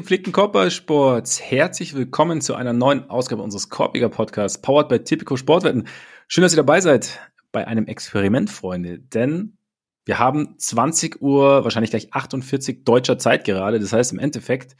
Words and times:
Gepflegten 0.00 0.32
Körpersports, 0.32 1.42
herzlich 1.42 1.94
willkommen 1.94 2.40
zu 2.40 2.54
einer 2.54 2.72
neuen 2.72 3.10
Ausgabe 3.10 3.42
unseres 3.42 3.68
Korbiger 3.68 4.08
Podcasts, 4.08 4.58
powered 4.58 4.88
by 4.88 5.04
Typico 5.04 5.36
Sportwetten. 5.36 5.88
Schön, 6.26 6.40
dass 6.40 6.54
ihr 6.54 6.56
dabei 6.56 6.80
seid 6.80 7.20
bei 7.52 7.66
einem 7.66 7.84
Experiment, 7.84 8.48
Freunde, 8.48 8.98
denn 8.98 9.58
wir 10.06 10.18
haben 10.18 10.54
20 10.56 11.20
Uhr, 11.20 11.64
wahrscheinlich 11.64 11.90
gleich 11.90 12.14
48 12.14 12.82
deutscher 12.82 13.18
Zeit 13.18 13.44
gerade. 13.44 13.78
Das 13.78 13.92
heißt, 13.92 14.12
im 14.12 14.18
Endeffekt 14.18 14.74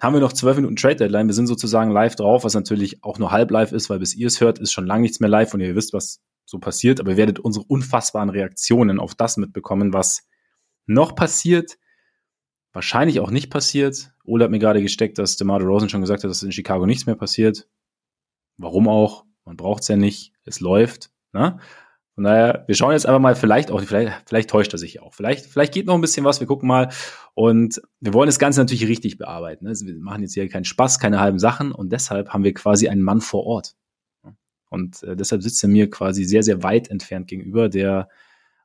haben 0.00 0.14
wir 0.14 0.20
noch 0.20 0.32
12 0.32 0.56
Minuten 0.56 0.74
Trade 0.74 0.96
Deadline. 0.96 1.28
Wir 1.28 1.34
sind 1.34 1.46
sozusagen 1.46 1.92
live 1.92 2.16
drauf, 2.16 2.42
was 2.42 2.54
natürlich 2.54 3.04
auch 3.04 3.20
nur 3.20 3.30
halb 3.30 3.52
live 3.52 3.70
ist, 3.70 3.88
weil 3.90 4.00
bis 4.00 4.16
ihr 4.16 4.26
es 4.26 4.40
hört, 4.40 4.58
ist 4.58 4.72
schon 4.72 4.86
lange 4.86 5.02
nichts 5.02 5.20
mehr 5.20 5.30
live 5.30 5.54
und 5.54 5.60
ihr 5.60 5.76
wisst, 5.76 5.92
was 5.92 6.20
so 6.46 6.58
passiert. 6.58 6.98
Aber 6.98 7.12
ihr 7.12 7.16
werdet 7.16 7.38
unsere 7.38 7.64
unfassbaren 7.64 8.28
Reaktionen 8.28 8.98
auf 8.98 9.14
das 9.14 9.36
mitbekommen, 9.36 9.92
was 9.92 10.26
noch 10.84 11.14
passiert 11.14 11.78
wahrscheinlich 12.72 13.20
auch 13.20 13.30
nicht 13.30 13.50
passiert. 13.50 14.12
Ole 14.28 14.44
hat 14.44 14.50
mir 14.50 14.58
gerade 14.58 14.82
gesteckt, 14.82 15.18
dass 15.18 15.36
DeMar 15.36 15.60
Rosen 15.60 15.88
schon 15.88 16.00
gesagt 16.00 16.22
hat, 16.22 16.30
dass 16.30 16.42
in 16.42 16.52
Chicago 16.52 16.86
nichts 16.86 17.06
mehr 17.06 17.16
passiert. 17.16 17.68
Warum 18.56 18.88
auch? 18.88 19.24
Man 19.44 19.56
braucht 19.56 19.82
es 19.82 19.88
ja 19.88 19.96
nicht. 19.96 20.32
Es 20.44 20.60
läuft. 20.60 21.10
Ne? 21.32 21.58
Von 22.14 22.24
daher, 22.24 22.64
wir 22.66 22.74
schauen 22.74 22.92
jetzt 22.92 23.06
einfach 23.06 23.20
mal, 23.20 23.36
vielleicht 23.36 23.70
auch, 23.70 23.80
vielleicht, 23.80 24.28
vielleicht 24.28 24.50
täuscht 24.50 24.72
er 24.72 24.78
sich 24.78 25.00
auch. 25.00 25.14
Vielleicht, 25.14 25.46
vielleicht 25.46 25.72
geht 25.72 25.86
noch 25.86 25.94
ein 25.94 26.00
bisschen 26.00 26.24
was, 26.24 26.40
wir 26.40 26.48
gucken 26.48 26.66
mal. 26.66 26.90
Und 27.34 27.80
wir 28.00 28.12
wollen 28.12 28.26
das 28.26 28.40
Ganze 28.40 28.60
natürlich 28.60 28.88
richtig 28.88 29.18
bearbeiten. 29.18 29.64
Ne? 29.66 29.72
Wir 29.72 29.94
machen 30.00 30.22
jetzt 30.22 30.34
hier 30.34 30.48
keinen 30.48 30.64
Spaß, 30.64 30.98
keine 30.98 31.20
halben 31.20 31.38
Sachen 31.38 31.70
und 31.70 31.92
deshalb 31.92 32.30
haben 32.30 32.42
wir 32.42 32.52
quasi 32.54 32.88
einen 32.88 33.02
Mann 33.02 33.20
vor 33.20 33.46
Ort. 33.46 33.76
Und 34.68 35.02
äh, 35.02 35.16
deshalb 35.16 35.42
sitzt 35.42 35.62
er 35.62 35.68
mir 35.68 35.88
quasi 35.88 36.24
sehr, 36.24 36.42
sehr 36.42 36.62
weit 36.62 36.90
entfernt 36.90 37.28
gegenüber, 37.28 37.68
der 37.68 38.08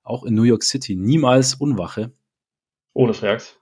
auch 0.04 0.24
in 0.24 0.34
New 0.34 0.44
York 0.44 0.64
City 0.64 0.96
niemals 0.96 1.54
unwache. 1.54 2.12
Ohne 2.94 3.14
Frags. 3.14 3.58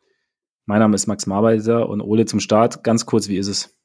Mein 0.72 0.80
Name 0.80 0.96
ist 0.96 1.06
Max 1.06 1.28
Marbeiter 1.28 1.90
und 1.90 2.00
Ole 2.00 2.24
zum 2.24 2.40
Start. 2.40 2.82
Ganz 2.82 3.06
kurz, 3.06 3.28
wie 3.28 3.36
ist 3.36 3.50
es? 3.50 3.78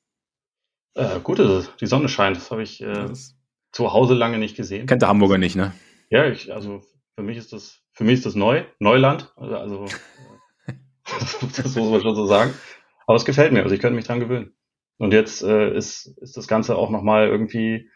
Äh, 0.95 1.19
gut 1.19 1.41
ist 1.41 1.49
es. 1.49 1.77
Die 1.81 1.87
Sonne 1.87 2.09
scheint. 2.09 2.37
Das 2.37 2.53
habe 2.53 2.63
ich 2.63 2.81
äh, 2.81 3.09
zu 3.73 3.93
Hause 3.93 4.15
lange 4.15 4.39
nicht 4.39 4.57
gesehen. 4.57 4.87
Kennt 4.87 5.03
der 5.03 5.09
Hamburger 5.09 5.37
nicht, 5.37 5.57
ne? 5.57 5.73
Ja, 6.11 6.27
ich, 6.27 6.55
also 6.55 6.83
für 7.17 7.25
mich 7.25 7.39
ist 7.39 7.53
das, 7.53 7.81
für 7.93 8.05
mich 8.05 8.15
ist 8.15 8.27
das 8.27 8.37
neu, 8.37 8.63
Neuland. 8.79 9.33
Also, 9.35 9.57
also 9.57 9.87
das 11.57 11.75
muss 11.75 11.91
man 11.91 12.03
schon 12.03 12.15
so 12.15 12.27
sagen. 12.27 12.55
Aber 13.09 13.17
es 13.17 13.25
gefällt 13.25 13.53
mir. 13.53 13.65
Also 13.65 13.75
ich 13.75 13.81
könnte 13.81 13.97
mich 13.97 14.07
dran 14.07 14.21
gewöhnen. 14.21 14.55
Und 14.99 15.13
jetzt 15.13 15.43
äh, 15.43 15.77
ist, 15.77 16.07
ist 16.21 16.37
das 16.37 16.47
Ganze 16.47 16.77
auch 16.77 16.91
nochmal 16.91 17.27
irgendwie 17.27 17.91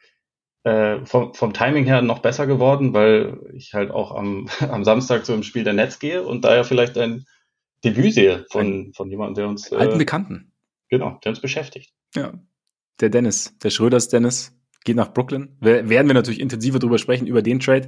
äh, 0.65 1.07
vom, 1.07 1.33
vom 1.35 1.53
Timing 1.53 1.85
her 1.85 2.03
noch 2.03 2.19
besser 2.19 2.49
geworden, 2.49 2.93
weil 2.93 3.39
ich 3.55 3.73
halt 3.73 3.93
auch 3.93 4.17
am, 4.17 4.49
am 4.69 4.83
Samstag 4.83 5.25
zu 5.25 5.33
einem 5.33 5.45
Spiel 5.45 5.63
der 5.63 5.75
Netz 5.75 6.01
gehe 6.01 6.25
und 6.25 6.45
da 6.45 6.57
ja 6.57 6.65
vielleicht 6.65 6.99
ein 6.99 7.25
Debüt 7.85 8.15
sehe 8.15 8.47
von, 8.51 8.93
von 8.95 9.11
jemandem, 9.11 9.35
der 9.35 9.49
uns. 9.49 9.73
Alten 9.73 9.95
äh, 9.95 9.99
Bekannten. 9.99 10.53
Genau, 10.89 11.19
der 11.25 11.31
uns 11.31 11.41
beschäftigt. 11.41 11.93
Ja. 12.15 12.33
Der 13.01 13.09
Dennis, 13.09 13.57
der 13.59 13.71
Schröders 13.71 14.09
Dennis, 14.09 14.55
geht 14.85 14.97
nach 14.97 15.13
Brooklyn. 15.13 15.57
werden 15.61 16.07
wir 16.07 16.15
natürlich 16.15 16.41
intensiver 16.41 16.79
drüber 16.79 16.99
sprechen, 16.99 17.27
über 17.27 17.43
den 17.43 17.61
Trade 17.61 17.87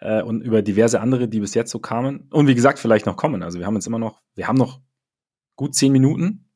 äh, 0.00 0.22
und 0.22 0.42
über 0.42 0.62
diverse 0.62 1.00
andere, 1.00 1.28
die 1.28 1.40
bis 1.40 1.54
jetzt 1.54 1.70
so 1.70 1.78
kamen. 1.78 2.28
Und 2.30 2.46
wie 2.46 2.54
gesagt, 2.54 2.78
vielleicht 2.78 3.06
noch 3.06 3.16
kommen. 3.16 3.42
Also 3.42 3.58
wir 3.58 3.66
haben 3.66 3.74
jetzt 3.74 3.86
immer 3.86 3.98
noch, 3.98 4.22
wir 4.34 4.46
haben 4.46 4.56
noch 4.56 4.80
gut 5.56 5.74
zehn 5.74 5.92
Minuten. 5.92 6.50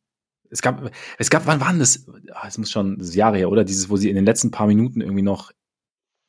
Es 0.51 0.63
gab, 0.63 0.91
es 1.19 1.31
gab, 1.31 1.47
wann 1.47 1.61
waren 1.61 1.79
das? 1.79 2.07
Ah, 2.33 2.47
es 2.47 2.57
muss 2.59 2.71
schon 2.71 2.99
das 2.99 3.15
Jahre 3.15 3.37
her, 3.37 3.51
oder? 3.51 3.65
Dieses, 3.65 3.91
wo 3.91 3.97
sie 3.97 4.09
in 4.09 4.15
den 4.15 4.25
letzten 4.25 4.51
paar 4.51 4.67
Minuten 4.67 5.01
irgendwie 5.01 5.23
noch 5.23 5.53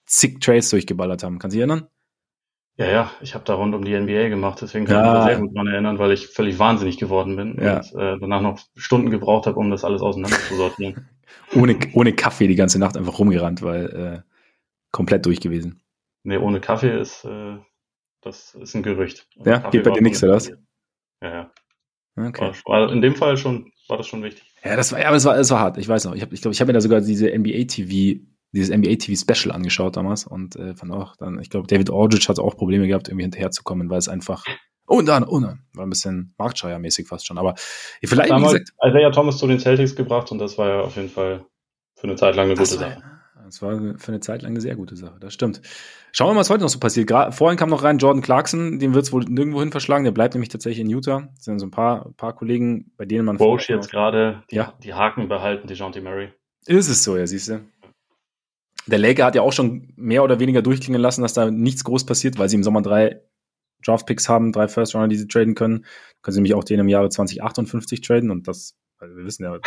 zig 0.06 0.40
Trades 0.40 0.70
durchgeballert 0.70 1.24
haben. 1.24 1.40
Kannst 1.40 1.54
du 1.54 1.60
dich 1.60 1.68
erinnern? 1.68 1.88
Ja, 2.80 2.88
ja, 2.88 3.12
ich 3.22 3.36
habe 3.36 3.44
da 3.44 3.56
rund 3.56 3.76
um 3.76 3.84
die 3.84 3.98
NBA 4.00 4.30
gemacht, 4.30 4.60
deswegen 4.62 4.86
kann 4.86 5.04
ja. 5.04 5.12
ich 5.12 5.18
mich 5.18 5.34
sehr 5.34 5.42
gut 5.42 5.56
dran 5.56 5.68
erinnern, 5.68 6.00
weil 6.00 6.14
ich 6.14 6.28
völlig 6.28 6.60
wahnsinnig 6.60 6.98
geworden 6.98 7.36
bin 7.36 7.58
ja. 7.62 7.78
und 7.78 7.94
äh, 7.94 8.18
danach 8.20 8.42
noch 8.42 8.60
Stunden 8.76 9.10
gebraucht 9.10 9.48
habe, 9.48 9.60
um 9.60 9.70
das 9.70 9.84
alles 9.84 10.02
auseinander 10.02 10.38
zu 10.38 10.56
sortieren. 10.56 11.10
ohne, 11.56 11.78
ohne 11.94 12.14
Kaffee 12.14 12.48
die 12.48 12.56
ganze 12.56 12.80
Nacht 12.80 12.96
einfach 12.96 13.20
rumgerannt, 13.20 13.62
weil 13.62 14.24
äh, 14.26 14.32
komplett 14.92 15.26
durch 15.26 15.42
gewesen. 15.42 15.82
Nee, 16.24 16.38
ohne 16.38 16.62
Kaffee 16.62 16.98
ist 16.98 17.26
äh, 17.26 17.58
das 18.22 18.56
ist 18.56 18.76
ein 18.76 18.84
Gerücht. 18.84 19.28
Ohne 19.38 19.50
ja, 19.50 19.60
Kaffee 19.60 19.78
geht 19.78 19.86
bei 19.86 19.92
dir 19.92 20.02
nichts, 20.02 20.24
oder 20.24 20.34
was? 20.34 20.50
Ja, 21.22 21.30
ja. 21.30 21.52
Okay. 22.18 22.52
War, 22.66 22.82
war 22.82 22.92
in 22.92 23.02
dem 23.02 23.16
Fall 23.16 23.38
schon, 23.38 23.72
war 23.88 23.98
das 23.98 24.08
schon 24.08 24.24
wichtig. 24.24 24.44
Ja, 24.64 24.76
das 24.76 24.92
war, 24.92 25.00
ja, 25.00 25.08
aber 25.08 25.18
es 25.18 25.26
war, 25.26 25.38
es 25.38 25.50
war 25.52 25.60
hart. 25.60 25.78
Ich 25.78 25.88
weiß 25.88 26.06
noch. 26.06 26.14
Ich 26.14 26.20
glaube, 26.20 26.36
ich, 26.36 26.42
glaub, 26.42 26.54
ich 26.54 26.60
habe 26.60 26.70
mir 26.70 26.74
da 26.74 26.82
sogar 26.82 27.02
diese 27.02 27.28
NBA 27.28 27.66
TV 27.66 28.20
dieses 28.52 28.76
NBA 28.76 28.96
TV 28.96 29.20
Special 29.20 29.54
angeschaut 29.54 29.96
damals 29.96 30.26
und 30.26 30.56
äh, 30.56 30.74
fand 30.74 30.92
auch 30.92 31.16
dann, 31.16 31.40
ich 31.40 31.50
glaube, 31.50 31.68
David 31.68 31.92
Aldridge 31.92 32.28
hat 32.30 32.40
auch 32.40 32.58
Probleme 32.58 32.88
gehabt, 32.88 33.08
irgendwie 33.08 33.24
hinterherzukommen, 33.24 33.90
weil 33.90 34.00
es 34.00 34.10
einfach 34.10 34.44
oh, 34.90 35.02
dann, 35.02 35.24
oh, 35.24 35.40
dann, 35.40 35.62
war 35.74 35.86
ein 35.86 35.90
bisschen 35.90 36.34
Marktschreiermäßig 36.38 37.08
fast 37.08 37.26
schon. 37.26 37.38
Aber 37.38 37.56
vielleicht, 38.04 38.32
Damals, 38.32 38.54
gesagt, 38.54 38.72
Isaiah 38.84 39.12
Thomas 39.12 39.38
zu 39.38 39.48
den 39.48 39.60
Celtics 39.60 39.96
gebracht 39.96 40.32
und 40.32 40.40
das 40.40 40.58
war 40.58 40.68
ja 40.68 40.82
auf 40.82 40.96
jeden 40.96 41.10
Fall 41.10 41.46
für 41.96 42.08
eine 42.08 42.16
Zeit 42.16 42.36
lang 42.36 42.48
eine 42.48 42.56
gute 42.56 42.66
Sache. 42.66 43.04
Das 43.46 43.64
war 43.64 43.98
für 43.98 44.12
eine 44.12 44.20
Zeit 44.20 44.44
lang 44.44 44.52
eine 44.52 44.62
sehr 44.62 44.76
gute 44.76 44.96
Sache, 44.96 45.18
das 45.20 45.34
stimmt. 45.34 45.62
Schauen 46.12 46.30
wir 46.30 46.34
mal, 46.36 46.40
was 46.42 46.50
heute 46.50 46.62
noch 46.62 46.70
so 46.70 46.80
passiert. 46.80 47.08
Gra 47.08 47.32
vorhin 47.32 47.58
kam 47.58 47.70
noch 47.70 47.84
rein 47.84 47.98
Jordan 47.98 48.22
Clarkson, 48.22 48.78
den 48.78 48.94
wird 48.94 49.06
es 49.06 49.12
wohl 49.12 49.24
nirgendwo 49.24 49.60
hin 49.60 49.72
verschlagen, 49.72 50.04
der 50.04 50.12
bleibt 50.12 50.36
nämlich 50.36 50.50
tatsächlich 50.50 50.82
in 50.82 50.90
Utah. 50.90 51.30
Das 51.36 51.46
sind 51.46 51.60
so 51.60 51.66
ein 51.66 51.72
paar, 51.72 52.12
paar 52.16 52.36
Kollegen, 52.36 52.92
bei 52.98 53.06
denen 53.06 53.26
man. 53.26 53.38
Bosch 53.38 53.70
jetzt 53.70 53.90
gerade 53.90 54.44
die, 54.52 54.56
ja. 54.56 54.74
die 54.84 54.94
Haken 54.94 55.30
behalten, 55.30 55.68
die 55.68 55.74
Jonty 55.74 56.02
Murray. 56.02 56.30
Ist 56.66 56.90
es 56.90 57.04
so, 57.04 57.18
ja, 57.18 57.26
siehst 57.26 57.50
du 57.50 57.62
der 58.90 59.00
Laker 59.00 59.26
hat 59.26 59.36
ja 59.36 59.42
auch 59.42 59.54
schon 59.54 59.94
mehr 59.96 60.24
oder 60.24 60.40
weniger 60.40 60.62
durchklingen 60.62 61.02
lassen, 61.02 61.22
dass 61.22 61.34
da 61.34 61.50
nichts 61.50 61.84
groß 61.84 62.06
passiert, 62.06 62.38
weil 62.38 62.50
sie 62.50 62.56
im 62.56 62.64
Sommer 62.64 62.82
drei 62.82 63.22
Draftpicks 63.86 64.28
haben, 64.28 64.52
drei 64.52 64.68
First 64.68 64.96
Runner, 64.96 65.08
die 65.08 65.16
sie 65.16 65.28
traden 65.28 65.56
können. 65.56 65.86
Können 66.22 66.34
sie 66.34 66.40
nämlich 66.40 66.56
auch 66.56 66.64
den 66.64 66.80
im 66.80 66.90
Jahre 66.90 67.10
2058 67.10 68.02
traden 68.02 68.32
und 68.32 68.48
das, 68.48 68.76
also 68.98 69.16
wir 69.16 69.26
wissen 69.26 69.44
ja. 69.44 69.60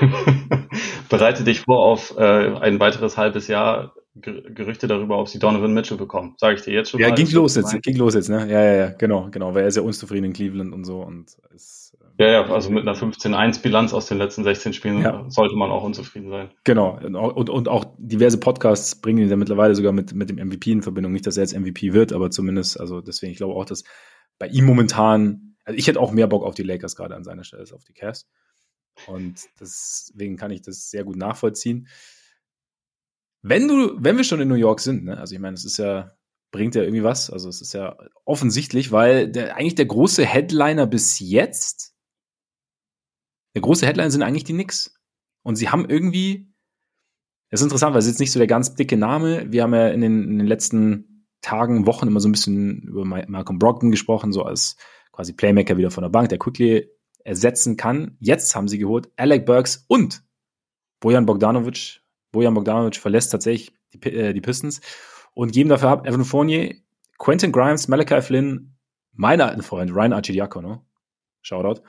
Bereite 1.08 1.44
dich 1.44 1.60
vor 1.60 1.84
auf 1.84 2.16
äh, 2.16 2.56
ein 2.56 2.80
weiteres 2.80 3.16
halbes 3.16 3.46
Jahr 3.46 3.94
Gerüchte 4.14 4.88
darüber, 4.88 5.18
ob 5.18 5.28
sie 5.28 5.38
Donovan 5.38 5.72
Mitchell 5.72 5.96
bekommen. 5.96 6.34
Sage 6.36 6.56
ich 6.56 6.62
dir 6.62 6.74
jetzt 6.74 6.90
schon 6.90 7.00
ja, 7.00 7.08
mal. 7.08 7.18
Ja, 7.18 7.24
ging 7.24 7.34
los 7.34 7.56
jetzt, 7.56 7.82
ging 7.82 7.96
los 7.96 8.14
jetzt, 8.14 8.28
ne? 8.28 8.46
Ja, 8.46 8.62
ja, 8.62 8.74
ja, 8.74 8.88
genau, 8.90 9.28
genau, 9.30 9.54
weil 9.54 9.62
er 9.62 9.68
ist 9.68 9.76
ja 9.76 9.82
unzufrieden 9.82 10.26
in 10.26 10.32
Cleveland 10.34 10.74
und 10.74 10.84
so 10.84 11.00
und 11.00 11.34
ist 11.54 11.81
ja, 12.18 12.30
ja, 12.30 12.46
also 12.46 12.70
mit 12.70 12.86
einer 12.86 12.96
15-1-Bilanz 12.96 13.92
aus 13.92 14.06
den 14.06 14.18
letzten 14.18 14.44
16 14.44 14.72
Spielen 14.74 15.02
ja. 15.02 15.24
sollte 15.28 15.56
man 15.56 15.70
auch 15.70 15.82
unzufrieden 15.82 16.30
sein. 16.30 16.50
Genau. 16.64 16.98
Und, 16.98 17.48
und 17.48 17.68
auch 17.68 17.86
diverse 17.98 18.38
Podcasts 18.38 19.00
bringen 19.00 19.18
ihn 19.18 19.30
ja 19.30 19.36
mittlerweile 19.36 19.74
sogar 19.74 19.92
mit, 19.92 20.14
mit 20.14 20.28
dem 20.28 20.36
MVP 20.36 20.72
in 20.72 20.82
Verbindung. 20.82 21.12
Nicht, 21.12 21.26
dass 21.26 21.36
er 21.36 21.44
jetzt 21.44 21.58
MVP 21.58 21.92
wird, 21.92 22.12
aber 22.12 22.30
zumindest, 22.30 22.78
also 22.78 23.00
deswegen, 23.00 23.32
ich 23.32 23.38
glaube 23.38 23.54
auch, 23.54 23.64
dass 23.64 23.84
bei 24.38 24.46
ihm 24.48 24.66
momentan, 24.66 25.56
also 25.64 25.78
ich 25.78 25.86
hätte 25.86 26.00
auch 26.00 26.12
mehr 26.12 26.26
Bock 26.26 26.44
auf 26.44 26.54
die 26.54 26.62
Lakers 26.62 26.96
gerade 26.96 27.14
an 27.14 27.24
seiner 27.24 27.44
Stelle 27.44 27.60
als 27.60 27.72
auf 27.72 27.84
die 27.84 27.94
Cavs. 27.94 28.28
Und 29.06 29.40
deswegen 29.58 30.36
kann 30.36 30.50
ich 30.50 30.62
das 30.62 30.90
sehr 30.90 31.04
gut 31.04 31.16
nachvollziehen. 31.16 31.88
Wenn 33.40 33.66
du, 33.68 33.96
wenn 33.98 34.16
wir 34.16 34.24
schon 34.24 34.40
in 34.40 34.48
New 34.48 34.54
York 34.54 34.80
sind, 34.80 35.04
ne, 35.04 35.18
also 35.18 35.34
ich 35.34 35.40
meine, 35.40 35.54
es 35.54 35.64
ist 35.64 35.78
ja, 35.78 36.12
bringt 36.52 36.74
ja 36.74 36.82
irgendwie 36.82 37.02
was. 37.02 37.30
Also 37.30 37.48
es 37.48 37.60
ist 37.60 37.72
ja 37.72 37.96
offensichtlich, 38.24 38.92
weil 38.92 39.28
der, 39.28 39.56
eigentlich 39.56 39.74
der 39.74 39.86
große 39.86 40.24
Headliner 40.24 40.86
bis 40.86 41.18
jetzt 41.18 41.91
der 43.54 43.62
große 43.62 43.86
Headline 43.86 44.10
sind 44.10 44.22
eigentlich 44.22 44.44
die 44.44 44.54
Knicks. 44.54 44.94
Und 45.42 45.56
sie 45.56 45.68
haben 45.68 45.88
irgendwie, 45.88 46.52
das 47.50 47.60
ist 47.60 47.64
interessant, 47.64 47.94
weil 47.94 48.00
es 48.00 48.06
jetzt 48.06 48.20
nicht 48.20 48.32
so 48.32 48.38
der 48.38 48.46
ganz 48.46 48.74
dicke 48.74 48.96
Name. 48.96 49.50
Wir 49.52 49.62
haben 49.62 49.74
ja 49.74 49.88
in 49.88 50.00
den, 50.00 50.24
in 50.24 50.38
den 50.38 50.46
letzten 50.46 51.26
Tagen, 51.40 51.86
Wochen 51.86 52.06
immer 52.06 52.20
so 52.20 52.28
ein 52.28 52.32
bisschen 52.32 52.82
über 52.82 53.04
Malcolm 53.04 53.58
Brogdon 53.58 53.90
gesprochen, 53.90 54.32
so 54.32 54.44
als 54.44 54.76
quasi 55.10 55.32
Playmaker 55.32 55.76
wieder 55.76 55.90
von 55.90 56.02
der 56.02 56.08
Bank, 56.08 56.28
der 56.28 56.38
quickly 56.38 56.88
ersetzen 57.24 57.76
kann. 57.76 58.16
Jetzt 58.20 58.54
haben 58.54 58.68
sie 58.68 58.78
geholt 58.78 59.10
Alec 59.16 59.44
Burks 59.44 59.84
und 59.88 60.22
Bojan 61.00 61.26
Bogdanovic. 61.26 62.00
Bojan 62.30 62.54
Bogdanovic 62.54 62.96
verlässt 62.96 63.32
tatsächlich 63.32 63.76
die, 63.92 64.02
äh, 64.10 64.32
die 64.32 64.40
Pistons 64.40 64.80
und 65.34 65.52
geben 65.52 65.68
dafür 65.68 65.90
ab 65.90 66.06
Evan 66.06 66.24
Fournier, 66.24 66.76
Quentin 67.18 67.52
Grimes, 67.52 67.88
Malachi 67.88 68.22
Flynn, 68.22 68.76
meine 69.12 69.44
alten 69.46 69.62
Freund 69.62 69.94
Ryan 69.94 70.12
Archidiakono, 70.12 70.84
Shoutout, 71.42 71.82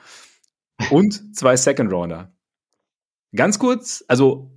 und 0.90 1.36
zwei 1.36 1.56
Second 1.56 1.92
Rounder. 1.92 2.32
Ganz 3.34 3.58
kurz, 3.58 4.04
also 4.08 4.50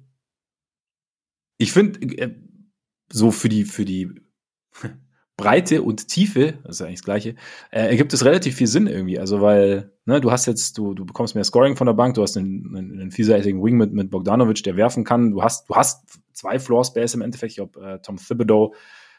ich 1.58 1.72
finde, 1.72 2.00
äh, 2.18 2.36
so 3.12 3.31
für 3.31 3.50
die, 3.50 3.66
für 3.66 3.86
die 3.86 4.12
Breite 5.38 5.84
und 5.84 6.08
Tiefe, 6.08 6.56
das 6.64 6.78
ist 6.78 6.81
eigentlich 6.81 7.00
das 7.00 7.06
Gleiche, 7.06 7.36
äh, 7.72 7.88
ergibt 7.88 8.12
es 8.12 8.25
relativ 8.25 8.56
viel 8.56 8.68
Sinn 8.68 8.88
irgendwie. 8.88 9.19
Also, 9.19 9.40
weil, 9.40 9.92
ne, 10.06 10.19
du 10.19 10.31
hast 10.31 10.48
jetzt, 10.48 10.78
du, 10.80 10.96
du 10.96 11.06
bekommst 11.06 11.36
mehr 11.36 11.44
Scoring 11.44 11.75
von 11.75 11.86
der 11.86 11.94
Bank, 11.94 12.16
du 12.16 12.24
hast 12.24 12.38
einen, 12.38 12.75
einen, 12.75 13.00
einen 13.00 13.12
vielseitigen 13.12 13.64
Wing 13.64 13.78
mit, 13.78 13.94
mit 13.94 14.10
Bogdanovic, 14.10 14.64
der 14.64 14.75
werfen 14.75 15.04
kann. 15.04 15.31
Du 15.31 15.44
hast, 15.44 15.69
du 15.69 15.75
hast 15.75 16.06
zwei 16.34 16.58
Floor 16.58 16.84
Space 16.84 17.14
im 17.14 17.22
Endeffekt. 17.22 17.52
Ich 17.52 17.58
glaube, 17.58 17.80
äh, 17.80 18.00
Tom 18.00 18.18
Thibodeau 18.18 18.74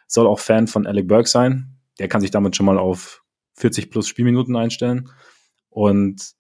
soll 0.09 0.27
auch 0.27 0.41
Fan 0.41 0.67
von 0.67 0.87
Alec 0.87 1.07
Burke 1.07 1.29
sein. 1.29 1.77
Der 2.01 2.09
kann 2.09 2.21
sich 2.21 2.33
damit 2.33 2.57
schon 2.57 2.67
mal 2.67 2.79
auf 2.79 3.23
40 3.55 3.91
plus 3.91 4.09
Spielminuten 4.09 4.57
einstellen. 4.57 5.11
Und 5.69 6.33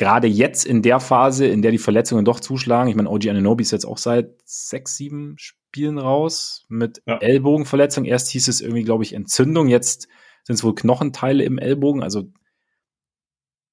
gerade 0.00 0.28
jetzt 0.28 0.64
in 0.64 0.80
der 0.80 0.98
Phase, 0.98 1.46
in 1.46 1.60
der 1.60 1.72
die 1.72 1.78
Verletzungen 1.78 2.24
doch 2.24 2.40
zuschlagen, 2.40 2.88
ich 2.88 2.96
meine, 2.96 3.10
OG 3.10 3.28
Ananobi 3.28 3.62
ist 3.62 3.70
jetzt 3.70 3.84
auch 3.84 3.98
seit 3.98 4.30
sechs, 4.46 4.96
sieben 4.96 5.34
Spielen 5.36 5.98
raus 5.98 6.64
mit 6.70 7.02
ja. 7.04 7.18
Ellbogenverletzung. 7.18 8.06
Erst 8.06 8.30
hieß 8.30 8.48
es 8.48 8.62
irgendwie, 8.62 8.82
glaube 8.82 9.04
ich, 9.04 9.12
Entzündung, 9.12 9.68
jetzt 9.68 10.08
sind 10.44 10.54
es 10.54 10.64
wohl 10.64 10.74
Knochenteile 10.74 11.44
im 11.44 11.58
Ellbogen. 11.58 12.02
Also 12.02 12.32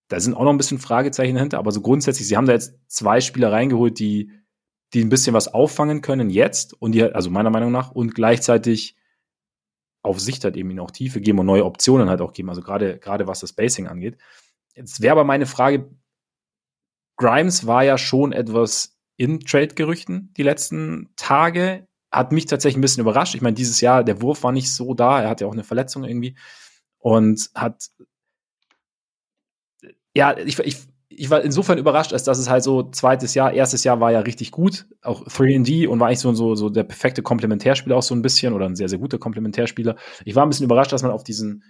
da 0.10 0.20
sind 0.20 0.34
auch 0.34 0.44
noch 0.44 0.52
ein 0.52 0.58
bisschen 0.58 0.80
Fragezeichen 0.80 1.36
dahinter, 1.36 1.60
aber 1.60 1.72
so 1.72 1.80
grundsätzlich, 1.80 2.28
sie 2.28 2.36
haben 2.36 2.46
da 2.46 2.52
jetzt 2.52 2.76
zwei 2.88 3.22
Spieler 3.22 3.54
reingeholt, 3.54 3.98
die, 3.98 4.30
die 4.94 5.06
ein 5.06 5.10
bisschen 5.10 5.34
was 5.34 5.48
auffangen 5.48 6.02
können 6.02 6.30
jetzt 6.30 6.74
und 6.74 6.92
die, 6.92 7.04
also 7.04 7.30
meiner 7.30 7.52
Meinung 7.52 7.72
nach, 7.72 7.92
und 7.92 8.14
gleichzeitig 8.14 8.98
auf 10.02 10.20
Sicht 10.20 10.44
halt 10.44 10.58
eben 10.58 10.72
ihnen 10.72 10.82
auch 10.82 10.92
Tiefe 10.92 11.22
geben 11.22 11.40
und 11.40 11.46
neue 11.46 11.64
Optionen 11.64 12.10
halt 12.10 12.20
auch 12.20 12.34
geben, 12.34 12.50
also 12.50 12.62
gerade, 12.62 13.00
gerade 13.00 13.28
was 13.28 13.40
das 13.40 13.54
Basing 13.54 13.88
angeht. 13.88 14.18
Jetzt 14.76 15.02
wäre 15.02 15.14
aber 15.14 15.24
meine 15.24 15.46
Frage, 15.46 15.90
Grimes 17.18 17.68
war 17.68 17.84
ja 17.84 17.98
schon 17.98 18.32
etwas 18.32 18.98
in 19.18 19.40
Trade-Gerüchten 19.40 20.34
die 20.38 20.44
letzten 20.44 21.10
Tage, 21.16 21.88
hat 22.12 22.32
mich 22.32 22.46
tatsächlich 22.46 22.78
ein 22.78 22.82
bisschen 22.82 23.02
überrascht. 23.02 23.36
Ich 23.36 23.42
meine, 23.42 23.56
dieses 23.56 23.82
Jahr, 23.82 24.04
der 24.04 24.22
Wurf 24.22 24.44
war 24.44 24.52
nicht 24.52 24.72
so 24.72 24.94
da, 24.94 25.22
er 25.22 25.30
hat 25.30 25.42
ja 25.42 25.48
auch 25.48 25.54
eine 25.54 25.64
Verletzung 25.64 26.04
irgendwie 26.04 26.38
und 27.00 27.50
hat 27.54 27.90
ja, 30.18 30.36
ich, 30.38 30.58
ich, 30.60 30.78
ich 31.10 31.30
war 31.30 31.44
insofern 31.44 31.78
überrascht, 31.78 32.12
als 32.12 32.24
dass 32.24 32.40
es 32.40 32.50
halt 32.50 32.64
so 32.64 32.90
zweites 32.90 33.36
Jahr, 33.36 33.54
erstes 33.54 33.84
Jahr 33.84 34.00
war 34.00 34.12
ja 34.12 34.20
richtig 34.20 34.52
gut, 34.52 34.88
auch 35.04 35.24
3D 35.26 35.88
und 35.88 36.00
war 36.00 36.08
eigentlich 36.08 36.20
so, 36.20 36.34
so, 36.34 36.56
so 36.56 36.70
der 36.70 36.84
perfekte 36.84 37.22
Komplementärspieler 37.22 37.96
auch 37.96 38.04
so 38.04 38.16
ein 38.16 38.24
bisschen 38.24 38.54
oder 38.54 38.66
ein 38.66 38.76
sehr, 38.76 38.90
sehr 38.90 39.00
guter 39.00 39.20
Komplementärspieler. 39.20 39.96
Ich 40.26 40.36
war 40.36 40.46
ein 40.46 40.50
bisschen 40.50 40.66
überrascht, 40.66 40.92
dass 40.92 41.04
man 41.04 41.12
auf 41.12 41.24
diesen 41.24 41.64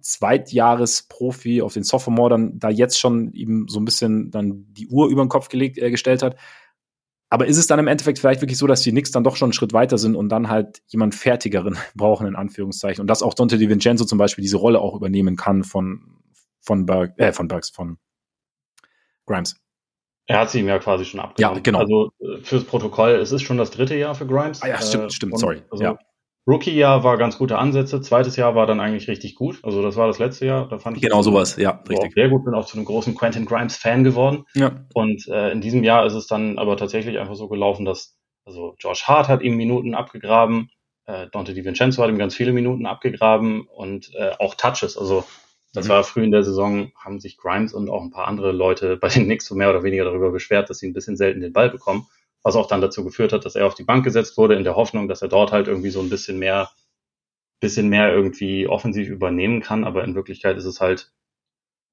Zweitjahres-Profi, 0.00 1.62
auf 1.62 1.74
den 1.74 1.84
Sophomore 1.84 2.30
dann 2.30 2.58
da 2.58 2.70
jetzt 2.70 2.98
schon 2.98 3.32
eben 3.32 3.66
so 3.68 3.80
ein 3.80 3.84
bisschen 3.84 4.30
dann 4.30 4.66
die 4.72 4.88
Uhr 4.88 5.08
über 5.08 5.24
den 5.24 5.28
Kopf 5.28 5.48
gelegt, 5.48 5.78
äh, 5.78 5.90
gestellt 5.90 6.22
hat. 6.22 6.36
Aber 7.32 7.46
ist 7.46 7.58
es 7.58 7.68
dann 7.68 7.78
im 7.78 7.86
Endeffekt 7.86 8.18
vielleicht 8.18 8.42
wirklich 8.42 8.58
so, 8.58 8.66
dass 8.66 8.82
die 8.82 8.90
Knicks 8.90 9.12
dann 9.12 9.22
doch 9.22 9.36
schon 9.36 9.46
einen 9.46 9.52
Schritt 9.52 9.72
weiter 9.72 9.98
sind 9.98 10.16
und 10.16 10.28
dann 10.30 10.48
halt 10.48 10.82
jemand 10.88 11.14
Fertigeren 11.14 11.78
brauchen, 11.94 12.26
in 12.26 12.34
Anführungszeichen. 12.34 13.00
Und 13.00 13.06
dass 13.06 13.22
auch 13.22 13.34
Dante 13.34 13.56
DiVincenzo 13.56 14.04
zum 14.04 14.18
Beispiel 14.18 14.42
diese 14.42 14.56
Rolle 14.56 14.80
auch 14.80 14.96
übernehmen 14.96 15.36
kann 15.36 15.62
von, 15.62 16.18
von 16.60 16.86
Berg, 16.86 17.14
äh, 17.18 17.32
von 17.32 17.46
Bergs, 17.46 17.70
von 17.70 17.98
Grimes. 19.26 19.56
Er 20.26 20.40
hat 20.40 20.50
sie 20.50 20.60
ihm 20.60 20.68
ja 20.68 20.78
quasi 20.78 21.04
schon 21.04 21.20
abgenommen. 21.20 21.56
Ja, 21.56 21.62
genau. 21.62 21.78
Also 21.78 22.10
äh, 22.20 22.42
fürs 22.42 22.64
Protokoll, 22.64 23.12
es 23.12 23.32
ist 23.32 23.42
schon 23.42 23.58
das 23.58 23.70
dritte 23.70 23.96
Jahr 23.96 24.14
für 24.14 24.26
Grimes. 24.26 24.62
Ah 24.62 24.68
ja, 24.68 24.80
stimmt, 24.80 25.04
äh, 25.04 25.10
stimmt, 25.10 25.38
sorry. 25.38 25.62
Also 25.70 25.84
ja. 25.84 25.98
Rookie-Jahr 26.46 27.04
war 27.04 27.18
ganz 27.18 27.38
gute 27.38 27.58
Ansätze, 27.58 28.00
zweites 28.00 28.36
Jahr 28.36 28.54
war 28.54 28.66
dann 28.66 28.80
eigentlich 28.80 29.08
richtig 29.08 29.34
gut. 29.34 29.60
Also 29.62 29.82
das 29.82 29.96
war 29.96 30.06
das 30.06 30.18
letzte 30.18 30.46
Jahr. 30.46 30.68
Da 30.68 30.78
fand 30.78 30.96
ich 30.96 31.02
genau 31.02 31.22
sowas, 31.22 31.56
ja, 31.56 31.82
richtig. 31.88 32.12
Sehr 32.14 32.28
gut, 32.28 32.44
bin 32.44 32.54
auch 32.54 32.66
zu 32.66 32.76
einem 32.76 32.86
großen 32.86 33.14
Quentin 33.14 33.46
Grimes-Fan 33.46 34.04
geworden. 34.04 34.44
Ja. 34.54 34.72
Und 34.94 35.28
äh, 35.28 35.50
in 35.50 35.60
diesem 35.60 35.84
Jahr 35.84 36.06
ist 36.06 36.14
es 36.14 36.26
dann 36.26 36.58
aber 36.58 36.76
tatsächlich 36.76 37.18
einfach 37.18 37.36
so 37.36 37.48
gelaufen, 37.48 37.84
dass 37.84 38.16
also 38.44 38.74
Josh 38.78 39.04
Hart 39.04 39.28
hat 39.28 39.42
ihm 39.42 39.56
Minuten 39.56 39.94
abgegraben, 39.94 40.70
äh, 41.06 41.28
Dante 41.30 41.54
DiVincenzo 41.54 42.02
hat 42.02 42.10
ihm 42.10 42.18
ganz 42.18 42.34
viele 42.34 42.52
Minuten 42.52 42.86
abgegraben 42.86 43.66
und 43.66 44.12
äh, 44.14 44.32
auch 44.38 44.54
Touches. 44.54 44.96
Also 44.96 45.24
das 45.72 45.86
mhm. 45.86 45.90
war 45.90 46.04
früh 46.04 46.24
in 46.24 46.32
der 46.32 46.42
Saison, 46.42 46.92
haben 46.96 47.20
sich 47.20 47.36
Grimes 47.36 47.72
und 47.74 47.88
auch 47.88 48.02
ein 48.02 48.10
paar 48.10 48.26
andere 48.26 48.52
Leute 48.52 48.96
bei 48.96 49.08
den 49.08 49.24
Knicks 49.24 49.46
so 49.46 49.54
mehr 49.54 49.70
oder 49.70 49.82
weniger 49.82 50.04
darüber 50.04 50.30
beschwert, 50.30 50.70
dass 50.70 50.78
sie 50.78 50.88
ein 50.88 50.92
bisschen 50.92 51.16
selten 51.16 51.40
den 51.40 51.52
Ball 51.52 51.70
bekommen, 51.70 52.06
was 52.42 52.56
auch 52.56 52.66
dann 52.66 52.80
dazu 52.80 53.04
geführt 53.04 53.32
hat, 53.32 53.44
dass 53.44 53.54
er 53.54 53.66
auf 53.66 53.74
die 53.74 53.84
Bank 53.84 54.04
gesetzt 54.04 54.36
wurde, 54.36 54.54
in 54.54 54.64
der 54.64 54.76
Hoffnung, 54.76 55.08
dass 55.08 55.22
er 55.22 55.28
dort 55.28 55.52
halt 55.52 55.68
irgendwie 55.68 55.90
so 55.90 56.00
ein 56.00 56.10
bisschen 56.10 56.38
mehr, 56.38 56.70
bisschen 57.60 57.88
mehr 57.88 58.12
irgendwie 58.12 58.66
offensiv 58.66 59.08
übernehmen 59.08 59.60
kann, 59.60 59.84
aber 59.84 60.04
in 60.04 60.14
Wirklichkeit 60.14 60.56
ist 60.56 60.64
es 60.64 60.80
halt 60.80 61.12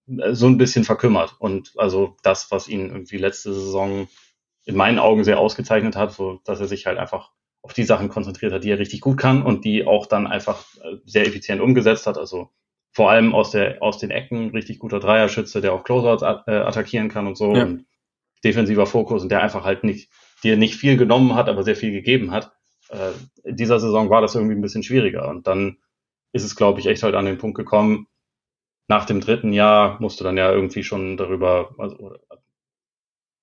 äh, 0.07 0.33
so 0.33 0.47
ein 0.47 0.57
bisschen 0.57 0.85
verkümmert. 0.85 1.35
Und 1.39 1.73
also 1.77 2.15
das, 2.23 2.51
was 2.51 2.67
ihn 2.67 2.87
irgendwie 2.89 3.17
letzte 3.17 3.53
Saison 3.53 4.07
in 4.65 4.75
meinen 4.75 4.99
Augen 4.99 5.23
sehr 5.23 5.39
ausgezeichnet 5.39 5.95
hat, 5.95 6.13
so 6.13 6.39
dass 6.45 6.59
er 6.59 6.67
sich 6.67 6.85
halt 6.85 6.97
einfach 6.97 7.31
auf 7.61 7.73
die 7.73 7.83
Sachen 7.83 8.07
konzentriert 8.07 8.53
hat, 8.53 8.63
die 8.63 8.69
er 8.69 8.79
richtig 8.79 9.01
gut 9.01 9.17
kann 9.17 9.41
und 9.41 9.65
die 9.65 9.85
auch 9.85 10.05
dann 10.05 10.27
einfach 10.27 10.63
äh, 10.81 10.97
sehr 11.05 11.27
effizient 11.27 11.61
umgesetzt 11.61 12.07
hat. 12.07 12.17
Also 12.17 12.49
vor 12.93 13.11
allem 13.11 13.35
aus, 13.35 13.51
der, 13.51 13.83
aus 13.83 13.97
den 13.97 14.11
Ecken 14.11 14.51
richtig 14.51 14.79
guter 14.79 14.99
Dreierschütze, 14.99 15.59
der 15.59 15.73
auch 15.73 15.83
Closeouts 15.83 16.23
äh, 16.23 16.51
attackieren 16.51 17.09
kann 17.09 17.27
und 17.27 17.37
so. 17.37 17.53
Ja. 17.53 17.63
Und 17.63 17.85
defensiver 18.43 18.85
Fokus 18.85 19.23
und 19.23 19.29
der 19.29 19.41
einfach 19.41 19.63
halt 19.63 19.83
nicht, 19.83 20.09
dir 20.43 20.57
nicht 20.57 20.75
viel 20.75 20.97
genommen 20.97 21.35
hat, 21.35 21.49
aber 21.49 21.63
sehr 21.63 21.75
viel 21.75 21.91
gegeben 21.91 22.31
hat. 22.31 22.51
Äh, 22.89 23.11
in 23.43 23.55
dieser 23.55 23.79
Saison 23.79 24.09
war 24.09 24.21
das 24.21 24.35
irgendwie 24.35 24.55
ein 24.55 24.61
bisschen 24.61 24.83
schwieriger. 24.83 25.27
Und 25.27 25.47
dann 25.47 25.77
ist 26.31 26.43
es, 26.43 26.55
glaube 26.55 26.79
ich, 26.79 26.87
echt 26.87 27.03
halt 27.03 27.15
an 27.15 27.25
den 27.25 27.37
Punkt 27.37 27.57
gekommen, 27.57 28.07
nach 28.87 29.05
dem 29.05 29.19
dritten 29.19 29.51
Jahr 29.51 30.01
musst 30.01 30.19
du 30.19 30.23
dann 30.23 30.37
ja 30.37 30.51
irgendwie 30.51 30.83
schon 30.83 31.17
darüber, 31.17 31.75
also 31.77 32.15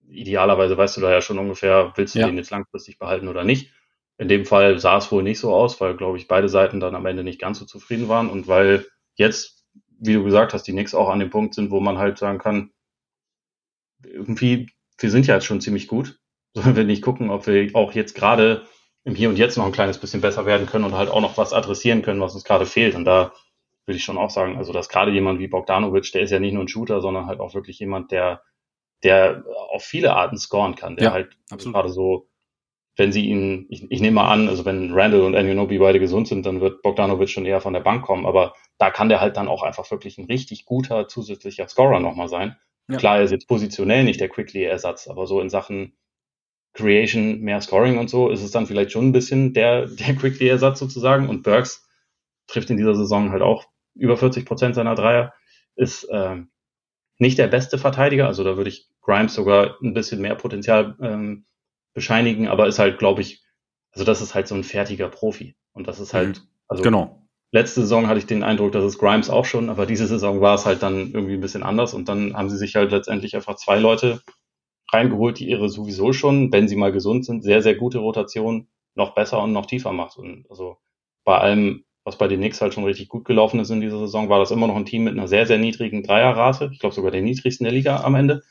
idealerweise 0.09 0.77
weißt 0.77 0.97
du 0.97 1.01
da 1.01 1.11
ja 1.11 1.21
schon 1.21 1.39
ungefähr, 1.39 1.93
willst 1.97 2.15
du 2.15 2.21
ja. 2.21 2.27
den 2.27 2.37
jetzt 2.37 2.51
langfristig 2.51 2.99
behalten 2.99 3.29
oder 3.29 3.45
nicht. 3.45 3.73
In 4.17 4.29
dem 4.29 4.47
Fall 4.47 4.79
sah 4.79 4.99
es 4.99 5.11
wohl 5.11 5.23
nicht 5.23 5.41
so 5.41 5.55
aus, 5.55 5.81
weil, 5.81 5.97
glaube 5.97 6.19
ich, 6.19 6.29
beide 6.29 6.49
Seiten 6.49 6.81
dann 6.81 6.95
am 6.95 7.07
Ende 7.07 7.25
nicht 7.25 7.41
ganz 7.41 7.59
so 7.59 7.67
zufrieden 7.67 8.09
waren 8.09 8.31
und 8.31 8.47
weil 8.47 8.87
jetzt, 9.17 9.65
wie 9.99 10.15
du 10.15 10.25
gesagt 10.25 10.55
hast, 10.55 10.63
die 10.65 10.73
Knicks 10.73 10.95
auch 10.95 11.09
an 11.09 11.19
dem 11.19 11.31
Punkt 11.31 11.55
sind, 11.55 11.71
wo 11.71 11.81
man 11.81 11.99
halt 11.99 12.19
sagen 12.19 12.39
kann, 12.39 12.71
irgendwie, 14.03 14.71
wir 14.99 15.11
sind 15.11 15.27
ja 15.27 15.35
jetzt 15.35 15.47
schon 15.47 15.61
ziemlich 15.61 15.89
gut. 15.89 16.21
Sollen 16.63 16.77
wir 16.77 16.85
nicht 16.85 17.03
gucken, 17.03 17.31
ob 17.31 17.47
wir 17.47 17.75
auch 17.75 17.93
jetzt 17.93 18.15
gerade 18.15 18.65
im 19.05 19.15
Hier 19.15 19.29
und 19.29 19.37
Jetzt 19.37 19.59
noch 19.59 19.67
ein 19.67 19.73
kleines 19.73 19.99
bisschen 19.99 20.21
besser 20.21 20.47
werden 20.47 20.67
können 20.67 20.85
und 20.85 20.95
halt 20.95 21.11
auch 21.11 21.21
noch 21.21 21.37
was 21.37 21.53
adressieren 21.53 22.03
können, 22.03 22.21
was 22.21 22.35
uns 22.35 22.45
gerade 22.45 22.65
fehlt. 22.65 22.95
Und 22.95 23.05
da 23.05 23.33
würde 23.87 23.97
ich 23.97 24.05
schon 24.05 24.17
auch 24.17 24.31
sagen, 24.31 24.57
also 24.57 24.73
dass 24.73 24.89
gerade 24.89 25.11
jemand 25.11 25.41
wie 25.41 25.49
Bogdanovic, 25.49 26.11
der 26.13 26.23
ist 26.23 26.31
ja 26.31 26.39
nicht 26.39 26.55
nur 26.55 26.65
ein 26.65 26.69
Shooter, 26.69 27.01
sondern 27.01 27.27
halt 27.27 27.41
auch 27.41 27.55
wirklich 27.55 27.79
jemand, 27.79 28.13
der, 28.13 28.43
der 29.03 29.45
auf 29.71 29.85
viele 29.85 30.15
Arten 30.15 30.39
scoren 30.39 30.75
kann, 30.75 30.97
der 30.97 31.05
ja, 31.05 31.13
halt 31.13 31.37
absolut. 31.51 31.75
gerade 31.75 31.91
so 31.91 32.29
wenn 32.97 33.13
sie 33.13 33.27
ihn, 33.27 33.67
ich, 33.71 33.91
ich 33.91 34.01
nehme 34.01 34.17
mal 34.17 34.31
an, 34.31 34.49
also 34.49 34.65
wenn 34.65 34.93
Randall 34.93 35.23
und 35.23 35.35
Anunobi 35.35 35.79
beide 35.79 35.99
gesund 35.99 36.29
sind, 36.29 36.47
dann 36.47 36.61
wird 36.61 36.83
Bogdanovic 36.83 37.29
schon 37.29 37.47
eher 37.47 37.61
von 37.61 37.73
der 37.73 37.81
Bank 37.81 38.05
kommen, 38.05 38.27
aber 38.27 38.55
da 38.79 38.91
kann 38.91 39.09
der 39.09 39.21
halt 39.21 39.37
dann 39.37 39.49
auch 39.49 39.63
einfach 39.63 39.91
wirklich 39.91 40.19
ein 40.19 40.27
richtig 40.27 40.65
guter 40.65 41.09
zusätzlicher 41.09 41.69
Scorer 41.69 42.01
nochmal 42.01 42.29
sein. 42.29 42.57
Ja. 42.89 42.99
Klar, 42.99 43.17
er 43.19 43.25
ist 43.25 43.31
jetzt 43.31 43.49
positionell 43.49 44.05
nicht 44.05 44.21
der 44.21 44.29
Quickly-Ersatz, 44.29 45.09
aber 45.09 45.27
so 45.27 45.41
in 45.41 45.51
Sachen 45.51 45.97
Creation, 46.75 47.41
mehr 47.41 47.61
Scoring 47.61 47.99
und 47.99 48.11
so 48.11 48.31
ist 48.31 48.43
es 48.43 48.51
dann 48.51 48.67
vielleicht 48.67 48.93
schon 48.93 49.09
ein 49.09 49.13
bisschen 49.13 49.55
der, 49.55 49.87
der 49.87 50.15
Quickly-Ersatz 50.15 50.79
sozusagen 50.79 51.29
und 51.29 51.43
Burks 51.43 51.89
trifft 52.47 52.71
in 52.71 52.77
dieser 52.77 52.95
Saison 52.95 53.31
halt 53.31 53.43
auch 53.43 53.65
über 53.95 54.17
40 54.17 54.45
Prozent 54.45 54.75
seiner 54.75 54.95
Dreier, 54.95 55.33
ist 55.77 56.05
äh, 56.05 56.37
nicht 57.19 57.39
der 57.39 57.47
beste 57.47 57.79
Verteidiger, 57.79 58.27
also 58.27 58.45
da 58.45 58.57
würde 58.57 58.71
ich 58.71 58.89
Grimes 59.01 59.35
sogar 59.35 59.77
ein 59.83 59.95
bisschen 59.95 60.21
mehr 60.21 60.35
Potenzial 60.35 60.97
ähm, 61.01 61.47
bescheinigen, 61.95 62.49
aber 62.49 62.67
ist 62.67 62.79
halt, 62.79 62.99
glaube 62.99 63.23
ich, 63.23 63.45
also 63.93 64.05
das 64.05 64.21
ist 64.21 64.35
halt 64.35 64.49
so 64.49 64.55
ein 64.57 64.65
fertiger 64.65 65.09
Profi. 65.09 65.57
Und 65.73 65.87
das 65.87 66.01
ist 66.01 66.13
halt, 66.13 66.39
mhm. 66.39 66.49
also 66.69 66.83
genau. 66.83 67.29
letzte 67.53 67.83
Saison 67.83 68.09
hatte 68.09 68.19
ich 68.19 68.27
den 68.27 68.43
Eindruck, 68.43 68.73
dass 68.73 68.85
es 68.85 68.99
Grimes 68.99 69.31
auch 69.31 69.45
schon, 69.45 69.71
aber 69.71 69.87
diese 69.87 70.07
Saison 70.07 70.41
war 70.41 70.57
es 70.57 70.67
halt 70.67 70.83
dann 70.83 71.13
irgendwie 71.13 71.35
ein 71.35 71.41
bisschen 71.41 71.63
anders 71.63 71.95
und 71.95 72.09
dann 72.09 72.37
haben 72.37 72.51
sie 72.51 72.57
sich 72.57 72.75
halt 72.75 72.91
letztendlich 72.91 73.37
einfach 73.37 73.57
zwei 73.57 73.79
Leute 73.79 74.21
reingeholt, 74.93 75.39
die 75.39 75.49
ihre 75.49 75.69
sowieso 75.69 76.13
schon, 76.13 76.53
wenn 76.53 76.69
sie 76.69 76.77
mal 76.77 76.93
gesund 76.93 77.25
sind, 77.25 77.43
sehr, 77.43 77.63
sehr 77.63 77.75
gute 77.75 77.99
Rotation 77.99 78.69
noch 78.95 79.15
besser 79.15 79.43
und 79.43 79.53
noch 79.53 79.67
tiefer 79.67 79.93
macht. 79.93 80.17
Und 80.19 80.47
also 80.51 80.79
bei 81.25 81.39
allem, 81.39 81.85
was 82.05 82.19
bei 82.19 82.29
den 82.29 82.41
Knicks 82.41 82.61
halt 82.61 82.75
schon 82.75 82.85
richtig 82.85 83.09
gut 83.09 83.25
gelaufen 83.25 83.61
ist 83.61 83.71
in 83.71 83.81
dieser 83.81 83.99
Saison, 83.99 84.29
war 84.29 84.39
das 84.39 84.51
immer 84.51 84.67
noch 84.67 84.77
ein 84.77 84.87
Team 84.87 85.05
mit 85.05 85.15
einer 85.15 85.29
sehr, 85.29 85.47
sehr 85.47 85.59
niedrigen 85.59 86.03
Dreierrate. 86.03 86.71
Ich 86.73 86.79
glaube 86.79 86.95
sogar 86.95 87.11
den 87.11 87.25
niedrigsten 87.25 87.65
der 87.65 87.73
Liga 87.73 88.03
am 88.03 88.15
Ende. 88.15 88.43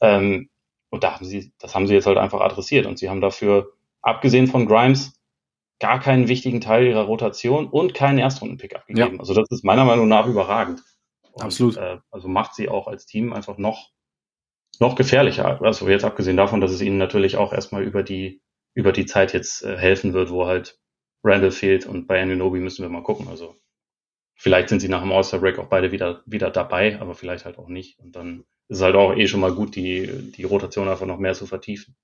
Ähm, 0.00 0.48
und 0.90 1.04
da 1.04 1.14
haben 1.14 1.24
sie, 1.24 1.52
das 1.58 1.74
haben 1.74 1.86
sie 1.86 1.94
jetzt 1.94 2.06
halt 2.06 2.18
einfach 2.18 2.40
adressiert. 2.40 2.86
Und 2.86 2.98
sie 2.98 3.08
haben 3.08 3.20
dafür, 3.20 3.72
abgesehen 4.02 4.46
von 4.46 4.66
Grimes, 4.66 5.14
gar 5.78 6.00
keinen 6.00 6.28
wichtigen 6.28 6.60
Teil 6.60 6.86
ihrer 6.86 7.02
Rotation 7.02 7.66
und 7.66 7.94
keinen 7.94 8.18
Erstrunden-Pick 8.18 8.76
abgegeben. 8.76 9.14
Ja. 9.14 9.20
Also 9.20 9.34
das 9.34 9.48
ist 9.50 9.64
meiner 9.64 9.84
Meinung 9.84 10.08
nach 10.08 10.26
überragend. 10.26 10.82
Und, 11.32 11.42
Absolut. 11.42 11.76
Äh, 11.76 11.98
also 12.10 12.28
macht 12.28 12.54
sie 12.54 12.68
auch 12.68 12.86
als 12.86 13.06
Team 13.06 13.32
einfach 13.32 13.58
noch, 13.58 13.90
noch 14.80 14.96
gefährlicher. 14.96 15.62
Also 15.62 15.88
jetzt 15.88 16.04
abgesehen 16.04 16.36
davon, 16.36 16.60
dass 16.60 16.72
es 16.72 16.80
ihnen 16.80 16.98
natürlich 16.98 17.36
auch 17.36 17.52
erstmal 17.52 17.82
über 17.82 18.02
die, 18.02 18.42
über 18.74 18.92
die 18.92 19.06
Zeit 19.06 19.32
jetzt 19.32 19.62
äh, 19.62 19.76
helfen 19.76 20.12
wird, 20.12 20.30
wo 20.30 20.46
halt 20.46 20.78
Randall 21.24 21.50
fehlt 21.50 21.86
und 21.86 22.06
bei 22.06 22.20
Anunobi 22.20 22.58
müssen 22.58 22.82
wir 22.82 22.88
mal 22.88 23.02
gucken. 23.02 23.28
Also 23.28 23.56
vielleicht 24.34 24.68
sind 24.68 24.80
sie 24.80 24.88
nach 24.88 25.02
dem 25.02 25.12
All-Star-Break 25.12 25.58
auch 25.58 25.68
beide 25.68 25.92
wieder, 25.92 26.22
wieder 26.26 26.50
dabei, 26.50 27.00
aber 27.00 27.14
vielleicht 27.14 27.44
halt 27.44 27.58
auch 27.58 27.68
nicht. 27.68 27.98
Und 27.98 28.16
dann 28.16 28.44
ist 28.68 28.82
halt 28.82 28.96
auch 28.96 29.14
eh 29.14 29.28
schon 29.28 29.40
mal 29.40 29.54
gut, 29.54 29.76
die, 29.76 30.32
die 30.32 30.44
Rotation 30.44 30.88
einfach 30.88 31.06
noch 31.06 31.18
mehr 31.18 31.34
zu 31.34 31.46
vertiefen. 31.46 31.96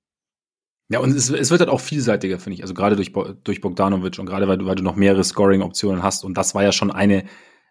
Ja, 0.91 1.01
und 1.01 1.11
es, 1.11 1.29
es 1.29 1.51
wird 1.51 1.61
halt 1.61 1.71
auch 1.71 1.81
vielseitiger, 1.81 2.39
finde 2.39 2.55
ich. 2.55 2.63
Also 2.63 2.75
gerade 2.75 2.97
durch, 2.97 3.13
durch 3.45 3.61
Bogdanovic 3.61 4.19
und 4.19 4.27
gerade 4.27 4.49
weil 4.49 4.59
du, 4.59 4.67
weil 4.67 4.77
du 4.77 4.83
noch 4.83 4.97
mehrere 4.97 5.25
Scoring-Optionen 5.25 6.03
hast. 6.03 6.25
Und 6.25 6.35
das 6.39 6.55
war 6.55 6.63
ja 6.63 6.73
schon 6.73 6.91
eine, 6.91 7.25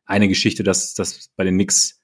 eine 0.05 0.27
Geschichte, 0.27 0.63
dass, 0.63 0.93
dass 0.93 1.29
bei 1.35 1.43
den 1.43 1.55
Knicks 1.55 1.96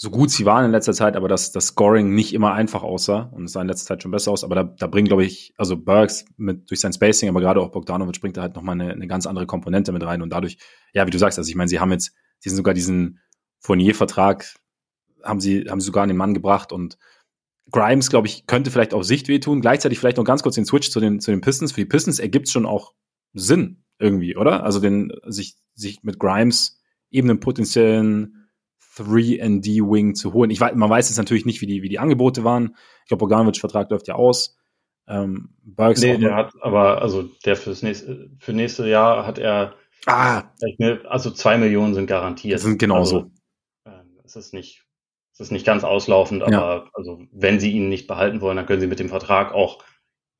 so 0.00 0.10
gut 0.10 0.30
sie 0.30 0.46
waren 0.46 0.64
in 0.64 0.70
letzter 0.70 0.94
Zeit, 0.94 1.16
aber 1.16 1.26
dass 1.26 1.50
das 1.50 1.66
Scoring 1.66 2.14
nicht 2.14 2.32
immer 2.32 2.52
einfach 2.52 2.84
aussah 2.84 3.22
und 3.32 3.46
es 3.46 3.52
sah 3.52 3.62
in 3.62 3.66
letzter 3.66 3.88
Zeit 3.88 4.02
schon 4.02 4.12
besser 4.12 4.30
aus. 4.30 4.44
Aber 4.44 4.54
da, 4.54 4.62
da 4.62 4.86
bringt, 4.86 5.08
glaube 5.08 5.24
ich, 5.24 5.52
also 5.56 5.76
Burks 5.76 6.24
mit 6.36 6.70
durch 6.70 6.78
sein 6.78 6.92
Spacing, 6.92 7.28
aber 7.28 7.40
gerade 7.40 7.60
auch 7.60 7.72
Bogdanovic 7.72 8.20
bringt 8.20 8.36
da 8.36 8.42
halt 8.42 8.54
nochmal 8.54 8.80
eine, 8.80 8.92
eine 8.92 9.08
ganz 9.08 9.26
andere 9.26 9.46
Komponente 9.46 9.90
mit 9.90 10.04
rein. 10.04 10.22
Und 10.22 10.30
dadurch, 10.30 10.58
ja, 10.94 11.04
wie 11.04 11.10
du 11.10 11.18
sagst, 11.18 11.36
also 11.36 11.48
ich 11.50 11.56
meine, 11.56 11.68
sie 11.68 11.80
haben 11.80 11.90
jetzt, 11.90 12.14
sie 12.38 12.48
sind 12.48 12.56
sogar 12.56 12.74
diesen 12.74 13.18
Fournier-Vertrag 13.58 14.46
haben 15.24 15.40
sie, 15.40 15.64
haben 15.68 15.80
sie 15.80 15.86
sogar 15.86 16.04
an 16.04 16.08
den 16.08 16.16
Mann 16.16 16.32
gebracht 16.32 16.72
und 16.72 16.96
Grimes, 17.72 18.08
glaube 18.08 18.28
ich, 18.28 18.46
könnte 18.46 18.70
vielleicht 18.70 18.94
auf 18.94 19.02
Sicht 19.02 19.26
wehtun. 19.26 19.60
Gleichzeitig 19.60 19.98
vielleicht 19.98 20.16
noch 20.16 20.24
ganz 20.24 20.44
kurz 20.44 20.54
den 20.54 20.64
Switch 20.64 20.90
zu 20.90 21.00
den, 21.00 21.18
zu 21.18 21.32
den 21.32 21.40
Pistons. 21.40 21.72
Für 21.72 21.80
die 21.80 21.86
Pistons 21.86 22.20
ergibt 22.20 22.48
schon 22.48 22.66
auch 22.66 22.94
Sinn 23.34 23.82
irgendwie, 23.98 24.36
oder? 24.36 24.62
Also 24.62 24.78
den, 24.78 25.12
sich, 25.26 25.56
sich 25.74 26.04
mit 26.04 26.20
Grimes 26.20 26.80
eben 27.10 27.28
einen 27.28 27.40
potenziellen 27.40 28.37
3D-Wing 28.98 30.14
zu 30.14 30.32
holen. 30.32 30.50
Ich 30.50 30.60
weiß, 30.60 30.74
man 30.74 30.90
weiß 30.90 31.08
jetzt 31.08 31.18
natürlich 31.18 31.46
nicht, 31.46 31.60
wie 31.60 31.66
die, 31.66 31.82
wie 31.82 31.88
die 31.88 31.98
Angebote 31.98 32.44
waren. 32.44 32.76
Ich 33.02 33.08
glaube, 33.08 33.20
Bogdanovic-Vertrag 33.20 33.90
läuft 33.90 34.08
ja 34.08 34.14
aus. 34.14 34.58
Ähm, 35.08 35.54
Burks 35.62 36.02
nee, 36.02 36.18
der 36.18 36.34
hat 36.34 36.52
aber, 36.60 37.00
also 37.00 37.22
der 37.44 37.56
fürs 37.56 37.82
nächste, 37.82 38.30
für 38.38 38.52
nächste 38.52 38.86
Jahr 38.86 39.26
hat 39.26 39.38
er, 39.38 39.74
ah. 40.06 40.44
also 41.08 41.30
zwei 41.30 41.56
Millionen 41.56 41.94
sind 41.94 42.06
garantiert. 42.06 42.56
Das 42.56 42.62
sind 42.62 42.78
genauso. 42.78 43.30
Also, 43.84 44.00
äh, 44.00 44.04
es 44.24 44.36
ist 44.36 44.52
nicht, 44.52 44.84
es 45.32 45.40
ist 45.40 45.50
nicht 45.50 45.64
ganz 45.64 45.82
auslaufend, 45.82 46.42
aber 46.42 46.52
ja. 46.52 46.90
also 46.92 47.22
wenn 47.32 47.58
sie 47.58 47.72
ihn 47.72 47.88
nicht 47.88 48.06
behalten 48.06 48.42
wollen, 48.42 48.58
dann 48.58 48.66
können 48.66 48.82
sie 48.82 48.86
mit 48.86 48.98
dem 48.98 49.08
Vertrag 49.08 49.52
auch 49.52 49.82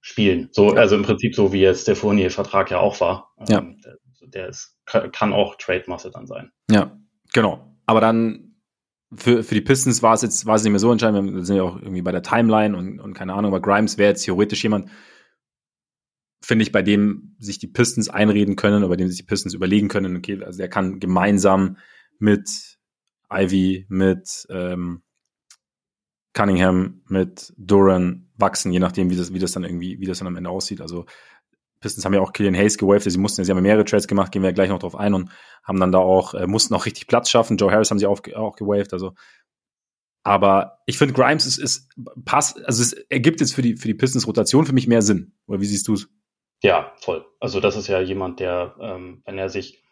spielen. 0.01 0.51
So, 0.53 0.75
ja. 0.75 0.81
also 0.81 0.97
im 0.97 1.03
Prinzip 1.03 1.35
so 1.35 1.53
wie 1.53 1.61
jetzt 1.61 1.89
der 1.89 1.97
Fournier-Vertrag 1.97 2.71
ja 2.71 2.79
auch 2.79 3.01
war. 3.01 3.33
Ja. 3.49 3.61
Ähm, 3.61 3.81
der, 3.83 3.97
der 4.21 4.49
ist, 4.49 4.77
kann 4.85 5.33
auch 5.33 5.57
Trade-Masse 5.57 6.11
dann 6.11 6.27
sein. 6.27 6.53
Ja, 6.71 6.99
genau. 7.33 7.75
Aber 7.87 8.03
dann 8.03 8.48
für, 9.15 9.43
für 9.43 9.55
die 9.55 9.61
Pistons 9.61 10.03
war 10.03 10.15
es 10.15 10.23
jetzt 10.23 10.47
war 10.47 10.57
es 10.57 10.63
nicht 10.63 10.71
mehr 10.71 10.79
so 10.79 10.93
entscheidend. 10.93 11.35
Wir 11.35 11.45
sind 11.45 11.57
ja 11.57 11.63
auch 11.63 11.81
irgendwie 11.81 12.03
bei 12.03 12.13
der 12.13 12.23
Timeline 12.23 12.77
und, 12.77 13.01
und 13.01 13.15
keine 13.15 13.35
Ahnung, 13.35 13.53
aber 13.53 13.61
Grimes 13.61 13.99
wäre 13.99 14.11
jetzt 14.11 14.25
theoretisch 14.25 14.63
jemand, 14.63 14.91
finde 16.43 16.63
ich, 16.63 16.73
bei 16.73 16.83
dem 16.83 17.35
sich 17.39 17.59
die 17.59 17.69
Pistons 17.69 18.09
einreden 18.09 18.57
können 18.57 18.79
oder 18.79 18.89
bei 18.89 18.97
dem 18.97 19.09
sich 19.09 19.19
die 19.19 19.27
Pistons 19.27 19.55
überlegen 19.55 19.89
können, 19.89 20.17
okay, 20.17 20.43
also 20.43 20.59
der 20.59 20.69
kann 20.69 21.01
gemeinsam 21.01 21.79
mit 22.19 22.79
Ivy, 23.31 23.87
mit 23.89 24.47
ähm, 24.51 25.03
Cunningham, 26.35 27.03
mit 27.09 27.53
Duran 27.57 28.31
wachsen, 28.37 28.73
je 28.73 28.79
nachdem, 28.79 29.11
wie 29.11 29.17
das, 29.17 29.33
wie 29.33 29.39
das 29.39 29.53
dann 29.53 29.65
irgendwie, 29.65 29.99
wie 29.99 30.07
das 30.07 30.19
dann 30.19 30.29
am 30.29 30.37
Ende 30.37 30.51
aussieht. 30.51 30.81
Also 30.81 31.07
Pistons 31.81 32.05
haben 32.05 32.15
ja 32.15 32.21
auch 32.21 32.33
Killian 32.33 32.55
Hayes 32.55 32.79
gewaved, 32.79 33.11
sie 33.11 33.19
mussten, 33.19 33.45
sie 33.45 33.51
haben 33.51 33.63
mehrere 33.63 33.85
Trades 33.85 34.09
gemacht, 34.09 34.33
gehen 34.33 34.43
wir 34.43 34.51
ja 34.51 34.55
gleich 34.55 34.69
noch 34.69 34.79
drauf 34.79 34.97
ein 34.97 35.15
und 35.15 35.31
haben 35.63 35.81
dann 35.81 35.93
da 35.93 35.99
auch, 35.99 36.35
äh, 36.35 36.47
mussten 36.47 36.75
auch 36.75 36.87
richtig 36.87 37.07
Platz 37.07 37.31
schaffen. 37.31 37.57
Joe 37.57 37.71
Harris 37.71 37.91
haben 37.91 37.99
sie 37.99 38.07
auch, 38.07 38.21
auch 38.35 38.57
gewaved, 38.57 38.93
also. 38.93 39.15
Aber 40.25 40.79
ich 40.87 40.99
finde, 40.99 41.15
Grimes 41.15 41.47
ist, 41.47 41.59
ist 41.59 41.89
passt, 42.25 42.65
also 42.67 42.83
es 42.83 42.93
ergibt 42.93 43.41
jetzt 43.41 43.55
für 43.55 43.63
die, 43.63 43.77
für 43.77 43.89
die 43.89 43.95
Pistons 43.95 44.27
Rotation 44.27 44.67
für 44.67 44.75
mich 44.75 44.87
mehr 44.87 45.01
Sinn. 45.01 45.33
Oder 45.47 45.61
wie 45.61 45.67
siehst 45.67 45.89
du 45.89 45.95
es? 45.95 46.09
Ja, 46.63 46.93
voll. 47.01 47.25
Also 47.41 47.61
das 47.61 47.77
ist 47.77 47.87
ja 47.87 48.01
jemand, 48.01 48.41
der, 48.41 48.77
ähm, 48.81 49.23
wenn 49.25 49.39
er 49.39 49.49
sich 49.49 49.83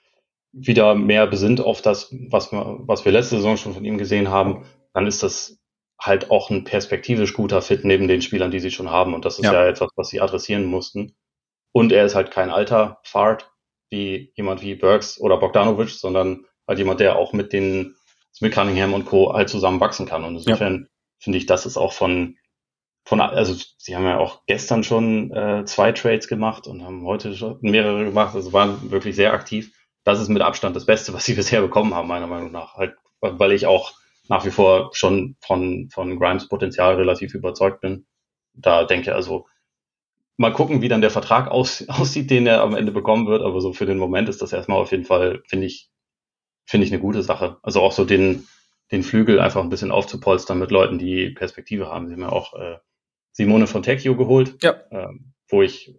wieder 0.52 0.94
mehr 0.94 1.26
besinnt 1.26 1.60
auf 1.60 1.80
das, 1.80 2.12
was 2.30 2.50
wir, 2.52 2.78
was 2.80 3.04
wir 3.04 3.12
letzte 3.12 3.36
Saison 3.36 3.56
schon 3.56 3.74
von 3.74 3.84
ihm 3.84 3.98
gesehen 3.98 4.28
haben, 4.28 4.64
dann 4.92 5.06
ist 5.06 5.22
das 5.22 5.58
halt 5.98 6.30
auch 6.30 6.50
ein 6.50 6.64
perspektivisch 6.64 7.34
guter 7.34 7.62
Fit 7.62 7.84
neben 7.84 8.08
den 8.08 8.22
Spielern, 8.22 8.50
die 8.50 8.60
sie 8.60 8.70
schon 8.70 8.90
haben. 8.90 9.14
Und 9.14 9.24
das 9.24 9.38
ist 9.38 9.44
ja, 9.44 9.52
ja 9.52 9.66
etwas, 9.66 9.90
was 9.96 10.08
sie 10.08 10.20
adressieren 10.20 10.64
mussten. 10.64 11.14
Und 11.76 11.92
er 11.92 12.06
ist 12.06 12.14
halt 12.14 12.30
kein 12.30 12.48
alter 12.48 13.00
Fahrt 13.02 13.52
wie 13.90 14.32
jemand 14.34 14.62
wie 14.62 14.76
Burks 14.76 15.20
oder 15.20 15.36
Bogdanovic, 15.36 15.90
sondern 15.90 16.46
halt 16.66 16.78
jemand, 16.78 17.00
der 17.00 17.16
auch 17.16 17.34
mit 17.34 17.52
den 17.52 17.96
mit 18.40 18.54
Cunningham 18.54 18.94
und 18.94 19.04
Co. 19.04 19.34
halt 19.34 19.50
zusammen 19.50 19.78
wachsen 19.78 20.06
kann. 20.06 20.24
Und 20.24 20.36
insofern 20.36 20.74
ja. 20.74 20.88
finde 21.18 21.36
ich, 21.36 21.44
das 21.44 21.66
ist 21.66 21.76
auch 21.76 21.92
von, 21.92 22.38
von, 23.04 23.20
also 23.20 23.54
sie 23.76 23.94
haben 23.94 24.06
ja 24.06 24.16
auch 24.16 24.40
gestern 24.46 24.84
schon 24.84 25.30
äh, 25.32 25.66
zwei 25.66 25.92
Trades 25.92 26.28
gemacht 26.28 26.66
und 26.66 26.82
haben 26.82 27.04
heute 27.04 27.36
schon 27.36 27.58
mehrere 27.60 28.06
gemacht, 28.06 28.34
also 28.34 28.54
waren 28.54 28.90
wirklich 28.90 29.14
sehr 29.14 29.34
aktiv. 29.34 29.70
Das 30.02 30.18
ist 30.18 30.30
mit 30.30 30.40
Abstand 30.40 30.76
das 30.76 30.86
Beste, 30.86 31.12
was 31.12 31.26
sie 31.26 31.34
bisher 31.40 31.60
bekommen 31.60 31.94
haben, 31.94 32.08
meiner 32.08 32.26
Meinung 32.26 32.52
nach. 32.52 32.76
Halt, 32.76 32.96
weil 33.20 33.52
ich 33.52 33.66
auch 33.66 33.92
nach 34.30 34.46
wie 34.46 34.50
vor 34.50 34.92
schon 34.94 35.36
von, 35.40 35.90
von 35.92 36.18
Grimes 36.18 36.48
Potenzial 36.48 36.94
relativ 36.94 37.34
überzeugt 37.34 37.82
bin. 37.82 38.06
Da 38.54 38.84
denke 38.84 39.14
also, 39.14 39.44
mal 40.36 40.52
gucken, 40.52 40.82
wie 40.82 40.88
dann 40.88 41.00
der 41.00 41.10
Vertrag 41.10 41.48
aus, 41.48 41.84
aussieht, 41.88 42.30
den 42.30 42.46
er 42.46 42.62
am 42.62 42.74
Ende 42.74 42.92
bekommen 42.92 43.26
wird. 43.26 43.42
Aber 43.42 43.60
so 43.60 43.72
für 43.72 43.86
den 43.86 43.98
Moment 43.98 44.28
ist 44.28 44.42
das 44.42 44.52
erstmal 44.52 44.78
auf 44.78 44.90
jeden 44.90 45.04
Fall, 45.04 45.42
finde 45.48 45.66
ich, 45.66 45.90
finde 46.66 46.86
ich 46.86 46.92
eine 46.92 47.00
gute 47.00 47.22
Sache. 47.22 47.58
Also 47.62 47.80
auch 47.80 47.92
so 47.92 48.04
den, 48.04 48.46
den 48.90 49.02
Flügel 49.02 49.40
einfach 49.40 49.62
ein 49.62 49.70
bisschen 49.70 49.90
aufzupolstern 49.90 50.58
mit 50.58 50.70
Leuten, 50.70 50.98
die 50.98 51.30
Perspektive 51.30 51.88
haben. 51.88 52.06
Sie 52.06 52.14
haben 52.14 52.22
ja 52.22 52.32
auch 52.32 52.54
äh, 52.54 52.78
Simone 53.32 53.66
von 53.66 53.82
Tecchio 53.82 54.16
geholt, 54.16 54.62
ja. 54.62 54.76
ähm, 54.90 55.32
wo 55.48 55.62
ich, 55.62 55.94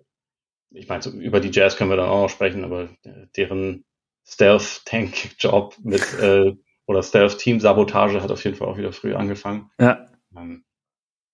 ich 0.72 0.88
meine, 0.88 1.02
so 1.02 1.12
über 1.12 1.40
die 1.40 1.52
Jazz 1.52 1.78
können 1.78 1.90
wir 1.90 1.98
dann 1.98 2.10
auch 2.10 2.24
noch 2.24 2.30
sprechen, 2.30 2.64
aber 2.64 2.90
deren 3.36 3.86
Stealth-Tank-Job 4.26 5.78
mit 5.84 6.02
äh, 6.22 6.56
oder 6.88 7.04
Stealth-Team-Sabotage 7.04 8.22
hat 8.22 8.32
auf 8.32 8.44
jeden 8.44 8.56
Fall 8.56 8.68
auch 8.68 8.78
wieder 8.78 8.94
früh 8.94 9.14
angefangen. 9.14 9.70
Ja. 9.80 10.08
Ähm, 10.36 10.66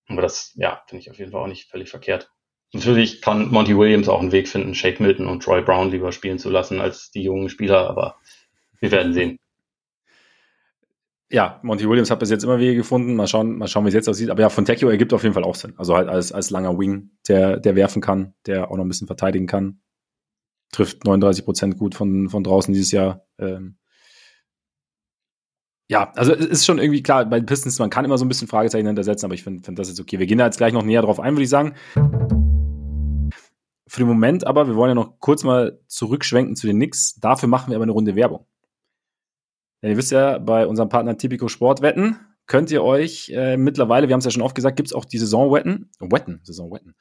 aber 0.07 0.22
das, 0.22 0.53
ja, 0.55 0.83
finde 0.88 1.01
ich 1.01 1.12
auf 1.12 1.19
jeden 1.19 1.31
Fall 1.31 1.41
auch 1.41 1.48
nicht 1.48 1.69
völlig 1.69 1.89
verkehrt. 1.89 2.32
Natürlich 2.73 3.21
kann 3.21 3.49
Monty 3.49 3.77
Williams 3.77 4.09
auch 4.09 4.19
einen 4.19 4.31
Weg 4.31 4.49
finden, 4.49 4.73
Shake 4.73 4.99
Milton 4.99 5.27
und 5.27 5.43
Troy 5.43 5.61
Brown 5.61 5.91
lieber 5.91 6.11
spielen 6.11 6.39
zu 6.39 6.49
lassen 6.49 6.81
als 6.81 7.11
die 7.11 7.21
jungen 7.21 7.49
Spieler, 7.49 7.87
aber 7.87 8.17
wir 8.79 8.91
werden 8.91 9.13
sehen. 9.13 9.37
Ja, 11.29 11.59
Monty 11.63 11.87
Williams 11.87 12.11
hat 12.11 12.19
bis 12.19 12.29
jetzt 12.29 12.43
immer 12.43 12.59
Wege 12.59 12.75
gefunden. 12.75 13.15
Mal 13.15 13.27
schauen, 13.27 13.57
mal 13.57 13.67
schauen, 13.67 13.85
wie 13.85 13.89
es 13.89 13.93
jetzt 13.95 14.09
aussieht. 14.09 14.29
Aber 14.29 14.41
ja, 14.41 14.49
von 14.49 14.65
Tecchio 14.65 14.89
ergibt 14.89 15.13
auf 15.13 15.23
jeden 15.23 15.33
Fall 15.33 15.43
auch 15.43 15.55
Sinn. 15.55 15.73
Also 15.77 15.95
halt 15.95 16.07
als, 16.07 16.31
als 16.31 16.49
langer 16.49 16.77
Wing, 16.77 17.11
der, 17.27 17.57
der 17.57 17.75
werfen 17.75 18.01
kann, 18.01 18.33
der 18.45 18.69
auch 18.69 18.77
noch 18.77 18.85
ein 18.85 18.87
bisschen 18.87 19.07
verteidigen 19.07 19.47
kann. 19.47 19.79
Trifft 20.71 21.05
39 21.05 21.45
Prozent 21.45 21.77
gut 21.77 21.95
von, 21.95 22.29
von 22.29 22.43
draußen 22.43 22.73
dieses 22.73 22.91
Jahr. 22.91 23.25
Ähm, 23.39 23.77
ja, 25.89 26.11
also 26.15 26.33
es 26.33 26.45
ist 26.45 26.65
schon 26.65 26.79
irgendwie 26.79 27.03
klar, 27.03 27.25
bei 27.25 27.39
den 27.39 27.45
Pistons, 27.45 27.79
man 27.79 27.89
kann 27.89 28.05
immer 28.05 28.17
so 28.17 28.25
ein 28.25 28.29
bisschen 28.29 28.47
Fragezeichen 28.47 28.87
hintersetzen, 28.87 29.25
aber 29.25 29.35
ich 29.35 29.43
finde 29.43 29.63
find 29.63 29.77
das 29.77 29.89
jetzt 29.89 29.99
okay. 29.99 30.19
Wir 30.19 30.27
gehen 30.27 30.37
da 30.37 30.45
jetzt 30.45 30.57
gleich 30.57 30.73
noch 30.73 30.83
näher 30.83 31.01
drauf 31.01 31.19
ein, 31.19 31.33
würde 31.33 31.43
ich 31.43 31.49
sagen. 31.49 31.73
Für 33.93 34.00
den 34.00 34.07
Moment 34.07 34.47
aber, 34.47 34.65
wir 34.65 34.75
wollen 34.75 34.89
ja 34.89 34.95
noch 34.95 35.19
kurz 35.19 35.43
mal 35.43 35.79
zurückschwenken 35.85 36.55
zu 36.55 36.65
den 36.65 36.77
Knicks. 36.77 37.13
Dafür 37.19 37.47
machen 37.47 37.69
wir 37.69 37.75
aber 37.75 37.83
eine 37.83 37.91
Runde 37.91 38.15
Werbung. 38.15 38.47
Denn 39.83 39.91
ihr 39.91 39.97
wisst 39.97 40.12
ja, 40.12 40.39
bei 40.39 40.65
unserem 40.65 40.89
Partner 40.89 41.15
Tipico 41.15 41.47
Sportwetten 41.47 42.17
könnt 42.47 42.71
ihr 42.71 42.83
euch 42.83 43.29
äh, 43.29 43.55
mittlerweile, 43.55 44.07
wir 44.07 44.13
haben 44.13 44.19
es 44.19 44.25
ja 44.25 44.31
schon 44.31 44.41
oft 44.41 44.55
gesagt, 44.55 44.77
gibt 44.77 44.88
es 44.88 44.93
auch 44.93 45.05
die 45.05 45.19
Saisonwetten. 45.19 45.91
Wetten, 46.00 46.39
Saisonwetten. 46.41 46.95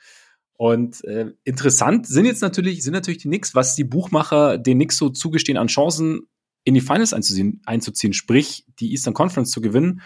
Und 0.53 1.03
äh, 1.05 1.33
interessant 1.45 2.07
sind 2.07 2.27
jetzt 2.27 2.43
natürlich, 2.43 2.83
sind 2.83 2.93
natürlich 2.93 3.23
die 3.23 3.29
Knicks, 3.29 3.55
was 3.55 3.75
die 3.75 3.85
Buchmacher 3.85 4.59
den 4.59 4.77
Knicks 4.77 4.99
so 4.99 5.09
zugestehen 5.09 5.57
an 5.57 5.69
Chancen 5.69 6.29
in 6.65 6.75
die 6.75 6.83
Finals 6.83 7.15
einzuziehen, 7.15 7.63
einzuziehen 7.65 8.13
sprich 8.13 8.67
die 8.81 8.91
Eastern 8.91 9.15
Conference 9.15 9.51
zu 9.51 9.63
gewinnen. 9.63 10.03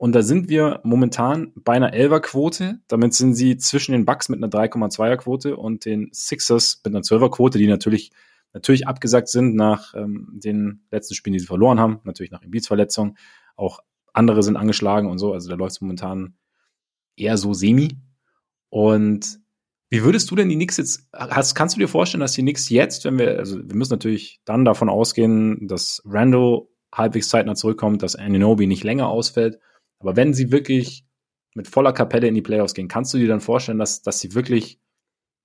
Und 0.00 0.14
da 0.14 0.22
sind 0.22 0.48
wir 0.48 0.80
momentan 0.82 1.52
bei 1.54 1.74
einer 1.74 1.92
Elfer-Quote. 1.92 2.80
Damit 2.88 3.12
sind 3.12 3.34
sie 3.34 3.58
zwischen 3.58 3.92
den 3.92 4.06
Bucks 4.06 4.30
mit 4.30 4.42
einer 4.42 4.50
3,2er-Quote 4.50 5.58
und 5.58 5.84
den 5.84 6.08
Sixers 6.10 6.80
mit 6.82 6.94
einer 6.94 7.04
12er-Quote, 7.04 7.58
die 7.58 7.66
natürlich, 7.66 8.10
natürlich 8.54 8.88
abgesagt 8.88 9.28
sind 9.28 9.54
nach 9.56 9.92
ähm, 9.94 10.40
den 10.42 10.86
letzten 10.90 11.14
Spielen, 11.14 11.34
die 11.34 11.40
sie 11.40 11.46
verloren 11.46 11.78
haben. 11.78 12.00
Natürlich 12.04 12.32
nach 12.32 12.40
Embiids 12.40 12.66
Verletzung. 12.66 13.18
Auch 13.56 13.80
andere 14.14 14.42
sind 14.42 14.56
angeschlagen 14.56 15.10
und 15.10 15.18
so. 15.18 15.34
Also 15.34 15.50
da 15.50 15.56
läuft 15.56 15.72
es 15.72 15.80
momentan 15.82 16.32
eher 17.14 17.36
so 17.36 17.52
semi. 17.52 17.98
Und 18.70 19.38
wie 19.90 20.02
würdest 20.02 20.30
du 20.30 20.34
denn 20.34 20.48
die 20.48 20.56
Knicks 20.56 20.78
jetzt, 20.78 21.10
hast, 21.12 21.54
kannst 21.54 21.76
du 21.76 21.78
dir 21.78 21.88
vorstellen, 21.88 22.22
dass 22.22 22.32
die 22.32 22.40
Knicks 22.40 22.70
jetzt, 22.70 23.04
wenn 23.04 23.18
wir, 23.18 23.38
also 23.38 23.58
wir 23.58 23.76
müssen 23.76 23.92
natürlich 23.92 24.40
dann 24.46 24.64
davon 24.64 24.88
ausgehen, 24.88 25.68
dass 25.68 26.00
Randall 26.06 26.62
halbwegs 26.90 27.28
zeitnah 27.28 27.54
zurückkommt, 27.54 28.02
dass 28.02 28.16
Ananobi 28.16 28.66
nicht 28.66 28.82
länger 28.82 29.08
ausfällt, 29.08 29.58
aber 30.00 30.16
wenn 30.16 30.34
sie 30.34 30.50
wirklich 30.50 31.04
mit 31.54 31.68
voller 31.68 31.92
Kapelle 31.92 32.26
in 32.26 32.34
die 32.34 32.42
Playoffs 32.42 32.74
gehen, 32.74 32.88
kannst 32.88 33.14
du 33.14 33.18
dir 33.18 33.28
dann 33.28 33.40
vorstellen, 33.40 33.78
dass, 33.78 34.02
dass 34.02 34.20
sie 34.20 34.34
wirklich 34.34 34.80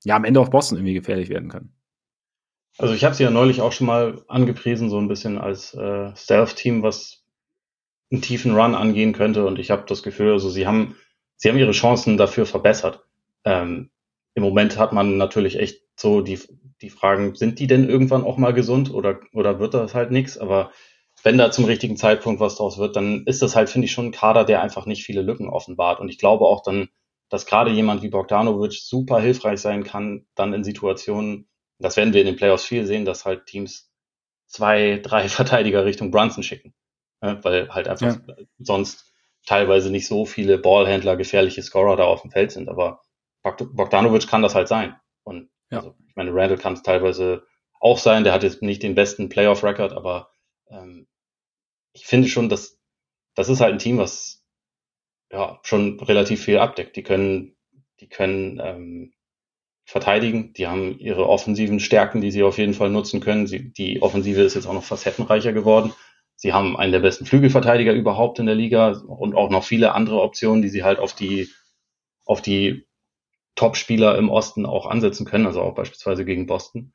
ja 0.04 0.16
am 0.16 0.24
Ende 0.24 0.40
auf 0.40 0.50
Boston 0.50 0.78
irgendwie 0.78 0.94
gefährlich 0.94 1.30
werden 1.30 1.50
können? 1.50 1.76
Also 2.78 2.94
ich 2.94 3.04
habe 3.04 3.16
sie 3.16 3.24
ja 3.24 3.30
neulich 3.30 3.62
auch 3.62 3.72
schon 3.72 3.88
mal 3.88 4.24
angepriesen, 4.28 4.90
so 4.90 5.00
ein 5.00 5.08
bisschen 5.08 5.38
als 5.38 5.74
äh, 5.74 6.16
Stealth-Team, 6.16 6.84
was 6.84 7.24
einen 8.12 8.22
tiefen 8.22 8.56
Run 8.56 8.76
angehen 8.76 9.14
könnte. 9.14 9.46
Und 9.46 9.60
ich 9.60 9.72
habe 9.72 9.86
das 9.88 10.04
Gefühl, 10.04 10.34
also 10.34 10.50
sie 10.50 10.68
haben, 10.68 10.96
sie 11.38 11.50
haben 11.50 11.58
ihre 11.58 11.72
Chancen 11.72 12.18
dafür 12.18 12.46
verbessert. 12.46 13.06
Ähm, 13.46 13.92
Im 14.34 14.44
Moment 14.44 14.78
hat 14.78 14.94
man 14.94 15.18
natürlich 15.18 15.58
echt 15.58 15.84
so 15.96 16.22
die, 16.22 16.40
die 16.82 16.90
Fragen, 16.90 17.36
sind 17.36 17.60
die 17.60 17.68
denn 17.68 17.88
irgendwann 17.88 18.24
auch 18.24 18.38
mal 18.38 18.54
gesund 18.54 18.94
oder, 18.94 19.22
oder 19.34 19.60
wird 19.60 19.74
das 19.74 19.96
halt 19.96 20.12
nichts? 20.12 20.38
Aber 20.38 20.72
wenn 21.25 21.39
da 21.39 21.50
zum 21.50 21.65
richtigen 21.65 21.98
Zeitpunkt 21.98 22.39
was 22.39 22.58
draus 22.58 22.77
wird, 22.77 22.96
dann 22.96 23.24
ist 23.25 23.41
das 23.41 23.55
halt, 23.55 23.72
finde 23.72 23.86
ich, 23.86 23.91
schon 23.91 24.05
ein 24.05 24.12
Kader, 24.12 24.46
der 24.46 24.62
einfach 24.62 24.86
nicht 24.86 25.03
viele 25.03 25.24
Lücken 25.24 25.50
offenbart. 25.50 26.00
Und 26.00 26.08
ich 26.08 26.20
glaube 26.20 26.46
auch 26.46 26.62
dann, 26.62 26.88
dass 27.29 27.48
gerade 27.48 27.72
jemand 27.72 28.03
wie 28.03 28.10
Bogdanovic 28.10 28.74
super 28.74 29.20
hilfreich 29.20 29.60
sein 29.60 29.84
kann, 29.84 30.27
dann 30.36 30.53
in 30.53 30.63
Situationen, 30.63 31.50
das 31.79 31.98
werden 31.98 32.13
wir 32.13 32.22
in 32.22 32.27
den 32.27 32.36
Playoffs 32.36 32.65
viel 32.65 32.86
sehen, 32.86 33.05
dass 33.05 33.25
halt 33.25 33.48
Teams 33.48 33.91
zwei, 34.46 35.00
drei 35.01 35.27
Verteidiger 35.29 35.84
Richtung 35.84 36.12
Brunson 36.12 36.44
schicken. 36.44 36.75
Weil 37.22 37.70
halt 37.70 37.88
einfach 37.88 38.20
ja. 38.27 38.36
sonst 38.60 39.12
teilweise 39.48 39.89
nicht 39.89 40.05
so 40.05 40.27
viele 40.27 40.60
Ballhändler, 40.60 41.17
gefährliche 41.17 41.63
Scorer 41.63 41.96
da 41.96 42.03
auf 42.03 42.22
dem 42.22 42.29
Feld 42.29 42.51
sind. 42.51 42.70
Aber 42.70 43.01
Bogdanovic 43.41 44.27
kann 44.27 44.44
das 44.44 44.53
halt 44.53 44.67
sein. 44.67 44.96
Und 45.24 45.50
ja. 45.72 45.79
also, 45.79 45.96
ich 46.08 46.15
meine, 46.15 46.29
Randall 46.36 46.60
kann 46.60 46.74
es 46.74 46.84
teilweise 46.84 47.48
auch 47.79 47.98
sein. 47.98 48.24
Der 48.24 48.34
hat 48.34 48.44
jetzt 48.44 48.62
nicht 48.62 48.84
den 48.84 48.94
besten 48.94 49.27
Playoff-Record, 49.27 49.91
aber 49.94 50.29
ähm, 50.70 51.08
ich 51.96 52.06
finde 52.06 52.28
schon, 52.28 52.50
dass 52.50 52.78
das 53.36 53.50
ist 53.50 53.62
halt 53.62 53.74
ein 53.74 53.80
Team, 53.80 53.98
was 53.98 54.44
ja 55.32 55.60
schon 55.64 56.00
relativ 56.00 56.44
viel 56.44 56.60
abdeckt. 56.60 56.96
Die 56.96 57.04
können, 57.04 57.56
die 58.00 58.08
können 58.08 58.62
ähm, 58.64 59.14
verteidigen, 59.86 60.54
die 60.54 60.68
haben 60.68 61.00
ihre 61.00 61.28
offensiven 61.28 61.80
Stärken, 61.80 62.22
die 62.22 62.32
sie 62.32 62.44
auf 62.44 62.58
jeden 62.58 62.74
Fall 62.74 62.90
nutzen 62.90 63.22
können. 63.22 63.48
Sie, 63.48 63.72
die 63.72 64.02
Offensive 64.02 64.42
ist 64.42 64.56
jetzt 64.56 64.68
auch 64.68 64.74
noch 64.74 64.84
facettenreicher 64.84 65.54
geworden. 65.54 65.94
Sie 66.36 66.54
haben 66.54 66.75
einen 66.75 66.92
der 66.92 67.00
besten 67.00 67.25
Flügelverteidiger 67.25 67.94
überhaupt 67.94 68.40
in 68.40 68.46
der 68.46 68.56
Liga 68.56 68.90
und 68.90 69.36
auch 69.36 69.50
noch 69.50 69.64
viele 69.64 69.94
andere 69.94 70.22
Optionen, 70.22 70.62
die 70.62 70.70
sie 70.70 70.84
halt 70.84 71.00
auf 71.00 71.14
die, 71.14 71.50
auf 72.25 72.42
die 72.42 72.86
Top-Spieler 73.56 74.18
im 74.18 74.30
Osten 74.30 74.66
auch 74.66 74.86
ansetzen 74.86 75.25
können, 75.25 75.46
also 75.46 75.62
auch 75.62 75.75
beispielsweise 75.75 76.25
gegen 76.25 76.46
Boston. 76.46 76.94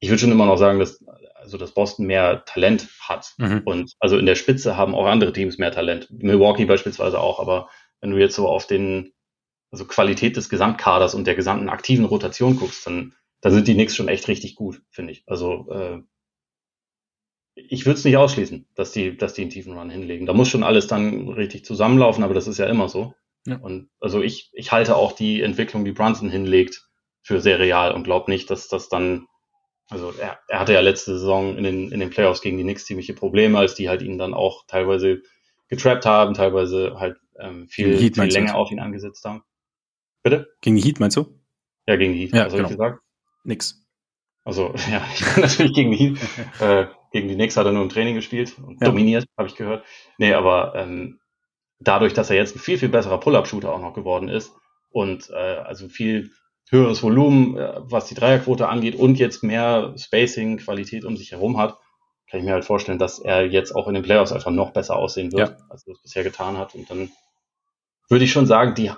Ich 0.00 0.08
würde 0.08 0.20
schon 0.20 0.32
immer 0.32 0.46
noch 0.46 0.56
sagen, 0.56 0.78
dass, 0.78 1.04
also 1.48 1.58
dass 1.58 1.72
Boston 1.72 2.06
mehr 2.06 2.44
Talent 2.44 2.88
hat. 3.00 3.34
Mhm. 3.38 3.62
Und 3.64 3.92
also 3.98 4.18
in 4.18 4.26
der 4.26 4.34
Spitze 4.34 4.76
haben 4.76 4.94
auch 4.94 5.06
andere 5.06 5.32
Teams 5.32 5.58
mehr 5.58 5.72
Talent. 5.72 6.08
Milwaukee 6.10 6.66
beispielsweise 6.66 7.18
auch, 7.18 7.40
aber 7.40 7.68
wenn 8.00 8.10
du 8.10 8.18
jetzt 8.18 8.36
so 8.36 8.46
auf 8.46 8.66
den, 8.66 9.12
also 9.70 9.86
Qualität 9.86 10.36
des 10.36 10.48
Gesamtkaders 10.48 11.14
und 11.14 11.26
der 11.26 11.34
gesamten 11.34 11.68
aktiven 11.68 12.04
Rotation 12.04 12.56
guckst, 12.56 12.86
dann, 12.86 13.14
dann 13.40 13.52
sind 13.52 13.66
die 13.66 13.74
Knicks 13.74 13.96
schon 13.96 14.08
echt 14.08 14.28
richtig 14.28 14.56
gut, 14.56 14.82
finde 14.90 15.12
ich. 15.12 15.24
Also 15.26 15.68
äh, 15.70 16.02
ich 17.54 17.86
würde 17.86 17.98
es 17.98 18.04
nicht 18.04 18.16
ausschließen, 18.16 18.68
dass 18.74 18.92
die, 18.92 19.16
dass 19.16 19.34
die 19.34 19.42
einen 19.42 19.50
tiefen 19.50 19.76
Run 19.76 19.90
hinlegen. 19.90 20.26
Da 20.26 20.34
muss 20.34 20.48
schon 20.48 20.62
alles 20.62 20.86
dann 20.86 21.28
richtig 21.28 21.64
zusammenlaufen, 21.64 22.22
aber 22.22 22.34
das 22.34 22.46
ist 22.46 22.58
ja 22.58 22.66
immer 22.66 22.88
so. 22.88 23.14
Ja. 23.46 23.56
Und 23.56 23.88
also 24.00 24.22
ich, 24.22 24.50
ich 24.52 24.70
halte 24.70 24.96
auch 24.96 25.12
die 25.12 25.40
Entwicklung, 25.40 25.84
die 25.84 25.92
Brunson 25.92 26.30
hinlegt, 26.30 26.88
für 27.22 27.40
sehr 27.40 27.58
real 27.58 27.92
und 27.92 28.04
glaube 28.04 28.30
nicht, 28.30 28.50
dass 28.50 28.68
das 28.68 28.88
dann, 28.88 29.26
also 29.88 30.12
er, 30.18 30.38
er 30.48 30.60
hatte 30.60 30.74
ja 30.74 30.80
letzte 30.80 31.18
Saison 31.18 31.56
in 31.56 31.64
den, 31.64 31.92
in 31.92 32.00
den 32.00 32.10
Playoffs 32.10 32.42
gegen 32.42 32.58
die 32.58 32.62
Knicks 32.62 32.84
ziemliche 32.84 33.14
Probleme, 33.14 33.58
als 33.58 33.74
die 33.74 33.88
halt 33.88 34.02
ihn 34.02 34.18
dann 34.18 34.34
auch 34.34 34.64
teilweise 34.66 35.22
getrappt 35.68 36.04
haben, 36.06 36.34
teilweise 36.34 36.98
halt 36.98 37.16
ähm, 37.38 37.68
viel, 37.68 37.98
Heat, 37.98 38.16
viel 38.16 38.32
länger 38.32 38.54
auf 38.54 38.70
ihn 38.70 38.80
angesetzt 38.80 39.24
haben. 39.24 39.42
Bitte? 40.22 40.54
Gegen 40.60 40.76
die 40.76 40.82
Heat 40.82 41.00
meinst 41.00 41.16
du? 41.16 41.38
Ja, 41.86 41.96
gegen 41.96 42.12
die 42.12 42.20
Heat. 42.20 42.34
Ja, 42.34 42.46
Was 42.46 42.52
genau. 42.52 42.64
ich 42.68 42.76
gesagt? 42.76 43.00
Nix. 43.44 43.82
Also, 44.44 44.74
ja, 44.90 45.06
natürlich 45.36 45.74
gegen 45.74 45.90
die 45.90 45.96
Heat. 45.96 46.18
äh, 46.60 46.86
gegen 47.12 47.28
die 47.28 47.34
Knicks 47.34 47.56
hat 47.56 47.66
er 47.66 47.72
nur 47.72 47.82
im 47.82 47.88
Training 47.88 48.14
gespielt 48.14 48.56
und 48.58 48.80
ja. 48.80 48.88
dominiert, 48.88 49.26
habe 49.36 49.48
ich 49.48 49.54
gehört. 49.54 49.84
Nee, 50.18 50.34
aber 50.34 50.74
ähm, 50.74 51.20
dadurch, 51.80 52.12
dass 52.12 52.30
er 52.30 52.36
jetzt 52.36 52.56
ein 52.56 52.60
viel, 52.60 52.78
viel 52.78 52.88
besserer 52.88 53.20
Pull-Up-Shooter 53.20 53.72
auch 53.72 53.80
noch 53.80 53.94
geworden 53.94 54.28
ist 54.28 54.52
und 54.90 55.30
äh, 55.30 55.34
also 55.34 55.88
viel 55.88 56.30
höheres 56.70 57.02
Volumen, 57.02 57.56
äh, 57.56 57.74
was 57.78 58.06
die 58.06 58.14
Dreierquote 58.14 58.68
angeht 58.68 58.94
und 58.96 59.18
jetzt 59.18 59.42
mehr 59.42 59.94
Spacing, 59.96 60.58
Qualität 60.58 61.04
um 61.04 61.16
sich 61.16 61.32
herum 61.32 61.58
hat, 61.58 61.78
kann 62.30 62.40
ich 62.40 62.46
mir 62.46 62.52
halt 62.52 62.64
vorstellen, 62.64 62.98
dass 62.98 63.18
er 63.18 63.46
jetzt 63.46 63.74
auch 63.74 63.88
in 63.88 63.94
den 63.94 64.02
Playoffs 64.02 64.32
einfach 64.32 64.50
noch 64.50 64.72
besser 64.72 64.96
aussehen 64.96 65.32
wird, 65.32 65.50
ja. 65.50 65.56
als 65.70 65.86
er 65.86 65.92
es 65.92 66.02
bisher 66.02 66.24
getan 66.24 66.58
hat. 66.58 66.74
Und 66.74 66.90
dann 66.90 67.10
würde 68.08 68.24
ich 68.24 68.32
schon 68.32 68.46
sagen, 68.46 68.74
die, 68.74 68.92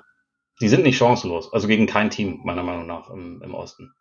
die 0.60 0.68
sind 0.68 0.82
nicht 0.82 0.98
chancenlos. 0.98 1.52
Also 1.52 1.68
gegen 1.68 1.86
kein 1.86 2.10
Team, 2.10 2.40
meiner 2.44 2.64
Meinung 2.64 2.86
nach, 2.86 3.08
im, 3.10 3.40
im 3.42 3.54
Osten. 3.54 3.92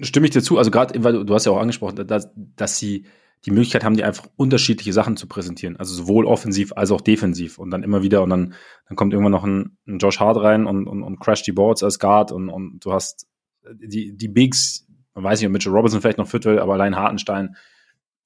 Stimme 0.00 0.26
ich 0.26 0.32
dir 0.32 0.42
zu. 0.42 0.56
Also 0.56 0.70
gerade, 0.70 1.04
weil 1.04 1.24
du 1.24 1.34
hast 1.34 1.44
ja 1.44 1.52
auch 1.52 1.60
angesprochen, 1.60 2.06
dass, 2.06 2.30
dass 2.34 2.78
sie 2.78 3.06
die 3.44 3.50
Möglichkeit 3.50 3.84
haben, 3.84 3.96
die 3.96 4.04
einfach 4.04 4.26
unterschiedliche 4.36 4.92
Sachen 4.92 5.16
zu 5.16 5.26
präsentieren. 5.26 5.76
Also 5.76 5.94
sowohl 5.94 6.26
offensiv 6.26 6.72
als 6.76 6.90
auch 6.90 7.00
defensiv. 7.00 7.58
Und 7.58 7.70
dann 7.70 7.82
immer 7.82 8.02
wieder, 8.02 8.22
und 8.22 8.30
dann, 8.30 8.54
dann 8.88 8.96
kommt 8.96 9.12
irgendwann 9.12 9.32
noch 9.32 9.44
ein, 9.44 9.76
ein 9.86 9.98
Josh 9.98 10.20
Hart 10.20 10.38
rein 10.38 10.66
und, 10.66 10.86
und, 10.86 11.02
und 11.02 11.20
crasht 11.20 11.46
die 11.46 11.52
Boards 11.52 11.82
als 11.82 11.98
Guard 11.98 12.32
und, 12.32 12.48
und 12.48 12.84
du 12.84 12.92
hast 12.92 13.26
die, 13.72 14.16
die 14.16 14.28
Bigs, 14.28 14.86
man 15.14 15.24
weiß 15.24 15.40
nicht, 15.40 15.46
ob 15.46 15.52
Mitchell 15.52 15.72
Robinson 15.72 16.00
vielleicht 16.00 16.18
noch 16.18 16.28
fit 16.28 16.44
will, 16.44 16.58
aber 16.58 16.74
allein 16.74 16.96
Hartenstein 16.96 17.56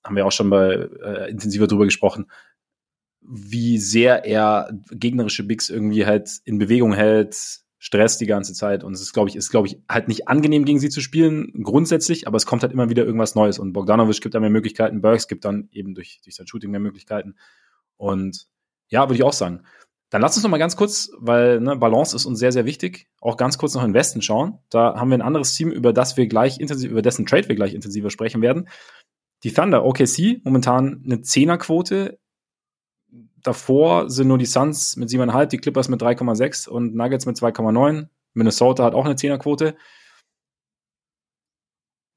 haben 0.04 0.16
wir 0.16 0.26
auch 0.26 0.32
schon 0.32 0.50
bei 0.50 0.88
äh, 1.02 1.30
intensiver 1.30 1.66
drüber 1.66 1.84
gesprochen, 1.84 2.26
wie 3.20 3.78
sehr 3.78 4.25
er 4.25 4.71
gegnerische 4.90 5.45
Bigs 5.45 5.69
irgendwie 5.69 6.06
halt 6.06 6.30
in 6.45 6.58
Bewegung 6.58 6.95
hält, 6.95 7.60
Stress 7.78 8.19
die 8.19 8.26
ganze 8.26 8.54
Zeit 8.54 8.82
und 8.82 8.93
es 8.93 9.00
ist, 9.00 9.12
glaube 9.12 9.30
ich, 9.30 9.36
ist, 9.36 9.50
glaube 9.50 9.69
ich, 9.69 9.80
halt 9.88 10.08
nicht 10.08 10.26
angenehm 10.26 10.64
gegen 10.64 10.80
sie 10.80 10.88
zu 10.88 11.00
spielen, 11.00 11.52
grundsätzlich, 11.62 12.26
aber 12.26 12.36
es 12.36 12.45
kommt 12.45 12.62
halt 12.62 12.73
immer 12.73 12.91
wieder 12.91 13.04
irgendwas 13.04 13.36
Neues 13.36 13.58
und 13.58 13.73
Bogdanovic 13.73 14.21
gibt 14.21 14.34
da 14.34 14.41
mehr 14.41 14.50
Möglichkeiten, 14.50 15.00
Burks 15.00 15.28
gibt 15.28 15.45
dann 15.45 15.69
eben 15.71 15.95
durch, 15.95 16.21
durch 16.25 16.34
sein 16.34 16.49
Shooting 16.49 16.71
mehr 16.71 16.80
Möglichkeiten 16.80 17.36
und 17.97 18.49
ja, 18.88 19.02
würde 19.02 19.14
ich 19.14 19.23
auch 19.23 19.32
sagen. 19.32 19.62
Dann 20.10 20.23
lass 20.23 20.36
uns 20.36 20.43
noch 20.43 20.50
mal 20.50 20.58
ganz 20.58 20.75
kurz, 20.76 21.10
weil 21.19 21.60
ne, 21.60 21.76
Balance 21.76 22.17
ist 22.17 22.25
uns 22.25 22.38
sehr, 22.38 22.52
sehr 22.52 22.64
wichtig, 22.64 23.08
auch 23.21 23.36
ganz 23.36 23.58
kurz 23.58 23.75
noch 23.75 23.84
in 23.84 23.95
Westen 23.95 24.23
schauen. 24.23 24.58
Da 24.71 24.95
haben 24.97 25.10
wir 25.10 25.19
ein 25.19 25.23
anderes 25.23 25.54
Team, 25.54 25.71
über 25.71 25.93
das 25.93 26.17
wir 26.17 26.26
gleich 26.26 26.58
intensiv, 26.58 26.91
über 26.91 27.02
dessen 27.02 27.26
Trade 27.26 27.49
wir 27.49 27.56
gleich 27.56 27.75
intensiver 27.75 28.10
sprechen 28.10 28.41
werden. 28.41 28.69
Die 29.45 29.52
Thunder, 29.52 29.84
OKC, 29.84 30.41
momentan 30.45 31.02
eine 31.04 31.21
Zehnerquote 31.21 32.19
davor 33.49 34.11
sind 34.11 34.28
nur 34.28 34.39
die 34.39 34.47
Suns 34.47 34.97
mit 34.97 35.08
7,5, 35.08 35.47
die 35.47 35.58
Clippers 35.58 35.89
mit 35.89 36.00
3,6 36.02 36.69
und 36.69 36.95
Nuggets 36.95 37.26
mit 37.26 37.37
2,9. 37.37 38.08
Minnesota 38.34 38.84
hat 38.84 38.95
auch 38.95 39.06
eine 39.06 39.17
Zehnerquote. 39.17 39.76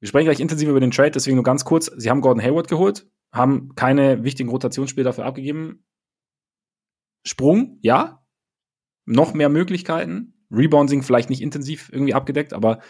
Wir 0.02 0.08
sprechen 0.08 0.26
gleich 0.26 0.39
intensiv 0.39 0.67
über 0.67 0.80
den 0.80 0.91
Trade, 0.91 1.12
deswegen 1.12 1.36
nur 1.36 1.44
ganz 1.44 1.63
kurz. 1.63 1.86
Sie 1.86 2.10
haben 2.10 2.22
Gordon 2.22 2.44
Hayward 2.44 2.67
geholt, 2.67 3.10
haben 3.32 3.74
keine 3.76 4.24
wichtigen 4.24 4.50
Rotationsspiele 4.50 5.06
dafür 5.06 5.26
abgegeben. 5.26 5.86
Sprung, 7.26 7.78
ja. 7.82 8.24
Noch 9.06 9.34
mehr 9.34 9.50
Möglichkeiten. 9.50 10.46
Rebounding 10.52 11.02
vielleicht 11.02 11.30
nicht 11.30 11.41
intensiv 11.41 11.89
irgendwie 11.94 12.13
abgedeckt, 12.13 12.54
aber 12.54 12.82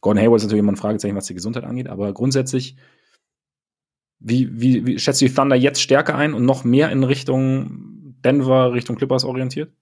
Gordon 0.00 0.22
Hayward 0.22 0.38
ist 0.38 0.44
natürlich 0.44 0.60
immer 0.60 0.72
ein 0.72 0.76
Fragezeichen, 0.76 1.16
was 1.16 1.26
die 1.26 1.34
Gesundheit 1.34 1.64
angeht, 1.64 1.88
aber 1.88 2.14
grundsätzlich 2.14 2.76
wie, 4.28 4.48
wie, 4.60 4.84
wie 4.86 4.98
schätzt 4.98 5.20
du 5.20 5.26
die 5.26 5.32
Thunder 5.32 5.54
jetzt 5.54 5.80
stärker 5.80 6.16
ein 6.16 6.34
und 6.34 6.44
noch 6.44 6.64
mehr 6.64 6.90
in 6.90 7.04
Richtung 7.04 8.14
Denver, 8.24 8.72
Richtung 8.72 8.96
Clippers 8.96 9.24
orientiert? 9.24 9.72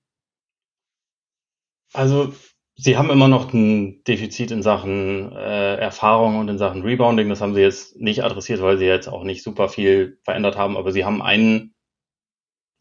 Also, 1.95 2.35
sie 2.75 2.99
haben 2.99 3.09
immer 3.09 3.29
noch 3.29 3.55
ein 3.55 4.05
Defizit 4.05 4.51
in 4.51 4.63
Sachen 4.63 5.33
äh, 5.33 5.77
Erfahrung 5.77 6.37
und 6.37 6.49
in 6.49 6.59
Sachen 6.59 6.83
Rebounding. 6.83 7.31
Das 7.31 7.41
haben 7.41 7.55
sie 7.55 7.63
jetzt 7.63 7.97
nicht 7.97 8.23
adressiert, 8.23 8.61
weil 8.61 8.77
sie 8.77 8.85
jetzt 8.85 9.09
auch 9.09 9.25
nicht 9.25 9.43
super 9.43 9.71
viel 9.71 10.19
verändert 10.25 10.59
haben. 10.59 10.77
Aber 10.77 10.93
sie 10.93 11.07
haben 11.07 11.23
einen, 11.23 11.75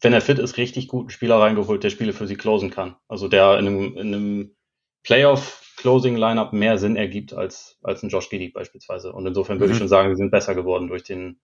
wenn 0.02 0.12
er 0.12 0.20
fit 0.20 0.38
ist, 0.38 0.58
richtig 0.58 0.88
guten 0.88 1.08
Spieler 1.08 1.36
reingeholt, 1.36 1.82
der 1.82 1.90
Spiele 1.90 2.12
für 2.12 2.26
sie 2.26 2.36
closen 2.36 2.70
kann. 2.70 2.96
Also 3.08 3.26
der 3.28 3.58
in 3.58 3.66
einem, 3.66 3.96
in 3.96 4.14
einem 4.14 4.56
Playoff-Closing-Lineup 5.04 6.52
mehr 6.52 6.76
Sinn 6.76 6.96
ergibt 6.96 7.32
als, 7.32 7.78
als 7.82 8.02
ein 8.02 8.10
Josh 8.10 8.28
Giddy 8.28 8.50
beispielsweise. 8.50 9.14
Und 9.14 9.26
insofern 9.26 9.60
würde 9.60 9.68
mhm. 9.68 9.72
ich 9.72 9.78
schon 9.78 9.88
sagen, 9.88 10.10
sie 10.10 10.18
sind 10.18 10.30
besser 10.30 10.54
geworden 10.54 10.88
durch 10.88 11.04
den, 11.04 11.40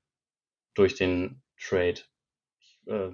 durch 0.75 0.95
den 0.95 1.43
Trade. 1.61 2.01
Ich, 2.61 2.81
äh, 2.87 3.11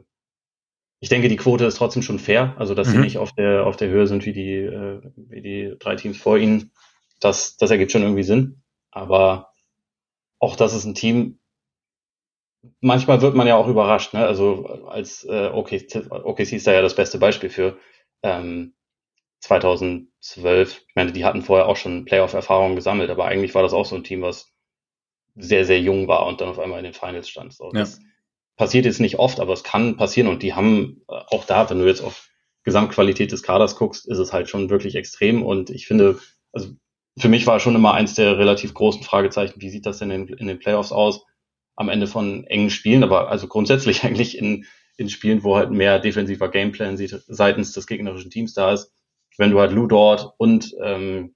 ich 1.01 1.09
denke, 1.09 1.29
die 1.29 1.37
Quote 1.37 1.66
ist 1.66 1.77
trotzdem 1.77 2.03
schon 2.03 2.19
fair, 2.19 2.55
also 2.59 2.75
dass 2.75 2.88
mhm. 2.88 2.92
sie 2.92 2.99
nicht 2.99 3.19
auf 3.19 3.33
der 3.33 3.66
auf 3.66 3.77
der 3.77 3.88
Höhe 3.88 4.07
sind 4.07 4.25
wie 4.27 4.33
die 4.33 4.55
äh, 4.55 5.01
wie 5.16 5.42
die 5.42 5.77
drei 5.79 5.97
Teams 5.97 6.19
vor 6.19 6.38
ihnen. 6.38 6.73
Das 7.21 7.57
das 7.57 7.71
ergibt 7.71 7.92
schon 7.92 8.03
irgendwie 8.03 8.23
Sinn, 8.23 8.62
aber 8.90 9.53
auch 10.38 10.57
das 10.57 10.75
ist 10.75 10.85
ein 10.85 10.95
Team. 10.95 11.38
Manchmal 12.81 13.23
wird 13.23 13.35
man 13.35 13.47
ja 13.47 13.57
auch 13.57 13.69
überrascht, 13.69 14.12
ne? 14.12 14.27
Also 14.27 14.66
als 14.87 15.25
äh, 15.25 15.51
okay, 15.53 15.87
OKC 16.11 16.53
ist 16.53 16.66
da 16.66 16.73
ja 16.73 16.83
das 16.83 16.97
beste 16.97 17.19
Beispiel 17.19 17.51
für. 17.51 17.79
Ähm, 18.23 18.75
2012, 19.40 20.85
ich 20.88 20.95
meine, 20.95 21.12
die 21.12 21.25
hatten 21.25 21.42
vorher 21.42 21.69
auch 21.69 21.77
schon 21.77 22.05
Playoff-Erfahrungen 22.05 22.75
gesammelt, 22.75 23.11
aber 23.11 23.27
eigentlich 23.27 23.55
war 23.55 23.62
das 23.62 23.73
auch 23.73 23.85
so 23.85 23.95
ein 23.95 24.05
Team, 24.05 24.23
was 24.23 24.53
sehr, 25.37 25.64
sehr 25.64 25.81
jung 25.81 26.09
war 26.09 26.27
und 26.27 26.40
dann 26.40 26.49
auf 26.49 26.59
einmal 26.59 26.79
in 26.79 26.85
den 26.85 26.94
Finals 26.94 27.29
stand. 27.29 27.53
So, 27.53 27.70
ja. 27.72 27.81
Das 27.81 28.01
passiert 28.57 28.87
jetzt 28.87 29.01
nicht 29.01 29.18
oft, 29.18 29.40
aber 29.40 29.53
es 29.53 29.64
kann 29.64 29.96
passieren 29.96 30.29
und 30.29 30.42
die 30.42 30.55
haben 30.55 31.03
äh, 31.09 31.14
auch 31.29 31.44
da, 31.44 31.68
wenn 31.70 31.79
du 31.79 31.87
jetzt 31.87 32.03
auf 32.03 32.29
Gesamtqualität 32.64 33.31
des 33.31 33.42
Kaders 33.42 33.77
guckst, 33.77 34.09
ist 34.09 34.18
es 34.18 34.33
halt 34.33 34.49
schon 34.49 34.70
wirklich 34.70 34.96
extrem 34.96 35.42
und 35.42 35.70
ich 35.70 35.87
finde, 35.87 36.18
also 36.53 36.70
für 37.18 37.29
mich 37.29 37.46
war 37.46 37.61
schon 37.61 37.75
immer 37.75 37.94
eins 37.94 38.14
der 38.14 38.38
relativ 38.38 38.75
großen 38.75 39.03
Fragezeichen, 39.03 39.61
wie 39.61 39.70
sieht 39.70 39.87
das 39.87 39.99
denn 39.99 40.11
in, 40.11 40.29
in 40.29 40.46
den 40.46 40.59
Playoffs 40.59 40.92
aus 40.92 41.25
am 41.77 41.88
Ende 41.88 42.07
von 42.07 42.44
engen 42.44 42.70
Spielen, 42.70 43.05
aber 43.05 43.29
also 43.29 43.46
grundsätzlich 43.46 44.05
eigentlich 44.05 44.38
in, 44.38 44.66
in 44.96 45.09
Spielen, 45.11 45.44
wo 45.44 45.57
halt 45.57 45.70
mehr 45.70 45.99
defensiver 45.99 46.51
Gameplan 46.51 46.96
seitens 46.96 47.72
des 47.72 47.87
gegnerischen 47.87 48.31
Teams 48.31 48.55
da 48.55 48.72
ist, 48.72 48.92
wenn 49.38 49.51
du 49.51 49.61
halt 49.61 49.72
Lou 49.72 49.87
Dort 49.87 50.33
und 50.38 50.75
ähm, 50.83 51.35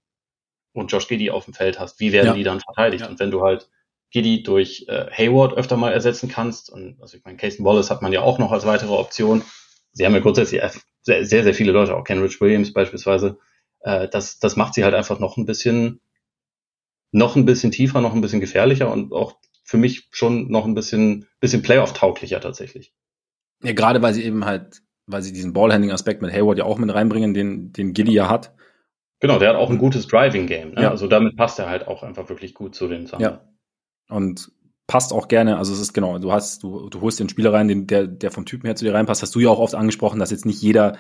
und 0.73 0.93
Josh 0.93 1.09
Giddy 1.09 1.31
auf 1.31 1.45
dem 1.45 1.55
Feld 1.55 1.79
hast, 1.79 2.01
wie 2.01 2.13
werden 2.13 2.29
ja. 2.29 2.35
die 2.35 2.45
dann 2.45 2.61
verteidigt? 2.61 3.03
Ja. 3.03 3.09
Und 3.09 3.19
wenn 3.19 3.31
du 3.31 3.43
halt 3.43 3.69
Giddy 4.11 4.43
durch 4.43 4.87
äh, 4.89 5.07
Hayward 5.11 5.55
öfter 5.55 5.77
mal 5.77 5.93
ersetzen 5.93 6.29
kannst. 6.29 6.71
Und 6.71 7.01
also 7.01 7.17
ich 7.17 7.25
meine, 7.25 7.37
Casey 7.37 7.65
Wallace 7.65 7.91
hat 7.91 8.03
man 8.03 8.13
ja 8.13 8.23
auch 8.23 8.39
noch 8.39 8.53
als 8.53 8.67
weitere 8.67 8.93
Option. 8.93 9.43
Sie 9.93 10.05
haben 10.05 10.15
ja 10.15 10.21
grundsätzlich 10.21 10.63
sehr, 11.03 11.25
sehr, 11.25 11.45
sehr 11.45 11.55
viele 11.55 11.73
Leute, 11.73 11.97
auch 11.97 12.05
Ken 12.05 12.21
Rich 12.21 12.41
Williams 12.41 12.73
beispielsweise. 12.73 13.39
Äh, 13.81 14.09
das, 14.09 14.39
das 14.39 14.57
macht 14.57 14.75
sie 14.75 14.85
halt 14.85 14.95
einfach 14.95 15.19
noch 15.19 15.37
ein 15.37 15.47
bisschen, 15.47 16.01
noch 17.13 17.37
ein 17.37 17.45
bisschen 17.45 17.71
tiefer, 17.71 18.01
noch 18.01 18.15
ein 18.15 18.21
bisschen 18.21 18.41
gefährlicher 18.41 18.91
und 18.91 19.13
auch 19.13 19.37
für 19.65 19.79
mich 19.79 20.09
schon 20.11 20.51
noch 20.51 20.65
ein 20.65 20.75
bisschen, 20.75 21.29
bisschen 21.39 21.63
Playoff-tauglicher 21.63 22.41
tatsächlich. 22.41 22.93
Ja, 23.63 23.73
gerade 23.73 24.03
weil 24.03 24.15
sie 24.15 24.25
eben 24.25 24.45
halt, 24.45 24.83
weil 25.07 25.23
sie 25.23 25.33
diesen 25.33 25.53
Ballhandling-Aspekt 25.53 26.23
mit 26.23 26.33
Hayward 26.33 26.59
ja 26.59 26.65
auch 26.65 26.79
mit 26.79 26.93
reinbringen, 26.93 27.35
den, 27.35 27.73
den 27.73 27.93
Giddy 27.93 28.13
ja 28.13 28.29
hat. 28.29 28.55
Genau, 29.21 29.39
der 29.39 29.51
hat 29.51 29.57
auch 29.57 29.71
ein 29.71 29.79
gutes 29.79 30.09
Driving-Game. 30.09 30.73
Ne? 30.73 30.83
Ja. 30.83 30.91
Also 30.91 31.07
damit 31.07 31.37
passt 31.37 31.59
er 31.59 31.69
halt 31.69 31.87
auch 31.87 32.03
einfach 32.03 32.29
wirklich 32.29 32.55
gut 32.55 32.75
zu 32.75 32.89
den 32.89 33.07
Sachen. 33.07 33.23
Ja, 33.23 33.50
und 34.11 34.53
passt 34.87 35.13
auch 35.13 35.29
gerne, 35.29 35.57
also 35.57 35.73
es 35.73 35.81
ist 35.81 35.93
genau, 35.93 36.19
du 36.19 36.33
hast, 36.33 36.65
du, 36.65 36.89
du 36.89 37.01
holst 37.01 37.21
den 37.21 37.29
Spieler 37.29 37.53
rein, 37.53 37.69
den, 37.69 37.87
der, 37.87 38.09
der 38.09 38.33
vom 38.33 38.45
Typen 38.45 38.67
her 38.67 38.75
zu 38.75 38.85
dir 38.85 38.93
reinpasst, 38.93 39.23
hast 39.23 39.35
du 39.35 39.41
ja 39.41 39.49
auch 39.49 39.61
oft 39.61 39.75
angesprochen, 39.75 40.19
dass 40.19 40.33
jetzt 40.33 40.47
nicht 40.47 40.61
jeder 40.61 40.99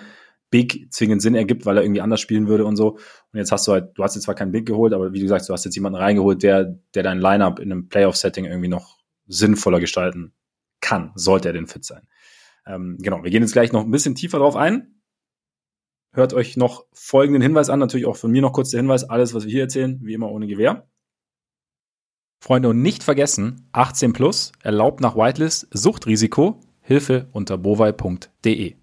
Big 0.50 0.92
zwingend 0.92 1.22
Sinn 1.22 1.34
ergibt, 1.34 1.64
weil 1.66 1.76
er 1.76 1.82
irgendwie 1.82 2.00
anders 2.00 2.20
spielen 2.20 2.48
würde 2.48 2.64
und 2.64 2.76
so. 2.76 2.92
Und 2.92 3.38
jetzt 3.38 3.52
hast 3.52 3.66
du 3.66 3.72
halt, 3.72 3.96
du 3.96 4.02
hast 4.02 4.14
jetzt 4.14 4.24
zwar 4.24 4.34
keinen 4.34 4.52
Big 4.52 4.66
geholt, 4.66 4.92
aber 4.92 5.12
wie 5.12 5.20
du 5.20 5.28
sagst, 5.28 5.48
du 5.48 5.52
hast 5.52 5.64
jetzt 5.64 5.74
jemanden 5.76 5.98
reingeholt, 5.98 6.42
der, 6.42 6.78
der 6.94 7.02
dein 7.02 7.20
Lineup 7.20 7.58
in 7.58 7.72
einem 7.72 7.88
Playoff-Setting 7.88 8.44
irgendwie 8.44 8.68
noch 8.68 8.98
sinnvoller 9.26 9.80
gestalten 9.80 10.34
kann, 10.80 11.12
sollte 11.14 11.48
er 11.48 11.52
denn 11.52 11.66
fit 11.66 11.84
sein. 11.84 12.06
Ähm, 12.66 12.98
genau, 13.00 13.22
wir 13.22 13.30
gehen 13.30 13.42
jetzt 13.42 13.52
gleich 13.52 13.72
noch 13.72 13.84
ein 13.84 13.90
bisschen 13.90 14.14
tiefer 14.14 14.38
drauf 14.38 14.56
ein. 14.56 15.02
Hört 16.12 16.34
euch 16.34 16.56
noch 16.56 16.86
folgenden 16.92 17.42
Hinweis 17.42 17.70
an, 17.70 17.78
natürlich 17.78 18.06
auch 18.06 18.16
von 18.16 18.32
mir 18.32 18.42
noch 18.42 18.52
kurz 18.52 18.70
der 18.70 18.80
Hinweis, 18.80 19.04
alles, 19.04 19.34
was 19.34 19.44
wir 19.44 19.52
hier 19.52 19.62
erzählen, 19.62 20.00
wie 20.02 20.14
immer 20.14 20.30
ohne 20.30 20.48
Gewehr. 20.48 20.88
Freunde, 22.42 22.70
und 22.70 22.80
nicht 22.80 23.02
vergessen, 23.02 23.68
18 23.72 24.12
plus, 24.14 24.52
erlaubt 24.62 25.00
nach 25.00 25.14
Whitelist, 25.14 25.68
Suchtrisiko, 25.72 26.60
Hilfe 26.80 27.28
unter 27.32 27.58
bovai.de. 27.58 28.76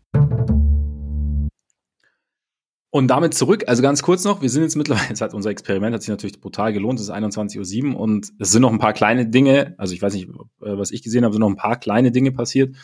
Und 2.90 3.10
damit 3.10 3.34
zurück, 3.34 3.66
also 3.68 3.82
ganz 3.82 4.02
kurz 4.02 4.24
noch, 4.24 4.42
wir 4.42 4.50
sind 4.50 4.64
jetzt 4.64 4.76
mittlerweile, 4.76 5.08
jetzt 5.10 5.22
hat 5.22 5.34
unser 5.34 5.50
Experiment 5.50 5.94
hat 5.94 6.02
sich 6.02 6.10
natürlich 6.10 6.40
brutal 6.40 6.72
gelohnt, 6.72 7.00
es 7.00 7.08
ist 7.08 7.14
21.07 7.14 7.94
Uhr 7.94 8.00
und 8.00 8.32
es 8.40 8.52
sind 8.52 8.62
noch 8.62 8.72
ein 8.72 8.80
paar 8.80 8.94
kleine 8.94 9.28
Dinge, 9.28 9.76
also 9.78 9.94
ich 9.94 10.02
weiß 10.02 10.14
nicht, 10.14 10.30
äh, 10.30 10.78
was 10.78 10.92
ich 10.92 11.04
gesehen 11.04 11.24
habe, 11.24 11.34
sind 11.34 11.42
noch 11.42 11.50
ein 11.50 11.58
paar 11.58 11.80
kleine 11.80 12.12
Dinge 12.12 12.32
passiert. 12.32 12.76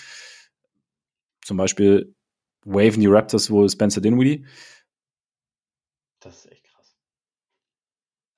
Zum 1.45 1.57
Beispiel 1.57 2.15
waven 2.65 3.01
die 3.01 3.07
Raptors 3.07 3.49
wohl 3.49 3.69
Spencer 3.69 4.01
Dinwiddie. 4.01 4.45
Das 6.19 6.37
ist 6.37 6.51
echt 6.51 6.63
krass. 6.63 6.95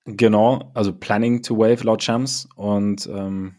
Genau, 0.05 0.71
also 0.75 0.93
planning 0.93 1.41
to 1.41 1.57
wave 1.57 1.83
laut 1.83 2.01
Champs 2.01 2.47
und 2.55 3.07
ähm, 3.07 3.55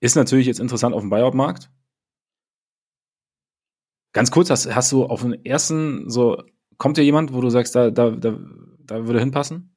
ist 0.00 0.14
natürlich 0.14 0.46
jetzt 0.46 0.60
interessant 0.60 0.94
auf 0.94 1.00
dem 1.00 1.10
Buyout-Markt. 1.10 1.70
Ganz 4.12 4.30
kurz, 4.30 4.48
hast, 4.48 4.72
hast 4.72 4.92
du 4.92 5.04
auf 5.04 5.22
den 5.22 5.44
ersten 5.44 6.08
so, 6.08 6.42
kommt 6.78 6.96
dir 6.96 7.02
jemand, 7.02 7.34
wo 7.34 7.40
du 7.40 7.50
sagst, 7.50 7.74
da, 7.74 7.90
da, 7.90 8.10
da, 8.10 8.38
da 8.78 9.06
würde 9.06 9.20
hinpassen? 9.20 9.76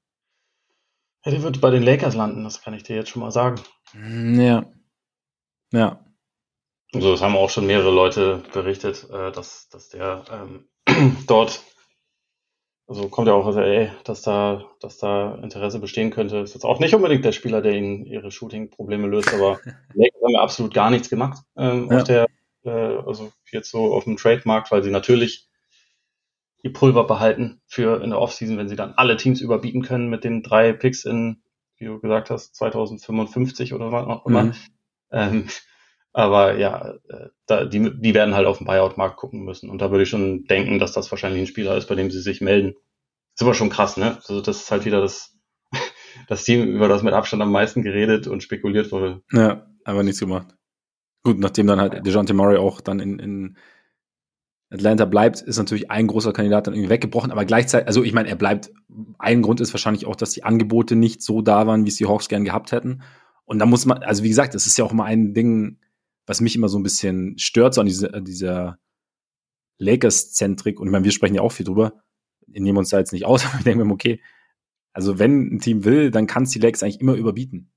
Ja, 1.25 1.31
der 1.31 1.41
wird 1.41 1.59
bei 1.59 1.71
den 1.71 1.83
Lakers 1.83 2.15
landen, 2.15 2.43
das 2.43 2.61
kann 2.61 2.73
ich 2.73 2.83
dir 2.83 2.95
jetzt 2.95 3.09
schon 3.09 3.21
mal 3.21 3.31
sagen. 3.31 3.59
Hm, 3.91 4.39
ja. 4.39 4.71
Ja. 5.73 6.05
Also 6.93 7.11
das 7.11 7.21
haben 7.21 7.35
auch 7.35 7.49
schon 7.49 7.67
mehrere 7.67 7.91
Leute 7.91 8.43
berichtet, 8.53 9.09
äh, 9.09 9.31
dass, 9.31 9.69
dass 9.69 9.89
der 9.89 10.23
ähm, 10.31 10.69
dort, 11.27 11.61
also 12.89 13.07
kommt 13.07 13.27
ja 13.27 13.35
auch 13.35 13.45
aus 13.45 13.55
LA, 13.55 13.91
dass 14.03 14.23
da, 14.23 14.65
dass 14.79 14.97
da 14.97 15.35
Interesse 15.35 15.77
bestehen 15.77 16.09
könnte. 16.09 16.37
Ist 16.37 16.55
jetzt 16.55 16.65
auch 16.65 16.79
nicht 16.79 16.95
unbedingt 16.95 17.23
der 17.23 17.33
Spieler, 17.33 17.61
der 17.61 17.73
ihnen 17.73 18.03
ihre 18.03 18.31
Shooting-Probleme 18.31 19.07
löst, 19.07 19.31
aber 19.31 19.59
Lakers 19.93 20.21
haben 20.23 20.33
ja 20.33 20.41
absolut 20.41 20.73
gar 20.73 20.89
nichts 20.89 21.07
gemacht 21.07 21.43
ähm, 21.55 21.87
ja. 21.91 21.97
auf 21.97 22.03
der, 22.05 22.25
äh, 22.63 22.69
also 22.69 23.31
jetzt 23.51 23.69
so 23.69 23.93
auf 23.93 24.05
dem 24.05 24.17
Trademarkt, 24.17 24.71
weil 24.71 24.81
sie 24.81 24.89
natürlich 24.89 25.47
die 26.63 26.69
Pulver 26.69 27.05
behalten 27.05 27.61
für 27.67 28.01
in 28.03 28.09
der 28.09 28.19
Offseason, 28.19 28.57
wenn 28.57 28.69
sie 28.69 28.75
dann 28.75 28.93
alle 28.95 29.17
Teams 29.17 29.39
überbieten 29.39 29.83
können 29.83 30.09
mit 30.09 30.23
den 30.23 30.41
drei 30.41 30.73
Picks 30.73 31.05
in, 31.05 31.43
wie 31.77 31.85
du 31.85 31.99
gesagt 31.99 32.31
hast, 32.31 32.55
2055 32.55 33.75
oder 33.75 33.91
was 33.91 34.07
auch 34.07 34.25
immer. 34.25 34.43
Mhm. 34.45 34.53
Ähm, 35.11 35.47
aber 36.13 36.57
ja, 36.57 36.95
äh, 37.07 37.29
da, 37.45 37.65
die, 37.65 37.91
die 37.99 38.13
werden 38.13 38.35
halt 38.35 38.47
auf 38.47 38.57
den 38.57 38.67
Buyout-Markt 38.67 39.17
gucken 39.17 39.43
müssen. 39.43 39.69
Und 39.69 39.79
da 39.81 39.91
würde 39.91 40.03
ich 40.03 40.09
schon 40.09 40.45
denken, 40.45 40.79
dass 40.79 40.91
das 40.91 41.11
wahrscheinlich 41.11 41.41
ein 41.41 41.47
Spieler 41.47 41.77
ist, 41.77 41.87
bei 41.87 41.95
dem 41.95 42.11
sie 42.11 42.21
sich 42.21 42.41
melden. 42.41 42.75
ist 43.35 43.41
aber 43.41 43.53
schon 43.53 43.69
krass, 43.69 43.97
ne? 43.97 44.17
Also 44.17 44.41
das 44.41 44.61
ist 44.61 44.71
halt 44.71 44.85
wieder 44.85 45.01
das, 45.01 45.37
das 46.27 46.43
Team, 46.43 46.67
über 46.67 46.87
das 46.87 47.03
mit 47.03 47.13
Abstand 47.13 47.41
am 47.41 47.51
meisten 47.51 47.83
geredet 47.83 48.27
und 48.27 48.43
spekuliert 48.43 48.91
wurde. 48.91 49.21
Ja, 49.31 49.67
aber 49.83 50.03
nichts 50.03 50.19
gemacht. 50.19 50.55
Gut, 51.23 51.37
nachdem 51.37 51.67
dann 51.67 51.81
halt 51.81 52.05
DeJounte 52.05 52.33
Murray 52.33 52.57
auch 52.57 52.81
dann 52.81 52.99
in, 52.99 53.19
in 53.19 53.57
Atlanta 54.71 55.05
bleibt, 55.05 55.41
ist 55.41 55.57
natürlich 55.57 55.91
ein 55.91 56.07
großer 56.07 56.31
Kandidat 56.31 56.67
dann 56.67 56.73
irgendwie 56.73 56.91
weggebrochen, 56.91 57.31
aber 57.31 57.43
gleichzeitig, 57.43 57.87
also 57.87 58.03
ich 58.03 58.13
meine, 58.13 58.29
er 58.29 58.35
bleibt, 58.35 58.71
ein 59.17 59.41
Grund 59.41 59.61
ist 59.61 59.73
wahrscheinlich 59.73 60.05
auch, 60.05 60.15
dass 60.15 60.31
die 60.31 60.43
Angebote 60.43 60.95
nicht 60.95 61.21
so 61.21 61.41
da 61.41 61.67
waren, 61.67 61.85
wie 61.85 61.89
es 61.89 61.97
die 61.97 62.05
Hawks 62.05 62.29
gern 62.29 62.45
gehabt 62.45 62.71
hätten. 62.71 63.01
Und 63.45 63.59
da 63.59 63.65
muss 63.65 63.85
man, 63.85 64.03
also 64.03 64.23
wie 64.23 64.29
gesagt, 64.29 64.53
das 64.53 64.67
ist 64.67 64.77
ja 64.77 64.85
auch 64.85 64.91
immer 64.91 65.05
ein 65.05 65.33
Ding, 65.33 65.79
was 66.29 66.41
mich 66.41 66.55
immer 66.55 66.69
so 66.69 66.77
ein 66.77 66.83
bisschen 66.83 67.39
stört, 67.39 67.73
so 67.73 67.81
an 67.81 67.87
diese, 67.87 68.21
dieser 68.21 68.77
Lakers-Zentrik, 69.79 70.79
und 70.79 70.87
ich 70.87 70.91
meine, 70.91 71.03
wir 71.03 71.11
sprechen 71.11 71.33
ja 71.33 71.41
auch 71.41 71.51
viel 71.51 71.65
drüber, 71.65 72.03
nehmen 72.45 72.77
uns 72.77 72.89
da 72.89 72.99
jetzt 72.99 73.13
nicht 73.13 73.25
aus, 73.25 73.45
aber 73.47 73.57
ich 73.57 73.63
denke 73.63 73.83
mir, 73.83 73.91
okay, 73.91 74.21
also 74.93 75.17
wenn 75.17 75.55
ein 75.55 75.59
Team 75.59 75.85
will, 75.85 76.11
dann 76.11 76.27
kann 76.27 76.43
es 76.43 76.51
die 76.51 76.59
Lakers 76.59 76.83
eigentlich 76.83 77.01
immer 77.01 77.15
überbieten. 77.15 77.71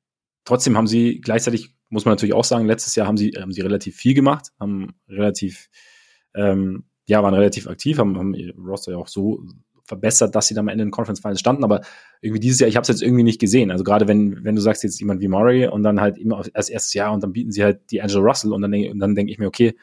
Trotzdem 0.44 0.76
haben 0.76 0.86
sie 0.86 1.22
gleichzeitig, 1.22 1.74
muss 1.88 2.04
man 2.04 2.12
natürlich 2.12 2.34
auch 2.34 2.44
sagen, 2.44 2.66
letztes 2.66 2.94
Jahr 2.94 3.06
haben 3.06 3.16
sie, 3.16 3.30
haben 3.30 3.52
sie 3.52 3.62
relativ 3.62 3.96
viel 3.96 4.12
gemacht, 4.12 4.48
haben 4.60 4.96
relativ, 5.08 5.70
ähm, 6.34 6.84
ja, 7.06 7.22
waren 7.22 7.32
relativ 7.32 7.68
aktiv, 7.68 7.96
haben, 7.96 8.18
haben 8.18 8.34
ihr 8.34 8.54
Roster 8.58 8.92
ja 8.92 8.98
auch 8.98 9.08
so 9.08 9.46
verbessert, 9.84 10.34
dass 10.34 10.46
sie 10.46 10.54
dann 10.54 10.64
am 10.64 10.68
Ende 10.68 10.82
in 10.82 10.88
den 10.88 10.92
Conference 10.92 11.20
Finals 11.20 11.40
standen. 11.40 11.64
Aber 11.64 11.80
irgendwie 12.20 12.40
dieses 12.40 12.60
Jahr, 12.60 12.68
ich 12.68 12.76
habe 12.76 12.82
es 12.82 12.88
jetzt 12.88 13.02
irgendwie 13.02 13.24
nicht 13.24 13.40
gesehen. 13.40 13.70
Also 13.70 13.84
gerade 13.84 14.08
wenn, 14.08 14.44
wenn 14.44 14.54
du 14.54 14.62
sagst 14.62 14.82
jetzt 14.84 15.00
jemand 15.00 15.20
wie 15.20 15.28
Murray 15.28 15.66
und 15.66 15.82
dann 15.82 16.00
halt 16.00 16.18
immer 16.18 16.42
als 16.54 16.68
erstes 16.68 16.94
Jahr 16.94 17.12
und 17.12 17.22
dann 17.22 17.32
bieten 17.32 17.52
sie 17.52 17.64
halt 17.64 17.90
die 17.90 18.02
Angela 18.02 18.20
Russell 18.20 18.52
und 18.52 18.62
dann, 18.62 18.72
und 18.72 18.98
dann 18.98 19.14
denke 19.14 19.32
ich 19.32 19.38
mir, 19.38 19.46
okay, 19.46 19.74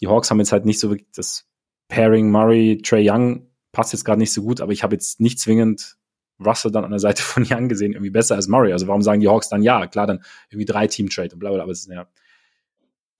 die 0.00 0.08
Hawks 0.08 0.30
haben 0.30 0.38
jetzt 0.38 0.52
halt 0.52 0.64
nicht 0.64 0.78
so 0.78 0.90
wirklich 0.90 1.08
das 1.14 1.46
Pairing 1.88 2.30
Murray, 2.30 2.80
Trey 2.82 3.08
Young 3.08 3.46
passt 3.72 3.92
jetzt 3.92 4.04
gerade 4.04 4.18
nicht 4.18 4.32
so 4.32 4.42
gut, 4.42 4.60
aber 4.60 4.72
ich 4.72 4.82
habe 4.82 4.94
jetzt 4.94 5.20
nicht 5.20 5.38
zwingend 5.38 5.96
Russell 6.44 6.70
dann 6.70 6.84
an 6.84 6.90
der 6.90 6.98
Seite 6.98 7.22
von 7.22 7.46
Young 7.48 7.68
gesehen, 7.68 7.92
irgendwie 7.92 8.10
besser 8.10 8.34
als 8.34 8.48
Murray. 8.48 8.72
Also 8.72 8.86
warum 8.86 9.02
sagen 9.02 9.20
die 9.20 9.28
Hawks 9.28 9.48
dann 9.48 9.62
ja? 9.62 9.86
Klar, 9.86 10.06
dann 10.06 10.22
irgendwie 10.50 10.64
drei 10.64 10.86
Team-Trade 10.86 11.34
und 11.34 11.38
bla 11.38 11.50
bla, 11.50 11.62
aber 11.62 11.72
es 11.72 11.80
ist 11.80 11.92
ja. 11.92 12.08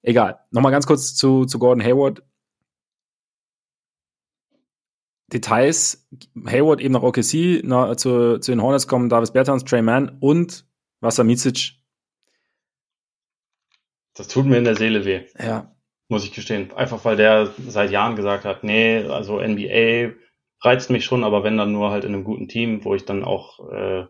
Egal. 0.03 0.39
Nochmal 0.51 0.73
ganz 0.73 0.87
kurz 0.87 1.15
zu, 1.15 1.47
zu 1.47 1.59
Gordon 1.59 1.85
Hayward. 1.85 2.23
Details, 5.33 6.07
Hayward 6.47 6.81
eben 6.81 6.95
nach 6.95 7.03
OKC, 7.03 7.63
na, 7.65 7.97
zu, 7.97 8.39
zu 8.39 8.53
den 8.53 8.63
Hornets 8.63 8.87
kommen 8.87 9.09
Davis 9.09 9.33
Bertans, 9.33 9.65
Trey 9.65 9.83
Mann 9.83 10.17
und 10.21 10.67
Wasser 11.01 11.25
Micic. 11.25 11.75
Das 14.15 14.29
tut 14.29 14.47
mir 14.47 14.59
in 14.59 14.65
der 14.65 14.77
Seele 14.77 15.05
weh. 15.05 15.23
Ja. 15.39 15.75
Muss 16.09 16.25
ich 16.25 16.33
gestehen. 16.33 16.73
Einfach 16.73 17.05
weil 17.05 17.17
der 17.17 17.53
seit 17.67 17.91
Jahren 17.91 18.17
gesagt 18.17 18.45
hat, 18.45 18.63
nee, 18.63 19.05
also 19.05 19.41
NBA 19.41 20.15
reizt 20.63 20.91
mich 20.91 21.05
schon, 21.05 21.25
aber 21.25 21.43
wenn 21.45 21.59
dann 21.59 21.73
nur 21.73 21.91
halt 21.91 22.05
in 22.05 22.15
einem 22.15 22.25
guten 22.25 22.49
Team, 22.49 22.85
wo 22.85 22.95
ich 22.95 23.05
dann 23.05 23.25
auch 23.25 23.71
äh, 23.71 24.07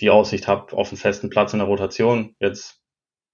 die 0.00 0.10
Aussicht 0.10 0.48
habe 0.48 0.76
auf 0.76 0.88
einen 0.88 0.98
festen 0.98 1.30
Platz 1.30 1.52
in 1.52 1.60
der 1.60 1.68
Rotation. 1.68 2.34
Jetzt 2.40 2.80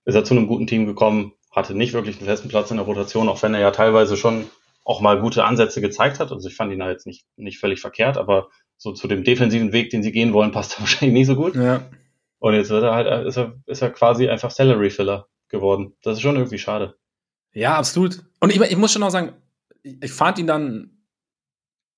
ist 0.04 0.14
er 0.14 0.24
zu 0.24 0.34
einem 0.34 0.48
guten 0.48 0.66
Team 0.66 0.86
gekommen, 0.86 1.32
hatte 1.50 1.74
nicht 1.74 1.92
wirklich 1.92 2.18
einen 2.18 2.26
festen 2.26 2.48
Platz 2.48 2.70
in 2.70 2.76
der 2.76 2.86
Rotation, 2.86 3.28
auch 3.28 3.42
wenn 3.42 3.54
er 3.54 3.60
ja 3.60 3.70
teilweise 3.70 4.16
schon 4.16 4.50
auch 4.88 5.02
mal 5.02 5.20
gute 5.20 5.44
Ansätze 5.44 5.82
gezeigt 5.82 6.18
hat. 6.18 6.32
Also 6.32 6.48
ich 6.48 6.56
fand 6.56 6.72
ihn 6.72 6.78
da 6.78 6.88
jetzt 6.88 7.06
nicht, 7.06 7.26
nicht 7.36 7.58
völlig 7.58 7.78
verkehrt, 7.78 8.16
aber 8.16 8.48
so 8.78 8.92
zu 8.92 9.06
dem 9.06 9.22
defensiven 9.22 9.72
Weg, 9.72 9.90
den 9.90 10.02
sie 10.02 10.12
gehen 10.12 10.32
wollen, 10.32 10.50
passt 10.52 10.76
er 10.76 10.80
wahrscheinlich 10.80 11.12
nicht 11.12 11.26
so 11.26 11.36
gut. 11.36 11.54
Ja. 11.54 11.82
Und 12.38 12.54
jetzt 12.54 12.70
wird 12.70 12.84
er 12.84 12.94
halt, 12.94 13.26
ist 13.26 13.36
er, 13.36 13.54
ist 13.66 13.82
er 13.82 13.90
quasi 13.90 14.28
einfach 14.28 14.50
Salary 14.50 14.88
Filler 14.88 15.28
geworden. 15.48 15.94
Das 16.02 16.14
ist 16.14 16.22
schon 16.22 16.36
irgendwie 16.36 16.58
schade. 16.58 16.96
Ja, 17.52 17.76
absolut. 17.76 18.24
Und 18.40 18.50
ich, 18.50 18.60
ich 18.60 18.76
muss 18.78 18.92
schon 18.92 19.02
auch 19.02 19.10
sagen, 19.10 19.34
ich 19.82 20.12
fand 20.12 20.38
ihn 20.38 20.46
dann, 20.46 21.02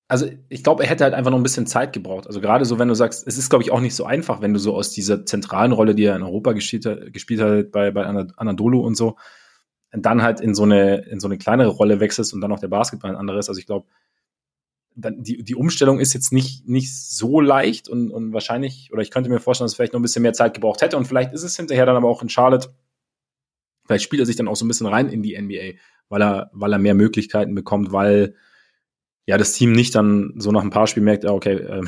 also 0.09 0.27
ich 0.49 0.61
glaube, 0.61 0.83
er 0.83 0.89
hätte 0.89 1.05
halt 1.05 1.13
einfach 1.13 1.31
noch 1.31 1.37
ein 1.37 1.43
bisschen 1.43 1.67
Zeit 1.67 1.93
gebraucht. 1.93 2.27
Also 2.27 2.41
gerade 2.41 2.65
so, 2.65 2.77
wenn 2.77 2.89
du 2.89 2.93
sagst, 2.93 3.25
es 3.25 3.37
ist, 3.37 3.49
glaube 3.49 3.63
ich, 3.63 3.71
auch 3.71 3.79
nicht 3.79 3.95
so 3.95 4.03
einfach, 4.03 4.41
wenn 4.41 4.53
du 4.53 4.59
so 4.59 4.75
aus 4.75 4.91
dieser 4.91 5.25
zentralen 5.25 5.71
Rolle, 5.71 5.95
die 5.95 6.03
er 6.03 6.17
in 6.17 6.23
Europa 6.23 6.51
gespielt 6.51 6.85
hat, 6.85 7.13
gespielt 7.13 7.39
hat 7.39 7.71
bei, 7.71 7.91
bei 7.91 8.03
Anadolu 8.05 8.81
und 8.81 8.95
so, 8.95 9.15
dann 9.91 10.21
halt 10.21 10.39
in 10.39 10.55
so 10.55 10.63
eine, 10.63 10.97
in 11.09 11.19
so 11.19 11.27
eine 11.27 11.37
kleinere 11.37 11.69
Rolle 11.69 11.99
wechselst 11.99 12.33
und 12.33 12.41
dann 12.41 12.49
noch 12.49 12.59
der 12.59 12.69
Basketball 12.69 13.11
ein 13.11 13.17
anderes. 13.17 13.49
Also 13.49 13.59
ich 13.59 13.65
glaube, 13.65 13.87
die, 14.95 15.43
die 15.43 15.55
Umstellung 15.55 15.99
ist 15.99 16.13
jetzt 16.13 16.31
nicht, 16.31 16.67
nicht 16.67 16.95
so 16.95 17.39
leicht 17.39 17.89
und, 17.89 18.11
und 18.11 18.33
wahrscheinlich, 18.33 18.89
oder 18.91 19.01
ich 19.01 19.11
könnte 19.11 19.29
mir 19.29 19.39
vorstellen, 19.39 19.65
dass 19.65 19.73
es 19.73 19.75
vielleicht 19.75 19.93
noch 19.93 19.99
ein 19.99 20.03
bisschen 20.03 20.21
mehr 20.21 20.33
Zeit 20.33 20.53
gebraucht 20.53 20.81
hätte 20.81 20.97
und 20.97 21.05
vielleicht 21.05 21.33
ist 21.33 21.43
es 21.43 21.55
hinterher 21.55 21.85
dann 21.85 21.95
aber 21.95 22.09
auch 22.09 22.21
in 22.21 22.29
Charlotte, 22.29 22.73
vielleicht 23.85 24.03
spielt 24.03 24.21
er 24.21 24.25
sich 24.25 24.35
dann 24.35 24.47
auch 24.47 24.55
so 24.55 24.65
ein 24.65 24.67
bisschen 24.67 24.87
rein 24.87 25.09
in 25.09 25.23
die 25.23 25.39
NBA, 25.39 25.79
weil 26.09 26.21
er, 26.21 26.49
weil 26.53 26.73
er 26.73 26.79
mehr 26.79 26.93
Möglichkeiten 26.93 27.55
bekommt, 27.55 27.91
weil 27.91 28.35
ja 29.25 29.37
das 29.37 29.53
Team 29.53 29.71
nicht 29.71 29.95
dann 29.95 30.33
so 30.37 30.51
nach 30.51 30.61
ein 30.61 30.71
paar 30.71 30.87
Spielen 30.87 31.05
merkt, 31.05 31.23
ja, 31.23 31.31
okay, 31.31 31.55
äh, 31.55 31.83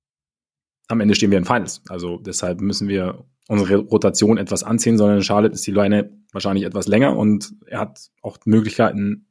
am 0.88 1.00
Ende 1.00 1.14
stehen 1.14 1.30
wir 1.30 1.38
in 1.38 1.44
Finals. 1.44 1.82
Also 1.88 2.18
deshalb 2.18 2.60
müssen 2.60 2.88
wir 2.88 3.24
unsere 3.50 3.78
Rotation 3.78 4.38
etwas 4.38 4.62
anziehen, 4.62 4.96
sondern 4.96 5.16
in 5.16 5.24
Charlotte 5.24 5.54
ist 5.54 5.66
die 5.66 5.72
Leine 5.72 6.16
wahrscheinlich 6.30 6.64
etwas 6.64 6.86
länger 6.86 7.16
und 7.16 7.52
er 7.66 7.80
hat 7.80 8.10
auch 8.22 8.38
Möglichkeiten 8.44 9.26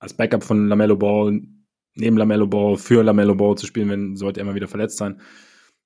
als 0.00 0.14
Backup 0.14 0.42
von 0.42 0.66
Lamello 0.66 0.96
Ball 0.96 1.42
neben 1.94 2.16
Lamello 2.16 2.48
Ball 2.48 2.76
für 2.76 3.04
Lamello 3.04 3.36
Ball 3.36 3.56
zu 3.56 3.66
spielen, 3.66 3.88
wenn 3.88 4.16
sollte 4.16 4.40
er 4.40 4.46
mal 4.46 4.56
wieder 4.56 4.66
verletzt 4.66 4.98
sein. 4.98 5.20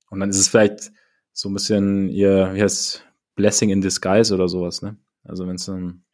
Und 0.08 0.20
dann 0.20 0.30
ist 0.30 0.38
es 0.38 0.48
vielleicht 0.48 0.90
so 1.32 1.50
ein 1.50 1.52
bisschen 1.52 2.08
ihr, 2.08 2.54
wie 2.54 2.62
heißt 2.62 3.04
Blessing 3.34 3.68
in 3.68 3.82
Disguise 3.82 4.32
oder 4.34 4.48
sowas, 4.48 4.80
ne? 4.80 4.96
Also 5.22 5.46
wenn 5.46 5.56
es 5.56 5.66
dann 5.66 6.04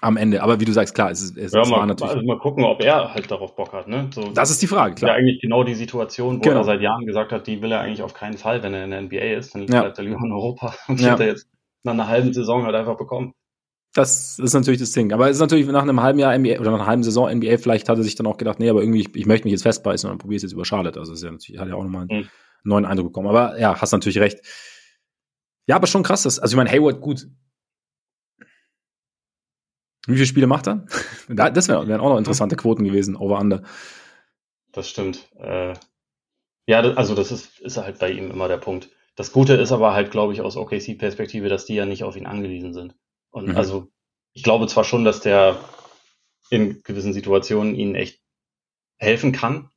am 0.00 0.16
Ende. 0.16 0.42
Aber 0.42 0.60
wie 0.60 0.64
du 0.64 0.72
sagst, 0.72 0.94
klar, 0.94 1.10
es, 1.10 1.20
ist, 1.20 1.36
es 1.36 1.52
ja, 1.52 1.60
mal, 1.60 1.78
war 1.78 1.86
natürlich. 1.86 2.14
Also 2.14 2.26
mal 2.26 2.38
gucken, 2.38 2.64
ob 2.64 2.82
er 2.82 3.12
halt 3.14 3.30
darauf 3.30 3.56
Bock 3.56 3.72
hat. 3.72 3.88
Ne? 3.88 4.10
So, 4.14 4.30
das 4.32 4.50
ist 4.50 4.62
die 4.62 4.66
Frage, 4.66 4.94
klar. 4.94 5.12
Ja, 5.12 5.16
eigentlich 5.16 5.40
genau 5.40 5.64
die 5.64 5.74
Situation, 5.74 6.38
wo 6.38 6.40
genau. 6.40 6.58
er 6.58 6.64
seit 6.64 6.80
Jahren 6.80 7.06
gesagt 7.06 7.32
hat, 7.32 7.46
die 7.46 7.60
will 7.62 7.72
er 7.72 7.80
eigentlich 7.80 8.02
auf 8.02 8.14
keinen 8.14 8.36
Fall, 8.36 8.62
wenn 8.62 8.74
er 8.74 8.84
in 8.84 8.90
der 8.90 9.02
NBA 9.02 9.36
ist. 9.38 9.54
Dann 9.54 9.66
ja. 9.66 9.80
bleibt 9.80 9.98
er 9.98 10.04
lieber 10.04 10.18
in 10.24 10.32
Europa 10.32 10.74
und 10.88 11.00
ja. 11.00 11.12
hat 11.12 11.20
er 11.20 11.26
jetzt 11.26 11.48
nach 11.82 11.92
einer 11.92 12.08
halben 12.08 12.32
Saison 12.32 12.64
halt 12.64 12.74
einfach 12.74 12.96
bekommen. 12.96 13.32
Das 13.94 14.38
ist 14.38 14.54
natürlich 14.54 14.80
das 14.80 14.92
Ding. 14.92 15.12
Aber 15.12 15.28
es 15.28 15.36
ist 15.36 15.40
natürlich 15.40 15.66
nach 15.66 15.82
einem 15.82 16.02
halben 16.02 16.18
Jahr 16.18 16.36
NBA 16.36 16.60
oder 16.60 16.70
nach 16.70 16.80
einer 16.80 16.86
halben 16.86 17.02
Saison 17.02 17.28
NBA, 17.34 17.58
vielleicht 17.58 17.88
hat 17.88 17.98
er 17.98 18.04
sich 18.04 18.14
dann 18.14 18.26
auch 18.26 18.36
gedacht, 18.36 18.60
nee, 18.60 18.68
aber 18.68 18.80
irgendwie, 18.80 19.00
ich, 19.00 19.16
ich 19.16 19.26
möchte 19.26 19.46
mich 19.46 19.52
jetzt 19.52 19.62
festbeißen 19.62 20.08
und 20.08 20.12
dann 20.12 20.18
probiere 20.18 20.36
es 20.36 20.42
jetzt 20.42 20.52
über 20.52 20.64
Charlotte. 20.64 21.00
Also, 21.00 21.12
das 21.12 21.20
ist 21.20 21.24
ja 21.24 21.32
natürlich, 21.32 21.60
hat 21.60 21.68
ja 21.68 21.74
auch 21.74 21.82
nochmal 21.82 22.06
einen 22.08 22.20
mhm. 22.20 22.28
neuen 22.64 22.84
Eindruck 22.84 23.08
bekommen. 23.08 23.28
Aber 23.28 23.58
ja, 23.58 23.80
hast 23.80 23.92
natürlich 23.92 24.20
recht 24.20 24.40
Ja, 25.66 25.76
aber 25.76 25.86
schon 25.86 26.02
krass, 26.02 26.22
dass, 26.22 26.38
also 26.38 26.52
ich 26.52 26.56
meine, 26.56 26.70
Hayward, 26.70 27.00
gut. 27.00 27.26
Wie 30.08 30.14
viele 30.14 30.26
Spiele 30.26 30.46
macht 30.46 30.66
er? 30.66 30.86
das 31.28 31.68
wären 31.68 32.00
auch 32.00 32.08
noch 32.08 32.18
interessante 32.18 32.56
Quoten 32.56 32.84
gewesen, 32.84 33.14
over 33.14 33.38
under. 33.38 33.62
Das 34.72 34.88
stimmt. 34.88 35.28
Äh, 35.38 35.74
ja, 36.66 36.80
also 36.80 37.14
das 37.14 37.30
ist, 37.30 37.60
ist 37.60 37.76
halt 37.76 37.98
bei 37.98 38.10
ihm 38.10 38.30
immer 38.30 38.48
der 38.48 38.56
Punkt. 38.56 38.90
Das 39.16 39.32
Gute 39.32 39.54
ist 39.54 39.72
aber 39.72 39.94
halt, 39.94 40.10
glaube 40.10 40.32
ich, 40.32 40.40
aus 40.40 40.56
OKC-Perspektive, 40.56 41.48
dass 41.48 41.66
die 41.66 41.74
ja 41.74 41.86
nicht 41.86 42.04
auf 42.04 42.16
ihn 42.16 42.26
angewiesen 42.26 42.72
sind. 42.72 42.94
Und 43.30 43.48
mhm. 43.48 43.56
also 43.56 43.88
ich 44.32 44.42
glaube 44.42 44.66
zwar 44.66 44.84
schon, 44.84 45.04
dass 45.04 45.20
der 45.20 45.58
in 46.50 46.82
gewissen 46.82 47.12
Situationen 47.12 47.74
ihnen 47.74 47.94
echt 47.94 48.20
helfen 48.96 49.32
kann, 49.32 49.70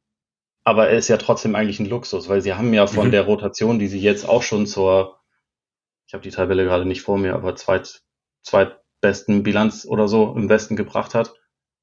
aber 0.64 0.90
er 0.90 0.98
ist 0.98 1.08
ja 1.08 1.18
trotzdem 1.18 1.56
eigentlich 1.56 1.80
ein 1.80 1.90
Luxus, 1.90 2.30
weil 2.30 2.42
sie 2.42 2.54
haben 2.54 2.74
ja 2.74 2.88
von 2.88 3.08
mhm. 3.08 3.12
der 3.12 3.24
Rotation, 3.24 3.80
die 3.80 3.88
sie 3.88 4.00
jetzt 4.00 4.28
auch 4.28 4.44
schon 4.44 4.68
zur, 4.68 5.20
ich 6.08 6.14
habe 6.14 6.24
die 6.24 6.30
Tabelle 6.30 6.64
gerade 6.64 6.86
nicht 6.86 7.02
vor 7.02 7.18
mir, 7.18 7.34
aber 7.34 7.56
zweit, 7.56 8.04
zweitbesten 9.02 9.44
Bilanz 9.44 9.86
oder 9.86 10.08
so 10.08 10.34
im 10.36 10.50
Westen 10.50 10.76
gebracht 10.76 11.14
hat, 11.14 11.34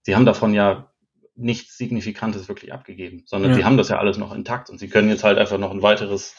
sie 0.02 0.14
haben 0.14 0.26
davon 0.26 0.54
ja 0.54 0.92
nichts 1.34 1.76
Signifikantes 1.76 2.48
wirklich 2.48 2.72
abgegeben, 2.72 3.22
sondern 3.26 3.52
ja. 3.52 3.56
sie 3.56 3.64
haben 3.64 3.76
das 3.76 3.90
ja 3.90 3.98
alles 3.98 4.18
noch 4.18 4.34
intakt 4.34 4.70
und 4.70 4.78
sie 4.78 4.88
können 4.88 5.08
jetzt 5.08 5.24
halt 5.24 5.38
einfach 5.38 5.58
noch 5.58 5.70
ein 5.70 5.82
weiteres 5.82 6.34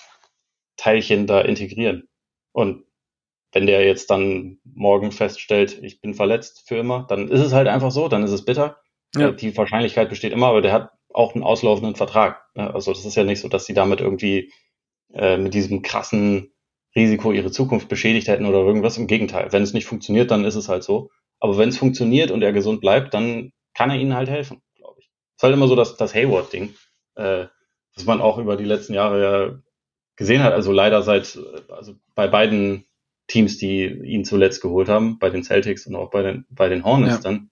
Teilchen 0.76 1.28
da 1.28 1.42
integrieren. 1.42 2.08
Und 2.52 2.86
wenn 3.52 3.66
der 3.66 3.86
jetzt 3.86 4.10
dann 4.10 4.60
morgen 4.64 5.12
feststellt, 5.12 5.82
ich 5.82 6.02
bin 6.02 6.14
verletzt 6.14 6.68
für 6.68 6.78
immer, 6.78 7.06
dann 7.08 7.30
ist 7.30 7.42
es 7.42 7.54
halt 7.54 7.68
einfach 7.68 7.92
so, 7.92 8.08
dann 8.08 8.24
ist 8.24 8.32
es 8.32 8.46
bitter. 8.46 8.78
Ja. 9.16 9.32
Die 9.32 9.56
Wahrscheinlichkeit 9.58 10.10
besteht 10.10 10.34
immer, 10.34 10.48
aber 10.48 10.62
der 10.62 10.74
hat 10.74 10.92
auch 11.12 11.34
einen 11.34 11.44
auslaufenden 11.44 11.96
Vertrag. 11.96 12.44
Also 12.54 12.94
das 12.94 13.06
ist 13.06 13.16
ja 13.16 13.24
nicht 13.24 13.40
so, 13.40 13.48
dass 13.48 13.66
sie 13.66 13.74
damit 13.74 14.02
irgendwie 14.02 14.52
äh, 15.14 15.38
mit 15.38 15.54
diesem 15.54 15.82
krassen 15.82 16.54
Risiko 17.00 17.32
ihre 17.32 17.52
Zukunft 17.52 17.88
beschädigt 17.88 18.28
hätten 18.28 18.46
oder 18.46 18.60
irgendwas. 18.60 18.98
Im 18.98 19.08
Gegenteil, 19.08 19.52
wenn 19.52 19.64
es 19.64 19.74
nicht 19.74 19.86
funktioniert, 19.86 20.32
dann 20.32 20.46
ist 20.46 20.56
es 20.56 20.70
halt 20.70 20.84
so. 20.84 21.10
Aber 21.40 21.58
wenn 21.58 21.70
es 21.70 21.78
funktioniert 21.78 22.32
und 22.32 22.42
er 22.42 22.54
gesund 22.54 22.82
bleibt, 22.82 23.14
dann 23.14 23.52
kann 23.74 23.90
er 23.90 23.98
ihnen 23.98 24.16
halt 24.16 24.30
helfen, 24.30 24.62
glaube 24.76 24.98
ich. 25.00 25.06
Es 25.06 25.38
ist 25.38 25.44
halt 25.44 25.54
immer 25.54 25.68
so 25.68 25.76
das, 25.76 25.96
das 25.96 26.14
Hayward-Ding, 26.14 26.76
äh, 27.16 27.46
was 27.96 28.06
man 28.06 28.22
auch 28.22 28.38
über 28.38 28.58
die 28.58 28.66
letzten 28.66 28.94
Jahre 28.94 29.22
ja 29.22 29.60
gesehen 30.18 30.44
hat. 30.44 30.54
Also 30.54 30.72
leider 30.72 31.02
seit, 31.02 31.40
also 31.70 31.96
bei 32.14 32.28
beiden 32.28 32.86
Teams, 33.28 33.58
die 33.58 33.86
ihn 33.86 34.26
zuletzt 34.26 34.62
geholt 34.62 34.90
haben, 34.90 35.18
bei 35.20 35.30
den 35.30 35.44
Celtics 35.44 35.88
und 35.88 35.96
auch 35.96 36.10
bei 36.10 36.24
den, 36.24 36.46
bei 36.50 36.68
den 36.68 36.84
Hornets 36.84 37.16
ja. 37.16 37.22
dann, 37.22 37.50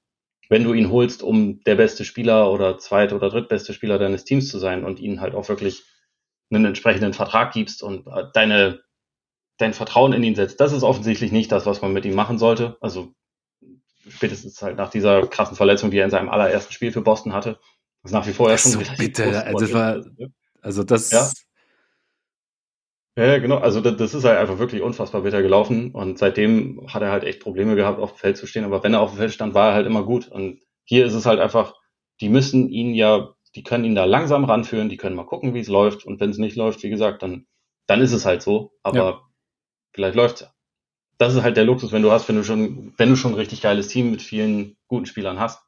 wenn 0.49 0.63
du 0.63 0.73
ihn 0.73 0.91
holst, 0.91 1.23
um 1.23 1.61
der 1.63 1.75
beste 1.75 2.03
Spieler 2.03 2.51
oder 2.51 2.77
zweit- 2.77 3.13
oder 3.13 3.29
drittbeste 3.29 3.73
Spieler 3.73 3.99
deines 3.99 4.25
Teams 4.25 4.49
zu 4.49 4.59
sein 4.59 4.83
und 4.83 4.99
ihnen 4.99 5.21
halt 5.21 5.35
auch 5.35 5.47
wirklich 5.49 5.83
einen 6.49 6.65
entsprechenden 6.65 7.13
Vertrag 7.13 7.53
gibst 7.53 7.83
und 7.83 8.07
äh, 8.07 8.23
deine, 8.33 8.79
dein 9.57 9.73
Vertrauen 9.73 10.13
in 10.13 10.23
ihn 10.23 10.35
setzt. 10.35 10.59
Das 10.59 10.73
ist 10.73 10.83
offensichtlich 10.83 11.31
nicht 11.31 11.51
das, 11.51 11.65
was 11.65 11.81
man 11.81 11.93
mit 11.93 12.05
ihm 12.05 12.15
machen 12.15 12.37
sollte. 12.37 12.77
Also 12.81 13.13
spätestens 14.07 14.61
halt 14.61 14.77
nach 14.77 14.89
dieser 14.89 15.27
krassen 15.27 15.57
Verletzung, 15.57 15.91
die 15.91 15.97
er 15.97 16.05
in 16.05 16.11
seinem 16.11 16.29
allerersten 16.29 16.73
Spiel 16.73 16.91
für 16.91 17.01
Boston 17.01 17.33
hatte. 17.33 17.59
Das 18.03 18.11
ist 18.11 18.13
nach 18.13 18.27
wie 18.27 18.33
vor 18.33 18.49
ja 18.49 18.57
schon 18.57 18.71
so 18.71 18.79
bitte, 18.97 19.43
also 19.43 19.59
das 19.59 19.73
war, 19.73 20.03
also 20.61 20.83
das, 20.83 21.11
ja. 21.11 21.29
Ja, 23.17 23.39
genau. 23.39 23.57
Also 23.57 23.81
das, 23.81 23.97
das 23.97 24.13
ist 24.13 24.25
halt 24.25 24.37
einfach 24.37 24.59
wirklich 24.59 24.83
unfassbar 24.83 25.21
bitter 25.21 25.41
gelaufen 25.41 25.89
und 25.89 26.19
seitdem 26.19 26.85
hat 26.87 27.01
er 27.01 27.11
halt 27.11 27.23
echt 27.23 27.39
Probleme 27.39 27.75
gehabt, 27.75 27.99
auf 27.99 28.13
dem 28.13 28.17
Feld 28.17 28.37
zu 28.37 28.45
stehen. 28.45 28.63
Aber 28.63 28.83
wenn 28.83 28.93
er 28.93 29.01
auf 29.01 29.09
dem 29.09 29.17
Feld 29.17 29.33
stand, 29.33 29.55
war 29.55 29.69
er 29.69 29.73
halt 29.73 29.87
immer 29.87 30.03
gut. 30.03 30.27
Und 30.27 30.61
hier 30.83 31.03
ist 31.03 31.15
es 31.15 31.25
halt 31.25 31.39
einfach, 31.39 31.73
die 32.21 32.29
müssen 32.29 32.69
ihn 32.69 32.93
ja, 32.93 33.33
die 33.55 33.63
können 33.63 33.85
ihn 33.85 33.95
da 33.95 34.05
langsam 34.05 34.45
ranführen, 34.45 34.87
die 34.87 34.97
können 34.97 35.15
mal 35.15 35.25
gucken, 35.25 35.55
wie 35.55 35.61
es 35.61 35.67
läuft. 35.67 36.05
Und 36.05 36.19
wenn 36.19 36.29
es 36.29 36.37
nicht 36.37 36.55
läuft, 36.55 36.83
wie 36.83 36.91
gesagt, 36.91 37.23
dann, 37.23 37.47
dann 37.87 38.01
ist 38.01 38.11
es 38.11 38.23
halt 38.23 38.43
so. 38.43 38.73
Aber 38.83 38.97
ja. 38.97 39.21
Vielleicht 39.97 40.15
läuft's 40.15 40.41
ja. 40.41 40.53
Das 41.17 41.33
ist 41.33 41.41
halt 41.41 41.57
der 41.57 41.65
Luxus, 41.65 41.91
wenn 41.91 42.03
du 42.03 42.11
hast, 42.11 42.29
wenn 42.29 42.35
du 42.35 42.43
schon, 42.43 42.93
wenn 42.97 43.09
du 43.09 43.15
schon 43.15 43.31
ein 43.31 43.37
richtig 43.37 43.61
geiles 43.61 43.87
Team 43.87 44.11
mit 44.11 44.21
vielen 44.21 44.77
guten 44.87 45.07
Spielern 45.07 45.39
hast. 45.39 45.59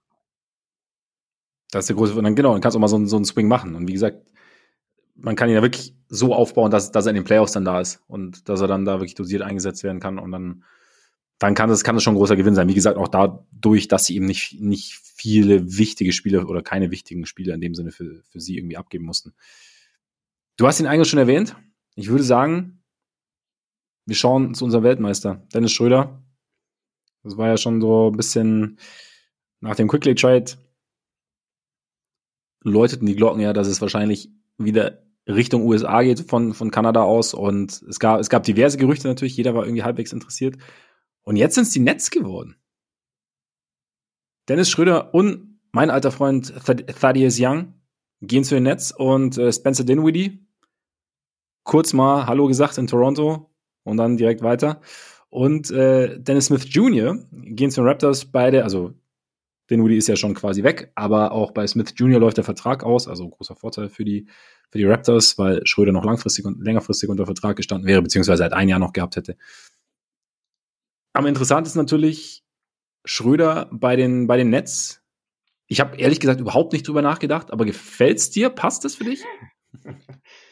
Das 1.71 1.85
ist 1.85 1.89
der 1.89 1.95
große, 1.95 2.13
und 2.13 2.23
dann 2.23 2.35
genau, 2.35 2.53
dann 2.53 2.61
kannst 2.61 2.75
du 2.75 2.77
auch 2.77 2.81
mal 2.81 2.87
so, 2.87 3.03
so 3.07 3.15
einen 3.15 3.25
Swing 3.25 3.47
machen. 3.47 3.73
Und 3.73 3.87
wie 3.87 3.93
gesagt, 3.93 4.21
man 5.15 5.35
kann 5.35 5.49
ihn 5.49 5.55
ja 5.55 5.63
wirklich 5.63 5.95
so 6.07 6.35
aufbauen, 6.35 6.69
dass, 6.69 6.91
dass 6.91 7.07
er 7.07 7.09
in 7.09 7.15
den 7.15 7.23
Playoffs 7.23 7.53
dann 7.53 7.65
da 7.65 7.81
ist 7.81 8.03
und 8.07 8.47
dass 8.47 8.61
er 8.61 8.67
dann 8.67 8.85
da 8.85 8.99
wirklich 8.99 9.15
dosiert 9.15 9.41
eingesetzt 9.41 9.83
werden 9.83 9.99
kann 9.99 10.19
und 10.19 10.31
dann, 10.31 10.63
dann 11.39 11.55
kann 11.55 11.69
das, 11.69 11.83
kann 11.83 11.95
das 11.95 12.03
schon 12.03 12.13
ein 12.13 12.17
großer 12.17 12.35
Gewinn 12.35 12.53
sein. 12.53 12.69
Wie 12.69 12.75
gesagt, 12.75 12.97
auch 12.97 13.07
dadurch, 13.07 13.87
dass 13.87 14.05
sie 14.05 14.15
eben 14.15 14.27
nicht, 14.27 14.61
nicht 14.61 14.93
viele 14.93 15.77
wichtige 15.79 16.13
Spiele 16.13 16.45
oder 16.45 16.61
keine 16.61 16.91
wichtigen 16.91 17.25
Spiele 17.25 17.53
in 17.55 17.61
dem 17.61 17.73
Sinne 17.73 17.91
für, 17.91 18.21
für 18.29 18.39
sie 18.39 18.57
irgendwie 18.57 18.77
abgeben 18.77 19.05
mussten. 19.05 19.33
Du 20.57 20.67
hast 20.67 20.79
ihn 20.79 20.85
eigentlich 20.85 21.09
schon 21.09 21.19
erwähnt. 21.19 21.55
Ich 21.95 22.09
würde 22.09 22.23
sagen, 22.23 22.78
wir 24.09 24.15
schauen 24.15 24.53
zu 24.55 24.65
unserem 24.65 24.83
Weltmeister, 24.83 25.47
Dennis 25.53 25.71
Schröder. 25.71 26.21
Das 27.23 27.37
war 27.37 27.47
ja 27.47 27.57
schon 27.57 27.79
so 27.79 28.09
ein 28.09 28.17
bisschen 28.17 28.79
nach 29.61 29.75
dem 29.75 29.87
Quickly 29.87 30.15
Trade 30.15 30.45
läuteten 32.63 33.05
die 33.05 33.15
Glocken 33.15 33.41
ja, 33.41 33.53
dass 33.53 33.67
es 33.67 33.81
wahrscheinlich 33.81 34.29
wieder 34.57 35.03
Richtung 35.27 35.63
USA 35.63 36.01
geht 36.01 36.21
von, 36.21 36.53
von 36.53 36.71
Kanada 36.71 37.03
aus. 37.03 37.33
Und 37.33 37.81
es 37.83 37.99
gab, 37.99 38.19
es 38.19 38.29
gab 38.29 38.43
diverse 38.43 38.77
Gerüchte 38.77 39.07
natürlich, 39.07 39.37
jeder 39.37 39.53
war 39.53 39.63
irgendwie 39.63 39.83
halbwegs 39.83 40.11
interessiert. 40.11 40.57
Und 41.21 41.35
jetzt 41.35 41.55
sind 41.55 41.63
es 41.63 41.71
die 41.71 41.79
Nets 41.79 42.09
geworden. 42.09 42.55
Dennis 44.47 44.69
Schröder 44.69 45.13
und 45.13 45.59
mein 45.71 45.91
alter 45.91 46.11
Freund 46.11 46.53
Thaddeus 46.65 47.37
Young 47.39 47.75
gehen 48.21 48.43
zu 48.43 48.55
den 48.55 48.63
Nets 48.63 48.91
und 48.91 49.37
äh, 49.37 49.53
Spencer 49.53 49.83
Dinwiddie 49.83 50.45
kurz 51.63 51.93
mal 51.93 52.25
Hallo 52.25 52.47
gesagt 52.47 52.77
in 52.79 52.87
Toronto 52.87 53.48
und 53.83 53.97
dann 53.97 54.17
direkt 54.17 54.41
weiter. 54.41 54.81
Und 55.29 55.69
äh, 55.71 56.19
Dennis 56.19 56.45
Smith 56.45 56.65
Jr. 56.69 57.17
gehen 57.31 57.71
zu 57.71 57.81
den 57.81 57.87
Raptors 57.87 58.25
beide, 58.25 58.63
also 58.63 58.93
Dinwiddie 59.69 59.97
ist 59.97 60.07
ja 60.07 60.15
schon 60.15 60.33
quasi 60.33 60.63
weg, 60.63 60.91
aber 60.95 61.31
auch 61.31 61.51
bei 61.51 61.67
Smith 61.67 61.93
Jr. 61.95 62.19
läuft 62.19 62.37
der 62.37 62.43
Vertrag 62.43 62.83
aus, 62.83 63.07
also 63.07 63.29
großer 63.29 63.55
Vorteil 63.55 63.89
für 63.89 64.03
die, 64.03 64.27
für 64.71 64.79
die 64.79 64.85
Raptors, 64.85 65.37
weil 65.37 65.65
Schröder 65.65 65.91
noch 65.91 66.03
langfristig 66.03 66.45
und 66.45 66.63
längerfristig 66.63 67.09
unter 67.09 67.25
Vertrag 67.25 67.55
gestanden 67.55 67.87
wäre, 67.87 68.01
beziehungsweise 68.01 68.43
halt 68.43 68.53
ein 68.53 68.69
Jahr 68.69 68.79
noch 68.79 68.93
gehabt 68.93 69.15
hätte. 69.15 69.37
Am 71.13 71.27
interessantesten 71.27 71.79
natürlich 71.79 72.43
Schröder 73.05 73.69
bei 73.71 73.95
den, 73.95 74.25
bei 74.27 74.37
den 74.37 74.49
Nets. 74.49 75.03
Ich 75.67 75.79
habe 75.79 75.97
ehrlich 75.97 76.19
gesagt 76.19 76.39
überhaupt 76.39 76.73
nicht 76.73 76.87
drüber 76.87 77.03
nachgedacht, 77.03 77.51
aber 77.51 77.65
gefällt's 77.65 78.31
dir? 78.31 78.49
Passt 78.49 78.83
das 78.85 78.95
für 78.95 79.03
dich? 79.03 79.23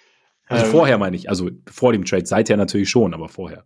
Also 0.48 0.66
ähm, 0.66 0.72
vorher 0.72 0.98
meine 0.98 1.16
ich, 1.16 1.30
also 1.30 1.50
vor 1.70 1.92
dem 1.94 2.06
Trade, 2.06 2.26
seither 2.26 2.58
natürlich 2.58 2.90
schon, 2.90 3.14
aber 3.14 3.30
vorher. 3.30 3.66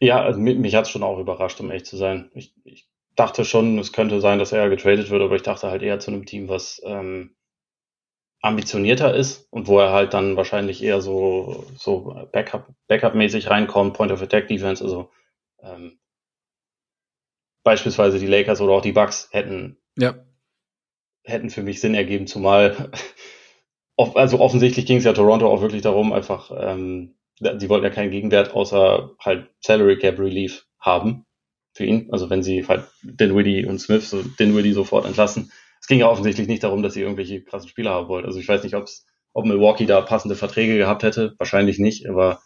Ja, 0.00 0.22
also 0.22 0.38
mich, 0.38 0.56
mich 0.58 0.74
hat 0.74 0.88
schon 0.88 1.02
auch 1.02 1.18
überrascht, 1.18 1.60
um 1.60 1.70
echt 1.70 1.86
zu 1.86 1.96
sein. 1.96 2.30
Ich, 2.34 2.54
ich 2.64 2.88
dachte 3.16 3.44
schon, 3.44 3.78
es 3.78 3.92
könnte 3.92 4.20
sein, 4.20 4.38
dass 4.38 4.52
er 4.52 4.68
getradet 4.68 5.10
wird, 5.10 5.22
aber 5.22 5.34
ich 5.34 5.42
dachte 5.42 5.70
halt 5.70 5.82
eher 5.82 5.98
zu 5.98 6.12
einem 6.12 6.24
Team, 6.24 6.48
was 6.48 6.80
ähm, 6.84 7.34
ambitionierter 8.40 9.14
ist 9.14 9.48
und 9.50 9.66
wo 9.66 9.80
er 9.80 9.92
halt 9.92 10.14
dann 10.14 10.36
wahrscheinlich 10.36 10.82
eher 10.82 11.00
so, 11.00 11.66
so 11.76 12.14
Backup, 12.32 12.68
Backup-mäßig 12.86 13.50
reinkommt, 13.50 13.94
Point 13.94 14.12
of 14.12 14.22
Attack 14.22 14.46
Defense, 14.46 14.82
also 14.82 15.10
ähm, 15.60 15.98
beispielsweise 17.64 18.20
die 18.20 18.26
Lakers 18.26 18.60
oder 18.60 18.74
auch 18.74 18.82
die 18.82 18.92
Bucks 18.92 19.28
hätten, 19.32 19.78
ja. 19.96 20.14
hätten 21.24 21.50
für 21.50 21.62
mich 21.62 21.80
Sinn 21.80 21.94
ergeben, 21.94 22.28
zumal 22.28 22.92
also 23.98 24.40
offensichtlich 24.40 24.86
ging 24.86 24.98
es 24.98 25.04
ja 25.04 25.12
Toronto 25.12 25.50
auch 25.50 25.60
wirklich 25.60 25.82
darum, 25.82 26.12
einfach, 26.12 26.50
ähm, 26.56 27.16
sie 27.40 27.68
wollten 27.68 27.84
ja 27.84 27.90
keinen 27.90 28.10
Gegenwert 28.10 28.52
außer 28.54 29.10
halt 29.18 29.50
Salary 29.60 29.98
Cap 29.98 30.18
Relief 30.18 30.66
haben 30.80 31.26
für 31.74 31.84
ihn. 31.84 32.08
Also 32.12 32.30
wenn 32.30 32.42
sie 32.42 32.66
halt 32.66 32.84
Dinwiddie 33.02 33.66
und 33.66 33.80
Smith, 33.80 34.08
so 34.08 34.22
Dinwiddie 34.22 34.72
sofort 34.72 35.06
entlassen. 35.06 35.52
Es 35.80 35.86
ging 35.86 36.00
ja 36.00 36.08
offensichtlich 36.08 36.48
nicht 36.48 36.64
darum, 36.64 36.82
dass 36.82 36.94
sie 36.94 37.02
irgendwelche 37.02 37.42
krassen 37.42 37.68
Spieler 37.68 37.92
haben 37.92 38.08
wollten. 38.08 38.26
Also 38.26 38.40
ich 38.40 38.48
weiß 38.48 38.62
nicht, 38.64 38.74
ob's, 38.74 39.06
ob 39.32 39.46
Milwaukee 39.46 39.86
da 39.86 40.00
passende 40.00 40.34
Verträge 40.34 40.76
gehabt 40.76 41.02
hätte. 41.02 41.34
Wahrscheinlich 41.38 41.78
nicht, 41.78 42.08
aber 42.08 42.40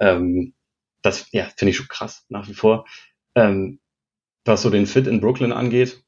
ähm, 0.00 0.54
das 1.02 1.28
ja, 1.32 1.44
finde 1.56 1.70
ich 1.70 1.76
schon 1.76 1.88
krass 1.88 2.24
nach 2.28 2.48
wie 2.48 2.54
vor. 2.54 2.86
Ähm, 3.34 3.80
was 4.44 4.62
so 4.62 4.70
den 4.70 4.86
Fit 4.86 5.06
in 5.06 5.20
Brooklyn 5.20 5.52
angeht, 5.52 6.02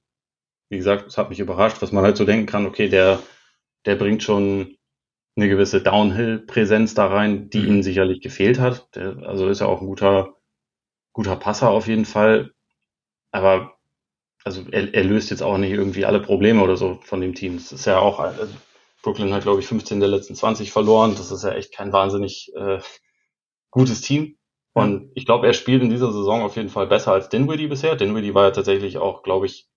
wie 0.70 0.78
gesagt, 0.78 1.06
es 1.06 1.18
hat 1.18 1.28
mich 1.28 1.40
überrascht, 1.40 1.82
was 1.82 1.92
man 1.92 2.04
halt 2.04 2.16
so 2.16 2.24
denken 2.24 2.46
kann, 2.46 2.66
okay, 2.66 2.88
der, 2.88 3.22
der 3.84 3.96
bringt 3.96 4.22
schon 4.22 4.78
eine 5.36 5.48
gewisse 5.48 5.80
Downhill-Präsenz 5.80 6.94
da 6.94 7.06
rein, 7.06 7.48
die 7.50 7.60
mhm. 7.60 7.68
ihm 7.68 7.82
sicherlich 7.82 8.20
gefehlt 8.20 8.58
hat. 8.58 8.94
Der, 8.94 9.16
also 9.22 9.48
ist 9.48 9.60
ja 9.60 9.66
auch 9.66 9.80
ein 9.80 9.86
guter, 9.86 10.36
guter 11.12 11.36
Passer 11.36 11.70
auf 11.70 11.86
jeden 11.86 12.04
Fall. 12.04 12.52
Aber 13.30 13.78
also 14.44 14.62
er, 14.70 14.92
er 14.92 15.04
löst 15.04 15.30
jetzt 15.30 15.42
auch 15.42 15.56
nicht 15.58 15.72
irgendwie 15.72 16.04
alle 16.04 16.20
Probleme 16.20 16.62
oder 16.62 16.76
so 16.76 16.98
von 17.02 17.20
dem 17.20 17.34
Team. 17.34 17.56
Das 17.56 17.72
ist 17.72 17.86
ja 17.86 17.98
auch, 17.98 18.18
also 18.20 18.52
Brooklyn 19.02 19.32
hat, 19.32 19.42
glaube 19.42 19.60
ich, 19.60 19.66
15 19.66 20.00
der 20.00 20.08
letzten 20.08 20.34
20 20.34 20.70
verloren. 20.70 21.14
Das 21.16 21.30
ist 21.30 21.44
ja 21.44 21.52
echt 21.52 21.74
kein 21.74 21.92
wahnsinnig 21.92 22.52
äh, 22.54 22.80
gutes 23.70 24.00
Team. 24.00 24.36
Und 24.74 25.10
ich 25.14 25.26
glaube, 25.26 25.46
er 25.46 25.52
spielt 25.52 25.82
in 25.82 25.90
dieser 25.90 26.12
Saison 26.12 26.42
auf 26.42 26.56
jeden 26.56 26.70
Fall 26.70 26.86
besser 26.86 27.12
als 27.12 27.28
Dinwiddie 27.28 27.66
bisher. 27.66 27.96
Dinwiddie 27.96 28.34
war 28.34 28.44
ja 28.44 28.50
tatsächlich 28.52 28.98
auch, 28.98 29.22
glaube 29.22 29.46
ich, 29.46 29.68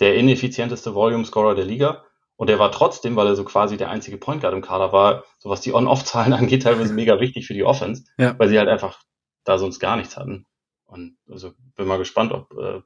der 0.00 0.16
ineffizienteste 0.16 0.94
Volume-Scorer 0.94 1.54
der 1.54 1.64
Liga. 1.64 2.04
Und 2.40 2.48
er 2.48 2.58
war 2.58 2.72
trotzdem, 2.72 3.16
weil 3.16 3.26
er 3.26 3.36
so 3.36 3.44
quasi 3.44 3.76
der 3.76 3.90
einzige 3.90 4.16
Point 4.16 4.40
Guard 4.40 4.54
im 4.54 4.62
Kader 4.62 4.94
war, 4.94 5.24
so 5.36 5.50
was 5.50 5.60
die 5.60 5.74
On-Off-Zahlen 5.74 6.32
angeht, 6.32 6.62
teilweise 6.62 6.94
mega 6.94 7.20
wichtig 7.20 7.46
für 7.46 7.52
die 7.52 7.64
Offense, 7.64 8.04
ja. 8.16 8.34
weil 8.38 8.48
sie 8.48 8.58
halt 8.58 8.70
einfach 8.70 8.98
da 9.44 9.58
sonst 9.58 9.78
gar 9.78 9.98
nichts 9.98 10.16
hatten. 10.16 10.46
Und 10.86 11.18
also 11.30 11.52
bin 11.76 11.86
mal 11.86 11.98
gespannt, 11.98 12.32
ob, 12.32 12.50
äh, 12.58 12.80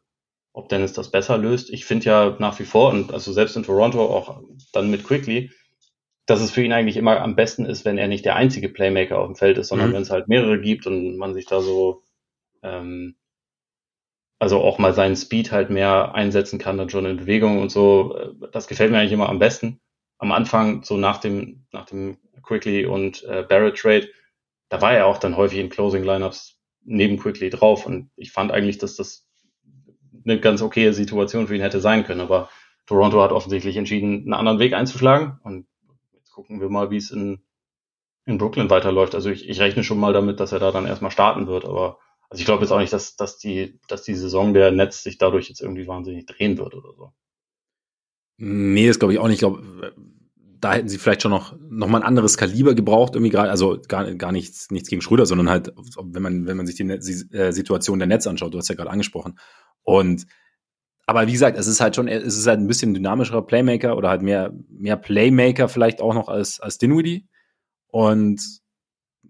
ob 0.52 0.68
Dennis 0.70 0.92
das 0.92 1.12
besser 1.12 1.38
löst. 1.38 1.70
Ich 1.70 1.84
finde 1.84 2.04
ja 2.04 2.36
nach 2.40 2.58
wie 2.58 2.64
vor, 2.64 2.90
und 2.90 3.12
also 3.12 3.32
selbst 3.32 3.56
in 3.56 3.62
Toronto 3.62 4.04
auch 4.04 4.42
dann 4.72 4.90
mit 4.90 5.04
Quickly, 5.04 5.52
dass 6.26 6.40
es 6.40 6.50
für 6.50 6.64
ihn 6.64 6.72
eigentlich 6.72 6.96
immer 6.96 7.20
am 7.20 7.36
besten 7.36 7.64
ist, 7.64 7.84
wenn 7.84 7.96
er 7.96 8.08
nicht 8.08 8.24
der 8.24 8.34
einzige 8.34 8.68
Playmaker 8.68 9.20
auf 9.20 9.28
dem 9.28 9.36
Feld 9.36 9.56
ist, 9.56 9.68
sondern 9.68 9.90
mhm. 9.90 9.94
wenn 9.94 10.02
es 10.02 10.10
halt 10.10 10.26
mehrere 10.26 10.60
gibt 10.60 10.88
und 10.88 11.16
man 11.16 11.32
sich 11.32 11.46
da 11.46 11.60
so 11.60 12.02
ähm, 12.64 13.14
also 14.38 14.60
auch 14.60 14.78
mal 14.78 14.92
seinen 14.92 15.16
Speed 15.16 15.52
halt 15.52 15.70
mehr 15.70 16.14
einsetzen 16.14 16.58
kann, 16.58 16.76
dann 16.76 16.90
schon 16.90 17.06
in 17.06 17.16
Bewegung 17.16 17.60
und 17.60 17.70
so. 17.70 18.34
Das 18.52 18.66
gefällt 18.66 18.90
mir 18.90 18.98
eigentlich 18.98 19.12
immer 19.12 19.28
am 19.28 19.38
besten. 19.38 19.80
Am 20.18 20.32
Anfang, 20.32 20.82
so 20.82 20.96
nach 20.96 21.18
dem, 21.18 21.66
nach 21.72 21.86
dem 21.86 22.18
Quickly 22.42 22.86
und 22.86 23.24
äh, 23.24 23.44
Barrett 23.48 23.76
Trade, 23.76 24.08
da 24.68 24.80
war 24.80 24.92
er 24.92 25.06
auch 25.06 25.18
dann 25.18 25.36
häufig 25.36 25.58
in 25.58 25.70
Closing 25.70 26.04
Lineups 26.04 26.58
neben 26.84 27.18
Quickly 27.18 27.50
drauf 27.50 27.86
und 27.86 28.10
ich 28.16 28.32
fand 28.32 28.52
eigentlich, 28.52 28.78
dass 28.78 28.96
das 28.96 29.26
eine 30.24 30.40
ganz 30.40 30.62
okaye 30.62 30.92
Situation 30.92 31.46
für 31.46 31.54
ihn 31.54 31.62
hätte 31.62 31.80
sein 31.80 32.04
können, 32.04 32.20
aber 32.20 32.48
Toronto 32.86 33.22
hat 33.22 33.32
offensichtlich 33.32 33.76
entschieden, 33.76 34.22
einen 34.22 34.34
anderen 34.34 34.58
Weg 34.58 34.74
einzuschlagen 34.74 35.38
und 35.42 35.66
jetzt 36.12 36.32
gucken 36.32 36.60
wir 36.60 36.68
mal, 36.68 36.90
wie 36.90 36.96
es 36.96 37.10
in, 37.10 37.42
in 38.26 38.38
Brooklyn 38.38 38.70
weiterläuft. 38.70 39.14
Also 39.14 39.30
ich, 39.30 39.48
ich 39.48 39.60
rechne 39.60 39.84
schon 39.84 39.98
mal 39.98 40.12
damit, 40.12 40.40
dass 40.40 40.52
er 40.52 40.58
da 40.58 40.70
dann 40.70 40.86
erstmal 40.86 41.10
starten 41.10 41.46
wird, 41.46 41.64
aber 41.64 41.98
also 42.30 42.40
ich 42.40 42.46
glaube 42.46 42.62
jetzt 42.62 42.72
auch 42.72 42.78
nicht, 42.78 42.92
dass, 42.92 43.16
dass, 43.16 43.38
die, 43.38 43.78
dass 43.88 44.02
die 44.02 44.14
Saison 44.14 44.54
der 44.54 44.70
Netz 44.70 45.02
sich 45.02 45.18
dadurch 45.18 45.48
jetzt 45.48 45.60
irgendwie 45.60 45.86
wahnsinnig 45.86 46.26
drehen 46.26 46.58
wird 46.58 46.74
oder 46.74 46.92
so. 46.96 47.12
Nee, 48.36 48.88
das 48.88 48.98
glaube 48.98 49.12
ich 49.12 49.18
auch 49.18 49.28
nicht. 49.28 49.34
Ich 49.34 49.40
glaube, 49.40 49.94
da 50.60 50.72
hätten 50.72 50.88
sie 50.88 50.98
vielleicht 50.98 51.22
schon 51.22 51.30
noch, 51.30 51.54
noch 51.60 51.88
mal 51.88 51.98
ein 51.98 52.06
anderes 52.06 52.38
Kaliber 52.38 52.74
gebraucht, 52.74 53.14
irgendwie 53.14 53.30
gerade, 53.30 53.50
also 53.50 53.78
gar, 53.86 54.12
gar 54.14 54.32
nichts, 54.32 54.70
nichts 54.70 54.88
gegen 54.88 55.02
Schröder, 55.02 55.26
sondern 55.26 55.50
halt, 55.50 55.72
wenn 56.02 56.22
man, 56.22 56.46
wenn 56.46 56.56
man 56.56 56.66
sich 56.66 56.74
die, 56.74 56.86
die 56.86 57.36
äh, 57.36 57.52
Situation 57.52 57.98
der 57.98 58.08
Netz 58.08 58.26
anschaut, 58.26 58.54
du 58.54 58.58
hast 58.58 58.68
ja 58.68 58.74
gerade 58.74 58.90
angesprochen. 58.90 59.38
Und 59.82 60.26
aber 61.06 61.26
wie 61.26 61.32
gesagt, 61.32 61.58
es 61.58 61.66
ist 61.66 61.80
halt 61.80 61.96
schon, 61.96 62.08
es 62.08 62.36
ist 62.36 62.46
halt 62.46 62.60
ein 62.60 62.66
bisschen 62.66 62.94
dynamischerer 62.94 63.46
Playmaker 63.46 63.96
oder 63.96 64.08
halt 64.08 64.22
mehr, 64.22 64.54
mehr 64.70 64.96
Playmaker 64.96 65.68
vielleicht 65.68 66.00
auch 66.00 66.14
noch 66.14 66.28
als, 66.28 66.60
als 66.60 66.78
Dinwiddie. 66.78 67.28
Und 67.88 68.40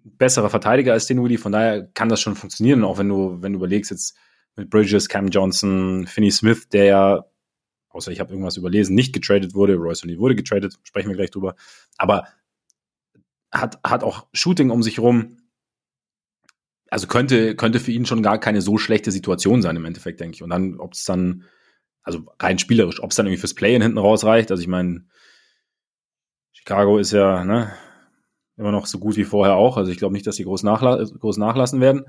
besserer 0.04 0.50
Verteidiger 0.50 0.92
als 0.92 1.06
Dinwiddie, 1.06 1.38
von 1.38 1.52
daher 1.52 1.86
kann 1.94 2.08
das 2.08 2.20
schon 2.20 2.36
funktionieren, 2.36 2.84
auch 2.84 2.98
wenn 2.98 3.08
du, 3.08 3.42
wenn 3.42 3.52
du 3.52 3.58
überlegst 3.58 3.90
jetzt 3.90 4.16
mit 4.56 4.70
Bridges, 4.70 5.08
Cam 5.08 5.28
Johnson, 5.28 6.06
Finney 6.06 6.30
Smith, 6.30 6.68
der 6.68 6.84
ja, 6.84 7.24
außer 7.88 8.12
ich 8.12 8.20
habe 8.20 8.30
irgendwas 8.30 8.56
überlesen, 8.56 8.94
nicht 8.94 9.12
getradet 9.12 9.54
wurde, 9.54 9.74
Royce 9.74 10.04
O'Neal 10.04 10.18
wurde 10.18 10.34
getradet, 10.34 10.78
sprechen 10.82 11.08
wir 11.08 11.16
gleich 11.16 11.30
drüber, 11.30 11.56
aber 11.96 12.28
hat, 13.50 13.78
hat 13.84 14.04
auch 14.04 14.26
Shooting 14.32 14.70
um 14.70 14.82
sich 14.82 14.98
rum, 14.98 15.38
also 16.90 17.06
könnte, 17.06 17.56
könnte 17.56 17.80
für 17.80 17.92
ihn 17.92 18.06
schon 18.06 18.22
gar 18.22 18.38
keine 18.38 18.60
so 18.60 18.78
schlechte 18.78 19.10
Situation 19.10 19.62
sein 19.62 19.76
im 19.76 19.84
Endeffekt, 19.84 20.20
denke 20.20 20.36
ich. 20.36 20.42
Und 20.42 20.50
dann, 20.50 20.78
ob 20.78 20.92
es 20.92 21.04
dann, 21.04 21.44
also 22.02 22.26
rein 22.38 22.58
spielerisch, 22.58 23.02
ob 23.02 23.10
es 23.10 23.16
dann 23.16 23.26
irgendwie 23.26 23.40
fürs 23.40 23.54
Play-In 23.54 23.82
hinten 23.82 23.98
rausreicht, 23.98 24.50
also 24.50 24.60
ich 24.60 24.68
meine, 24.68 25.06
Chicago 26.52 26.98
ist 26.98 27.12
ja, 27.12 27.44
ne, 27.44 27.72
immer 28.56 28.72
noch 28.72 28.86
so 28.86 28.98
gut 28.98 29.16
wie 29.16 29.24
vorher 29.24 29.56
auch. 29.56 29.76
Also 29.76 29.90
ich 29.90 29.98
glaube 29.98 30.14
nicht, 30.14 30.26
dass 30.26 30.36
sie 30.36 30.44
groß, 30.44 30.62
nachla 30.62 31.02
groß 31.02 31.38
nachlassen 31.38 31.80
werden. 31.80 32.04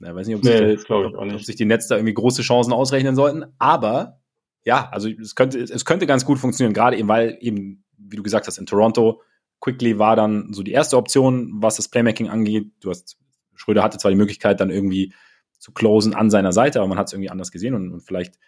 Ich 0.00 0.14
weiß 0.14 0.26
nicht, 0.26 0.36
ob, 0.36 0.42
nee, 0.42 0.76
sich, 0.76 0.90
ob, 0.90 1.14
ob 1.14 1.40
sich 1.40 1.56
die 1.56 1.64
Netz 1.64 1.86
da 1.86 1.96
irgendwie 1.96 2.14
große 2.14 2.42
Chancen 2.42 2.72
ausrechnen 2.72 3.14
sollten. 3.14 3.44
Aber 3.58 4.20
ja, 4.64 4.88
also 4.90 5.08
es 5.08 5.34
könnte, 5.34 5.58
es 5.58 5.84
könnte 5.84 6.06
ganz 6.06 6.24
gut 6.24 6.38
funktionieren, 6.38 6.74
gerade 6.74 6.96
eben, 6.96 7.08
weil 7.08 7.36
eben, 7.40 7.84
wie 7.96 8.16
du 8.16 8.22
gesagt 8.22 8.46
hast, 8.46 8.58
in 8.58 8.66
Toronto, 8.66 9.22
Quickly 9.60 9.98
war 9.98 10.16
dann 10.16 10.52
so 10.52 10.62
die 10.62 10.72
erste 10.72 10.96
Option, 10.96 11.52
was 11.56 11.76
das 11.76 11.88
Playmaking 11.88 12.28
angeht. 12.28 12.72
Du 12.80 12.90
hast, 12.90 13.16
Schröder 13.54 13.82
hatte 13.82 13.98
zwar 13.98 14.10
die 14.10 14.16
Möglichkeit, 14.16 14.60
dann 14.60 14.70
irgendwie 14.70 15.14
zu 15.58 15.72
closen 15.72 16.14
an 16.14 16.30
seiner 16.30 16.52
Seite, 16.52 16.80
aber 16.80 16.88
man 16.88 16.98
hat 16.98 17.06
es 17.06 17.12
irgendwie 17.12 17.30
anders 17.30 17.52
gesehen 17.52 17.74
und, 17.74 17.92
und 17.92 18.00
vielleicht 18.00 18.38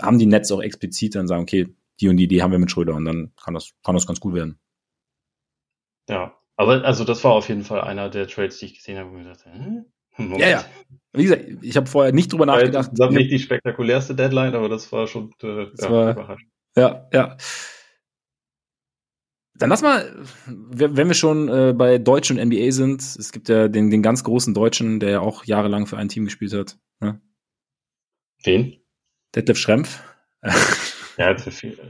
haben 0.00 0.18
die 0.18 0.26
Nets 0.26 0.50
auch 0.52 0.62
explizit 0.62 1.14
dann 1.14 1.28
sagen, 1.28 1.42
okay, 1.42 1.74
die 2.00 2.08
und 2.08 2.16
die 2.16 2.24
Idee 2.24 2.42
haben 2.42 2.52
wir 2.52 2.58
mit 2.58 2.70
Schröder 2.70 2.94
und 2.94 3.04
dann 3.04 3.32
kann 3.42 3.54
das, 3.54 3.72
kann 3.84 3.94
das 3.94 4.06
ganz 4.06 4.20
gut 4.20 4.34
werden. 4.34 4.58
Ja, 6.08 6.34
aber 6.56 6.84
also 6.84 7.04
das 7.04 7.22
war 7.24 7.32
auf 7.32 7.48
jeden 7.48 7.64
Fall 7.64 7.80
einer 7.82 8.08
der 8.08 8.26
Trades, 8.28 8.58
die 8.58 8.66
ich 8.66 8.74
gesehen 8.76 8.98
habe, 8.98 9.12
wo 9.12 9.18
ich 9.18 9.26
dachte, 9.26 9.52
hm? 9.52 9.86
Moment. 10.18 10.40
Ja, 10.40 10.48
ja. 10.48 10.64
Wie 11.12 11.24
gesagt, 11.24 11.44
ich 11.62 11.76
habe 11.76 11.86
vorher 11.86 12.12
nicht 12.12 12.32
drüber 12.32 12.46
nachgedacht. 12.46 12.90
Das 12.92 12.98
war 12.98 13.10
nicht 13.10 13.30
die 13.30 13.38
spektakulärste 13.38 14.14
Deadline, 14.14 14.54
aber 14.54 14.68
das 14.68 14.90
war 14.92 15.06
schon 15.06 15.32
äh, 15.42 15.66
das 15.70 15.84
ja, 15.84 15.90
war, 15.90 16.10
überraschend. 16.12 16.50
Ja, 16.76 17.08
ja. 17.12 17.36
Dann 19.58 19.70
lass 19.70 19.80
mal, 19.80 20.24
wenn 20.46 21.08
wir 21.08 21.14
schon 21.14 21.48
äh, 21.48 21.72
bei 21.74 21.96
Deutschen 21.96 22.38
und 22.38 22.46
NBA 22.48 22.72
sind, 22.72 23.00
es 23.00 23.32
gibt 23.32 23.48
ja 23.48 23.68
den, 23.68 23.90
den 23.90 24.02
ganz 24.02 24.22
großen 24.22 24.52
Deutschen, 24.52 25.00
der 25.00 25.10
ja 25.10 25.20
auch 25.20 25.44
jahrelang 25.44 25.86
für 25.86 25.96
ein 25.96 26.08
Team 26.08 26.26
gespielt 26.26 26.52
hat. 26.52 26.78
Ne? 27.00 27.20
Wen? 28.42 28.76
Detlef 29.34 29.56
Schrempf. 29.56 30.02
ja, 31.16 31.34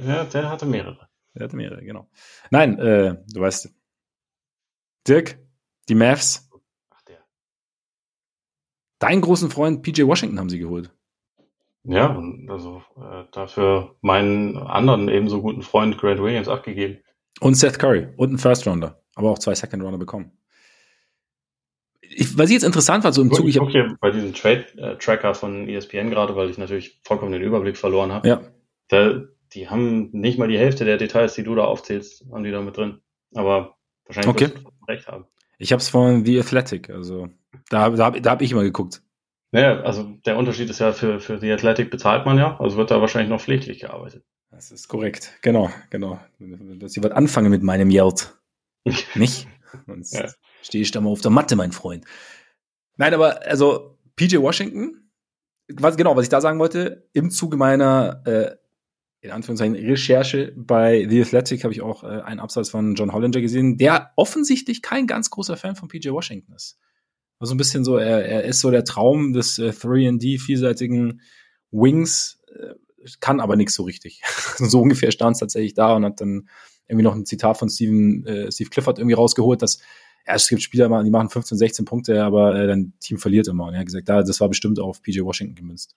ja, 0.07 0.25
der 0.25 0.51
hatte 0.51 0.67
mehrere. 0.67 1.09
Der 1.35 1.45
hatte 1.45 1.57
mehrere, 1.57 1.85
genau. 1.85 2.09
Nein, 2.51 2.79
äh, 2.79 3.17
du 3.33 3.41
weißt, 3.41 3.75
Dirk, 5.07 5.39
die 5.89 5.95
Mavs. 5.95 6.49
Ach 6.91 7.03
der. 7.03 7.25
Deinen 8.99 9.21
großen 9.21 9.51
Freund 9.51 9.83
PJ 9.83 10.03
Washington 10.03 10.39
haben 10.39 10.49
sie 10.49 10.59
geholt. 10.59 10.91
Ja, 11.89 12.21
also 12.49 12.83
äh, 12.97 13.25
dafür 13.31 13.97
meinen 14.01 14.57
anderen 14.57 15.09
ebenso 15.09 15.41
guten 15.41 15.63
Freund 15.63 15.97
Grant 15.99 16.21
Williams 16.21 16.49
abgegeben. 16.49 16.99
Und 17.41 17.55
Seth 17.55 17.79
Curry 17.79 18.09
und 18.17 18.31
einen 18.31 18.39
First 18.39 18.67
Rounder, 18.67 19.01
aber 19.15 19.31
auch 19.31 19.39
zwei 19.39 19.55
Second 19.55 19.83
Rounder 19.83 19.99
bekommen. 19.99 20.33
Ich, 22.01 22.37
was 22.37 22.47
ich 22.47 22.55
jetzt 22.55 22.65
interessant 22.65 23.05
war, 23.05 23.13
so 23.13 23.23
im 23.23 23.33
Zug. 23.33 23.47
Ich, 23.47 23.59
gucke 23.59 23.71
hier 23.71 23.97
bei 24.01 24.11
diesem 24.11 24.33
Trade-Tracker 24.33 25.35
von 25.35 25.69
ESPN 25.69 26.11
gerade, 26.11 26.35
weil 26.35 26.51
ich 26.51 26.59
natürlich 26.59 27.01
vollkommen 27.05 27.33
den 27.33 27.43
Überblick 27.43 27.77
verloren 27.77 28.13
habe. 28.13 28.29
Ja. 28.29 28.41
Da, 28.89 29.23
die 29.53 29.69
haben 29.69 30.11
nicht 30.13 30.39
mal 30.39 30.49
die 30.49 30.59
Hälfte 30.59 30.85
der 30.85 30.97
Details, 30.97 31.35
die 31.35 31.43
du 31.43 31.55
da 31.55 31.65
aufzählst, 31.65 32.25
haben 32.33 32.45
die 32.45 32.51
da 32.51 32.63
mit 32.63 32.77
drin. 32.77 33.01
Aber 33.35 33.76
wahrscheinlich 34.07 34.29
okay 34.29 34.51
recht 34.89 35.07
haben. 35.07 35.27
Ich 35.59 35.73
habe 35.73 35.81
es 35.81 35.89
von 35.89 36.25
The 36.25 36.41
Athletic, 36.41 36.91
also 36.91 37.29
da, 37.71 37.91
da, 37.91 38.11
da 38.11 38.31
habe 38.31 38.45
ich 38.45 38.53
immer 38.53 38.63
geguckt. 38.63 39.03
Naja, 39.53 39.81
also 39.81 40.03
der 40.27 40.37
Unterschied 40.37 40.69
ist 40.69 40.81
ja, 40.81 40.93
für, 40.93 41.21
für 41.21 41.39
The 41.39 41.53
Athletic 41.53 41.91
bezahlt 41.91 42.27
man 42.27 42.37
ja, 42.37 42.59
also 42.59 42.77
wird 42.77 42.91
da 42.91 43.01
wahrscheinlich 43.01 43.31
noch 43.31 43.41
pflichtlich 43.41 43.81
gearbeitet. 43.81 44.25
Das 44.51 44.71
ist 44.71 44.89
korrekt, 44.89 45.33
genau, 45.43 45.71
genau. 45.91 46.21
Sie 46.39 47.03
wird 47.03 47.13
anfangen 47.13 47.51
mit 47.51 47.63
meinem 47.63 47.91
Yeld. 47.91 48.35
Nicht? 49.15 49.49
Sonst 49.87 50.15
ja. 50.15 50.29
stehe 50.63 50.83
ich 50.83 50.91
da 50.91 51.01
mal 51.01 51.11
auf 51.11 51.21
der 51.21 51.31
Matte, 51.31 51.57
mein 51.57 51.73
Freund. 51.73 52.05
Nein, 52.97 53.15
aber 53.15 53.47
also 53.47 53.99
PJ 54.17 54.39
Washington, 54.39 55.11
was, 55.69 55.97
genau, 55.97 56.17
was 56.17 56.25
ich 56.25 56.29
da 56.29 56.41
sagen 56.41 56.59
wollte, 56.59 57.09
im 57.13 57.31
Zuge 57.31 57.57
meiner 57.57 58.23
äh, 58.25 58.57
in 59.27 59.33
Anführungszeichen 59.33 59.75
Recherche 59.75 60.53
bei 60.57 61.07
The 61.09 61.23
Athletic 61.23 61.65
habe 61.65 61.75
ich 61.75 61.83
auch 61.83 62.05
äh, 62.05 62.23
einen 62.23 62.41
Absatz 62.41 62.71
von 62.71 62.95
John 62.95 63.13
Hollinger 63.13 63.41
gesehen, 63.41 63.77
der 63.77 64.13
offensichtlich 64.17 64.83
kein 64.83 65.07
ganz 65.07 65.31
großer 65.31 65.57
Fan 65.57 65.77
von 65.77 65.89
PJ 65.89 66.11
Washington 66.11 66.53
ist. 66.55 66.79
Also 67.39 67.55
ein 67.55 67.59
bisschen 67.59 67.85
so, 67.85 67.97
er, 67.97 68.25
er 68.25 68.45
ist 68.45 68.61
so 68.61 68.71
der 68.71 68.85
Traum 68.85 69.33
des 69.33 69.59
äh, 69.59 69.69
3D 69.69 70.41
vielseitigen 70.41 71.21
Wings, 71.71 72.41
äh, 72.49 72.75
kann 73.21 73.41
aber 73.41 73.57
nichts 73.57 73.75
so 73.75 73.83
richtig. 73.83 74.23
so 74.57 74.81
ungefähr 74.81 75.11
stand 75.11 75.35
es 75.35 75.41
tatsächlich 75.41 75.75
da 75.75 75.95
und 75.95 76.05
hat 76.05 76.21
dann 76.21 76.49
irgendwie 76.89 77.05
noch 77.05 77.15
ein 77.15 77.27
Zitat 77.27 77.59
von 77.59 77.69
Steven, 77.69 78.25
äh, 78.27 78.51
Steve 78.51 78.71
Clifford 78.71 78.99
irgendwie 78.99 79.15
rausgeholt, 79.15 79.61
dass 79.61 79.81
ja, 80.27 80.35
es 80.35 80.49
gibt 80.49 80.63
Spieler, 80.63 80.89
die 81.05 81.11
machen 81.11 81.31
15, 81.31 81.57
16 81.57 81.85
Punkte, 81.85 82.25
aber 82.25 82.55
äh, 82.55 82.67
dein 82.67 82.95
Team 82.99 83.19
verliert 83.19 83.47
immer. 83.49 83.67
Und 83.67 83.75
er 83.75 83.81
hat 83.81 83.87
gesagt, 83.87 84.09
ja, 84.09 84.23
das 84.23 84.41
war 84.41 84.49
bestimmt 84.49 84.81
auf 84.81 85.03
PJ 85.03 85.21
Washington 85.21 85.55
gemünzt. 85.55 85.95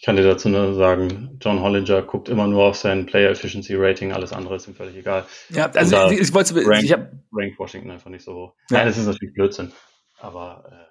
Ich 0.00 0.06
kann 0.06 0.16
dir 0.16 0.22
dazu 0.22 0.48
nur 0.48 0.72
sagen, 0.72 1.36
John 1.42 1.60
Hollinger 1.60 2.00
guckt 2.00 2.30
immer 2.30 2.46
nur 2.46 2.64
auf 2.64 2.76
sein 2.76 3.04
Player 3.04 3.32
Efficiency 3.32 3.74
Rating, 3.76 4.12
alles 4.12 4.32
andere 4.32 4.56
ist 4.56 4.66
ihm 4.66 4.74
völlig 4.74 4.96
egal. 4.96 5.26
Ja, 5.50 5.70
also 5.72 6.08
ich, 6.08 6.20
ich 6.20 6.32
wollte 6.32 6.54
rank, 6.66 6.84
ich 6.84 6.90
hab, 6.90 7.12
rank 7.30 7.58
Washington 7.58 7.90
einfach 7.90 8.08
nicht 8.08 8.24
so 8.24 8.34
hoch. 8.34 8.54
Ja. 8.70 8.78
Nein, 8.78 8.86
das 8.86 8.96
ist 8.96 9.04
natürlich 9.04 9.34
Blödsinn. 9.34 9.72
Aber 10.18 10.88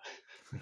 äh, 0.54 0.58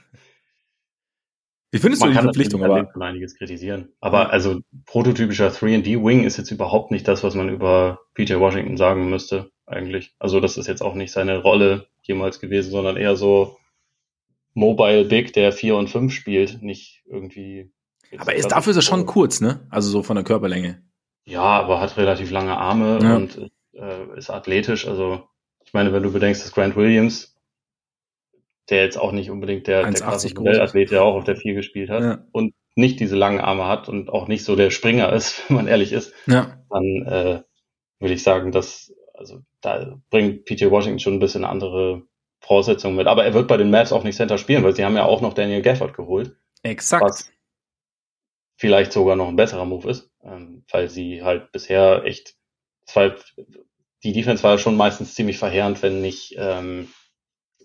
wie 1.72 1.80
findest 1.80 2.02
du 2.02 2.08
die 2.08 2.14
Verpflichtung? 2.14 2.64
Aber 2.64 2.90
einiges 3.02 3.36
kritisieren. 3.36 3.90
Aber 4.00 4.32
also 4.32 4.62
prototypischer 4.86 5.50
3D 5.50 6.02
Wing 6.02 6.24
ist 6.24 6.38
jetzt 6.38 6.52
überhaupt 6.52 6.92
nicht 6.92 7.06
das, 7.06 7.26
was 7.26 7.36
man 7.36 7.50
über 7.50 8.00
PJ 8.14 8.36
Washington 8.36 8.78
sagen 8.78 9.10
müsste 9.10 9.52
eigentlich. 9.66 10.16
Also 10.20 10.40
das 10.40 10.56
ist 10.56 10.68
jetzt 10.68 10.82
auch 10.82 10.94
nicht 10.94 11.12
seine 11.12 11.40
Rolle 11.40 11.88
jemals 12.02 12.40
gewesen, 12.40 12.72
sondern 12.72 12.96
eher 12.96 13.18
so 13.18 13.58
Mobile 14.54 15.04
Big, 15.04 15.34
der 15.34 15.52
4 15.52 15.76
und 15.76 15.90
5 15.90 16.14
spielt, 16.14 16.64
nicht 16.64 17.04
irgendwie 17.08 17.74
aber 18.18 18.36
ist, 18.36 18.52
dafür 18.52 18.72
ist 18.72 18.78
er 18.78 18.82
schon 18.82 19.06
kurz, 19.06 19.42
ne? 19.42 19.68
Also 19.70 19.90
so 19.90 20.04
von 20.04 20.16
der 20.16 20.24
Körperlänge. 20.24 20.82
Ja, 21.26 21.42
aber 21.42 21.80
hat 21.80 21.98
relativ 21.98 22.32
lange 22.32 22.58
Arme 22.58 23.00
ja. 23.02 23.16
und 23.16 23.52
äh, 23.74 24.18
ist 24.18 24.30
athletisch. 24.30 24.88
Also 24.88 25.24
ich 25.66 25.74
meine, 25.74 25.92
wenn 25.92 26.04
du 26.04 26.12
bedenkst, 26.12 26.44
dass 26.44 26.54
Grant 26.54 26.76
Williams, 26.76 27.36
der 28.70 28.84
jetzt 28.84 28.98
auch 28.98 29.12
nicht 29.12 29.30
unbedingt 29.30 29.68
der, 29.68 29.84
der 29.84 29.94
krasse 29.94 30.30
Athlet, 30.62 30.92
der 30.92 31.04
auch 31.04 31.16
auf 31.16 31.26
der 31.26 31.36
4 31.36 31.54
gespielt 31.54 31.90
hat 31.90 32.04
ja. 32.04 32.24
und 32.32 32.54
nicht 32.76 33.00
diese 33.00 33.16
langen 33.16 33.42
Arme 33.42 33.68
hat 33.68 33.90
und 33.90 34.10
auch 34.10 34.28
nicht 34.28 34.46
so 34.46 34.56
der 34.56 34.70
Springer 34.70 35.12
ist, 35.12 35.44
wenn 35.50 35.58
man 35.58 35.68
ehrlich 35.68 35.92
ist, 35.92 36.14
ja. 36.28 36.58
dann 36.70 36.84
äh, 37.06 37.42
würde 38.00 38.14
ich 38.14 38.24
sagen, 38.24 38.52
dass 38.52 38.94
also 39.14 39.40
da 39.62 39.98
bringt 40.10 40.46
PJ 40.46 40.70
Washington 40.70 41.00
schon 41.00 41.14
ein 41.16 41.20
bisschen 41.20 41.44
andere 41.44 42.04
Voraussetzungen 42.40 42.96
mit. 42.96 43.08
Aber 43.08 43.26
er 43.26 43.34
wird 43.34 43.48
bei 43.48 43.58
den 43.58 43.72
Mavs 43.72 43.92
auch 43.92 44.04
nicht 44.04 44.16
Center 44.16 44.38
spielen, 44.38 44.64
weil 44.64 44.76
sie 44.76 44.86
haben 44.86 44.96
ja 44.96 45.06
auch 45.06 45.22
noch 45.22 45.34
Daniel 45.34 45.62
Gafford 45.62 45.96
geholt. 45.96 46.36
Exakt. 46.64 47.04
Was 47.04 47.32
vielleicht 48.58 48.92
sogar 48.92 49.16
noch 49.16 49.28
ein 49.28 49.36
besserer 49.36 49.66
Move 49.66 49.90
ist, 49.90 50.12
ähm, 50.24 50.64
weil 50.70 50.90
sie 50.90 51.24
halt 51.24 51.52
bisher 51.52 52.04
echt, 52.04 52.36
zwei, 52.86 53.16
die 54.04 54.14
Defense 54.14 54.44
war 54.44 54.58
schon 54.58 54.76
meistens 54.76 55.16
ziemlich 55.16 55.38
verheerend, 55.38 55.82
wenn 55.84 56.02
nicht 56.02 56.36
ähm, 56.38 56.90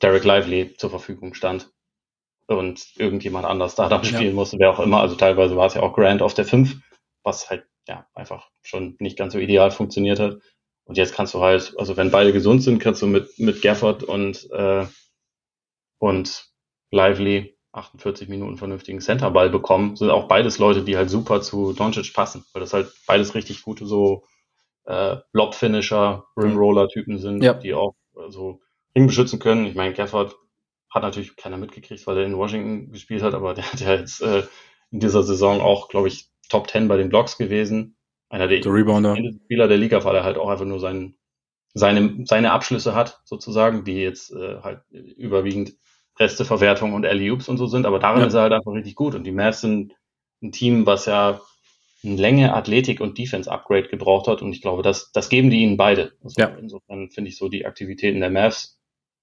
Derek 0.00 0.24
Lively 0.24 0.74
zur 0.74 0.90
Verfügung 0.90 1.34
stand 1.34 1.70
und 2.46 2.86
irgendjemand 2.96 3.46
anders 3.46 3.74
da 3.74 3.88
dann 3.88 4.04
spielen 4.04 4.22
ja. 4.26 4.32
musste, 4.32 4.58
wer 4.58 4.70
auch 4.70 4.80
immer. 4.80 5.00
Also 5.00 5.16
teilweise 5.16 5.56
war 5.56 5.66
es 5.66 5.74
ja 5.74 5.82
auch 5.82 5.94
Grant 5.94 6.22
auf 6.22 6.34
der 6.34 6.44
5, 6.44 6.76
was 7.22 7.48
halt 7.48 7.66
ja 7.88 8.06
einfach 8.14 8.50
schon 8.62 8.96
nicht 8.98 9.16
ganz 9.16 9.32
so 9.32 9.38
ideal 9.38 9.70
funktioniert 9.70 10.20
hat. 10.20 10.38
Und 10.84 10.96
jetzt 10.96 11.14
kannst 11.14 11.34
du 11.34 11.40
halt, 11.40 11.74
also 11.78 11.96
wenn 11.96 12.10
beide 12.10 12.32
gesund 12.32 12.62
sind, 12.62 12.80
kannst 12.80 13.00
du 13.02 13.06
mit, 13.06 13.38
mit 13.38 13.62
Gafford 13.62 14.02
und, 14.02 14.50
äh, 14.50 14.86
und 15.98 16.50
Lively 16.90 17.51
48 17.72 18.28
Minuten 18.28 18.58
vernünftigen 18.58 19.00
Centerball 19.00 19.50
bekommen. 19.50 19.96
Sind 19.96 20.10
auch 20.10 20.28
beides 20.28 20.58
Leute, 20.58 20.82
die 20.82 20.96
halt 20.96 21.10
super 21.10 21.40
zu 21.40 21.72
Doncic 21.72 22.12
passen, 22.12 22.44
weil 22.52 22.60
das 22.60 22.74
halt 22.74 22.92
beides 23.06 23.34
richtig 23.34 23.62
gute 23.62 23.86
so 23.86 24.24
äh, 24.84 25.16
Lob-Finisher, 25.32 26.24
Rimroller-Typen 26.36 27.18
sind, 27.18 27.42
ja. 27.42 27.54
die 27.54 27.74
auch 27.74 27.94
so 28.12 28.20
also, 28.20 28.60
Ring 28.94 29.06
beschützen 29.06 29.38
können. 29.38 29.66
Ich 29.66 29.74
meine, 29.74 29.94
Gafford 29.94 30.36
hat 30.90 31.02
natürlich 31.02 31.36
keiner 31.36 31.56
mitgekriegt, 31.56 32.06
weil 32.06 32.18
er 32.18 32.26
in 32.26 32.36
Washington 32.36 32.92
gespielt 32.92 33.22
hat, 33.22 33.34
aber 33.34 33.54
der 33.54 33.72
hat 33.72 33.80
ja 33.80 33.94
jetzt 33.94 34.20
äh, 34.20 34.42
in 34.90 35.00
dieser 35.00 35.22
Saison 35.22 35.60
auch, 35.60 35.88
glaube 35.88 36.08
ich, 36.08 36.28
Top 36.48 36.68
10 36.68 36.88
bei 36.88 36.98
den 36.98 37.08
Blocks 37.08 37.38
gewesen. 37.38 37.96
Einer 38.28 38.48
der. 38.48 38.62
Spieler 39.44 39.68
der 39.68 39.78
Liga, 39.78 40.04
weil 40.04 40.16
er 40.16 40.24
halt 40.24 40.36
auch 40.36 40.48
einfach 40.48 40.66
nur 40.66 40.80
sein, 40.80 41.16
seine, 41.72 42.24
seine 42.26 42.52
Abschlüsse 42.52 42.94
hat, 42.94 43.22
sozusagen, 43.24 43.84
die 43.84 43.96
jetzt 43.96 44.32
äh, 44.32 44.60
halt 44.60 44.82
überwiegend 44.90 45.74
Resteverwertung 46.18 46.92
und 46.92 47.06
alley 47.06 47.30
und 47.30 47.42
so 47.42 47.66
sind, 47.66 47.86
aber 47.86 47.98
darin 47.98 48.20
ja. 48.20 48.26
ist 48.26 48.34
er 48.34 48.42
halt 48.42 48.52
einfach 48.52 48.72
richtig 48.72 48.94
gut. 48.94 49.14
Und 49.14 49.24
die 49.24 49.32
Mavs 49.32 49.60
sind 49.60 49.94
ein 50.42 50.52
Team, 50.52 50.86
was 50.86 51.06
ja 51.06 51.40
eine 52.04 52.16
Länge, 52.16 52.54
Athletik 52.54 53.00
und 53.00 53.16
Defense-Upgrade 53.18 53.88
gebraucht 53.88 54.26
hat. 54.26 54.42
Und 54.42 54.52
ich 54.52 54.60
glaube, 54.60 54.82
das, 54.82 55.12
das 55.12 55.28
geben 55.28 55.50
die 55.50 55.62
ihnen 55.62 55.76
beide. 55.76 56.12
Also 56.22 56.40
ja. 56.40 56.48
Insofern 56.48 57.10
finde 57.10 57.30
ich 57.30 57.36
so 57.36 57.48
die 57.48 57.64
Aktivitäten 57.64 58.20
der 58.20 58.30
Mavs 58.30 58.78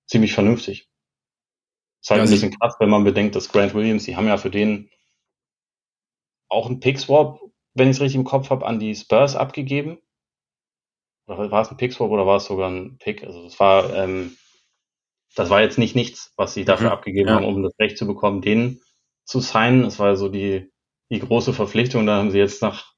ziemlich 0.08 0.34
vernünftig. 0.34 0.90
Ist 2.02 2.12
halt 2.12 2.20
ja, 2.20 2.24
ein 2.24 2.32
bisschen 2.32 2.58
krass, 2.58 2.76
wenn 2.80 2.90
man 2.90 3.04
bedenkt, 3.04 3.36
dass 3.36 3.50
Grant 3.50 3.74
Williams, 3.74 4.06
die 4.06 4.16
haben 4.16 4.28
ja 4.28 4.38
für 4.38 4.50
den 4.50 4.90
auch 6.48 6.68
einen 6.68 6.80
Pick-Swap, 6.80 7.42
wenn 7.74 7.90
ich 7.90 7.98
es 7.98 8.02
richtig 8.02 8.18
im 8.18 8.24
Kopf 8.24 8.50
habe, 8.50 8.66
an 8.66 8.80
die 8.80 8.96
Spurs 8.96 9.36
abgegeben. 9.36 10.00
Oder 11.28 11.52
war 11.52 11.62
es 11.62 11.70
ein 11.70 11.78
Pick-Swap 11.78 12.10
oder 12.10 12.26
war 12.26 12.38
es 12.38 12.46
sogar 12.46 12.72
ein 12.72 12.98
Pick? 12.98 13.24
Also 13.24 13.44
das 13.44 13.60
war, 13.60 13.94
ähm, 13.94 14.36
das 15.36 15.50
war 15.50 15.62
jetzt 15.62 15.78
nicht 15.78 15.96
nichts, 15.96 16.34
was 16.36 16.54
sie 16.54 16.66
dafür 16.66 16.88
mhm, 16.88 16.94
abgegeben 16.94 17.30
ja. 17.30 17.36
haben, 17.36 17.46
um 17.46 17.64
das 17.64 17.78
Recht 17.80 17.98
zu 17.98 18.08
bekommen, 18.08 18.42
den 18.42 18.82
zu 19.26 19.40
signen. 19.40 19.86
Es 19.86 20.00
war 20.00 20.16
so 20.16 20.30
die, 20.30 20.72
die 21.10 21.20
große 21.20 21.54
Verpflichtung. 21.54 22.06
Da 22.06 22.18
haben 22.18 22.32
sie 22.32 22.40
jetzt 22.40 22.62
nach 22.62 22.94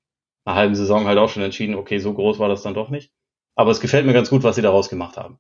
einer 0.46 0.56
halben 0.56 0.76
Saison 0.76 1.06
halt 1.06 1.18
auch 1.18 1.30
schon 1.30 1.44
entschieden, 1.44 1.76
okay, 1.76 2.00
so 2.00 2.14
groß 2.14 2.40
war 2.40 2.50
das 2.50 2.64
dann 2.64 2.74
doch 2.74 2.90
nicht. 2.90 3.12
Aber 3.56 3.72
es 3.72 3.82
gefällt 3.82 4.06
mir 4.06 4.14
ganz 4.14 4.30
gut, 4.30 4.44
was 4.44 4.56
sie 4.56 4.62
daraus 4.62 4.90
gemacht 4.90 5.18
haben. 5.18 5.40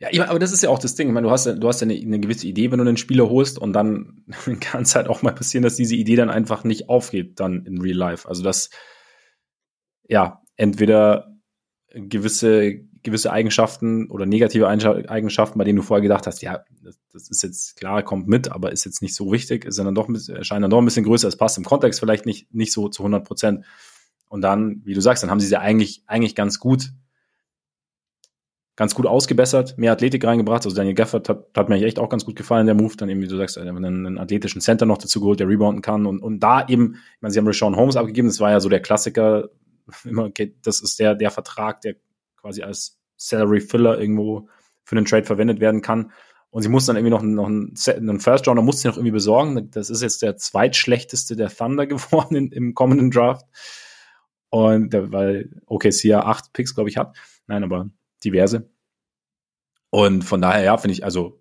Ja, 0.00 0.30
aber 0.30 0.38
das 0.38 0.52
ist 0.52 0.62
ja 0.62 0.70
auch 0.70 0.78
das 0.78 0.94
Ding. 0.94 1.08
Ich 1.08 1.12
meine, 1.12 1.26
du 1.26 1.30
hast 1.30 1.44
ja, 1.44 1.52
du 1.52 1.68
hast 1.68 1.80
ja 1.82 1.84
eine, 1.84 1.94
eine 1.94 2.20
gewisse 2.20 2.46
Idee, 2.46 2.70
wenn 2.70 2.78
du 2.78 2.86
einen 2.86 2.96
Spieler 2.96 3.28
holst 3.28 3.58
und 3.58 3.74
dann 3.74 4.24
kann 4.60 4.82
es 4.82 4.94
halt 4.94 5.08
auch 5.08 5.22
mal 5.22 5.34
passieren, 5.34 5.62
dass 5.62 5.76
diese 5.76 5.94
Idee 5.94 6.16
dann 6.16 6.30
einfach 6.30 6.64
nicht 6.64 6.88
aufgeht 6.88 7.38
dann 7.38 7.66
in 7.66 7.80
Real 7.80 7.96
Life. 7.96 8.26
Also 8.26 8.42
dass 8.42 8.70
ja 10.08 10.42
entweder 10.56 11.36
gewisse 11.92 12.80
gewisse 13.02 13.32
Eigenschaften 13.32 14.10
oder 14.10 14.26
negative 14.26 14.68
Eigenschaften, 14.68 15.58
bei 15.58 15.64
denen 15.64 15.76
du 15.76 15.82
vorher 15.82 16.02
gedacht 16.02 16.26
hast, 16.26 16.42
ja, 16.42 16.64
das, 17.12 17.28
ist 17.28 17.42
jetzt 17.42 17.76
klar, 17.76 18.02
kommt 18.02 18.28
mit, 18.28 18.52
aber 18.52 18.72
ist 18.72 18.84
jetzt 18.84 19.02
nicht 19.02 19.14
so 19.14 19.32
wichtig, 19.32 19.64
ist 19.64 19.78
dann 19.78 19.94
doch 19.94 20.08
erscheint 20.28 20.62
dann 20.62 20.70
doch 20.70 20.78
ein 20.78 20.84
bisschen 20.84 21.04
größer, 21.04 21.28
es 21.28 21.36
passt 21.36 21.58
im 21.58 21.64
Kontext 21.64 22.00
vielleicht 22.00 22.26
nicht, 22.26 22.52
nicht 22.54 22.72
so 22.72 22.88
zu 22.88 23.02
100 23.02 23.24
Prozent. 23.26 23.64
Und 24.28 24.42
dann, 24.42 24.82
wie 24.84 24.94
du 24.94 25.00
sagst, 25.00 25.22
dann 25.22 25.30
haben 25.30 25.40
sie 25.40 25.46
sie 25.46 25.58
eigentlich, 25.58 26.04
eigentlich 26.06 26.34
ganz 26.34 26.60
gut 26.60 26.92
ganz 28.80 28.94
gut 28.94 29.04
ausgebessert, 29.04 29.76
mehr 29.76 29.92
Athletik 29.92 30.24
reingebracht. 30.24 30.64
Also 30.64 30.74
Daniel 30.74 30.94
Gafford 30.94 31.28
hat, 31.28 31.48
hat 31.54 31.68
mir 31.68 31.84
echt 31.84 31.98
auch 31.98 32.08
ganz 32.08 32.24
gut 32.24 32.34
gefallen, 32.34 32.64
der 32.64 32.74
Move. 32.74 32.96
Dann 32.96 33.10
eben, 33.10 33.20
wie 33.20 33.28
du 33.28 33.36
sagst, 33.36 33.58
einen, 33.58 33.84
einen 33.84 34.16
athletischen 34.16 34.62
Center 34.62 34.86
noch 34.86 34.96
dazu 34.96 35.20
geholt, 35.20 35.38
der 35.38 35.48
rebounden 35.48 35.82
kann. 35.82 36.06
Und, 36.06 36.20
und 36.22 36.40
da 36.40 36.66
eben, 36.66 36.94
ich 36.94 37.20
meine, 37.20 37.30
sie 37.30 37.38
haben 37.38 37.46
Rashawn 37.46 37.76
Holmes 37.76 37.96
abgegeben, 37.96 38.28
das 38.28 38.40
war 38.40 38.52
ja 38.52 38.58
so 38.58 38.70
der 38.70 38.80
Klassiker. 38.80 39.50
Immer, 40.04 40.30
das 40.62 40.80
ist 40.80 40.98
der, 40.98 41.14
der 41.14 41.30
Vertrag, 41.30 41.82
der 41.82 41.96
quasi 42.40 42.62
als 42.62 42.98
Salary 43.16 43.60
Filler 43.60 43.98
irgendwo 43.98 44.48
für 44.84 44.96
einen 44.96 45.04
Trade 45.04 45.24
verwendet 45.24 45.60
werden 45.60 45.82
kann. 45.82 46.12
Und 46.50 46.62
sie 46.62 46.68
mussten 46.68 46.88
dann 46.88 46.96
irgendwie 46.96 47.10
noch, 47.10 47.22
noch 47.22 47.46
einen, 47.46 47.74
einen 47.86 48.20
First 48.20 48.48
Rounder 48.48 48.62
musste 48.62 48.82
sie 48.82 48.88
noch 48.88 48.96
irgendwie 48.96 49.12
besorgen. 49.12 49.70
Das 49.70 49.88
ist 49.88 50.02
jetzt 50.02 50.22
der 50.22 50.36
zweitschlechteste 50.36 51.36
der 51.36 51.48
Thunder 51.48 51.86
geworden 51.86 52.34
in, 52.34 52.52
im 52.52 52.74
kommenden 52.74 53.10
Draft. 53.10 53.46
Und 54.48 54.92
weil 54.92 55.50
OKC 55.66 56.04
ja 56.04 56.24
acht 56.24 56.52
Picks, 56.52 56.74
glaube 56.74 56.90
ich, 56.90 56.96
hat. 56.96 57.16
Nein, 57.46 57.62
aber 57.62 57.88
diverse. 58.24 58.68
Und 59.90 60.22
von 60.22 60.40
daher, 60.40 60.64
ja, 60.64 60.76
finde 60.76 60.94
ich, 60.94 61.04
also 61.04 61.40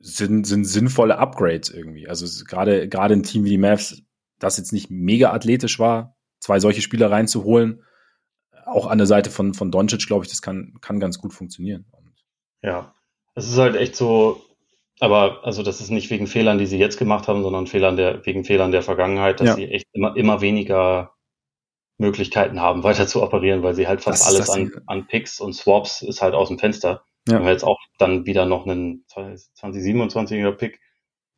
sind, 0.00 0.46
sind 0.46 0.64
sinnvolle 0.64 1.18
Upgrades 1.18 1.70
irgendwie. 1.70 2.08
Also 2.08 2.26
gerade 2.44 2.88
gerade 2.88 3.14
ein 3.14 3.22
Team 3.22 3.44
wie 3.44 3.50
die 3.50 3.58
Mavs, 3.58 4.02
das 4.38 4.58
jetzt 4.58 4.72
nicht 4.72 4.90
mega 4.90 5.32
athletisch 5.32 5.78
war, 5.78 6.16
zwei 6.40 6.58
solche 6.58 6.82
Spieler 6.82 7.10
reinzuholen, 7.10 7.84
auch 8.66 8.86
an 8.86 8.98
der 8.98 9.06
Seite 9.06 9.30
von, 9.30 9.54
von 9.54 9.70
Doncic, 9.70 10.06
glaube 10.06 10.24
ich, 10.24 10.30
das 10.30 10.42
kann, 10.42 10.74
kann 10.80 11.00
ganz 11.00 11.18
gut 11.18 11.32
funktionieren. 11.32 11.86
Ja, 12.62 12.94
es 13.34 13.48
ist 13.48 13.58
halt 13.58 13.76
echt 13.76 13.96
so, 13.96 14.42
aber 15.00 15.44
also 15.44 15.62
das 15.62 15.80
ist 15.80 15.90
nicht 15.90 16.10
wegen 16.10 16.26
Fehlern, 16.26 16.58
die 16.58 16.66
sie 16.66 16.78
jetzt 16.78 16.98
gemacht 16.98 17.28
haben, 17.28 17.42
sondern 17.42 17.66
Fehlern 17.66 17.96
der, 17.96 18.24
wegen 18.24 18.44
Fehlern 18.44 18.72
der 18.72 18.82
Vergangenheit, 18.82 19.40
dass 19.40 19.48
ja. 19.48 19.54
sie 19.54 19.68
echt 19.68 19.88
immer, 19.92 20.16
immer 20.16 20.40
weniger 20.40 21.14
Möglichkeiten 21.98 22.60
haben, 22.60 22.82
weiter 22.84 23.06
zu 23.06 23.22
operieren, 23.22 23.62
weil 23.62 23.74
sie 23.74 23.88
halt 23.88 24.02
fast 24.02 24.26
alles 24.26 24.50
an, 24.50 24.70
an 24.86 25.06
Picks 25.06 25.40
und 25.40 25.54
Swaps 25.54 26.02
ist 26.02 26.22
halt 26.22 26.34
aus 26.34 26.48
dem 26.48 26.58
Fenster. 26.58 27.04
Ja. 27.28 27.36
Haben 27.36 27.44
wir 27.44 27.52
jetzt 27.52 27.64
auch 27.64 27.78
dann 27.98 28.26
wieder 28.26 28.46
noch 28.46 28.66
einen 28.66 29.04
2027er 29.08 30.52
Pick 30.52 30.80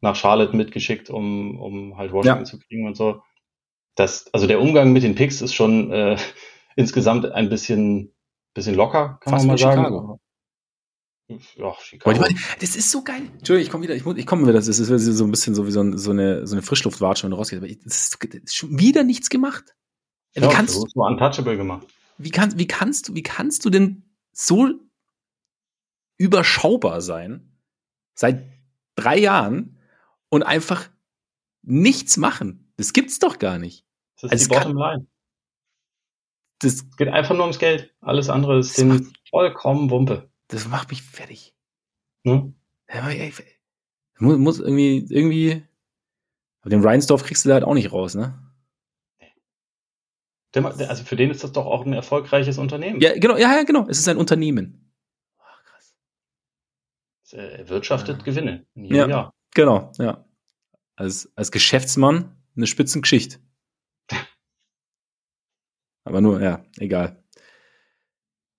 nach 0.01 0.17
Charlotte 0.17 0.57
mitgeschickt, 0.57 1.11
um, 1.11 1.61
um 1.61 1.97
halt 1.97 2.13
Washington 2.13 2.41
ja. 2.41 2.45
zu 2.45 2.59
kriegen 2.59 2.87
und 2.87 2.97
so. 2.97 3.23
Das, 3.95 4.33
also 4.33 4.47
der 4.47 4.61
Umgang 4.61 4.93
mit 4.93 5.03
den 5.03 5.15
Picks 5.15 5.41
ist 5.41 5.55
schon 5.55 5.93
äh, 5.93 6.17
insgesamt 6.77 7.27
ein 7.27 7.49
bisschen, 7.49 8.15
bisschen 8.55 8.75
locker, 8.75 9.19
kann 9.21 9.33
Fast 9.33 9.47
man 9.47 9.55
mal 9.55 9.59
sagen. 9.59 9.85
Chicago. 9.85 10.21
Ja, 11.29 11.75
Chicago. 11.81 12.21
Meine, 12.21 12.39
das 12.61 12.77
ist 12.77 12.91
so 12.91 13.03
geil. 13.03 13.23
Entschuldigung, 13.39 13.61
ich 13.61 13.71
komme 13.71 13.85
wieder, 13.85 13.95
ich, 13.95 14.05
ich 14.05 14.27
komme 14.27 14.43
wieder, 14.43 14.53
das 14.53 14.69
ist 14.69 14.79
so 14.79 15.25
ein 15.25 15.31
bisschen 15.31 15.55
so 15.55 15.67
wie 15.67 15.71
so, 15.71 15.81
ein, 15.81 15.97
so 15.97 16.11
eine, 16.11 16.47
so 16.47 16.55
eine 16.55 16.63
Frischluftwatsche, 16.63 17.25
wenn 17.25 17.31
du 17.31 17.37
rausgehst, 17.37 17.63
aber 17.63 17.73
das 17.73 17.97
ist, 17.97 18.19
das 18.23 18.41
ist 18.43 18.57
schon 18.57 18.79
wieder 18.79 19.05
nichts 19.05 19.31
gemacht. 19.31 19.75
Wie 20.35 20.43
ja, 20.43 20.51
kannst 20.51 20.75
du 20.75 20.81
so 20.81 21.01
untouchable 21.03 21.57
gemacht. 21.57 21.87
Wie 22.19 22.31
kannst, 22.31 22.59
wie 22.59 22.67
kannst 22.67 23.09
du, 23.09 23.15
wie 23.15 23.23
kannst 23.23 23.65
du 23.65 23.71
denn 23.71 24.05
so 24.33 24.69
überschaubar 26.19 27.01
sein 27.01 27.59
seit 28.15 28.45
drei 28.95 29.19
Jahren 29.19 29.79
und 30.29 30.43
einfach 30.43 30.91
nichts 31.63 32.17
machen? 32.17 32.73
Das 32.77 32.93
gibt's 32.93 33.19
doch 33.19 33.39
gar 33.39 33.59
nicht. 33.59 33.87
Das 34.21 34.25
ist 34.25 34.33
also 34.33 34.45
die 34.45 34.55
Bottomline. 34.55 35.07
Das 36.61 36.89
geht 36.97 37.09
einfach 37.09 37.35
nur 37.35 37.43
ums 37.43 37.59
Geld. 37.59 37.93
Alles 38.01 38.29
andere 38.29 38.59
ist 38.59 38.79
dem 38.79 39.13
vollkommen 39.29 39.91
Wumpe. 39.91 40.31
Das 40.49 40.69
macht 40.69 40.91
mich 40.91 41.03
fertig. 41.03 41.55
Hm? 42.25 42.55
Ja, 42.93 43.11
muss, 44.19 44.39
muss 44.39 44.61
irgendwie, 44.61 45.07
irgendwie, 45.09 45.63
aber 46.61 46.71
den 46.71 46.83
Reinsdorf 46.83 47.25
kriegst 47.25 47.45
du 47.45 47.49
da 47.49 47.55
halt 47.55 47.65
auch 47.65 47.75
nicht 47.75 47.93
raus, 47.93 48.15
ne? 48.15 48.39
Der, 50.55 50.65
also 50.89 51.03
für 51.05 51.17
den 51.17 51.31
ist 51.31 51.43
das 51.43 51.53
doch 51.53 51.67
auch 51.67 51.85
ein 51.85 51.93
erfolgreiches 51.93 52.59
Unternehmen. 52.59 53.01
Ja, 53.01 53.19
genau, 53.19 53.37
ja, 53.37 53.57
ja, 53.57 53.65
genau. 53.65 53.89
Es 53.89 53.99
ist 53.99 54.09
ein 54.09 54.17
Unternehmen. 54.17 54.93
Oh, 55.39 55.43
krass. 55.65 55.97
Er 57.33 57.69
wirtschaftet 57.69 58.19
ja. 58.19 58.25
Gewinne 58.25 58.65
in 58.75 58.85
jedem 58.85 58.97
ja, 58.97 59.09
Jahr. 59.09 59.35
Genau, 59.53 59.91
ja. 59.99 60.25
Als, 60.95 61.33
als 61.35 61.51
Geschäftsmann 61.51 62.37
eine 62.57 62.69
Spitzengeschichte. 62.69 63.41
Aber 66.05 66.21
nur, 66.21 66.41
ja, 66.41 66.65
egal. 66.79 67.23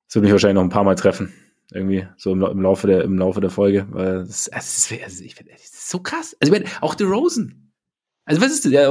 Das 0.08 0.16
wird 0.16 0.24
mich 0.24 0.32
wahrscheinlich 0.32 0.56
noch 0.56 0.64
ein 0.64 0.70
paar 0.70 0.84
Mal 0.84 0.96
treffen. 0.96 1.34
Irgendwie, 1.72 2.08
so 2.18 2.32
im, 2.32 2.44
im 2.44 2.62
Laufe 2.62 2.88
der, 2.88 3.04
im 3.04 3.18
Laufe 3.18 3.42
der 3.42 3.50
Folge. 3.50 3.88
Weil 3.90 4.26
das, 4.26 4.50
das, 4.52 4.92
ist, 4.92 5.04
also 5.04 5.24
ich 5.24 5.36
finde, 5.36 5.54
das 5.54 5.64
ist 5.64 5.90
so 5.90 6.00
krass. 6.00 6.36
Also, 6.40 6.54
ich 6.54 6.60
meine, 6.60 6.72
auch 6.82 6.96
The 6.98 7.06
Rosen. 7.06 7.74
Also, 8.26 8.42
was 8.42 8.52
ist 8.52 8.66
das? 8.66 8.72
Ja, 8.72 8.90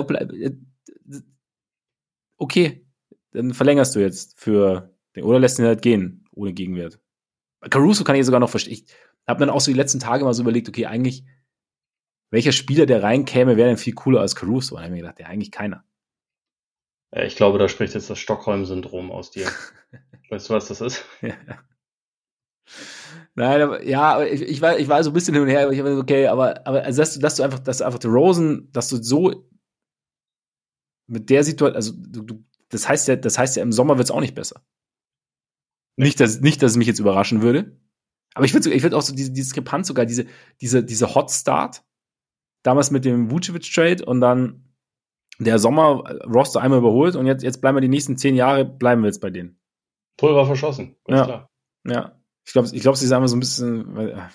okay, 2.37 2.87
dann 3.33 3.55
verlängerst 3.55 3.95
du 3.95 4.01
jetzt 4.01 4.39
für 4.39 4.95
den, 5.15 5.25
oder 5.25 5.39
lässt 5.39 5.59
ihn 5.59 5.67
halt 5.67 5.83
gehen, 5.83 6.25
ohne 6.33 6.53
Gegenwert. 6.53 7.01
Caruso 7.71 8.05
kann 8.05 8.17
ich 8.17 8.27
sogar 8.27 8.41
noch 8.41 8.51
verstehen. 8.51 8.75
Ich 8.75 8.87
habe 9.27 9.41
dann 9.41 9.51
auch 9.51 9.61
so 9.61 9.71
die 9.71 9.77
letzten 9.77 10.01
Tage 10.01 10.25
mal 10.25 10.35
so 10.35 10.43
überlegt, 10.43 10.69
okay, 10.69 10.87
eigentlich, 10.87 11.25
welcher 12.31 12.53
Spieler, 12.53 12.87
der 12.87 13.03
reinkäme, 13.03 13.57
wäre 13.57 13.69
denn 13.69 13.77
viel 13.77 13.95
cooler 13.95 14.21
als 14.21 14.37
Caruso? 14.37 14.75
Und 14.75 14.81
dann 14.81 14.85
habe 14.85 14.97
ich 14.97 15.03
mir 15.03 15.09
gedacht, 15.09 15.21
ja, 15.21 15.27
eigentlich 15.27 15.51
keiner. 15.51 15.85
Ich 17.17 17.37
glaube, 17.37 17.59
da 17.59 17.69
spricht 17.69 17.95
jetzt 17.95 18.11
das 18.11 18.19
Stockholm-Syndrom 18.19 19.13
aus 19.13 19.31
dir. 19.31 19.49
weißt 20.31 20.51
du, 20.51 20.55
was 20.55 20.69
das 20.69 20.81
ist? 20.81 21.05
Ja. 21.21 21.35
Nein, 23.37 23.63
aber, 23.63 23.85
ja, 23.85 24.23
ich, 24.23 24.43
ich, 24.43 24.61
war, 24.61 24.79
ich 24.79 24.89
war 24.89 25.03
so 25.03 25.11
ein 25.11 25.13
bisschen 25.13 25.35
hin 25.35 25.43
und 25.43 25.49
her, 25.49 25.65
aber 25.65 25.73
ich 25.73 25.83
war 25.83 25.97
okay, 25.99 26.29
aber, 26.29 26.67
aber 26.67 26.85
also, 26.85 27.03
dass, 27.03 27.15
du, 27.15 27.21
dass 27.21 27.37
du 27.37 27.43
einfach, 27.43 27.59
dass 27.59 27.79
du 27.79 27.85
einfach 27.85 27.99
die 27.99 28.07
Rosen, 28.07 28.71
dass 28.73 28.89
du 28.89 29.03
so 29.03 29.49
mit 31.07 31.31
der 31.31 31.45
Situation, 31.45 31.77
also 31.77 31.93
du, 31.97 32.23
du, 32.23 32.45
das 32.69 32.89
heißt 32.89 33.09
ja, 33.09 33.17
das 33.17 33.37
heißt 33.37 33.57
ja, 33.57 33.63
im 33.63 33.73
Sommer 33.73 33.99
wird 33.99 34.07
es 34.07 34.11
auch 34.11 34.21
nicht 34.21 34.35
besser. 34.35 34.65
Nicht, 35.97 36.21
dass, 36.21 36.41
nicht, 36.41 36.63
dass 36.63 36.73
es 36.73 36.77
mich 36.77 36.87
jetzt 36.87 37.01
überraschen 37.01 37.43
würde. 37.43 37.79
Aber 38.35 38.45
ich 38.45 38.53
finde 38.53 38.73
ich 38.73 38.83
find 38.83 38.95
auch 38.95 39.03
so 39.03 39.15
diese, 39.15 39.31
diese 39.31 39.47
Diskrepanz 39.47 39.89
sogar, 39.89 40.07
diese, 40.07 40.27
diese, 40.61 40.83
diese 40.83 41.15
Hot 41.15 41.31
Start, 41.31 41.85
damals 42.63 42.91
mit 42.91 43.05
dem 43.05 43.31
Vucevic-Trade 43.31 44.05
und 44.05 44.21
dann 44.21 44.64
der 45.39 45.59
Sommer 45.59 46.05
äh, 46.07 46.23
Roster 46.25 46.61
einmal 46.61 46.79
überholt 46.79 47.17
und 47.17 47.27
jetzt, 47.27 47.43
jetzt 47.43 47.61
bleiben 47.61 47.77
wir 47.77 47.83
die 47.83 47.89
nächsten 47.89 48.17
zehn 48.17 48.35
Jahre, 48.35 48.65
bleiben 48.65 49.03
wir 49.03 49.09
jetzt 49.09 49.21
bei 49.21 49.31
denen. 49.31 49.59
Pulver 50.17 50.47
verschossen, 50.47 50.97
ganz 51.05 51.19
ja. 51.19 51.25
klar. 51.25 51.51
Ja. 51.87 52.21
Ich 52.47 52.53
glaube, 52.53 52.69
ich 52.73 52.83
glaub, 52.83 52.97
sie 52.97 53.07
sagen 53.07 53.27
so 53.27 53.37
ein 53.37 53.41
bisschen. 53.41 53.97
Weil, 53.97 54.11
äh. 54.11 54.29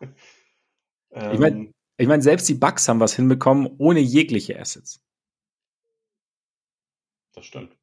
ich 1.32 1.38
meine, 1.38 1.72
ich 1.98 2.08
mein, 2.08 2.22
selbst 2.22 2.48
die 2.48 2.54
Bucks 2.54 2.88
haben 2.88 3.00
was 3.00 3.14
hinbekommen 3.14 3.68
ohne 3.78 4.00
jegliche 4.00 4.58
Assets. 4.58 5.02
Das 7.34 7.44
stimmt. 7.44 7.76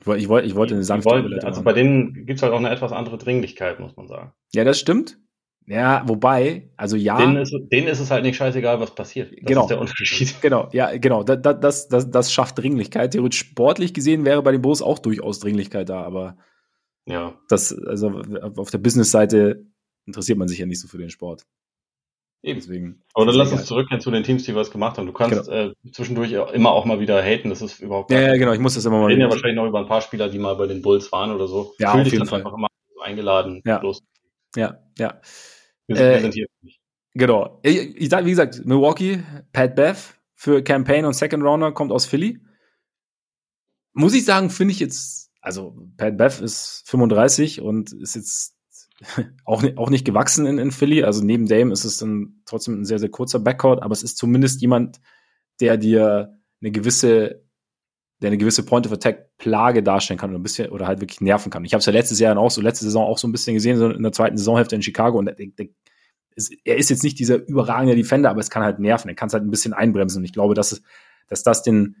Ich 0.00 0.28
wollte, 0.28 0.46
ich 0.46 0.54
wollte, 0.54 0.74
eine 0.74 0.82
sanfte 0.82 1.10
wollt, 1.10 1.44
Also 1.44 1.62
bei 1.62 1.74
denen 1.74 2.14
gibt 2.24 2.38
es 2.38 2.42
halt 2.42 2.54
auch 2.54 2.58
eine 2.58 2.70
etwas 2.70 2.90
andere 2.90 3.18
Dringlichkeit, 3.18 3.80
muss 3.80 3.96
man 3.96 4.08
sagen. 4.08 4.32
Ja, 4.54 4.64
das 4.64 4.80
stimmt. 4.80 5.18
Ja, 5.70 6.02
wobei, 6.04 6.68
also 6.76 6.96
ja. 6.96 7.16
Denen 7.16 7.36
ist, 7.36 7.54
denen 7.70 7.86
ist 7.86 8.00
es 8.00 8.10
halt 8.10 8.24
nicht 8.24 8.34
scheißegal, 8.34 8.80
was 8.80 8.92
passiert. 8.92 9.30
Das 9.30 9.38
genau. 9.44 9.60
ist 9.62 9.68
der 9.68 9.80
Unterschied. 9.80 10.34
Genau, 10.42 10.68
ja, 10.72 10.96
genau. 10.96 11.22
Das, 11.22 11.38
das, 11.60 11.88
das, 11.88 12.10
das 12.10 12.32
schafft 12.32 12.58
Dringlichkeit. 12.58 13.12
Theoretisch 13.12 13.38
sportlich 13.38 13.94
gesehen 13.94 14.24
wäre 14.24 14.42
bei 14.42 14.50
den 14.50 14.62
Bulls 14.62 14.82
auch 14.82 14.98
durchaus 14.98 15.38
Dringlichkeit 15.38 15.88
da, 15.88 16.02
aber 16.02 16.36
ja. 17.06 17.38
das, 17.48 17.72
also 17.72 18.20
auf 18.56 18.72
der 18.72 18.78
Business-Seite 18.78 19.64
interessiert 20.06 20.38
man 20.38 20.48
sich 20.48 20.58
ja 20.58 20.66
nicht 20.66 20.80
so 20.80 20.88
für 20.88 20.98
den 20.98 21.08
Sport. 21.08 21.46
Eben. 22.42 22.58
Deswegen. 22.58 23.02
Aber 23.14 23.26
dann 23.26 23.36
lass 23.36 23.52
uns 23.52 23.66
zurückgehen 23.66 24.00
zu 24.00 24.10
den 24.10 24.24
Teams, 24.24 24.42
die 24.42 24.56
was 24.56 24.72
gemacht 24.72 24.98
haben. 24.98 25.06
Du 25.06 25.12
kannst 25.12 25.48
genau. 25.48 25.70
äh, 25.70 25.72
zwischendurch 25.92 26.32
immer 26.52 26.72
auch 26.72 26.84
mal 26.84 26.98
wieder 26.98 27.22
haten, 27.22 27.48
das 27.48 27.62
ist 27.62 27.78
überhaupt 27.78 28.10
Ja, 28.10 28.20
ja 28.20 28.36
genau, 28.36 28.52
ich 28.52 28.60
muss 28.60 28.74
das 28.74 28.84
immer 28.86 28.98
mal. 28.98 29.06
Wir 29.06 29.10
reden 29.10 29.20
ja 29.20 29.30
wahrscheinlich 29.30 29.56
noch 29.56 29.68
über 29.68 29.78
ein 29.78 29.86
paar 29.86 30.00
Spieler, 30.00 30.28
die 30.28 30.40
mal 30.40 30.56
bei 30.56 30.66
den 30.66 30.82
Bulls 30.82 31.12
waren 31.12 31.30
oder 31.30 31.46
so. 31.46 31.74
Ja, 31.78 31.92
Fühl 31.92 32.00
auf 32.00 32.12
jeden 32.12 32.26
Fall. 32.26 32.40
einfach 32.40 32.54
immer 32.54 32.66
eingeladen. 33.04 33.62
Ja. 33.64 33.80
Los. 33.80 34.02
Ja, 34.56 34.78
ja. 34.98 35.20
Äh. 35.96 36.46
Genau. 37.14 37.60
Ich, 37.62 37.96
ich, 37.96 38.10
wie 38.10 38.30
gesagt, 38.30 38.64
Milwaukee, 38.64 39.22
Pat 39.52 39.74
Bev 39.74 40.14
für 40.34 40.62
Campaign 40.62 41.04
und 41.04 41.14
Second 41.14 41.42
Rounder 41.42 41.72
kommt 41.72 41.92
aus 41.92 42.06
Philly. 42.06 42.38
Muss 43.92 44.14
ich 44.14 44.24
sagen, 44.24 44.50
finde 44.50 44.72
ich 44.72 44.80
jetzt, 44.80 45.30
also 45.40 45.76
Pat 45.96 46.16
Bev 46.16 46.42
ist 46.42 46.84
35 46.86 47.60
und 47.60 47.92
ist 47.92 48.14
jetzt 48.14 48.56
auch, 49.44 49.64
auch 49.76 49.90
nicht 49.90 50.04
gewachsen 50.04 50.46
in, 50.46 50.58
in 50.58 50.70
Philly. 50.70 51.02
Also 51.02 51.24
neben 51.24 51.46
Dame 51.46 51.72
ist 51.72 51.84
es 51.84 51.98
dann 51.98 52.42
trotzdem 52.44 52.80
ein 52.80 52.84
sehr, 52.84 52.98
sehr 52.98 53.10
kurzer 53.10 53.40
Backcourt, 53.40 53.82
aber 53.82 53.92
es 53.92 54.02
ist 54.02 54.16
zumindest 54.16 54.60
jemand, 54.60 55.00
der 55.60 55.76
dir 55.76 56.38
eine 56.60 56.70
gewisse, 56.70 57.44
der 58.22 58.28
eine 58.28 58.38
gewisse 58.38 58.64
Point 58.64 58.86
of 58.86 58.92
Attack 58.92 59.36
Plage 59.38 59.82
darstellen 59.82 60.18
kann 60.18 60.30
oder 60.30 60.38
ein 60.38 60.42
bisschen 60.42 60.70
oder 60.70 60.86
halt 60.86 61.00
wirklich 61.00 61.20
nerven 61.20 61.50
kann. 61.50 61.64
Ich 61.64 61.72
habe 61.72 61.80
es 61.80 61.86
ja 61.86 61.92
letztes 61.92 62.20
Jahr 62.20 62.36
auch 62.38 62.50
so, 62.50 62.60
letzte 62.60 62.84
Saison 62.84 63.04
auch 63.04 63.18
so 63.18 63.26
ein 63.26 63.32
bisschen 63.32 63.54
gesehen, 63.54 63.78
so 63.78 63.90
in 63.90 64.02
der 64.02 64.12
zweiten 64.12 64.36
Saisonhälfte 64.36 64.76
in 64.76 64.82
Chicago 64.82 65.18
und 65.18 65.26
der, 65.26 65.34
der, 65.34 65.66
er 66.64 66.76
ist 66.76 66.90
jetzt 66.90 67.02
nicht 67.02 67.18
dieser 67.18 67.36
überragende 67.46 67.96
Defender, 67.96 68.30
aber 68.30 68.40
es 68.40 68.50
kann 68.50 68.62
halt 68.62 68.78
nerven. 68.78 69.08
Er 69.08 69.14
kann 69.14 69.28
es 69.28 69.34
halt 69.34 69.44
ein 69.44 69.50
bisschen 69.50 69.72
einbremsen 69.72 70.18
und 70.18 70.24
ich 70.24 70.32
glaube, 70.32 70.54
dass 70.54 70.72
es, 70.72 70.82
dass 71.28 71.42
das 71.42 71.62
den, 71.62 71.96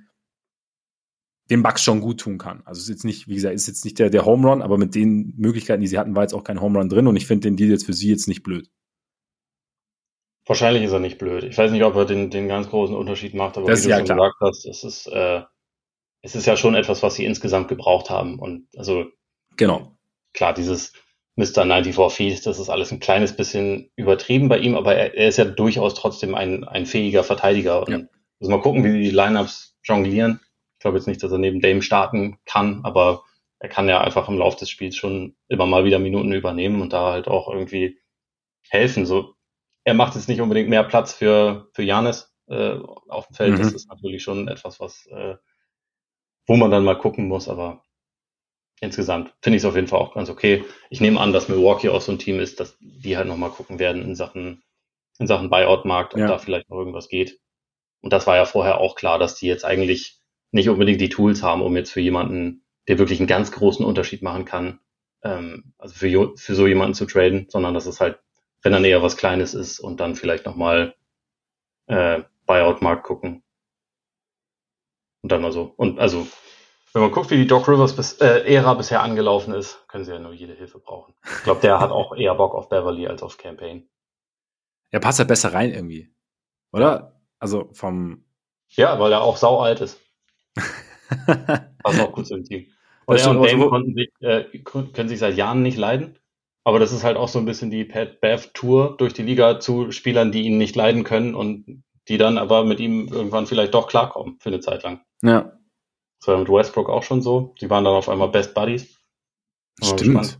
den 1.50 1.62
Bucks 1.62 1.82
schon 1.82 2.00
gut 2.00 2.20
tun 2.20 2.38
kann. 2.38 2.62
Also 2.64 2.78
es 2.78 2.84
ist 2.84 2.90
jetzt 2.90 3.04
nicht, 3.04 3.28
wie 3.28 3.34
gesagt, 3.34 3.54
ist 3.54 3.66
jetzt 3.66 3.84
nicht 3.84 3.98
der, 3.98 4.10
der 4.10 4.24
Home 4.24 4.48
Run, 4.48 4.62
aber 4.62 4.78
mit 4.78 4.94
den 4.94 5.34
Möglichkeiten, 5.36 5.82
die 5.82 5.88
sie 5.88 5.98
hatten, 5.98 6.14
war 6.14 6.22
jetzt 6.22 6.34
auch 6.34 6.44
kein 6.44 6.60
Home 6.60 6.78
Run 6.78 6.88
drin 6.88 7.06
und 7.06 7.16
ich 7.16 7.26
finde 7.26 7.48
den 7.48 7.56
Deal 7.56 7.70
jetzt 7.70 7.86
für 7.86 7.92
sie 7.92 8.08
jetzt 8.08 8.28
nicht 8.28 8.42
blöd. 8.42 8.70
Wahrscheinlich 10.46 10.84
ist 10.84 10.92
er 10.92 11.00
nicht 11.00 11.18
blöd. 11.18 11.44
Ich 11.44 11.58
weiß 11.58 11.70
nicht, 11.70 11.84
ob 11.84 11.94
er 11.96 12.06
den, 12.06 12.30
den 12.30 12.48
ganz 12.48 12.68
großen 12.68 12.96
Unterschied 12.96 13.34
macht, 13.34 13.56
aber 13.56 13.66
das 13.66 13.84
wie 13.84 13.88
du 13.88 13.90
ja 13.90 13.96
schon 13.98 14.06
klar. 14.06 14.16
gesagt 14.16 14.36
hast, 14.40 14.66
es 14.66 14.84
ist, 14.84 15.06
äh, 15.08 15.42
es 16.22 16.34
ist 16.34 16.46
ja 16.46 16.56
schon 16.56 16.74
etwas, 16.74 17.02
was 17.02 17.14
sie 17.14 17.24
insgesamt 17.24 17.68
gebraucht 17.68 18.10
haben. 18.10 18.38
Und 18.38 18.66
also 18.76 19.06
genau. 19.56 19.96
Klar, 20.32 20.54
dieses 20.54 20.92
Mr. 21.36 21.64
94 21.64 22.12
Feet, 22.12 22.46
das 22.46 22.58
ist 22.58 22.68
alles 22.68 22.92
ein 22.92 23.00
kleines 23.00 23.34
bisschen 23.34 23.90
übertrieben 23.96 24.48
bei 24.48 24.58
ihm, 24.58 24.74
aber 24.74 24.94
er, 24.94 25.14
er 25.14 25.28
ist 25.28 25.38
ja 25.38 25.44
durchaus 25.44 25.94
trotzdem 25.94 26.34
ein, 26.34 26.64
ein 26.64 26.86
fähiger 26.86 27.24
Verteidiger. 27.24 27.86
Und 27.86 27.90
Ja. 27.92 27.98
also 28.40 28.50
mal 28.50 28.60
gucken, 28.60 28.84
wie 28.84 29.02
die 29.02 29.10
Lineups 29.10 29.78
jonglieren. 29.84 30.40
Ich 30.74 30.82
glaube 30.82 30.98
jetzt 30.98 31.06
nicht, 31.06 31.22
dass 31.22 31.32
er 31.32 31.38
neben 31.38 31.60
Dame 31.60 31.82
starten 31.82 32.38
kann, 32.44 32.80
aber 32.84 33.22
er 33.58 33.68
kann 33.68 33.88
ja 33.88 34.00
einfach 34.00 34.28
im 34.28 34.38
Laufe 34.38 34.58
des 34.58 34.70
Spiels 34.70 34.96
schon 34.96 35.36
immer 35.48 35.66
mal 35.66 35.84
wieder 35.84 35.98
Minuten 35.98 36.32
übernehmen 36.32 36.80
und 36.80 36.92
da 36.92 37.12
halt 37.12 37.28
auch 37.28 37.52
irgendwie 37.52 37.98
helfen. 38.70 39.06
So, 39.06 39.34
er 39.84 39.94
macht 39.94 40.14
jetzt 40.14 40.28
nicht 40.28 40.40
unbedingt 40.40 40.68
mehr 40.70 40.84
Platz 40.84 41.12
für 41.12 41.68
für 41.74 41.82
Janis 41.82 42.32
äh, 42.48 42.78
auf 43.08 43.26
dem 43.28 43.36
Feld. 43.36 43.54
Mhm. 43.54 43.58
Das 43.58 43.72
ist 43.72 43.88
natürlich 43.88 44.22
schon 44.22 44.48
etwas, 44.48 44.80
was 44.80 45.06
äh, 45.06 45.36
wo 46.46 46.56
man 46.56 46.70
dann 46.70 46.84
mal 46.84 46.98
gucken 46.98 47.28
muss, 47.28 47.48
aber 47.48 47.82
insgesamt 48.80 49.32
finde 49.42 49.56
ich 49.56 49.62
es 49.62 49.68
auf 49.68 49.74
jeden 49.76 49.86
Fall 49.88 50.00
auch 50.00 50.14
ganz 50.14 50.30
okay. 50.30 50.64
Ich 50.90 51.00
nehme 51.00 51.20
an, 51.20 51.32
dass 51.32 51.48
Milwaukee 51.48 51.88
auch 51.90 52.00
so 52.00 52.12
ein 52.12 52.18
Team 52.18 52.40
ist, 52.40 52.60
dass 52.60 52.76
die 52.80 53.16
halt 53.16 53.28
nochmal 53.28 53.50
gucken 53.50 53.78
werden 53.78 54.02
in 54.02 54.14
Sachen, 54.14 54.62
in 55.18 55.26
Sachen 55.26 55.50
Buyout-Markt, 55.50 56.14
ob 56.14 56.20
Ja. 56.20 56.26
da 56.26 56.38
vielleicht 56.38 56.70
noch 56.70 56.78
irgendwas 56.78 57.08
geht. 57.08 57.38
Und 58.02 58.12
das 58.12 58.26
war 58.26 58.36
ja 58.36 58.46
vorher 58.46 58.78
auch 58.80 58.94
klar, 58.96 59.18
dass 59.18 59.34
die 59.36 59.46
jetzt 59.46 59.64
eigentlich 59.64 60.18
nicht 60.52 60.68
unbedingt 60.68 61.00
die 61.00 61.08
Tools 61.10 61.42
haben, 61.42 61.62
um 61.62 61.76
jetzt 61.76 61.92
für 61.92 62.00
jemanden, 62.00 62.64
der 62.88 62.98
wirklich 62.98 63.20
einen 63.20 63.28
ganz 63.28 63.52
großen 63.52 63.84
Unterschied 63.84 64.22
machen 64.22 64.44
kann, 64.46 64.80
ähm, 65.22 65.74
also 65.78 65.94
für, 65.94 66.32
für 66.36 66.54
so 66.54 66.66
jemanden 66.66 66.94
zu 66.94 67.06
traden, 67.06 67.46
sondern 67.50 67.74
dass 67.74 67.86
es 67.86 68.00
halt, 68.00 68.18
wenn 68.62 68.72
dann 68.72 68.84
eher 68.84 69.02
was 69.02 69.16
Kleines 69.16 69.54
ist 69.54 69.80
und 69.80 70.00
dann 70.00 70.16
vielleicht 70.16 70.46
nochmal 70.46 70.94
äh, 71.86 72.22
Buyout-Markt 72.46 73.04
gucken. 73.04 73.42
Und 75.22 75.32
dann 75.32 75.42
mal 75.42 75.52
so. 75.52 75.72
Und 75.76 75.98
also, 75.98 76.26
wenn 76.92 77.02
man 77.02 77.10
guckt, 77.12 77.30
wie 77.30 77.36
die 77.36 77.46
Doc 77.46 77.68
Rivers 77.68 77.94
bis, 77.94 78.14
äh, 78.20 78.52
Ära 78.54 78.74
bisher 78.74 79.02
angelaufen 79.02 79.54
ist, 79.54 79.86
können 79.88 80.04
sie 80.04 80.12
ja 80.12 80.18
nur 80.18 80.32
jede 80.32 80.54
Hilfe 80.54 80.78
brauchen. 80.78 81.14
Ich 81.24 81.44
glaube, 81.44 81.60
der 81.60 81.78
hat 81.80 81.90
auch 81.90 82.14
eher 82.16 82.34
Bock 82.34 82.54
auf 82.54 82.68
Beverly 82.68 83.06
als 83.06 83.22
auf 83.22 83.38
Campaign. 83.38 83.88
Er 84.90 85.00
passt 85.00 85.18
halt 85.18 85.28
besser 85.28 85.52
rein 85.52 85.72
irgendwie. 85.72 86.12
Oder? 86.72 87.20
Also 87.38 87.68
vom. 87.72 88.24
Ja, 88.70 88.98
weil 89.00 89.12
er 89.12 89.22
auch 89.22 89.36
sau 89.36 89.60
alt 89.60 89.80
ist. 89.80 90.00
Passt 91.82 92.00
auch 92.00 92.12
gut 92.12 92.26
zum 92.26 92.44
Team. 92.44 92.66
Und 93.06 93.18
Das 93.18 93.26
er 93.26 93.30
und 93.32 93.36
stimmt, 93.38 93.50
Dame 93.52 93.62
also- 93.62 93.70
konnten 93.70 93.94
sich, 93.94 94.10
äh, 94.20 94.44
können 94.92 95.08
sich 95.08 95.18
seit 95.18 95.36
Jahren 95.36 95.62
nicht 95.62 95.76
leiden. 95.78 96.16
Aber 96.64 96.78
das 96.78 96.92
ist 96.92 97.04
halt 97.04 97.16
auch 97.16 97.28
so 97.28 97.38
ein 97.38 97.46
bisschen 97.46 97.70
die 97.70 97.84
Pat 97.84 98.20
Bev 98.20 98.50
Tour 98.52 98.96
durch 98.98 99.12
die 99.14 99.22
Liga 99.22 99.58
zu 99.60 99.90
Spielern, 99.92 100.30
die 100.30 100.42
ihn 100.42 100.58
nicht 100.58 100.76
leiden 100.76 101.04
können 101.04 101.34
und 101.34 101.82
die 102.08 102.18
dann 102.18 102.36
aber 102.38 102.64
mit 102.64 102.80
ihm 102.80 103.08
irgendwann 103.08 103.46
vielleicht 103.46 103.74
doch 103.74 103.88
klarkommen 103.88 104.36
für 104.40 104.50
eine 104.50 104.60
Zeit 104.60 104.82
lang. 104.82 105.00
ja, 105.22 105.52
Das 106.20 106.28
war 106.28 106.38
mit 106.38 106.48
Westbrook 106.48 106.88
auch 106.88 107.02
schon 107.02 107.22
so. 107.22 107.54
Die 107.60 107.68
waren 107.70 107.84
dann 107.84 107.94
auf 107.94 108.08
einmal 108.08 108.28
Best 108.28 108.54
Buddies. 108.54 108.98
Stimmt. 109.82 110.38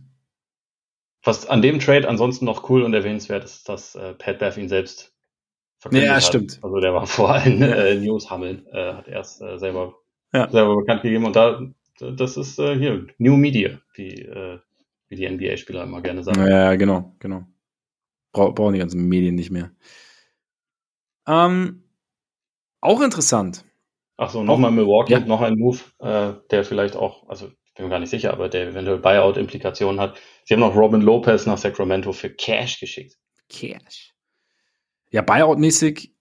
Was 1.23 1.47
an 1.47 1.61
dem 1.61 1.79
Trade 1.79 2.07
ansonsten 2.07 2.45
noch 2.45 2.69
cool 2.69 2.83
und 2.83 2.93
erwähnenswert 2.93 3.43
ist, 3.43 3.69
dass 3.69 3.95
äh, 3.95 4.13
Pat 4.13 4.39
Bev 4.39 4.57
ihn 4.59 4.69
selbst 4.69 5.13
verkündet 5.79 6.07
Ja, 6.09 6.15
hat. 6.15 6.23
stimmt. 6.23 6.59
Also 6.61 6.79
der 6.79 6.93
war 6.93 7.05
vor 7.07 7.31
allen 7.33 7.61
äh, 7.61 7.95
News-Hammeln, 7.95 8.65
äh, 8.67 8.93
hat 8.93 9.07
er 9.07 9.21
es 9.21 9.39
äh, 9.41 9.57
selber, 9.57 9.95
Ja. 10.33 10.49
selber 10.49 10.75
bekannt 10.77 11.01
gegeben. 11.03 11.25
Und 11.25 11.35
da, 11.35 11.61
das 11.99 12.37
ist 12.37 12.57
äh, 12.59 12.75
hier 12.77 13.07
New 13.17 13.37
Media, 13.37 13.79
wie, 13.95 14.21
äh, 14.21 14.59
wie 15.09 15.15
die 15.15 15.29
NBA-Spieler 15.29 15.83
immer 15.83 16.01
gerne 16.01 16.23
sagen. 16.23 16.45
Ja, 16.47 16.75
genau, 16.75 17.15
genau. 17.19 17.45
Bra 18.31 18.49
brauchen 18.49 18.73
die 18.73 18.79
ganzen 18.79 19.07
Medien 19.07 19.35
nicht 19.35 19.51
mehr. 19.51 19.71
Ähm, 21.27 21.83
auch 22.79 23.01
interessant. 23.01 23.63
Ach 24.23 24.29
so, 24.29 24.43
nochmal 24.43 24.69
Milwaukee, 24.71 25.13
Ja. 25.13 25.19
noch 25.21 25.41
ein 25.41 25.57
Move, 25.57 25.79
äh, 25.97 26.33
der 26.51 26.63
vielleicht 26.63 26.95
auch, 26.95 27.27
also 27.27 27.47
ich 27.47 27.73
bin 27.73 27.85
mir 27.85 27.89
gar 27.89 27.97
nicht 27.99 28.11
sicher, 28.11 28.31
aber 28.31 28.49
der 28.49 28.67
eventuell 28.67 28.99
Buyout-Implikationen 28.99 29.99
hat. 29.99 30.19
Sie 30.45 30.53
haben 30.53 30.59
noch 30.59 30.75
Robin 30.75 31.01
Lopez 31.01 31.47
nach 31.47 31.57
Sacramento 31.57 32.11
für 32.13 32.29
Cash 32.29 32.79
geschickt. 32.79 33.15
Cash. 33.49 34.13
Ja, 35.09 35.23
Buyout-mäßig. 35.23 36.11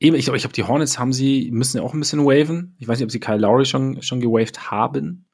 Eben, 0.00 0.16
ich 0.16 0.24
glaube, 0.24 0.36
ich 0.38 0.42
glaube, 0.42 0.54
die 0.54 0.64
Hornets 0.64 0.98
haben 0.98 1.12
sie, 1.12 1.50
müssen 1.52 1.76
ja 1.76 1.84
auch 1.84 1.94
ein 1.94 2.00
bisschen 2.00 2.24
waven. 2.26 2.74
Ich 2.80 2.88
weiß 2.88 2.98
nicht, 2.98 3.04
ob 3.04 3.12
sie 3.12 3.20
Kyle 3.20 3.38
Lowry 3.38 3.64
schon, 3.64 4.02
schon 4.02 4.20
gewaved 4.20 4.70
haben. 4.72 5.28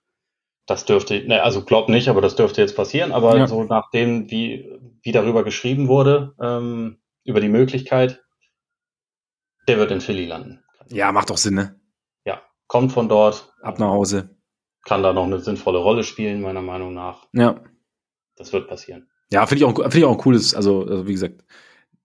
Das 0.67 0.85
dürfte, 0.85 1.27
ne, 1.27 1.43
also 1.43 1.65
glaub 1.65 1.89
nicht, 1.89 2.09
aber 2.09 2.21
das 2.21 2.37
dürfte 2.37 2.61
jetzt 2.61 2.77
passieren. 2.77 3.11
Aber 3.11 3.39
Ja. 3.39 3.47
so 3.47 3.65
nachdem, 3.65 4.31
wie, 4.31 4.71
wie 5.03 5.13
darüber 5.13 5.45
geschrieben 5.45 5.89
wurde, 5.89 6.35
ähm, 6.41 6.99
über 7.25 7.41
die 7.41 7.49
Möglichkeit, 7.49 8.23
der 9.67 9.79
wird 9.79 9.91
in 9.91 10.03
Philly 10.03 10.27
landen. 10.27 10.63
Ja, 10.91 11.11
macht 11.11 11.31
doch 11.31 11.39
Sinn, 11.39 11.55
ne? 11.55 11.81
Kommt 12.73 12.91
von 12.91 13.07
dort, 13.07 13.53
Ab 13.61 13.79
nach 13.79 13.91
Hause. 13.91 14.31
kann 14.87 15.03
da 15.03 15.13
noch 15.13 15.27
eine 15.27 15.41
sinnvolle 15.41 15.77
Rolle 15.77 16.05
spielen, 16.05 16.41
meiner 16.41 16.63
Meinung 16.63 16.95
nach. 16.95 17.29
Ja. 17.35 17.61
Das 18.35 18.55
wird 18.55 18.67
passieren. 18.67 19.11
Ja, 19.31 19.45
finde 19.45 19.59
ich 19.59 19.65
auch, 19.67 19.77
finde 19.77 19.99
ich 19.99 20.05
auch 20.05 20.13
ein 20.13 20.17
cooles, 20.17 20.55
also, 20.55 20.87
also 20.87 21.07
wie 21.07 21.13
gesagt, 21.13 21.45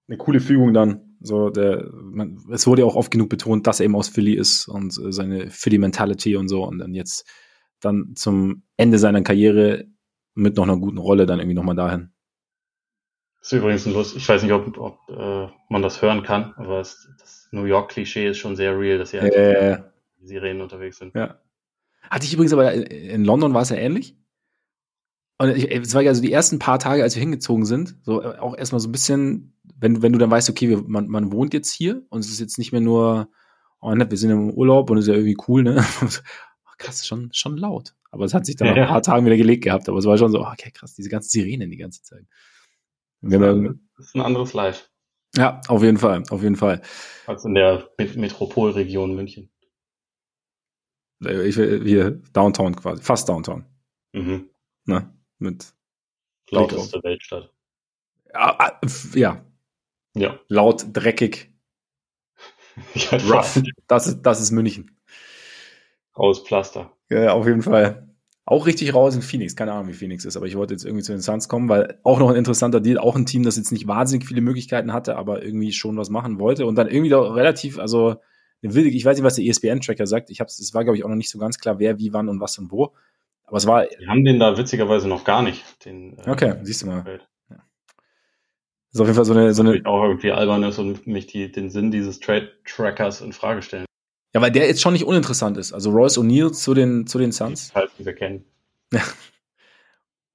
eine 0.10 0.18
coole 0.18 0.42
Fügung 0.42 0.74
dann. 0.74 1.16
So, 1.22 1.52
der, 1.52 1.90
man, 1.94 2.44
es 2.52 2.68
wurde 2.68 2.82
ja 2.82 2.86
auch 2.86 2.98
oft 2.98 3.12
genug 3.12 3.30
betont, 3.30 3.66
dass 3.66 3.80
er 3.80 3.86
eben 3.86 3.96
aus 3.96 4.10
Philly 4.10 4.34
ist 4.34 4.68
und 4.68 4.88
äh, 4.98 5.14
seine 5.14 5.50
Philly-Mentality 5.52 6.36
und 6.36 6.50
so. 6.50 6.66
Und 6.66 6.80
dann 6.80 6.94
jetzt 6.94 7.26
dann 7.80 8.12
zum 8.18 8.64
Ende 8.76 9.00
seiner 9.00 9.22
Karriere 9.22 9.86
mit 10.34 10.58
noch 10.58 10.64
einer 10.64 10.76
guten 10.76 10.98
Rolle 10.98 11.26
dann 11.26 11.40
irgendwie 11.40 11.56
nochmal 11.56 11.78
dahin. 11.78 12.12
Das 13.40 13.54
ist 13.54 13.60
übrigens 13.60 13.86
ein 13.86 13.94
Lust. 13.94 14.18
Ich 14.18 14.28
weiß 14.28 14.44
nicht, 14.44 14.52
ob, 14.52 14.78
ob 14.78 15.00
äh, 15.18 15.48
man 15.70 15.82
das 15.82 16.02
hören 16.02 16.24
kann, 16.24 16.54
aber 16.58 16.82
es, 16.82 17.08
das 17.22 17.48
New 17.54 17.64
York-Klischee 17.64 18.28
ist 18.28 18.40
schon 18.40 18.58
sehr 18.58 18.78
real, 18.78 18.98
dass 18.98 19.12
sie 19.12 19.18
äh, 19.20 19.82
Sirenen 20.22 20.62
unterwegs 20.62 20.98
sind. 20.98 21.16
Ja. 21.16 21.40
Hatte 22.02 22.26
ich 22.26 22.34
übrigens 22.34 22.54
aber 22.54 22.74
in 22.74 23.26
London 23.26 23.54
war 23.54 23.62
es 23.62 23.70
ja 23.70 23.76
ähnlich. 23.76 24.18
Und 25.40 25.56
ich, 25.56 25.70
es 25.70 25.94
war 25.94 26.02
ja 26.02 26.14
so 26.16 26.22
die 26.22 26.32
ersten 26.32 26.58
paar 26.58 26.80
Tage, 26.80 27.04
als 27.04 27.16
wir 27.16 27.20
hingezogen 27.20 27.66
sind, 27.66 27.96
so 28.02 28.24
äh, 28.24 28.38
auch 28.40 28.58
erstmal 28.58 28.80
so 28.80 28.90
ein 28.90 28.92
bisschen, 28.92 29.54
wenn, 29.76 30.02
wenn 30.02 30.14
du 30.14 30.20
dann 30.20 30.32
weißt, 30.32 30.50
okay, 30.50 30.70
wir, 30.70 30.84
man, 30.88 31.08
man 31.10 31.32
wohnt 31.32 31.54
jetzt 31.54 31.72
hier 31.72 32.04
und 32.10 32.22
es 32.22 32.32
ist 32.32 32.40
jetzt 32.40 32.58
nicht 32.58 32.72
mehr 32.72 32.82
nur, 32.82 33.30
oh 33.80 33.94
nett, 33.94 34.10
wir 34.10 34.18
sind 34.18 34.32
im 34.32 34.50
Urlaub 34.50 34.90
und 34.90 34.98
es 34.98 35.06
ist 35.06 35.10
ja 35.10 35.16
irgendwie 35.16 35.38
cool, 35.48 35.64
ne? 35.64 35.86
krass, 36.78 37.06
schon, 37.06 37.30
schon 37.34 37.58
laut. 37.58 37.94
Aber 38.12 38.26
es 38.26 38.34
hat 38.34 38.46
sich 38.46 38.56
dann 38.56 38.70
ja, 38.70 38.76
nach 38.76 38.82
ein 38.84 38.88
paar 38.88 39.02
Tagen 39.02 39.26
wieder 39.26 39.38
gelegt 39.38 39.64
gehabt. 39.64 39.90
Aber 39.90 39.98
es 39.98 40.06
war 40.06 40.18
schon 40.18 40.32
so, 40.32 40.40
okay, 40.42 40.72
krass, 40.72 40.94
diese 40.94 41.10
ganzen 41.10 41.30
Sirenen 41.30 41.70
die 41.70 41.78
ganze 41.78 42.02
Zeit. 42.04 42.26
Das 43.22 44.08
ist 44.08 44.16
ein 44.16 44.22
anderes 44.22 44.54
Live. 44.54 44.90
Ja, 45.36 45.62
auf 45.68 45.84
jeden 45.84 45.98
Fall, 45.98 46.24
auf 46.30 46.42
jeden 46.42 46.56
Fall. 46.56 46.82
Als 47.26 47.46
in 47.46 47.54
der 47.54 47.90
Metropolregion 47.98 49.16
München. 49.16 49.50
Ich, 51.20 51.56
hier, 51.56 52.22
Downtown 52.34 52.76
quasi, 52.76 53.02
fast 53.02 53.28
Downtown. 53.28 53.66
Mhm. 54.14 54.50
Na, 54.86 55.14
mit 55.40 55.74
lauteste 56.52 57.04
Weltstadt. 57.04 57.52
Ja, 58.34 58.56
ah, 58.60 58.82
ja. 59.14 59.46
Ja. 60.14 60.40
Laut, 60.48 60.86
dreckig. 60.94 61.52
ja, 62.94 63.18
rough. 63.18 63.62
Das 63.88 64.08
ist, 64.08 64.22
das 64.22 64.42
ist 64.42 64.52
München. 64.52 64.92
Aus 66.14 66.40
Pflaster. 66.40 66.92
Ja, 67.10 67.34
auf 67.34 67.46
jeden 67.46 67.62
Fall. 67.62 68.08
Auch 68.46 68.66
richtig 68.66 68.94
raus 68.94 69.14
in 69.16 69.22
Phoenix. 69.22 69.56
Keine 69.56 69.74
Ahnung, 69.74 69.90
wie 69.90 69.94
Phoenix 69.94 70.24
ist, 70.24 70.38
aber 70.38 70.46
ich 70.46 70.56
wollte 70.56 70.74
jetzt 70.74 70.86
irgendwie 70.86 71.04
zu 71.04 71.12
den 71.12 71.22
Suns 71.22 71.50
kommen, 71.50 71.68
weil 71.68 72.00
auch 72.04 72.18
noch 72.18 72.30
ein 72.30 72.36
interessanter 72.36 72.80
Deal, 72.80 72.98
auch 72.98 73.16
ein 73.16 73.26
Team, 73.26 73.44
das 73.44 73.58
jetzt 73.58 73.72
nicht 73.72 73.88
wahnsinnig 73.88 74.26
viele 74.26 74.42
Möglichkeiten 74.42 74.94
hatte, 74.94 75.18
aber 75.18 75.44
irgendwie 75.44 75.74
schon 75.74 75.98
was 75.98 76.10
machen 76.10 76.40
wollte 76.40 76.66
und 76.66 76.76
dann 76.76 76.88
irgendwie 76.88 77.10
doch 77.10 77.36
relativ, 77.36 77.78
also 77.78 78.16
ich 78.62 79.06
weiß 79.06 79.18
nicht, 79.18 79.24
was 79.24 79.36
der 79.36 79.46
ESPN-Tracker 79.46 80.08
sagt. 80.08 80.30
Ich 80.30 80.40
hab's, 80.40 80.60
es 80.60 80.74
war, 80.74 80.84
glaube 80.84 80.98
ich, 80.98 81.04
auch 81.04 81.10
noch 81.10 81.16
nicht 81.16 81.30
so 81.30 81.38
ganz 81.38 81.58
klar, 81.60 81.80
wer, 81.80 82.00
wie, 82.00 82.14
wann 82.14 82.30
und 82.30 82.40
was 82.40 82.58
und 82.58 82.72
wo. 82.72 82.94
Aber 83.46 83.58
es 83.58 83.66
war. 83.66 83.84
Wir 83.84 84.08
haben 84.08 84.26
den 84.26 84.40
da 84.40 84.58
witzigerweise 84.58 85.08
noch 85.08 85.24
gar 85.24 85.42
nicht. 85.42 85.64
Den, 85.86 86.18
äh, 86.18 86.30
okay, 86.30 86.56
siehst 86.64 86.82
du 86.82 86.88
mal. 86.88 87.04
Ja. 87.50 87.56
Das 87.56 88.94
ist 88.94 89.00
auf 89.00 89.08
jeden 89.08 89.16
Fall 89.16 89.26
so 89.26 89.34
eine. 89.34 89.54
So 89.54 89.64
eine 89.64 89.82
auch 89.86 90.04
irgendwie 90.04 90.32
albern 90.32 90.64
ist 90.64 90.80
und 90.80 91.08
mich 91.08 91.28
die, 91.28 91.52
den 91.52 91.70
Sinn 91.70 91.92
dieses 91.92 92.20
Trade-Trackers 92.20 93.22
in 93.22 93.32
Frage 93.32 93.62
stellen. 93.62 93.86
Ja, 94.34 94.42
weil 94.42 94.52
der 94.52 94.68
jetzt 94.68 94.82
schon 94.82 94.94
nicht 94.94 95.06
uninteressant 95.06 95.58
ist. 95.58 95.74
Also 95.74 95.92
Royce 95.92 96.18
O'Neill 96.18 96.52
zu 96.52 96.74
den, 96.74 97.08
zu 97.08 97.18
den 97.18 97.32
Suns. 97.32 97.72
Falls 97.72 97.92
wir 97.98 98.14
kennen. 98.14 98.44
Ja. 98.92 99.02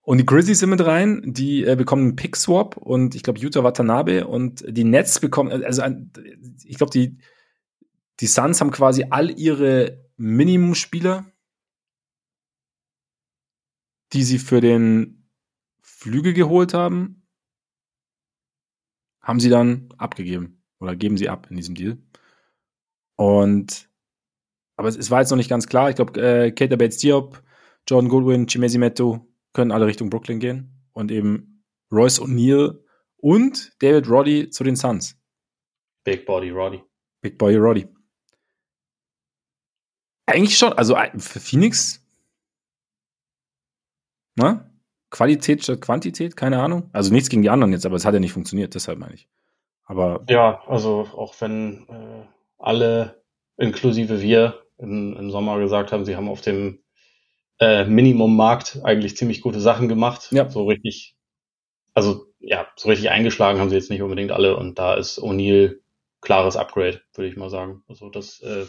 Und 0.04 0.18
die 0.18 0.26
Grizzlies 0.26 0.58
sind 0.58 0.70
mit 0.70 0.84
rein, 0.84 1.22
die 1.24 1.64
äh, 1.64 1.76
bekommen 1.76 2.02
einen 2.02 2.16
Pick-Swap 2.16 2.76
und 2.76 3.14
ich 3.14 3.22
glaube 3.22 3.38
Utah 3.38 3.62
Watanabe 3.62 4.26
und 4.26 4.64
die 4.66 4.82
Nets 4.82 5.20
bekommen, 5.20 5.64
also 5.64 5.82
ich 6.64 6.76
glaube 6.76 6.90
die, 6.90 7.18
die 8.20 8.26
Suns 8.26 8.60
haben 8.60 8.70
quasi 8.70 9.06
all 9.10 9.30
ihre 9.38 10.08
Minimum-Spieler, 10.16 11.26
die 14.12 14.22
sie 14.22 14.38
für 14.38 14.60
den 14.60 15.28
Flügel 15.80 16.32
geholt 16.32 16.74
haben, 16.74 17.26
haben 19.20 19.40
sie 19.40 19.48
dann 19.48 19.88
abgegeben 19.96 20.62
oder 20.80 20.96
geben 20.96 21.16
sie 21.16 21.28
ab 21.28 21.46
in 21.50 21.56
diesem 21.56 21.74
Deal. 21.74 21.98
Und 23.16 23.88
aber 24.76 24.88
es, 24.88 24.96
es 24.96 25.10
war 25.10 25.20
jetzt 25.20 25.30
noch 25.30 25.36
nicht 25.36 25.50
ganz 25.50 25.66
klar. 25.66 25.90
Ich 25.90 25.96
glaube, 25.96 26.20
äh, 26.20 26.50
Kater 26.50 26.76
Bates 26.76 26.98
Diop, 26.98 27.42
Jordan 27.88 28.08
Goodwin, 28.08 28.46
Chimezi 28.46 28.78
Meto 28.78 29.26
können 29.52 29.70
alle 29.70 29.86
Richtung 29.86 30.10
Brooklyn 30.10 30.40
gehen. 30.40 30.88
Und 30.92 31.10
eben 31.10 31.64
Royce 31.92 32.20
O'Neill 32.20 32.82
und 33.16 33.72
David 33.80 34.08
Roddy 34.08 34.50
zu 34.50 34.64
den 34.64 34.76
Suns. 34.76 35.16
Big 36.04 36.26
Body 36.26 36.50
Roddy. 36.50 36.82
Big 37.20 37.38
Body 37.38 37.56
Roddy. 37.56 37.86
Eigentlich 40.26 40.56
schon, 40.56 40.72
also 40.72 40.96
für 41.18 41.40
Phoenix, 41.40 42.04
ne? 44.36 44.68
Qualität 45.10 45.62
statt 45.62 45.82
Quantität, 45.82 46.36
keine 46.36 46.60
Ahnung. 46.62 46.88
Also 46.92 47.12
nichts 47.12 47.28
gegen 47.28 47.42
die 47.42 47.50
anderen 47.50 47.72
jetzt, 47.72 47.84
aber 47.84 47.96
es 47.96 48.06
hat 48.06 48.14
ja 48.14 48.20
nicht 48.20 48.32
funktioniert, 48.32 48.74
deshalb 48.74 48.98
meine 48.98 49.14
ich. 49.14 49.28
Aber. 49.84 50.24
Ja, 50.28 50.62
also 50.66 51.08
auch 51.14 51.34
wenn 51.40 51.86
äh, 51.88 52.26
alle, 52.58 53.22
inklusive 53.58 54.22
wir, 54.22 54.62
im, 54.78 55.16
im 55.16 55.30
Sommer 55.30 55.58
gesagt 55.58 55.92
haben, 55.92 56.04
sie 56.04 56.16
haben 56.16 56.28
auf 56.28 56.40
dem 56.40 56.82
äh, 57.60 57.84
Minimum-Markt 57.84 58.80
eigentlich 58.82 59.16
ziemlich 59.16 59.40
gute 59.40 59.60
Sachen 59.60 59.88
gemacht. 59.88 60.28
Ja. 60.32 60.48
So 60.48 60.66
richtig, 60.66 61.14
also 61.94 62.26
ja, 62.40 62.66
so 62.76 62.88
richtig 62.88 63.10
eingeschlagen 63.10 63.60
haben 63.60 63.68
sie 63.68 63.76
jetzt 63.76 63.90
nicht 63.90 64.02
unbedingt 64.02 64.32
alle 64.32 64.56
und 64.56 64.78
da 64.78 64.94
ist 64.94 65.20
O'Neill 65.20 65.78
klares 66.20 66.56
Upgrade, 66.56 67.02
würde 67.14 67.28
ich 67.28 67.36
mal 67.36 67.50
sagen. 67.50 67.84
Also 67.88 68.08
das, 68.08 68.40
äh, 68.40 68.66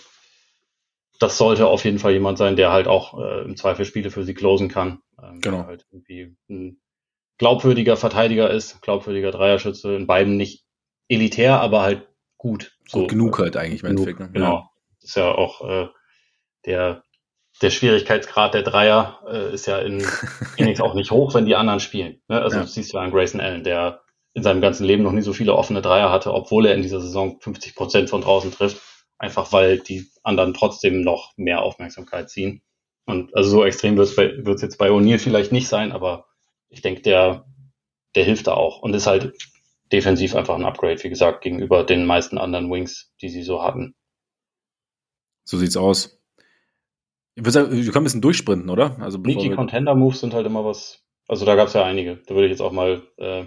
das 1.20 1.38
sollte 1.38 1.68
auf 1.68 1.86
jeden 1.86 2.00
Fall 2.00 2.14
jemand 2.14 2.38
sein, 2.38 2.56
der 2.56 2.72
halt 2.72 2.88
auch 2.88 3.20
äh, 3.20 3.44
im 3.44 3.56
Zweifel 3.56 3.86
Spiele 3.86 4.12
für 4.12 4.24
sie 4.24 4.34
closen 4.34 4.70
kann. 4.70 5.02
Ähm, 5.22 5.40
genau. 5.42 5.66
Halt 5.66 5.86
irgendwie 5.92 6.36
ein 6.50 6.82
glaubwürdiger 7.38 7.98
Verteidiger 7.98 8.50
ist, 8.50 8.82
glaubwürdiger 8.82 9.32
Dreierschütze, 9.32 9.96
in 9.96 10.08
beiden 10.08 10.38
nicht 10.38 10.66
elitär, 11.08 11.60
aber 11.62 11.82
halt 11.82 12.08
gut. 12.38 12.78
So, 12.88 13.02
gut 13.02 13.10
genug 13.10 13.40
halt 13.40 13.58
eigentlich 13.58 13.84
im 13.84 13.90
Endeffekt. 13.90 14.20
Ne? 14.20 14.30
Genau. 14.32 14.54
Ja. 14.54 14.70
Ist 15.02 15.16
ja 15.16 15.32
auch 15.32 15.68
äh, 15.68 15.88
der, 16.66 17.04
der 17.62 17.70
Schwierigkeitsgrad 17.70 18.54
der 18.54 18.64
Dreier 18.64 19.20
äh, 19.28 19.54
ist 19.54 19.68
ja 19.68 19.80
in 19.80 20.02
Phoenix 20.56 20.82
auch 20.82 20.94
nicht 20.94 21.12
hoch, 21.12 21.34
wenn 21.34 21.46
die 21.46 21.56
anderen 21.56 21.80
spielen. 21.80 22.22
Ne? 22.28 22.42
Also 22.42 22.58
ja. 22.58 22.64
du 22.64 22.68
siehst 22.70 22.94
ja 22.94 23.02
an 23.02 23.12
Grayson 23.12 23.42
Allen, 23.42 23.64
der 23.64 24.02
in 24.34 24.44
seinem 24.44 24.62
ganzen 24.62 24.86
Leben 24.86 25.04
noch 25.04 25.12
nie 25.12 25.22
so 25.22 25.34
viele 25.34 25.54
offene 25.54 25.82
Dreier 25.82 26.12
hatte, 26.12 26.34
obwohl 26.34 26.66
er 26.66 26.76
in 26.76 26.82
dieser 26.82 27.02
Saison 27.02 27.40
50 27.40 27.76
Prozent 27.76 28.10
von 28.10 28.22
draußen 28.22 28.52
trifft. 28.52 28.82
Einfach 29.18 29.52
weil 29.54 29.80
die 29.80 30.10
anderen 30.24 30.54
trotzdem 30.54 31.02
noch 31.02 31.34
mehr 31.38 31.62
Aufmerksamkeit 31.62 32.30
ziehen. 32.30 32.62
Und 33.06 33.36
also 33.36 33.50
so 33.50 33.66
extrem 33.66 33.98
wird 33.98 34.18
es 34.18 34.62
jetzt 34.62 34.78
bei 34.78 34.90
O'Neill 34.90 35.20
vielleicht 35.20 35.52
nicht 35.52 35.68
sein, 35.68 35.92
aber 35.92 36.26
ich 36.70 36.82
denke, 36.82 37.02
der, 37.02 37.46
der 38.16 38.24
hilft 38.24 38.48
da 38.48 38.54
auch 38.54 38.82
und 38.82 38.94
ist 38.94 39.08
halt 39.08 39.34
defensiv 39.92 40.36
einfach 40.36 40.56
ein 40.56 40.66
Upgrade, 40.66 41.04
wie 41.04 41.10
gesagt, 41.10 41.42
gegenüber 41.42 41.84
den 41.84 42.06
meisten 42.06 42.38
anderen 42.38 42.72
Wings, 42.72 43.14
die 43.22 43.30
sie 43.30 43.44
so 43.44 43.62
hatten. 43.62 43.96
So 45.44 45.58
sieht's 45.58 45.78
aus. 45.78 46.20
Ich 47.36 47.44
würde 47.44 47.52
sagen, 47.52 47.72
wir 47.72 47.84
können 47.86 47.98
ein 47.98 48.04
bisschen 48.06 48.22
durchsprinten, 48.22 48.70
oder? 48.70 48.98
Also 49.02 49.18
die 49.18 49.50
Contender-Moves 49.50 50.22
sind 50.22 50.34
halt 50.34 50.46
immer 50.46 50.64
was. 50.64 51.04
Also 51.28 51.46
da 51.46 51.56
gab 51.56 51.68
es 51.68 51.74
ja 51.74 51.84
einige. 51.84 52.18
Da 52.28 52.36
würde 52.36 52.46
ich 52.46 52.52
jetzt 52.52 52.62
auch 52.62 52.72
mal 52.72 53.02
äh, 53.18 53.46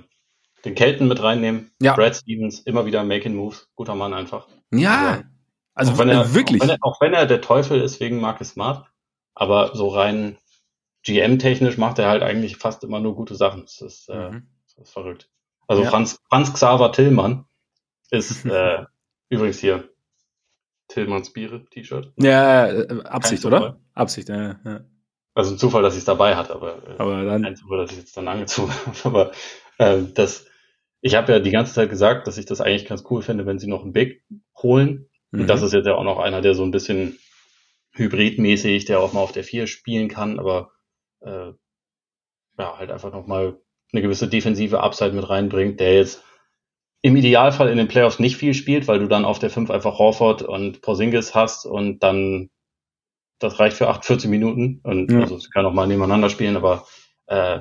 den 0.64 0.74
Kelten 0.74 1.08
mit 1.08 1.22
reinnehmen. 1.22 1.72
Ja. 1.80 1.94
Brad 1.94 2.16
Stevens, 2.16 2.60
immer 2.60 2.84
wieder 2.86 3.04
Making 3.04 3.34
Moves. 3.34 3.68
Guter 3.74 3.94
Mann 3.94 4.12
einfach. 4.12 4.48
Ja, 4.72 5.10
also, 5.10 5.22
auch 5.76 5.98
wenn 5.98 6.08
er, 6.08 6.34
wirklich. 6.34 6.62
Auch 6.62 6.66
wenn 6.66 6.70
er, 6.70 6.78
auch 6.80 7.00
wenn 7.00 7.14
er 7.14 7.26
der 7.26 7.40
Teufel 7.40 7.80
ist 7.80 8.00
wegen 8.00 8.20
Marcus 8.20 8.50
Smart, 8.50 8.86
aber 9.34 9.74
so 9.74 9.88
rein 9.88 10.38
GM-technisch 11.02 11.78
macht 11.78 11.98
er 11.98 12.08
halt 12.08 12.22
eigentlich 12.22 12.56
fast 12.56 12.82
immer 12.82 13.00
nur 13.00 13.14
gute 13.14 13.36
Sachen. 13.36 13.62
Das 13.62 13.80
ist, 13.80 14.08
äh, 14.08 14.30
mhm. 14.30 14.48
das 14.64 14.88
ist 14.88 14.92
verrückt. 14.92 15.30
Also 15.68 15.82
ja. 15.82 15.90
Franz, 15.90 16.20
Franz 16.28 16.52
Xaver 16.52 16.92
Tillmann 16.92 17.44
ist 18.10 18.44
äh, 18.46 18.84
übrigens 19.28 19.58
hier 19.58 19.88
Tillmanns 20.88 21.32
Biere 21.32 21.64
T-Shirt. 21.66 22.12
Ja, 22.16 22.66
äh, 22.68 23.02
Absicht, 23.04 23.44
oder? 23.44 23.80
Absicht, 23.94 24.28
ja, 24.28 24.58
ja. 24.64 24.80
Also 25.34 25.54
ein 25.54 25.58
Zufall, 25.58 25.82
dass 25.82 25.94
ich 25.94 26.00
es 26.00 26.04
dabei 26.06 26.34
hatte, 26.34 26.54
aber, 26.54 26.76
äh, 26.88 26.94
aber 26.98 27.24
dann, 27.24 27.42
kein 27.42 27.56
Zufall, 27.56 27.78
dass 27.78 27.92
ich 27.92 27.98
jetzt 27.98 28.16
dann 28.16 28.28
angezogen 28.28 28.72
habe. 29.04 29.04
Aber 29.04 29.32
äh, 29.78 30.02
das, 30.14 30.46
ich 31.00 31.14
habe 31.14 31.32
ja 31.32 31.38
die 31.40 31.50
ganze 31.50 31.74
Zeit 31.74 31.90
gesagt, 31.90 32.26
dass 32.26 32.38
ich 32.38 32.46
das 32.46 32.60
eigentlich 32.60 32.86
ganz 32.86 33.04
cool 33.10 33.22
finde, 33.22 33.46
wenn 33.46 33.58
sie 33.58 33.66
noch 33.66 33.82
einen 33.82 33.92
Big 33.92 34.24
holen. 34.56 35.08
Mhm. 35.37 35.43
Und 35.43 35.47
das 35.49 35.62
ist 35.62 35.72
jetzt 35.72 35.87
ja 35.87 35.95
auch 35.95 36.05
noch 36.05 36.18
einer, 36.18 36.41
der 36.41 36.55
so 36.55 36.64
ein 36.64 36.70
bisschen 36.70 37.18
hybridmäßig, 37.93 38.84
der 38.87 39.01
auch 39.01 39.12
mal 39.12 39.20
auf 39.20 39.32
der 39.32 39.45
4 39.45 39.66
spielen 39.66 40.09
kann, 40.09 40.39
aber 40.39 40.72
äh, 41.20 41.53
ja, 42.59 42.78
halt 42.78 42.91
einfach 42.91 43.12
nochmal 43.12 43.59
eine 43.93 44.03
gewisse 44.03 44.28
defensive 44.28 44.80
Upside 44.80 45.12
mit 45.12 45.28
reinbringt, 45.28 45.80
der 45.80 45.95
jetzt 45.95 46.22
im 47.03 47.16
Idealfall 47.16 47.68
in 47.68 47.78
den 47.78 47.89
Playoffs 47.89 48.18
nicht 48.18 48.37
viel 48.37 48.55
spielt, 48.55 48.89
weil 48.89 48.99
du 48.99 49.07
dann 49.07 49.24
auf 49.24 49.39
der 49.39 49.51
5 49.51 49.70
einfach 49.70 49.99
Horford 49.99 50.43
und 50.43 50.82
Porzingis 50.82 51.34
hast 51.34 51.66
und 51.66 52.03
dann 52.03 52.51
das 53.39 53.61
reicht 53.61 53.76
für 53.76 53.89
8, 53.89 54.05
14 54.05 54.30
Minuten 54.30 54.80
und 54.82 55.12
ja. 55.12 55.20
also 55.20 55.39
sie 55.39 55.51
kann 55.51 55.66
auch 55.66 55.72
mal 55.72 55.87
nebeneinander 55.87 56.30
spielen, 56.30 56.57
aber 56.57 56.87
äh, 57.26 57.61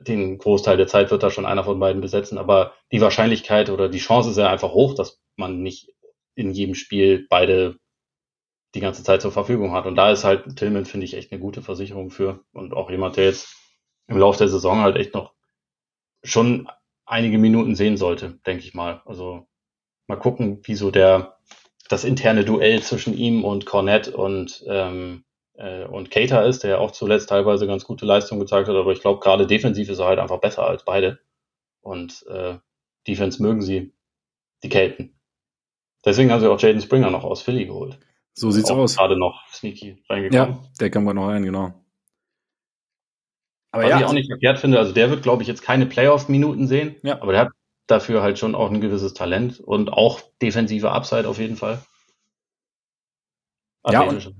den 0.00 0.38
Großteil 0.38 0.76
der 0.76 0.88
Zeit 0.88 1.10
wird 1.10 1.22
da 1.22 1.30
schon 1.30 1.46
einer 1.46 1.64
von 1.64 1.78
beiden 1.78 2.00
besetzen, 2.00 2.38
aber 2.38 2.72
die 2.92 3.00
Wahrscheinlichkeit 3.00 3.70
oder 3.70 3.88
die 3.88 3.98
Chance 3.98 4.30
ist 4.30 4.38
ja 4.38 4.50
einfach 4.50 4.72
hoch, 4.72 4.94
dass 4.94 5.20
man 5.36 5.62
nicht 5.62 5.92
in 6.36 6.52
jedem 6.52 6.74
Spiel 6.76 7.26
beide 7.28 7.78
die 8.74 8.80
ganze 8.80 9.02
Zeit 9.02 9.22
zur 9.22 9.32
Verfügung 9.32 9.72
hat. 9.72 9.86
Und 9.86 9.96
da 9.96 10.12
ist 10.12 10.24
halt 10.24 10.56
Tillman, 10.56 10.84
finde 10.84 11.06
ich, 11.06 11.14
echt 11.14 11.32
eine 11.32 11.40
gute 11.40 11.62
Versicherung 11.62 12.10
für. 12.10 12.44
Und 12.52 12.74
auch 12.74 12.90
jemand, 12.90 13.16
der 13.16 13.24
jetzt 13.24 13.56
im 14.06 14.18
Laufe 14.18 14.38
der 14.38 14.48
Saison 14.48 14.80
halt 14.80 14.96
echt 14.96 15.14
noch 15.14 15.34
schon 16.22 16.68
einige 17.06 17.38
Minuten 17.38 17.74
sehen 17.74 17.96
sollte, 17.96 18.38
denke 18.46 18.64
ich 18.64 18.74
mal. 18.74 19.02
Also 19.06 19.48
mal 20.06 20.16
gucken, 20.16 20.60
wie 20.64 20.74
so 20.74 20.90
der 20.90 21.38
das 21.88 22.04
interne 22.04 22.44
Duell 22.44 22.82
zwischen 22.82 23.16
ihm 23.16 23.44
und 23.44 23.64
Cornette 23.64 24.16
und 24.16 24.64
ähm, 24.68 25.24
äh, 25.54 25.84
und 25.84 26.10
Cater 26.10 26.44
ist, 26.44 26.64
der 26.64 26.80
auch 26.80 26.90
zuletzt 26.90 27.28
teilweise 27.28 27.66
ganz 27.66 27.84
gute 27.84 28.06
Leistung 28.06 28.38
gezeigt 28.38 28.68
hat, 28.68 28.76
aber 28.76 28.92
ich 28.92 29.00
glaube, 29.00 29.20
gerade 29.20 29.46
defensiv 29.46 29.88
ist 29.88 29.98
er 29.98 30.06
halt 30.06 30.18
einfach 30.18 30.40
besser 30.40 30.66
als 30.66 30.84
beide. 30.84 31.20
Und 31.80 32.24
äh, 32.28 32.58
Defense 33.06 33.42
mögen 33.42 33.62
sie, 33.62 33.92
die 34.62 34.68
Kelten. 34.68 35.15
Deswegen 36.06 36.30
haben 36.30 36.40
sie 36.40 36.48
auch 36.48 36.60
Jaden 36.60 36.80
Springer 36.80 37.10
noch 37.10 37.24
aus 37.24 37.42
Philly 37.42 37.66
geholt. 37.66 37.98
So 38.32 38.50
sieht's 38.50 38.70
auch 38.70 38.78
aus. 38.78 38.96
Gerade 38.96 39.18
noch 39.18 39.46
sneaky 39.52 40.02
reingekommen. 40.08 40.54
Ja, 40.54 40.62
der 40.80 40.90
kam 40.90 41.04
gerade 41.04 41.16
noch 41.16 41.26
rein, 41.26 41.42
genau. 41.42 41.74
Aber 43.72 43.82
Was 43.82 43.90
ja, 43.90 43.98
ich 43.98 44.04
auch 44.04 44.12
nicht 44.12 44.30
verkehrt 44.30 44.58
finde, 44.58 44.78
also 44.78 44.92
der 44.92 45.10
wird, 45.10 45.22
glaube 45.22 45.42
ich, 45.42 45.48
jetzt 45.48 45.62
keine 45.62 45.84
Playoff-Minuten 45.84 46.68
sehen, 46.68 46.96
ja. 47.02 47.20
aber 47.20 47.32
der 47.32 47.40
hat 47.42 47.48
dafür 47.88 48.22
halt 48.22 48.38
schon 48.38 48.54
auch 48.54 48.70
ein 48.70 48.80
gewisses 48.80 49.14
Talent 49.14 49.60
und 49.60 49.92
auch 49.92 50.20
defensive 50.40 50.90
Upside 50.90 51.28
auf 51.28 51.38
jeden 51.38 51.56
Fall. 51.56 51.80
Ja, 53.88 54.02
und, 54.02 54.34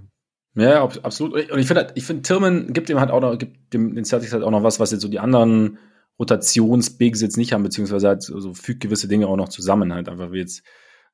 ja, 0.55 0.83
absolut. 0.85 1.51
Und 1.51 1.59
ich 1.59 1.67
finde, 1.67 1.83
halt, 1.83 1.93
ich 1.97 2.05
finde, 2.05 2.23
Tillman 2.23 2.73
gibt 2.73 2.89
dem 2.89 2.99
halt 2.99 3.11
auch 3.11 3.21
noch, 3.21 3.37
gibt 3.37 3.75
dem 3.75 3.95
den 3.95 4.05
Celtics 4.05 4.33
halt 4.33 4.43
auch 4.43 4.51
noch 4.51 4.63
was, 4.63 4.81
was 4.81 4.91
jetzt 4.91 5.03
so 5.03 5.09
die 5.09 5.21
anderen 5.21 5.79
Rotationsbigs 6.19 7.21
jetzt 7.21 7.37
nicht 7.37 7.53
haben, 7.53 7.63
beziehungsweise 7.63 8.09
halt 8.09 8.23
so, 8.23 8.41
so 8.41 8.55
fügt 8.55 8.81
gewisse 8.81 9.07
Dinge 9.07 9.27
auch 9.27 9.37
noch 9.37 9.51
zusammen, 9.51 9.93
halt 9.93 10.09
einfach 10.09 10.33
wie 10.33 10.39
jetzt 10.39 10.63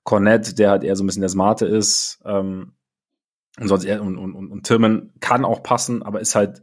Cornette, 0.05 0.55
der 0.55 0.71
halt 0.71 0.85
eher 0.85 0.97
so 0.97 1.05
ein 1.05 1.07
bisschen 1.07 1.23
der 1.23 1.29
Smarte 1.29 1.67
ist, 1.67 2.21
ähm, 2.25 2.75
und 3.61 3.69
sonst 3.69 3.85
eher, 3.85 4.03
und, 4.03 4.17
und, 4.17 4.35
und, 4.35 4.51
und 4.51 4.67
Tillman 4.67 5.13
kann 5.21 5.45
auch 5.45 5.63
passen, 5.63 6.03
aber 6.03 6.21
ist 6.21 6.35
halt, 6.35 6.63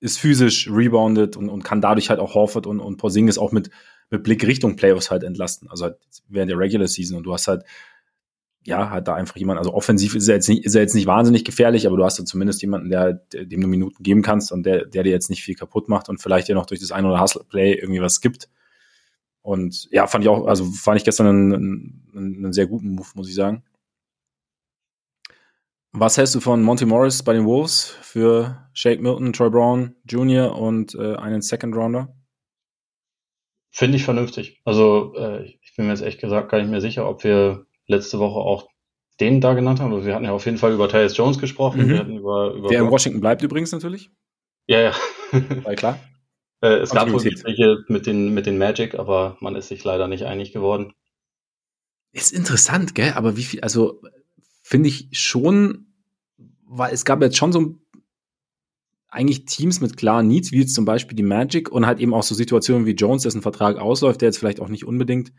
ist 0.00 0.18
physisch 0.18 0.68
rebounded 0.70 1.36
und, 1.36 1.48
und 1.48 1.62
kann 1.62 1.80
dadurch 1.80 2.10
halt 2.10 2.20
auch 2.20 2.34
Horford 2.34 2.66
und, 2.66 2.80
und 2.80 2.96
Porzingis 2.96 3.38
auch 3.38 3.52
mit, 3.52 3.70
mit 4.10 4.24
Blick 4.24 4.46
Richtung 4.46 4.76
Playoffs 4.76 5.10
halt 5.10 5.22
entlasten. 5.22 5.70
Also 5.70 5.84
halt 5.84 5.98
während 6.28 6.50
der 6.50 6.58
Regular 6.58 6.88
Season 6.88 7.16
und 7.16 7.22
du 7.22 7.32
hast 7.32 7.46
halt 7.46 7.64
ja, 8.66 8.90
halt 8.90 9.08
da 9.08 9.14
einfach 9.14 9.36
jemand, 9.36 9.58
also 9.58 9.74
offensiv 9.74 10.14
ist 10.14 10.26
er 10.26 10.36
jetzt 10.36 10.48
nicht, 10.48 10.64
ist 10.64 10.74
er 10.74 10.80
jetzt 10.80 10.94
nicht 10.94 11.06
wahnsinnig 11.06 11.44
gefährlich, 11.44 11.86
aber 11.86 11.96
du 11.96 12.04
hast 12.04 12.18
dann 12.18 12.26
zumindest 12.26 12.62
jemanden, 12.62 12.88
der 12.88 13.00
halt, 13.00 13.20
dem 13.34 13.60
du 13.60 13.66
Minuten 13.66 14.02
geben 14.02 14.22
kannst 14.22 14.52
und 14.52 14.64
der, 14.64 14.86
der 14.86 15.02
dir 15.02 15.12
jetzt 15.12 15.28
nicht 15.28 15.42
viel 15.42 15.54
kaputt 15.54 15.88
macht 15.88 16.08
und 16.08 16.20
vielleicht 16.20 16.48
dir 16.48 16.54
noch 16.54 16.66
durch 16.66 16.80
das 16.80 16.90
ein 16.90 17.04
oder 17.04 17.20
Hustle-Play 17.20 17.74
irgendwie 17.74 18.00
was 18.00 18.22
gibt. 18.22 18.48
Und 19.44 19.88
ja, 19.90 20.06
fand 20.06 20.24
ich 20.24 20.30
auch, 20.30 20.46
also 20.46 20.64
fand 20.64 20.96
ich 20.96 21.04
gestern 21.04 21.26
einen, 21.26 21.52
einen, 22.14 22.36
einen 22.36 22.52
sehr 22.54 22.66
guten 22.66 22.94
Move, 22.94 23.08
muss 23.14 23.28
ich 23.28 23.34
sagen. 23.34 23.62
Was 25.92 26.16
hältst 26.16 26.34
du 26.34 26.40
von 26.40 26.62
Monty 26.62 26.86
Morris 26.86 27.22
bei 27.22 27.34
den 27.34 27.44
Wolves 27.44 27.94
für 28.00 28.66
Shake 28.72 29.02
Milton, 29.02 29.34
Troy 29.34 29.50
Brown 29.50 29.96
Jr. 30.08 30.56
und 30.56 30.94
äh, 30.94 31.16
einen 31.16 31.42
Second 31.42 31.76
Rounder? 31.76 32.16
Finde 33.70 33.98
ich 33.98 34.04
vernünftig. 34.04 34.62
Also 34.64 35.14
äh, 35.14 35.44
ich 35.44 35.76
bin 35.76 35.86
mir 35.86 35.92
jetzt 35.92 36.02
echt 36.02 36.22
gesagt 36.22 36.50
gar 36.50 36.58
nicht 36.58 36.70
mehr 36.70 36.80
sicher, 36.80 37.06
ob 37.06 37.22
wir 37.22 37.66
letzte 37.86 38.18
Woche 38.18 38.40
auch 38.40 38.70
den 39.20 39.42
da 39.42 39.52
genannt 39.52 39.80
haben. 39.80 39.92
Also 39.92 40.06
wir 40.06 40.14
hatten 40.14 40.24
ja 40.24 40.32
auf 40.32 40.46
jeden 40.46 40.56
Fall 40.56 40.72
über 40.72 40.88
Tyus 40.88 41.16
Jones 41.16 41.38
gesprochen. 41.38 41.82
Mhm. 41.82 41.88
Wir 41.90 41.98
hatten 41.98 42.16
über, 42.16 42.54
über 42.54 42.68
Der 42.68 42.80
in 42.80 42.90
Washington 42.90 43.20
bleibt 43.20 43.42
übrigens 43.42 43.72
natürlich. 43.72 44.10
Ja, 44.66 44.80
ja. 44.80 44.94
Weil 45.64 45.76
klar. 45.76 45.98
äh, 46.64 46.78
es 46.78 46.90
gab 46.90 47.12
wohl 47.12 47.22
Gespräche 47.22 47.84
mit 47.88 48.06
den, 48.06 48.32
mit 48.32 48.46
den 48.46 48.56
Magic, 48.56 48.94
aber 48.94 49.36
man 49.40 49.54
ist 49.54 49.68
sich 49.68 49.84
leider 49.84 50.08
nicht 50.08 50.24
einig 50.24 50.52
geworden. 50.52 50.94
Ist 52.12 52.32
interessant, 52.32 52.94
gell? 52.94 53.12
Aber 53.12 53.36
wie 53.36 53.42
viel, 53.42 53.60
also 53.60 54.00
finde 54.62 54.88
ich 54.88 55.08
schon, 55.12 55.92
weil 56.66 56.94
es 56.94 57.04
gab 57.04 57.20
jetzt 57.20 57.36
schon 57.36 57.52
so 57.52 57.78
eigentlich 59.08 59.44
Teams 59.44 59.80
mit 59.80 59.98
klaren 59.98 60.26
Needs, 60.26 60.52
wie 60.52 60.60
jetzt 60.60 60.74
zum 60.74 60.86
Beispiel 60.86 61.16
die 61.16 61.22
Magic 61.22 61.70
und 61.70 61.86
halt 61.86 62.00
eben 62.00 62.14
auch 62.14 62.22
so 62.22 62.34
Situationen 62.34 62.86
wie 62.86 62.92
Jones, 62.92 63.24
dessen 63.24 63.42
Vertrag 63.42 63.76
ausläuft, 63.76 64.22
der 64.22 64.28
jetzt 64.28 64.38
vielleicht 64.38 64.60
auch 64.60 64.68
nicht 64.68 64.86
unbedingt 64.86 65.32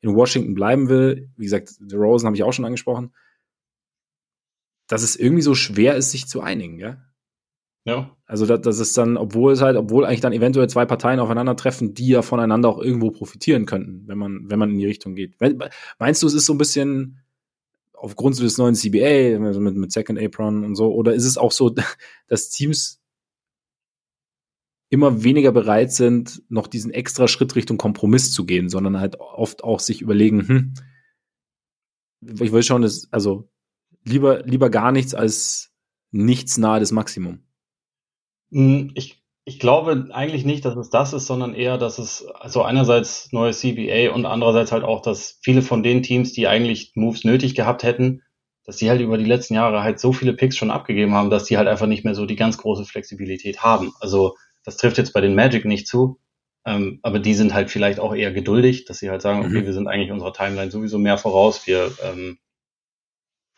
in 0.00 0.14
Washington 0.14 0.54
bleiben 0.54 0.88
will, 0.88 1.30
wie 1.36 1.44
gesagt, 1.44 1.68
The 1.78 1.96
Rosen 1.96 2.26
habe 2.26 2.36
ich 2.36 2.42
auch 2.42 2.52
schon 2.52 2.64
angesprochen, 2.64 3.14
dass 4.88 5.02
es 5.02 5.14
irgendwie 5.14 5.42
so 5.42 5.54
schwer 5.54 5.94
ist, 5.96 6.10
sich 6.10 6.26
zu 6.26 6.40
einigen, 6.40 6.78
ja? 6.78 7.04
Ja. 7.90 8.16
Also 8.26 8.46
das, 8.46 8.60
das 8.60 8.78
ist 8.78 8.96
dann, 8.96 9.16
obwohl 9.16 9.52
es 9.52 9.60
halt, 9.60 9.76
obwohl 9.76 10.04
eigentlich 10.04 10.20
dann 10.20 10.32
eventuell 10.32 10.68
zwei 10.68 10.86
Parteien 10.86 11.18
aufeinandertreffen, 11.18 11.94
die 11.94 12.08
ja 12.08 12.22
voneinander 12.22 12.68
auch 12.68 12.78
irgendwo 12.78 13.10
profitieren 13.10 13.66
könnten, 13.66 14.06
wenn 14.06 14.18
man, 14.18 14.48
wenn 14.48 14.58
man 14.58 14.70
in 14.70 14.78
die 14.78 14.86
Richtung 14.86 15.16
geht. 15.16 15.34
Meinst 15.98 16.22
du, 16.22 16.26
es 16.28 16.34
ist 16.34 16.46
so 16.46 16.54
ein 16.54 16.58
bisschen 16.58 17.18
aufgrund 17.92 18.38
des 18.38 18.56
neuen 18.56 18.76
CBA, 18.76 19.44
also 19.44 19.60
mit, 19.60 19.74
mit 19.74 19.90
Second 19.90 20.20
Apron 20.20 20.64
und 20.64 20.76
so, 20.76 20.94
oder 20.94 21.12
ist 21.12 21.24
es 21.24 21.36
auch 21.36 21.50
so, 21.50 21.74
dass 22.28 22.50
Teams 22.50 23.00
immer 24.90 25.22
weniger 25.24 25.52
bereit 25.52 25.92
sind, 25.92 26.42
noch 26.48 26.66
diesen 26.66 26.92
extra 26.92 27.28
Schritt 27.28 27.56
Richtung 27.56 27.78
Kompromiss 27.78 28.32
zu 28.32 28.44
gehen, 28.44 28.68
sondern 28.68 29.00
halt 29.00 29.18
oft 29.18 29.64
auch 29.64 29.80
sich 29.80 30.02
überlegen, 30.02 30.46
hm, 30.46 30.74
ich 32.40 32.52
will 32.52 32.62
schon, 32.62 32.88
also 33.10 33.48
lieber, 34.04 34.42
lieber 34.44 34.70
gar 34.70 34.92
nichts 34.92 35.14
als 35.14 35.72
nichts 36.10 36.58
nahe 36.58 36.80
des 36.80 36.92
Maximum. 36.92 37.40
Hm, 38.50 38.90
ich, 38.94 39.22
ich 39.44 39.58
glaube 39.58 40.08
eigentlich 40.12 40.44
nicht, 40.44 40.64
dass 40.64 40.76
es 40.76 40.90
das 40.90 41.12
ist, 41.12 41.26
sondern 41.26 41.54
eher, 41.54 41.78
dass 41.78 41.98
es 41.98 42.26
also 42.26 42.62
einerseits 42.62 43.32
neue 43.32 43.52
CBA 43.52 44.12
und 44.14 44.26
andererseits 44.26 44.72
halt 44.72 44.84
auch, 44.84 45.02
dass 45.02 45.38
viele 45.42 45.62
von 45.62 45.82
den 45.82 46.02
Teams, 46.02 46.32
die 46.32 46.48
eigentlich 46.48 46.92
Moves 46.94 47.24
nötig 47.24 47.54
gehabt 47.54 47.82
hätten, 47.82 48.22
dass 48.64 48.76
die 48.76 48.90
halt 48.90 49.00
über 49.00 49.18
die 49.18 49.24
letzten 49.24 49.54
Jahre 49.54 49.82
halt 49.82 49.98
so 49.98 50.12
viele 50.12 50.32
Picks 50.32 50.56
schon 50.56 50.70
abgegeben 50.70 51.14
haben, 51.14 51.30
dass 51.30 51.44
die 51.44 51.56
halt 51.56 51.68
einfach 51.68 51.86
nicht 51.86 52.04
mehr 52.04 52.14
so 52.14 52.26
die 52.26 52.36
ganz 52.36 52.58
große 52.58 52.84
Flexibilität 52.84 53.62
haben. 53.62 53.92
Also 54.00 54.36
das 54.64 54.76
trifft 54.76 54.98
jetzt 54.98 55.12
bei 55.12 55.20
den 55.20 55.34
Magic 55.34 55.64
nicht 55.64 55.88
zu, 55.88 56.20
ähm, 56.66 57.00
aber 57.02 57.18
die 57.18 57.34
sind 57.34 57.54
halt 57.54 57.70
vielleicht 57.70 57.98
auch 57.98 58.14
eher 58.14 58.32
geduldig, 58.32 58.84
dass 58.84 58.98
sie 58.98 59.10
halt 59.10 59.22
sagen, 59.22 59.40
okay, 59.40 59.62
mhm. 59.62 59.66
wir 59.66 59.72
sind 59.72 59.88
eigentlich 59.88 60.12
unserer 60.12 60.32
Timeline 60.32 60.70
sowieso 60.70 60.98
mehr 60.98 61.18
voraus, 61.18 61.66
wir, 61.66 61.90
ähm, 62.04 62.38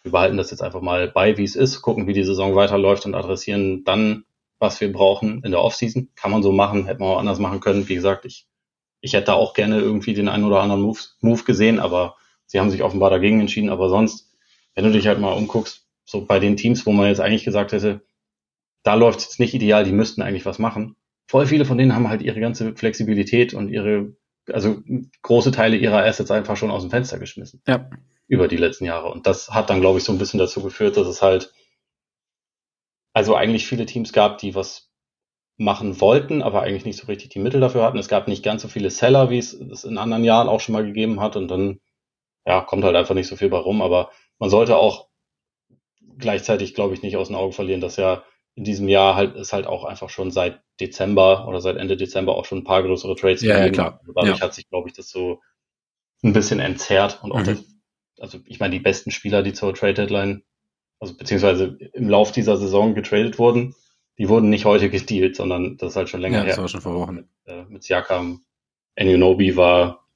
wir 0.02 0.12
behalten 0.12 0.36
das 0.36 0.50
jetzt 0.50 0.62
einfach 0.62 0.80
mal 0.80 1.08
bei, 1.08 1.36
wie 1.36 1.44
es 1.44 1.56
ist, 1.56 1.82
gucken, 1.82 2.06
wie 2.06 2.12
die 2.12 2.24
Saison 2.24 2.54
weiterläuft 2.54 3.04
und 3.04 3.14
adressieren 3.14 3.84
dann, 3.84 4.24
was 4.62 4.80
wir 4.80 4.92
brauchen 4.92 5.42
in 5.42 5.50
der 5.50 5.60
Offseason. 5.60 6.10
Kann 6.14 6.30
man 6.30 6.42
so 6.42 6.52
machen, 6.52 6.86
hätte 6.86 7.00
man 7.00 7.10
auch 7.10 7.18
anders 7.18 7.40
machen 7.40 7.58
können. 7.58 7.88
Wie 7.88 7.96
gesagt, 7.96 8.24
ich, 8.24 8.46
ich 9.00 9.12
hätte 9.12 9.26
da 9.26 9.34
auch 9.34 9.54
gerne 9.54 9.80
irgendwie 9.80 10.14
den 10.14 10.28
einen 10.28 10.44
oder 10.44 10.60
anderen 10.60 10.82
Move, 10.82 11.00
Move 11.20 11.42
gesehen, 11.42 11.80
aber 11.80 12.14
sie 12.46 12.60
haben 12.60 12.70
sich 12.70 12.84
offenbar 12.84 13.10
dagegen 13.10 13.40
entschieden. 13.40 13.70
Aber 13.70 13.88
sonst, 13.88 14.32
wenn 14.76 14.84
du 14.84 14.92
dich 14.92 15.08
halt 15.08 15.18
mal 15.18 15.32
umguckst, 15.32 15.84
so 16.04 16.24
bei 16.24 16.38
den 16.38 16.56
Teams, 16.56 16.86
wo 16.86 16.92
man 16.92 17.08
jetzt 17.08 17.20
eigentlich 17.20 17.44
gesagt 17.44 17.72
hätte, 17.72 18.02
da 18.84 18.94
läuft 18.94 19.18
es 19.18 19.24
jetzt 19.24 19.40
nicht 19.40 19.52
ideal, 19.52 19.84
die 19.84 19.92
müssten 19.92 20.22
eigentlich 20.22 20.46
was 20.46 20.60
machen. 20.60 20.94
Voll 21.26 21.46
viele 21.46 21.64
von 21.64 21.76
denen 21.76 21.94
haben 21.94 22.08
halt 22.08 22.22
ihre 22.22 22.38
ganze 22.38 22.74
Flexibilität 22.76 23.54
und 23.54 23.68
ihre, 23.68 24.14
also 24.48 24.80
große 25.22 25.50
Teile 25.50 25.76
ihrer 25.76 26.04
Assets 26.04 26.30
einfach 26.30 26.56
schon 26.56 26.70
aus 26.70 26.82
dem 26.82 26.90
Fenster 26.90 27.18
geschmissen. 27.18 27.62
Ja. 27.66 27.90
Über 28.28 28.46
die 28.46 28.56
letzten 28.56 28.84
Jahre. 28.84 29.10
Und 29.10 29.26
das 29.26 29.50
hat 29.50 29.70
dann, 29.70 29.80
glaube 29.80 29.98
ich, 29.98 30.04
so 30.04 30.12
ein 30.12 30.18
bisschen 30.18 30.38
dazu 30.38 30.62
geführt, 30.62 30.96
dass 30.96 31.08
es 31.08 31.20
halt, 31.20 31.52
also 33.14 33.34
eigentlich 33.36 33.66
viele 33.66 33.86
Teams 33.86 34.12
gab, 34.12 34.38
die 34.38 34.54
was 34.54 34.90
machen 35.58 36.00
wollten, 36.00 36.42
aber 36.42 36.62
eigentlich 36.62 36.84
nicht 36.86 36.98
so 36.98 37.06
richtig 37.06 37.30
die 37.30 37.38
Mittel 37.38 37.60
dafür 37.60 37.84
hatten. 37.84 37.98
Es 37.98 38.08
gab 38.08 38.28
nicht 38.28 38.42
ganz 38.44 38.62
so 38.62 38.68
viele 38.68 38.90
Seller, 38.90 39.30
wie 39.30 39.38
es 39.38 39.52
es 39.54 39.84
in 39.84 39.98
anderen 39.98 40.24
Jahren 40.24 40.48
auch 40.48 40.60
schon 40.60 40.72
mal 40.74 40.84
gegeben 40.84 41.20
hat. 41.20 41.36
Und 41.36 41.48
dann, 41.48 41.80
ja, 42.46 42.62
kommt 42.62 42.84
halt 42.84 42.96
einfach 42.96 43.14
nicht 43.14 43.28
so 43.28 43.36
viel 43.36 43.50
bei 43.50 43.58
rum. 43.58 43.82
Aber 43.82 44.10
man 44.38 44.50
sollte 44.50 44.76
auch 44.76 45.08
gleichzeitig, 46.18 46.74
glaube 46.74 46.94
ich, 46.94 47.02
nicht 47.02 47.16
aus 47.16 47.28
den 47.28 47.36
Augen 47.36 47.52
verlieren, 47.52 47.80
dass 47.80 47.96
ja 47.96 48.24
in 48.54 48.64
diesem 48.64 48.88
Jahr 48.88 49.14
halt 49.16 49.34
ist 49.36 49.52
halt 49.52 49.66
auch 49.66 49.84
einfach 49.84 50.10
schon 50.10 50.30
seit 50.30 50.60
Dezember 50.80 51.48
oder 51.48 51.60
seit 51.60 51.76
Ende 51.76 51.96
Dezember 51.96 52.36
auch 52.36 52.44
schon 52.44 52.58
ein 52.58 52.64
paar 52.64 52.82
größere 52.82 53.16
Trades 53.16 53.42
ja, 53.42 53.54
gegeben. 53.56 53.76
Ja, 53.76 53.90
klar. 53.90 54.00
Also 54.00 54.12
dadurch 54.14 54.38
ja. 54.38 54.44
hat 54.44 54.54
sich, 54.54 54.68
glaube 54.68 54.88
ich, 54.88 54.94
das 54.94 55.08
so 55.08 55.40
ein 56.24 56.32
bisschen 56.32 56.60
entzerrt 56.60 57.22
und 57.22 57.32
auch 57.32 57.42
Mhm. 57.42 57.44
das, 57.44 57.64
also 58.20 58.38
ich 58.46 58.60
meine, 58.60 58.72
die 58.72 58.80
besten 58.80 59.10
Spieler, 59.10 59.42
die 59.42 59.52
zur 59.52 59.74
Trade 59.74 59.94
Deadline, 59.94 60.44
also 61.02 61.16
beziehungsweise 61.16 61.64
im 61.94 62.08
Lauf 62.08 62.30
dieser 62.30 62.56
Saison 62.56 62.94
getradet 62.94 63.36
wurden, 63.40 63.74
die 64.18 64.28
wurden 64.28 64.50
nicht 64.50 64.64
heute 64.64 64.88
gedealt, 64.88 65.34
sondern 65.34 65.76
das 65.76 65.90
ist 65.90 65.96
halt 65.96 66.08
schon 66.08 66.20
länger 66.20 66.38
Ja, 66.38 66.44
das 66.44 66.54
her. 66.54 66.62
war 66.62 66.68
schon 66.68 66.80
vor 66.80 66.94
Wochen. 66.94 67.14
Mit, 67.16 67.26
äh, 67.46 67.64
mit 67.64 67.82
Siakam, 67.82 68.44
Anunobi 68.96 69.56
war, 69.56 70.06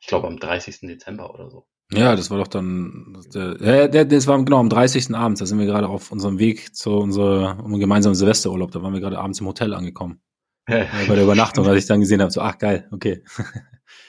ich 0.00 0.06
glaube, 0.06 0.28
am 0.28 0.38
30. 0.38 0.80
Dezember 0.88 1.34
oder 1.34 1.50
so. 1.50 1.66
Ja, 1.92 2.16
das 2.16 2.30
war 2.30 2.38
doch 2.38 2.48
dann, 2.48 3.22
der, 3.34 3.56
ja, 3.60 3.88
der, 3.88 4.06
das 4.06 4.26
war 4.28 4.42
genau 4.42 4.60
am 4.60 4.70
30. 4.70 5.14
abends, 5.14 5.40
da 5.40 5.46
sind 5.46 5.58
wir 5.58 5.66
gerade 5.66 5.88
auf 5.88 6.10
unserem 6.10 6.38
Weg 6.38 6.74
zu 6.74 6.92
unserem 6.92 7.78
gemeinsamen 7.78 8.14
Silvesterurlaub, 8.14 8.70
da 8.70 8.82
waren 8.82 8.94
wir 8.94 9.00
gerade 9.00 9.18
abends 9.18 9.40
im 9.40 9.46
Hotel 9.46 9.74
angekommen. 9.74 10.22
Ja, 10.66 10.86
bei 11.06 11.16
der 11.16 11.24
Übernachtung, 11.24 11.66
als 11.66 11.82
ich 11.82 11.86
dann 11.86 12.00
gesehen 12.00 12.22
habe, 12.22 12.30
so, 12.30 12.40
ach 12.40 12.56
geil, 12.56 12.88
okay. 12.92 13.24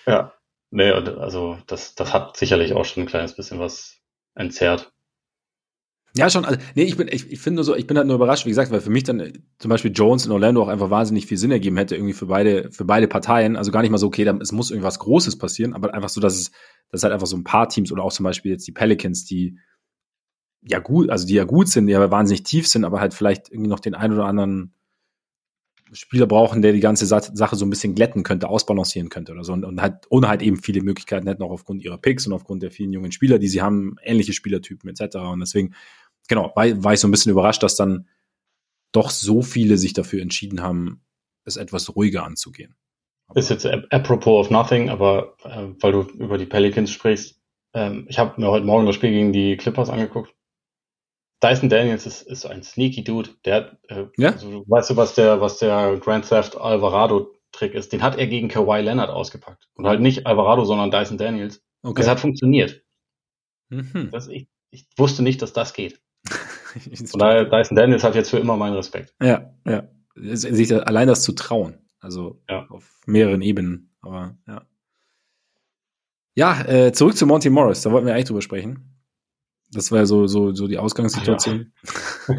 Ja, 0.07 0.31
nee, 0.69 0.91
also 0.91 1.57
das, 1.67 1.95
das 1.95 2.13
hat 2.13 2.37
sicherlich 2.37 2.73
auch 2.73 2.85
schon 2.85 3.03
ein 3.03 3.07
kleines 3.07 3.35
bisschen 3.35 3.59
was 3.59 3.97
entzerrt. 4.35 4.93
Ja, 6.15 6.29
schon. 6.29 6.43
Also, 6.43 6.59
nee, 6.75 6.83
ich 6.83 6.97
bin, 6.97 7.07
ich, 7.09 7.31
ich 7.31 7.39
finde 7.39 7.55
nur 7.55 7.63
so, 7.63 7.75
ich 7.75 7.87
bin 7.87 7.97
halt 7.97 8.05
nur 8.05 8.17
überrascht, 8.17 8.45
wie 8.45 8.49
gesagt, 8.49 8.69
weil 8.71 8.81
für 8.81 8.89
mich 8.89 9.03
dann 9.03 9.19
äh, 9.19 9.33
zum 9.59 9.69
Beispiel 9.69 9.91
Jones 9.93 10.25
in 10.25 10.31
Orlando 10.31 10.61
auch 10.61 10.67
einfach 10.67 10.89
wahnsinnig 10.89 11.25
viel 11.25 11.37
Sinn 11.37 11.51
ergeben 11.51 11.77
hätte, 11.77 11.95
irgendwie 11.95 12.13
für 12.13 12.25
beide, 12.25 12.69
für 12.71 12.83
beide 12.83 13.07
Parteien. 13.07 13.55
Also 13.55 13.71
gar 13.71 13.81
nicht 13.81 13.91
mal 13.91 13.97
so, 13.97 14.07
okay, 14.07 14.25
dann, 14.25 14.41
es 14.41 14.51
muss 14.51 14.71
irgendwas 14.71 14.99
Großes 14.99 15.37
passieren, 15.37 15.73
aber 15.73 15.93
einfach 15.93 16.09
so, 16.09 16.19
dass 16.19 16.35
es, 16.35 16.51
dass 16.89 17.03
halt 17.03 17.13
einfach 17.13 17.27
so 17.27 17.37
ein 17.37 17.45
paar 17.45 17.69
Teams 17.69 17.91
oder 17.91 18.03
auch 18.03 18.11
zum 18.11 18.25
Beispiel 18.25 18.51
jetzt 18.51 18.67
die 18.67 18.73
Pelicans, 18.73 19.23
die 19.25 19.57
ja 20.63 20.79
gut, 20.79 21.09
also 21.09 21.25
die 21.25 21.33
ja 21.33 21.45
gut 21.45 21.69
sind, 21.69 21.87
die 21.87 21.95
aber 21.95 22.11
wahnsinnig 22.11 22.43
tief 22.43 22.67
sind, 22.67 22.83
aber 22.83 22.99
halt 22.99 23.13
vielleicht 23.13 23.49
irgendwie 23.49 23.69
noch 23.69 23.79
den 23.79 23.95
einen 23.95 24.13
oder 24.13 24.25
anderen 24.25 24.73
Spieler 25.93 26.25
brauchen, 26.25 26.61
der 26.61 26.73
die 26.73 26.79
ganze 26.79 27.05
Sache 27.05 27.55
so 27.55 27.65
ein 27.65 27.69
bisschen 27.69 27.95
glätten 27.95 28.23
könnte, 28.23 28.47
ausbalancieren 28.47 29.09
könnte 29.09 29.33
oder 29.33 29.43
so. 29.43 29.53
Und, 29.53 29.65
und 29.65 29.81
halt, 29.81 30.05
ohne 30.09 30.27
halt 30.27 30.41
eben 30.41 30.57
viele 30.57 30.81
Möglichkeiten 30.81 31.27
hätten, 31.27 31.43
auch 31.43 31.51
aufgrund 31.51 31.83
ihrer 31.83 31.97
Picks 31.97 32.25
und 32.27 32.33
aufgrund 32.33 32.63
der 32.63 32.71
vielen 32.71 32.93
jungen 32.93 33.11
Spieler, 33.11 33.39
die 33.39 33.47
sie 33.47 33.61
haben, 33.61 33.97
ähnliche 34.03 34.33
Spielertypen 34.33 34.89
etc. 34.89 35.17
Und 35.17 35.41
deswegen, 35.41 35.73
genau, 36.27 36.51
war, 36.55 36.83
war 36.83 36.93
ich 36.93 36.99
so 36.99 37.07
ein 37.07 37.11
bisschen 37.11 37.31
überrascht, 37.31 37.63
dass 37.63 37.75
dann 37.75 38.07
doch 38.91 39.09
so 39.09 39.41
viele 39.41 39.77
sich 39.77 39.93
dafür 39.93 40.21
entschieden 40.21 40.61
haben, 40.61 41.01
es 41.45 41.57
etwas 41.57 41.95
ruhiger 41.95 42.25
anzugehen. 42.25 42.75
Ist 43.33 43.49
jetzt 43.49 43.65
apropos 43.65 44.45
of 44.45 44.51
nothing, 44.51 44.89
aber 44.89 45.35
äh, 45.43 45.67
weil 45.79 45.91
du 45.93 46.01
über 46.01 46.37
die 46.37 46.45
Pelicans 46.45 46.91
sprichst, 46.91 47.39
ähm, 47.73 48.05
ich 48.09 48.19
habe 48.19 48.39
mir 48.39 48.47
heute 48.47 48.65
Morgen 48.65 48.85
das 48.85 48.95
Spiel 48.95 49.11
gegen 49.11 49.31
die 49.31 49.55
Clippers 49.55 49.89
angeguckt. 49.89 50.33
Dyson 51.43 51.69
Daniels 51.69 52.05
ist, 52.05 52.21
ist 52.23 52.45
ein 52.45 52.63
sneaky 52.63 53.03
Dude. 53.03 53.29
Der 53.45 53.55
hat, 53.55 53.77
äh, 53.87 54.05
ja? 54.17 54.31
also, 54.31 54.63
weißt 54.67 54.91
du, 54.91 54.97
was 54.97 55.15
der, 55.15 55.41
was 55.41 55.57
der 55.57 55.97
Grand 55.97 56.27
Theft 56.27 56.55
Alvarado 56.55 57.33
Trick 57.51 57.73
ist? 57.73 57.91
Den 57.91 58.01
hat 58.01 58.17
er 58.17 58.27
gegen 58.27 58.47
Kawhi 58.47 58.81
Leonard 58.81 59.09
ausgepackt. 59.09 59.67
Und 59.73 59.87
halt 59.87 60.01
nicht 60.01 60.27
Alvarado, 60.27 60.65
sondern 60.65 60.91
Dyson 60.91 61.17
Daniels. 61.17 61.63
Okay. 61.81 62.01
Das 62.01 62.09
hat 62.09 62.19
funktioniert. 62.19 62.83
Mhm. 63.69 64.09
Das, 64.11 64.27
ich, 64.27 64.47
ich 64.69 64.87
wusste 64.97 65.23
nicht, 65.23 65.41
dass 65.41 65.53
das 65.53 65.73
geht. 65.73 65.99
Von 67.05 67.19
daher, 67.19 67.45
Dyson 67.45 67.75
Daniels 67.75 68.03
hat 68.03 68.15
jetzt 68.15 68.29
für 68.29 68.37
immer 68.37 68.55
meinen 68.55 68.75
Respekt. 68.75 69.15
Ja, 69.21 69.53
ja. 69.65 69.87
Sich 70.15 70.73
allein 70.73 71.07
das 71.07 71.23
zu 71.23 71.31
trauen. 71.31 71.77
Also 71.99 72.41
ja. 72.49 72.67
auf 72.69 73.01
mehreren 73.05 73.41
Ebenen. 73.41 73.95
Aber 74.01 74.35
ja. 74.47 74.65
Ja, 76.35 76.61
äh, 76.65 76.93
zurück 76.93 77.17
zu 77.17 77.25
Monty 77.25 77.49
Morris, 77.49 77.81
da 77.81 77.91
wollten 77.91 78.07
wir 78.07 78.13
eigentlich 78.13 78.27
drüber 78.27 78.41
sprechen. 78.41 78.90
Das 79.71 79.91
war 79.91 80.05
so, 80.05 80.27
so, 80.27 80.53
so 80.53 80.67
die 80.67 80.77
Ausgangssituation. 80.77 81.71
Ja. 82.27 82.35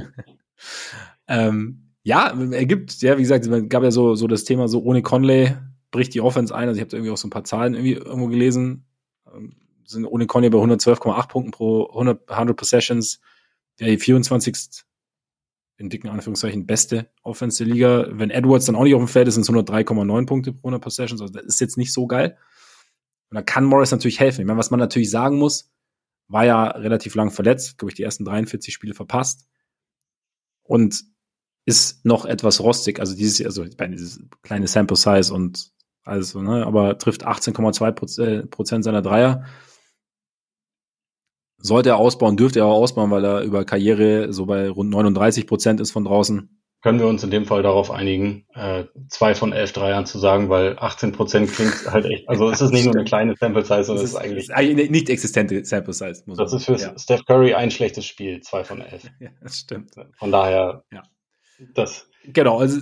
ähm, 1.48 1.92
ja, 2.02 2.28
ergibt, 2.52 3.00
ja, 3.00 3.16
wie 3.16 3.22
gesagt, 3.22 3.46
es 3.46 3.68
gab 3.68 3.82
ja 3.82 3.90
so, 3.90 4.14
so 4.14 4.26
das 4.26 4.44
Thema 4.44 4.68
so 4.68 4.82
ohne 4.82 5.02
Conley 5.02 5.56
bricht 5.90 6.14
die 6.14 6.20
Offense 6.20 6.54
ein. 6.54 6.68
Also 6.68 6.78
ich 6.78 6.82
habe 6.82 6.90
da 6.90 6.96
irgendwie 6.96 7.12
auch 7.12 7.16
so 7.16 7.28
ein 7.28 7.30
paar 7.30 7.44
Zahlen 7.44 7.74
irgendwie 7.74 7.94
irgendwo 7.94 8.26
gelesen. 8.26 8.86
Ähm, 9.32 9.54
sind 9.84 10.06
ohne 10.06 10.26
Conley 10.26 10.50
bei 10.50 10.58
112,8 10.58 11.28
Punkten 11.28 11.50
pro 11.52 11.86
100, 11.88 12.28
100 12.30 12.56
Possessions. 12.56 13.20
Der 13.78 13.88
die 13.88 13.98
24 13.98 14.84
in 15.78 15.88
dicken 15.88 16.08
Anführungszeichen 16.08 16.66
beste 16.66 17.10
Offense 17.22 17.64
der 17.64 17.72
Liga. 17.72 18.06
Wenn 18.10 18.30
Edwards 18.30 18.66
dann 18.66 18.76
auch 18.76 18.84
nicht 18.84 18.94
auf 18.94 19.00
dem 19.00 19.08
Feld 19.08 19.28
ist, 19.28 19.34
sind 19.34 19.42
es 19.42 19.50
103,9 19.50 20.26
Punkte 20.26 20.52
pro 20.52 20.68
100 20.68 20.82
Possessions. 20.82 21.20
Also 21.20 21.32
das 21.32 21.44
ist 21.44 21.60
jetzt 21.60 21.76
nicht 21.76 21.92
so 21.92 22.06
geil. 22.06 22.36
Und 23.30 23.36
da 23.36 23.42
kann 23.42 23.64
Morris 23.64 23.90
natürlich 23.90 24.20
helfen. 24.20 24.42
Ich 24.42 24.46
meine, 24.46 24.58
was 24.58 24.70
man 24.70 24.80
natürlich 24.80 25.10
sagen 25.10 25.38
muss, 25.38 25.70
war 26.32 26.44
ja 26.44 26.64
relativ 26.68 27.14
lang 27.14 27.30
verletzt, 27.30 27.78
glaube 27.78 27.90
ich, 27.90 27.96
die 27.96 28.02
ersten 28.02 28.24
43 28.24 28.72
Spiele 28.72 28.94
verpasst. 28.94 29.46
Und 30.62 31.04
ist 31.64 32.04
noch 32.04 32.24
etwas 32.24 32.60
rostig. 32.60 32.98
Also 32.98 33.14
dieses, 33.14 33.44
also 33.44 33.64
dieses 33.64 34.20
kleine 34.42 34.66
Sample 34.66 34.96
Size 34.96 35.32
und 35.32 35.70
alles 36.04 36.34
ne? 36.34 36.66
Aber 36.66 36.98
trifft 36.98 37.26
18,2 37.26 38.46
Prozent 38.46 38.84
seiner 38.84 39.02
Dreier 39.02 39.44
sollte 41.58 41.90
er 41.90 41.96
ausbauen, 41.96 42.36
dürfte 42.36 42.58
er 42.58 42.66
auch 42.66 42.82
ausbauen, 42.82 43.10
weil 43.12 43.24
er 43.24 43.42
über 43.42 43.64
Karriere 43.64 44.32
so 44.32 44.46
bei 44.46 44.68
rund 44.68 44.90
39 44.90 45.46
Prozent 45.46 45.80
ist 45.80 45.92
von 45.92 46.04
draußen. 46.04 46.61
Können 46.82 46.98
wir 46.98 47.06
uns 47.06 47.22
in 47.22 47.30
dem 47.30 47.44
Fall 47.44 47.62
darauf 47.62 47.92
einigen, 47.92 48.44
äh, 48.54 48.84
zwei 49.08 49.36
von 49.36 49.52
elf 49.52 49.72
Dreiern 49.72 50.04
zu 50.04 50.18
sagen, 50.18 50.48
weil 50.48 50.76
18 50.78 51.12
Prozent 51.12 51.52
klingt 51.52 51.72
halt 51.86 52.06
echt, 52.06 52.28
also 52.28 52.50
es 52.50 52.60
ist 52.60 52.72
nicht 52.72 52.86
nur 52.86 52.94
eine 52.94 53.04
kleine 53.04 53.36
Sample 53.36 53.64
Size, 53.64 53.84
sondern 53.84 54.04
es 54.04 54.10
ist, 54.10 54.16
ist 54.16 54.20
eigentlich, 54.20 54.52
eigentlich 54.52 54.90
nicht 54.90 55.08
existente 55.08 55.64
Sample 55.64 55.92
Size. 55.92 56.24
Muss 56.26 56.38
das 56.38 56.52
ist 56.52 56.64
für 56.64 56.76
ja. 56.76 56.98
Steph 56.98 57.24
Curry 57.24 57.54
ein 57.54 57.70
schlechtes 57.70 58.04
Spiel, 58.04 58.40
zwei 58.40 58.64
von 58.64 58.80
elf. 58.80 59.04
Ja, 59.20 59.30
das 59.40 59.58
stimmt. 59.58 59.92
Von 60.16 60.32
daher, 60.32 60.82
ja. 60.90 61.02
das. 61.74 62.08
Genau, 62.24 62.58
also 62.58 62.80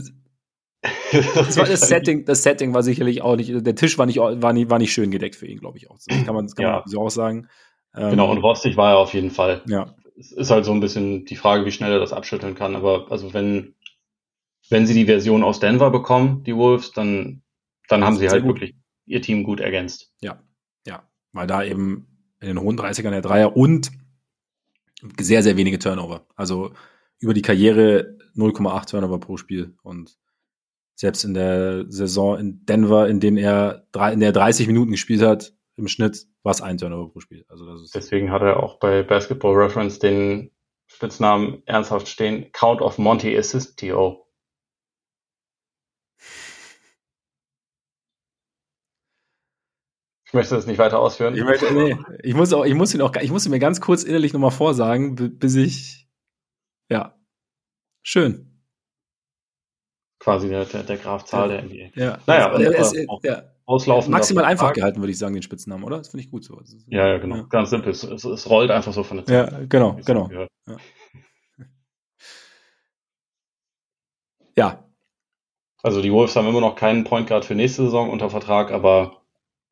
das, 1.12 1.59
war 1.59 1.66
das 1.66 1.80
Setting, 1.80 2.24
das 2.24 2.42
Setting 2.42 2.72
war 2.72 2.82
sicherlich 2.82 3.20
auch 3.20 3.36
nicht, 3.36 3.53
der 3.55 3.74
Tisch 3.74 3.98
war 3.98 4.07
nicht, 4.07 4.18
war 4.18 4.53
nicht, 4.55 4.70
war 4.70 4.78
nicht 4.78 4.92
schön 4.92 5.11
gedeckt 5.11 5.36
für 5.36 5.46
ihn, 5.46 5.59
glaube 5.59 5.76
ich 5.76 5.90
auch. 5.90 5.98
Das 5.98 6.24
kann 6.24 6.34
man, 6.34 6.46
das 6.46 6.57
kann 6.57 6.64
ja. 6.64 6.72
man 6.72 6.82
so 6.86 7.03
auch 7.03 7.11
sagen. 7.11 7.48
Ähm, 7.94 8.11
genau, 8.11 8.30
und 8.30 8.38
rostig 8.38 8.76
war 8.78 8.92
er 8.92 8.98
auf 8.98 9.12
jeden 9.12 9.30
Fall. 9.30 9.62
Ja. 9.66 9.94
Es 10.18 10.32
ist 10.32 10.51
halt 10.51 10.64
so 10.64 10.72
ein 10.72 10.80
bisschen 10.80 11.24
die 11.24 11.36
Frage, 11.36 11.64
wie 11.66 11.72
schnell 11.72 11.92
er 11.92 11.98
das 11.98 12.12
abschütteln 12.12 12.55
kann. 12.55 12.76
Aber 12.76 13.11
also 13.11 13.34
wenn, 13.34 13.74
wenn 14.71 14.87
sie 14.87 14.95
die 14.95 15.07
Version 15.07 15.45
aus 15.45 15.61
Denver 15.61 15.91
bekommen, 15.91 16.45
die 16.45 16.57
Wolves, 16.57 16.93
dann, 16.93 17.43
dann 17.89 18.05
haben 18.05 18.16
sie 18.16 18.29
halt 18.29 18.43
gut. 18.43 18.55
wirklich 18.55 18.77
ihr 19.05 19.21
Team 19.21 19.43
gut 19.43 19.61
ergänzt. 19.61 20.12
Ja, 20.21 20.43
ja. 20.87 21.03
Weil 21.33 21.47
da 21.47 21.62
eben 21.62 22.07
in 22.41 22.49
den 22.49 22.61
hohen 22.61 22.79
30ern 22.79 23.11
der 23.11 23.21
Dreier 23.21 23.57
und 23.57 23.91
sehr, 25.18 25.43
sehr 25.43 25.57
wenige 25.57 25.79
Turnover. 25.79 26.27
Also 26.37 26.73
über 27.18 27.35
die 27.35 27.43
Karriere 27.43 28.16
0,8 28.37 28.91
Turnover 28.91 29.18
pro 29.18 29.37
Spiel 29.37 29.75
und 29.83 30.16
selbst 30.95 31.25
in 31.25 31.35
der 31.35 31.87
Saison 31.91 32.39
in 32.39 32.64
Denver, 32.66 33.09
in 33.09 33.21
denen 33.21 33.39
er 33.39 33.87
drei, 33.91 34.12
in 34.12 34.21
der 34.21 34.33
30 34.33 34.66
Minuten 34.66 34.93
gespielt 34.93 35.23
hat, 35.23 35.55
im 35.77 35.89
Schnitt 35.89 36.27
war 36.43 36.53
es 36.53 36.61
ein 36.61 36.79
Turnover 36.79 37.11
pro 37.11 37.21
Spiel. 37.21 37.45
Also 37.49 37.66
das 37.66 37.83
ist 37.83 37.95
Deswegen 37.95 38.31
hat 38.31 38.43
er 38.43 38.62
auch 38.62 38.79
bei 38.79 39.03
Basketball 39.03 39.55
Reference 39.55 39.99
den 39.99 40.51
Spitznamen 40.87 41.62
ernsthaft 41.66 42.09
stehen, 42.09 42.53
Count 42.53 42.83
of 42.83 42.99
Monty 42.99 43.37
Assist 43.37 43.79
TO. 43.79 44.27
Ich 50.31 50.35
möchte 50.35 50.55
das 50.55 50.66
nicht 50.66 50.78
weiter 50.78 51.01
ausführen. 51.01 51.35
Ich, 51.35 51.43
möchte, 51.43 51.74
nee, 51.74 51.99
ich 52.22 52.35
muss 52.35 52.53
auch, 52.53 52.64
ich 52.64 52.74
muss 52.74 52.95
ihn 52.95 53.03
auch, 53.03 53.12
ich 53.16 53.33
muss 53.33 53.47
ihn 53.47 53.51
mir 53.51 53.59
ganz 53.59 53.81
kurz 53.81 54.05
innerlich 54.05 54.33
nochmal 54.33 54.53
vorsagen, 54.53 55.16
bis 55.16 55.57
ich, 55.57 56.09
ja, 56.89 57.18
schön. 58.03 58.62
Quasi 60.20 60.49
der, 60.49 60.66
der, 60.66 60.85
der 60.85 60.97
Graf 60.99 61.24
Zahl 61.24 61.51
ja. 61.51 61.57
der 61.57 61.64
NBA. 61.64 62.01
Ja. 62.01 62.18
Naja, 62.26 62.53
also, 62.53 62.70
es, 62.70 62.93
es, 62.93 63.07
ja 63.24 63.43
auslaufen. 63.70 64.11
Maximal 64.11 64.45
einfach 64.45 64.68
Tag. 64.68 64.76
gehalten, 64.76 65.01
würde 65.01 65.12
ich 65.12 65.18
sagen, 65.18 65.35
den 65.35 65.43
Spitznamen, 65.43 65.85
oder? 65.85 65.99
Das 65.99 66.09
finde 66.09 66.24
ich 66.24 66.31
gut 66.31 66.45
so. 66.45 66.61
Ja, 66.89 67.07
ja, 67.07 67.18
genau. 67.18 67.37
Ja. 67.37 67.43
Ganz 67.49 67.70
simpel. 67.70 67.93
Es, 67.93 68.03
es, 68.03 68.24
es, 68.24 68.51
rollt 68.51 68.70
einfach 68.70 68.93
so 68.93 69.03
von 69.03 69.18
der 69.18 69.26
Zeit. 69.26 69.53
Ja, 69.53 69.59
genau, 69.68 69.99
genau. 70.05 70.28
Ja. 70.31 70.76
ja. 74.57 74.85
Also 75.83 76.03
die 76.03 76.12
Wolves 76.12 76.37
haben 76.37 76.47
immer 76.49 76.61
noch 76.61 76.74
keinen 76.74 77.05
Point 77.05 77.28
Guard 77.28 77.45
für 77.45 77.55
nächste 77.55 77.85
Saison 77.85 78.11
unter 78.11 78.28
Vertrag, 78.28 78.70
aber 78.70 79.20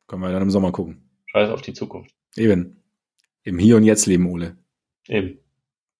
können 0.09 0.23
wir 0.23 0.31
dann 0.31 0.41
im 0.41 0.49
Sommer 0.49 0.71
gucken. 0.71 1.09
Scheiß 1.27 1.49
auf 1.51 1.61
die 1.61 1.73
Zukunft. 1.73 2.13
Eben. 2.35 2.83
Im 3.43 3.59
Hier 3.59 3.77
und 3.77 3.83
Jetzt 3.83 4.07
leben, 4.07 4.25
Ole. 4.25 4.57
Eben. 5.07 5.39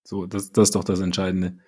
So, 0.03 0.25
das, 0.25 0.51
das 0.51 0.69
ist 0.69 0.75
doch 0.75 0.83
das 0.83 0.99
Entscheidende. 0.99 1.59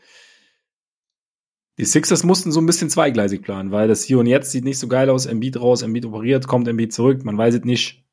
Die 1.77 1.85
Sixers 1.85 2.23
mussten 2.23 2.51
so 2.51 2.59
ein 2.59 2.65
bisschen 2.65 2.89
zweigleisig 2.89 3.43
planen, 3.43 3.71
weil 3.71 3.87
das 3.87 4.03
hier 4.03 4.19
und 4.19 4.25
jetzt 4.25 4.51
sieht 4.51 4.65
nicht 4.65 4.79
so 4.79 4.87
geil 4.87 5.09
aus. 5.09 5.25
Embiid 5.25 5.59
raus, 5.59 5.83
Embiid 5.83 6.05
operiert, 6.05 6.47
kommt 6.47 6.67
Embiid 6.67 6.91
zurück, 6.91 7.23
man 7.23 7.37
weiß 7.37 7.55
es 7.55 7.63
nicht. 7.63 8.03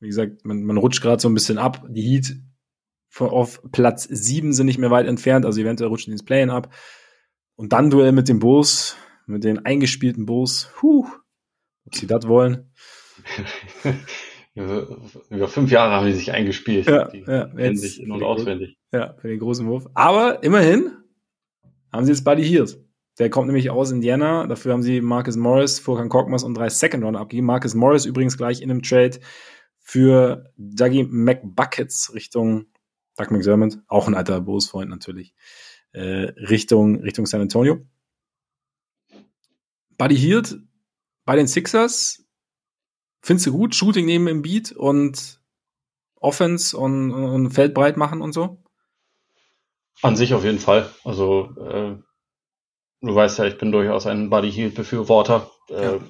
Wie 0.00 0.08
gesagt, 0.08 0.44
man, 0.44 0.64
man 0.64 0.78
rutscht 0.78 1.02
gerade 1.02 1.20
so 1.20 1.28
ein 1.28 1.34
bisschen 1.34 1.58
ab. 1.58 1.86
Die 1.88 2.02
Heat 2.02 2.36
auf 3.18 3.62
Platz 3.70 4.04
7 4.10 4.52
sind 4.52 4.66
nicht 4.66 4.78
mehr 4.78 4.90
weit 4.90 5.06
entfernt, 5.06 5.46
also 5.46 5.60
eventuell 5.60 5.88
rutschen 5.88 6.10
die 6.10 6.14
ins 6.14 6.24
Play-In 6.24 6.50
ab. 6.50 6.74
Und 7.54 7.72
dann 7.72 7.90
Duell 7.90 8.12
mit 8.12 8.28
dem 8.28 8.40
Bulls, 8.40 8.96
mit 9.26 9.44
den 9.44 9.64
eingespielten 9.64 10.26
Bulls. 10.26 10.70
Huh, 10.82 11.06
ob 11.86 11.94
sie 11.94 12.06
das 12.06 12.26
wollen. 12.26 12.72
Über 14.54 15.48
fünf 15.48 15.70
Jahre 15.70 15.94
haben 15.94 16.06
die 16.06 16.12
sich 16.12 16.30
eingespielt. 16.32 16.86
Ja, 16.86 17.08
die 17.08 17.24
ja, 17.26 17.46
kennen 17.46 17.76
sich 17.76 18.00
in- 18.00 18.12
und 18.12 18.22
auswendig. 18.22 18.76
Ja, 18.92 19.14
für 19.14 19.28
den 19.28 19.40
großen 19.40 19.66
Wurf. 19.66 19.88
Aber 19.94 20.44
immerhin, 20.44 20.92
haben 21.92 22.04
sie 22.04 22.12
jetzt 22.12 22.24
Buddy 22.24 22.44
Hield. 22.44 22.78
Der 23.18 23.30
kommt 23.30 23.46
nämlich 23.46 23.70
aus 23.70 23.90
Indiana. 23.90 24.46
Dafür 24.46 24.72
haben 24.72 24.82
sie 24.82 25.00
Marcus 25.00 25.36
Morris, 25.36 25.78
Furkan 25.78 26.08
Korkmaz 26.08 26.42
und 26.42 26.54
drei 26.54 26.68
Second 26.68 27.04
Runner 27.04 27.20
abgegeben. 27.20 27.46
Marcus 27.46 27.74
Morris 27.74 28.06
übrigens 28.06 28.36
gleich 28.36 28.60
in 28.60 28.70
einem 28.70 28.82
Trade 28.82 29.18
für 29.78 30.52
Dougie 30.56 31.04
McBuckets 31.04 32.14
Richtung 32.14 32.66
Doug 33.16 33.30
McDermott, 33.30 33.78
auch 33.86 34.08
ein 34.08 34.14
alter 34.14 34.40
Bulls-Freund 34.40 34.90
natürlich, 34.90 35.34
äh, 35.92 36.32
Richtung, 36.48 37.00
Richtung 37.00 37.26
San 37.26 37.40
Antonio. 37.40 37.86
Buddy 39.96 40.16
Hield 40.16 40.58
bei 41.24 41.36
den 41.36 41.46
Sixers, 41.46 42.23
findest 43.24 43.46
du 43.46 43.52
gut? 43.52 43.74
Shooting 43.74 44.06
neben 44.06 44.28
im 44.28 44.42
Beat 44.42 44.72
und 44.72 45.40
Offense 46.16 46.76
und, 46.76 47.12
und 47.12 47.50
Feld 47.50 47.74
breit 47.74 47.96
machen 47.96 48.20
und 48.20 48.32
so? 48.32 48.62
An 50.02 50.16
sich 50.16 50.34
auf 50.34 50.44
jeden 50.44 50.58
Fall. 50.58 50.90
Also 51.04 51.50
äh, 51.58 51.96
du 53.00 53.14
weißt 53.14 53.38
ja, 53.38 53.46
ich 53.46 53.58
bin 53.58 53.72
durchaus 53.72 54.06
ein 54.06 54.30
Buddy 54.30 54.52
Hield 54.52 54.74
Befürworter. 54.74 55.50
Äh, 55.70 55.82
ja. 55.82 56.00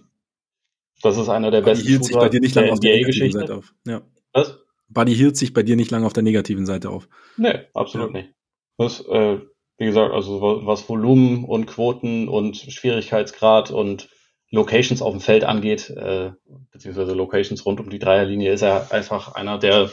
Das 1.02 1.16
ist 1.16 1.28
einer 1.28 1.50
der 1.50 1.60
Buddy 1.60 1.72
besten 1.72 1.88
hielt 1.88 2.04
sich 2.04 2.16
bei 2.16 2.28
dir 2.28 2.40
nicht 2.40 2.54
lange 2.54 2.72
auf 2.72 2.80
der 2.80 2.92
negativen 2.92 3.32
Seite 3.32 3.54
auf. 3.54 3.74
Ja. 3.86 4.02
Was? 4.32 4.58
Buddy 4.88 5.14
hielt 5.14 5.36
sich 5.36 5.52
bei 5.52 5.62
dir 5.62 5.76
nicht 5.76 5.90
lange 5.90 6.06
auf 6.06 6.12
der 6.12 6.22
negativen 6.22 6.66
Seite 6.66 6.90
auf. 6.90 7.08
Nee, 7.36 7.60
absolut 7.74 8.14
ja. 8.14 8.22
nicht. 8.22 8.34
Das, 8.76 9.00
äh, 9.06 9.38
wie 9.78 9.86
gesagt, 9.86 10.12
also 10.12 10.40
was 10.64 10.88
Volumen 10.88 11.44
und 11.44 11.66
Quoten 11.66 12.28
und 12.28 12.56
Schwierigkeitsgrad 12.56 13.70
und 13.70 14.08
Locations 14.55 15.02
auf 15.02 15.12
dem 15.12 15.20
Feld 15.20 15.44
angeht, 15.44 15.90
äh, 15.90 16.32
beziehungsweise 16.70 17.12
Locations 17.12 17.64
rund 17.66 17.80
um 17.80 17.90
die 17.90 17.98
Dreierlinie, 17.98 18.52
ist 18.52 18.62
er 18.62 18.92
einfach 18.92 19.34
einer 19.34 19.59
der, 19.59 19.90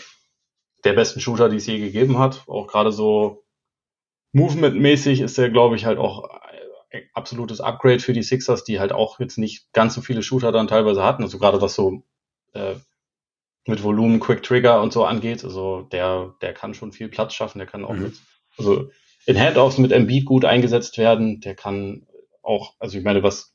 der 0.84 0.94
besten 0.94 1.20
Shooter, 1.20 1.50
die 1.50 1.58
es 1.58 1.66
je 1.66 1.80
gegeben 1.80 2.20
hat. 2.20 2.44
Auch 2.48 2.68
gerade 2.68 2.92
so 2.92 3.44
Movement-mäßig 4.34 5.22
ist 5.22 5.38
er, 5.38 5.50
glaube 5.50 5.76
ich, 5.76 5.86
halt 5.86 5.98
auch 5.98 6.30
ein 6.92 7.04
absolutes 7.14 7.60
Upgrade 7.60 8.00
für 8.00 8.14
die 8.14 8.24
Sixers, 8.24 8.64
die 8.64 8.80
halt 8.80 8.92
auch 8.92 9.20
jetzt 9.20 9.38
nicht 9.38 9.72
ganz 9.74 9.96
so 9.96 10.02
viele 10.02 10.24
Shooter 10.24 10.52
dann 10.52 10.68
teilweise 10.68 11.04
hatten. 11.04 11.24
Also 11.24 11.40
gerade 11.40 11.62
was 11.62 11.76
so 11.76 12.04
äh, 12.54 12.76
mit 13.66 13.84
Volumen, 13.84 14.20
Quick 14.20 14.44
Trigger 14.44 14.82
und 14.82 14.94
so 14.94 15.06
angeht. 15.06 15.44
Also 15.44 15.82
der, 15.92 16.36
der 16.42 16.54
kann 16.54 16.74
schon 16.74 16.92
viel 16.92 17.10
Platz 17.10 17.34
schaffen. 17.34 17.60
Der 17.60 17.68
kann 17.68 17.86
auch 17.86 17.94
mhm. 17.94 18.04
mit, 18.04 18.14
also 18.58 18.90
in 19.26 19.40
Handoffs 19.40 19.78
mit 19.78 19.92
Embiid 19.92 20.26
gut 20.26 20.46
eingesetzt 20.46 20.98
werden. 20.98 21.42
Der 21.42 21.56
kann 21.56 22.08
auch, 22.42 22.74
also 22.80 22.98
ich 22.98 23.04
meine, 23.04 23.24
was 23.24 23.54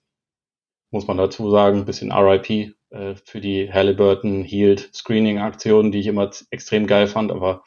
muss 0.91 1.07
man 1.07 1.17
dazu 1.17 1.51
sagen, 1.51 1.81
ein 1.81 1.85
bisschen 1.85 2.13
RIP 2.13 2.75
äh, 2.91 3.15
für 3.25 3.41
die 3.41 3.73
Halliburton 3.73 4.45
Healed 4.45 4.91
Screening 4.95 5.39
Aktionen, 5.39 5.93
die 5.93 6.01
ich 6.01 6.07
immer 6.07 6.31
extrem 6.51 6.87
geil 6.87 7.07
fand, 7.07 7.31
aber 7.33 7.65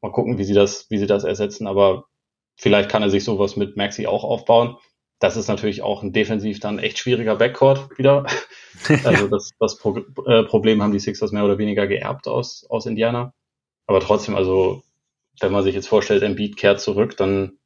mal 0.00 0.12
gucken, 0.12 0.38
wie 0.38 0.44
sie 0.44 0.54
das, 0.54 0.90
wie 0.90 0.98
sie 0.98 1.06
das 1.06 1.24
ersetzen, 1.24 1.66
aber 1.66 2.06
vielleicht 2.56 2.90
kann 2.90 3.02
er 3.02 3.10
sich 3.10 3.24
sowas 3.24 3.56
mit 3.56 3.76
Maxi 3.76 4.06
auch 4.06 4.24
aufbauen. 4.24 4.76
Das 5.18 5.36
ist 5.36 5.48
natürlich 5.48 5.82
auch 5.82 6.02
ein 6.02 6.12
defensiv 6.12 6.58
dann 6.58 6.78
echt 6.78 6.98
schwieriger 6.98 7.36
Backcourt 7.36 7.98
wieder. 7.98 8.26
Also 9.04 9.28
das, 9.28 9.50
das 9.60 9.76
Pro 9.76 9.98
äh, 10.26 10.44
Problem 10.44 10.82
haben 10.82 10.92
die 10.92 10.98
Sixers 10.98 11.30
mehr 11.30 11.44
oder 11.44 11.58
weniger 11.58 11.86
geerbt 11.86 12.26
aus, 12.26 12.66
aus 12.68 12.86
Indiana. 12.86 13.34
Aber 13.86 14.00
trotzdem, 14.00 14.34
also 14.34 14.82
wenn 15.40 15.52
man 15.52 15.62
sich 15.62 15.74
jetzt 15.74 15.88
vorstellt, 15.88 16.22
Embiid 16.22 16.56
kehrt 16.56 16.80
zurück, 16.80 17.16
dann, 17.18 17.58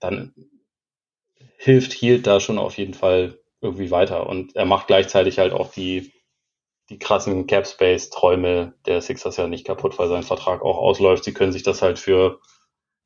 dann 0.00 0.32
hilft 1.58 1.92
Hield 1.92 2.26
da 2.28 2.38
schon 2.40 2.58
auf 2.58 2.78
jeden 2.78 2.94
Fall 2.94 3.38
irgendwie 3.64 3.90
weiter. 3.90 4.28
Und 4.28 4.54
er 4.54 4.66
macht 4.66 4.86
gleichzeitig 4.86 5.38
halt 5.38 5.52
auch 5.52 5.72
die, 5.72 6.12
die 6.90 6.98
krassen 6.98 7.46
Cap 7.46 7.66
Space 7.66 8.10
Träume 8.10 8.74
der 8.86 9.00
Sixers 9.00 9.36
ja 9.36 9.48
nicht 9.48 9.66
kaputt, 9.66 9.98
weil 9.98 10.08
sein 10.08 10.22
Vertrag 10.22 10.62
auch 10.62 10.76
ausläuft. 10.76 11.24
Sie 11.24 11.32
können 11.32 11.52
sich 11.52 11.62
das 11.62 11.82
halt 11.82 11.98
für 11.98 12.40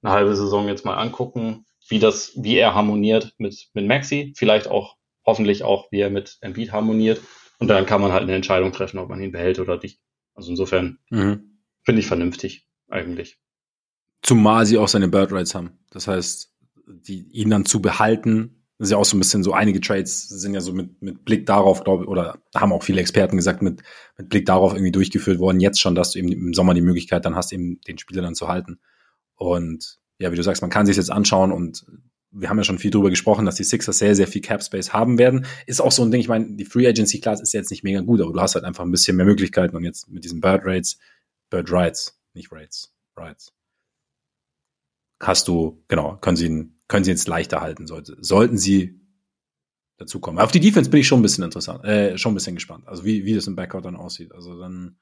eine 0.03 0.13
halbe 0.13 0.37
Saison 0.37 0.69
jetzt 0.69 0.85
mal 0.85 0.97
angucken, 0.97 1.65
wie 1.89 1.99
das, 1.99 2.33
wie 2.37 2.57
er 2.57 2.75
harmoniert 2.75 3.35
mit, 3.39 3.69
mit 3.73 3.87
Maxi, 3.87 4.35
vielleicht 4.37 4.69
auch, 4.69 4.97
hoffentlich 5.25 5.63
auch, 5.63 5.91
wie 5.91 6.01
er 6.01 6.11
mit 6.11 6.39
Embiid 6.41 6.73
harmoniert. 6.73 7.21
Und 7.59 7.69
dann 7.69 7.87
kann 7.87 8.01
man 8.01 8.13
halt 8.13 8.23
eine 8.23 8.35
Entscheidung 8.35 8.73
treffen, 8.73 8.99
ob 8.99 9.09
man 9.09 9.21
ihn 9.21 9.33
behält 9.33 9.59
oder 9.59 9.79
nicht. 9.79 10.01
Also 10.35 10.51
insofern 10.51 10.99
mhm. 11.11 11.59
finde 11.83 12.01
ich 12.01 12.07
vernünftig, 12.07 12.67
eigentlich. 12.89 13.39
Zumal 14.23 14.67
sie 14.67 14.79
auch 14.79 14.89
seine 14.89 15.09
Bird 15.09 15.33
Rights 15.33 15.55
haben. 15.55 15.79
Das 15.91 16.07
heißt, 16.07 16.55
die, 16.87 17.29
ihn 17.33 17.51
dann 17.51 17.65
zu 17.65 17.83
behalten, 17.83 18.58
ist 18.79 18.91
ja 18.93 18.97
auch 18.97 19.05
so 19.05 19.17
ein 19.17 19.21
bisschen 19.21 19.43
so, 19.43 19.53
einige 19.53 19.81
Trades 19.81 20.29
sind 20.29 20.55
ja 20.55 20.61
so 20.61 20.73
mit, 20.73 21.03
mit 21.03 21.25
Blick 21.25 21.47
darauf, 21.47 21.83
glaube 21.83 22.05
ich, 22.05 22.09
oder 22.09 22.39
haben 22.55 22.73
auch 22.73 22.83
viele 22.83 23.01
Experten 23.01 23.37
gesagt, 23.37 23.61
mit, 23.61 23.83
mit 24.17 24.29
Blick 24.29 24.47
darauf 24.47 24.73
irgendwie 24.73 24.93
durchgeführt 24.93 25.41
worden, 25.41 25.61
jetzt 25.61 25.81
schon, 25.81 25.97
dass 25.97 26.13
du 26.13 26.21
eben 26.21 26.31
im 26.31 26.55
Sommer 26.55 26.75
die 26.75 26.81
Möglichkeit 26.81 27.25
dann 27.25 27.35
hast, 27.35 27.53
eben 27.53 27.81
den 27.89 27.99
Spieler 27.99 28.23
dann 28.23 28.37
zu 28.37 28.47
halten. 28.47 28.79
Und 29.35 29.99
ja, 30.19 30.31
wie 30.31 30.37
du 30.37 30.43
sagst, 30.43 30.63
man 30.63 30.71
kann 30.71 30.87
sich 30.87 30.97
jetzt 30.97 31.11
anschauen 31.11 31.53
und 31.53 31.87
wir 32.31 32.51
haben 32.51 32.59
ja 32.59 32.65
schon 32.65 32.79
viel 32.79 32.91
darüber 32.91 33.11
gesprochen, 33.11 33.47
dass 33.47 33.57
die 33.57 33.65
Sixers 33.65 33.99
sehr, 33.99 34.15
sehr 34.15 34.29
viel 34.29 34.43
Cap 34.43 34.63
Space 34.63 34.93
haben 34.93 35.19
werden. 35.19 35.47
Ist 35.67 35.81
auch 35.81 35.93
so 35.93 36.03
ein 36.03 36.11
Ding, 36.11 36.21
ich 36.21 36.29
meine, 36.29 36.57
die 36.57 36.65
Free 36.65 36.87
Agency 36.87 37.21
Class 37.21 37.41
ist 37.41 37.55
jetzt 37.55 37.71
nicht 37.71 37.85
mega 37.85 38.01
gut, 38.01 38.21
aber 38.21 38.33
du 38.33 38.41
hast 38.41 38.55
halt 38.55 38.65
einfach 38.65 38.85
ein 38.85 38.91
bisschen 38.91 39.17
mehr 39.17 39.27
Möglichkeiten 39.27 39.77
und 39.77 39.85
jetzt 39.85 40.09
mit 40.09 40.25
diesen 40.25 40.41
Bird 40.41 40.63
Rates, 40.65 40.99
Bird 41.51 41.73
Rights, 41.73 42.21
nicht 42.35 42.53
Rates, 42.53 42.93
Rights, 43.17 43.53
hast 45.21 45.49
du, 45.49 45.83
genau, 45.89 46.17
können 46.21 46.37
sie, 46.37 46.71
können 46.89 47.05
sie 47.05 47.11
jetzt 47.11 47.29
leichter 47.29 47.61
halten, 47.61 47.87
sollte, 47.87 48.17
sollten 48.21 48.59
sie 48.59 49.01
dazukommen. 49.99 50.41
Auf 50.41 50.53
die 50.53 50.61
Defense 50.61 50.91
bin 50.91 51.01
ich 51.01 51.07
schon 51.07 51.21
ein 51.21 51.23
bisschen 51.23 51.45
interessant, 51.45 51.85
äh, 51.85 52.17
schon 52.17 52.33
ein 52.33 52.35
bisschen 52.35 52.55
gespannt. 52.55 52.89
Also 52.89 53.05
wie, 53.05 53.25
wie 53.25 53.35
das 53.35 53.47
im 53.47 53.57
Backcourt 53.57 53.85
dann 53.85 53.97
aussieht. 53.97 54.33
Also 54.33 54.59
dann. 54.59 54.99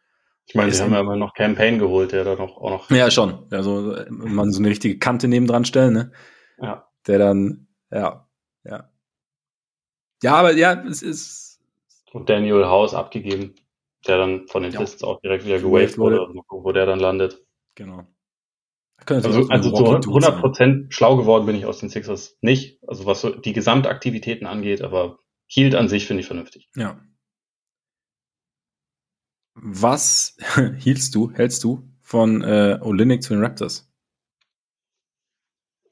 Ich 0.49 0.55
meine, 0.55 0.73
sie 0.73 0.83
haben 0.83 0.93
ja 0.93 1.01
immer 1.01 1.17
noch 1.17 1.35
Campaign 1.35 1.79
geholt, 1.79 2.13
der 2.13 2.23
da 2.23 2.37
noch, 2.37 2.57
auch 2.57 2.71
noch. 2.71 2.91
Ja, 2.91 3.11
schon. 3.11 3.47
Also, 3.51 3.97
man 4.11 4.53
so 4.53 4.61
eine 4.61 4.69
richtige 4.69 4.97
Kante 4.97 5.27
nebendran 5.27 5.65
stellen, 5.65 5.93
ne? 5.93 6.13
Ja. 6.59 6.89
Der 7.09 7.19
dann, 7.19 7.67
ja, 7.91 8.29
ja. 8.63 8.91
Ja, 10.23 10.35
aber 10.35 10.53
ja, 10.53 10.85
es 10.85 11.03
ist. 11.03 11.61
Und 12.13 12.31
Daniel 12.31 12.65
House 12.67 12.95
abgegeben, 12.95 13.57
der 14.07 14.19
dann 14.19 14.47
von 14.47 14.63
den 14.63 14.73
ja. 14.73 14.79
Tests 14.79 15.03
auch 15.03 15.21
direkt 15.21 15.45
wieder 15.45 15.59
gewaved 15.59 15.99
wurde, 15.99 16.29
wo 16.49 16.73
der 16.73 16.87
dann 16.87 17.01
landet. 17.01 17.45
Genau. 17.75 18.07
Also, 19.05 19.49
also 19.49 19.71
zu 19.73 19.85
100 19.85 20.41
Prozent 20.41 20.95
schlau 20.95 21.17
geworden 21.17 21.47
bin 21.47 21.55
ich 21.55 21.67
aus 21.67 21.79
den 21.79 21.91
Sixers 21.91 22.37
nicht, 22.41 22.83
also 22.87 23.07
was 23.07 23.21
so 23.21 23.31
die 23.31 23.53
Gesamtaktivitäten 23.53 24.47
angeht, 24.47 24.83
aber 24.83 25.21
Hield 25.47 25.75
an 25.75 25.89
sich 25.89 26.07
finde 26.07 26.23
ich 26.23 26.27
vernünftig. 26.27 26.69
Ja. 26.75 27.01
Was 29.55 30.37
hielst 30.79 31.15
du, 31.15 31.31
hältst 31.31 31.63
du 31.63 31.89
von 32.03 32.43
äh, 32.43 32.79
Olinik 32.83 33.23
zu 33.23 33.35
den 33.35 33.43
Raptors? 33.43 33.91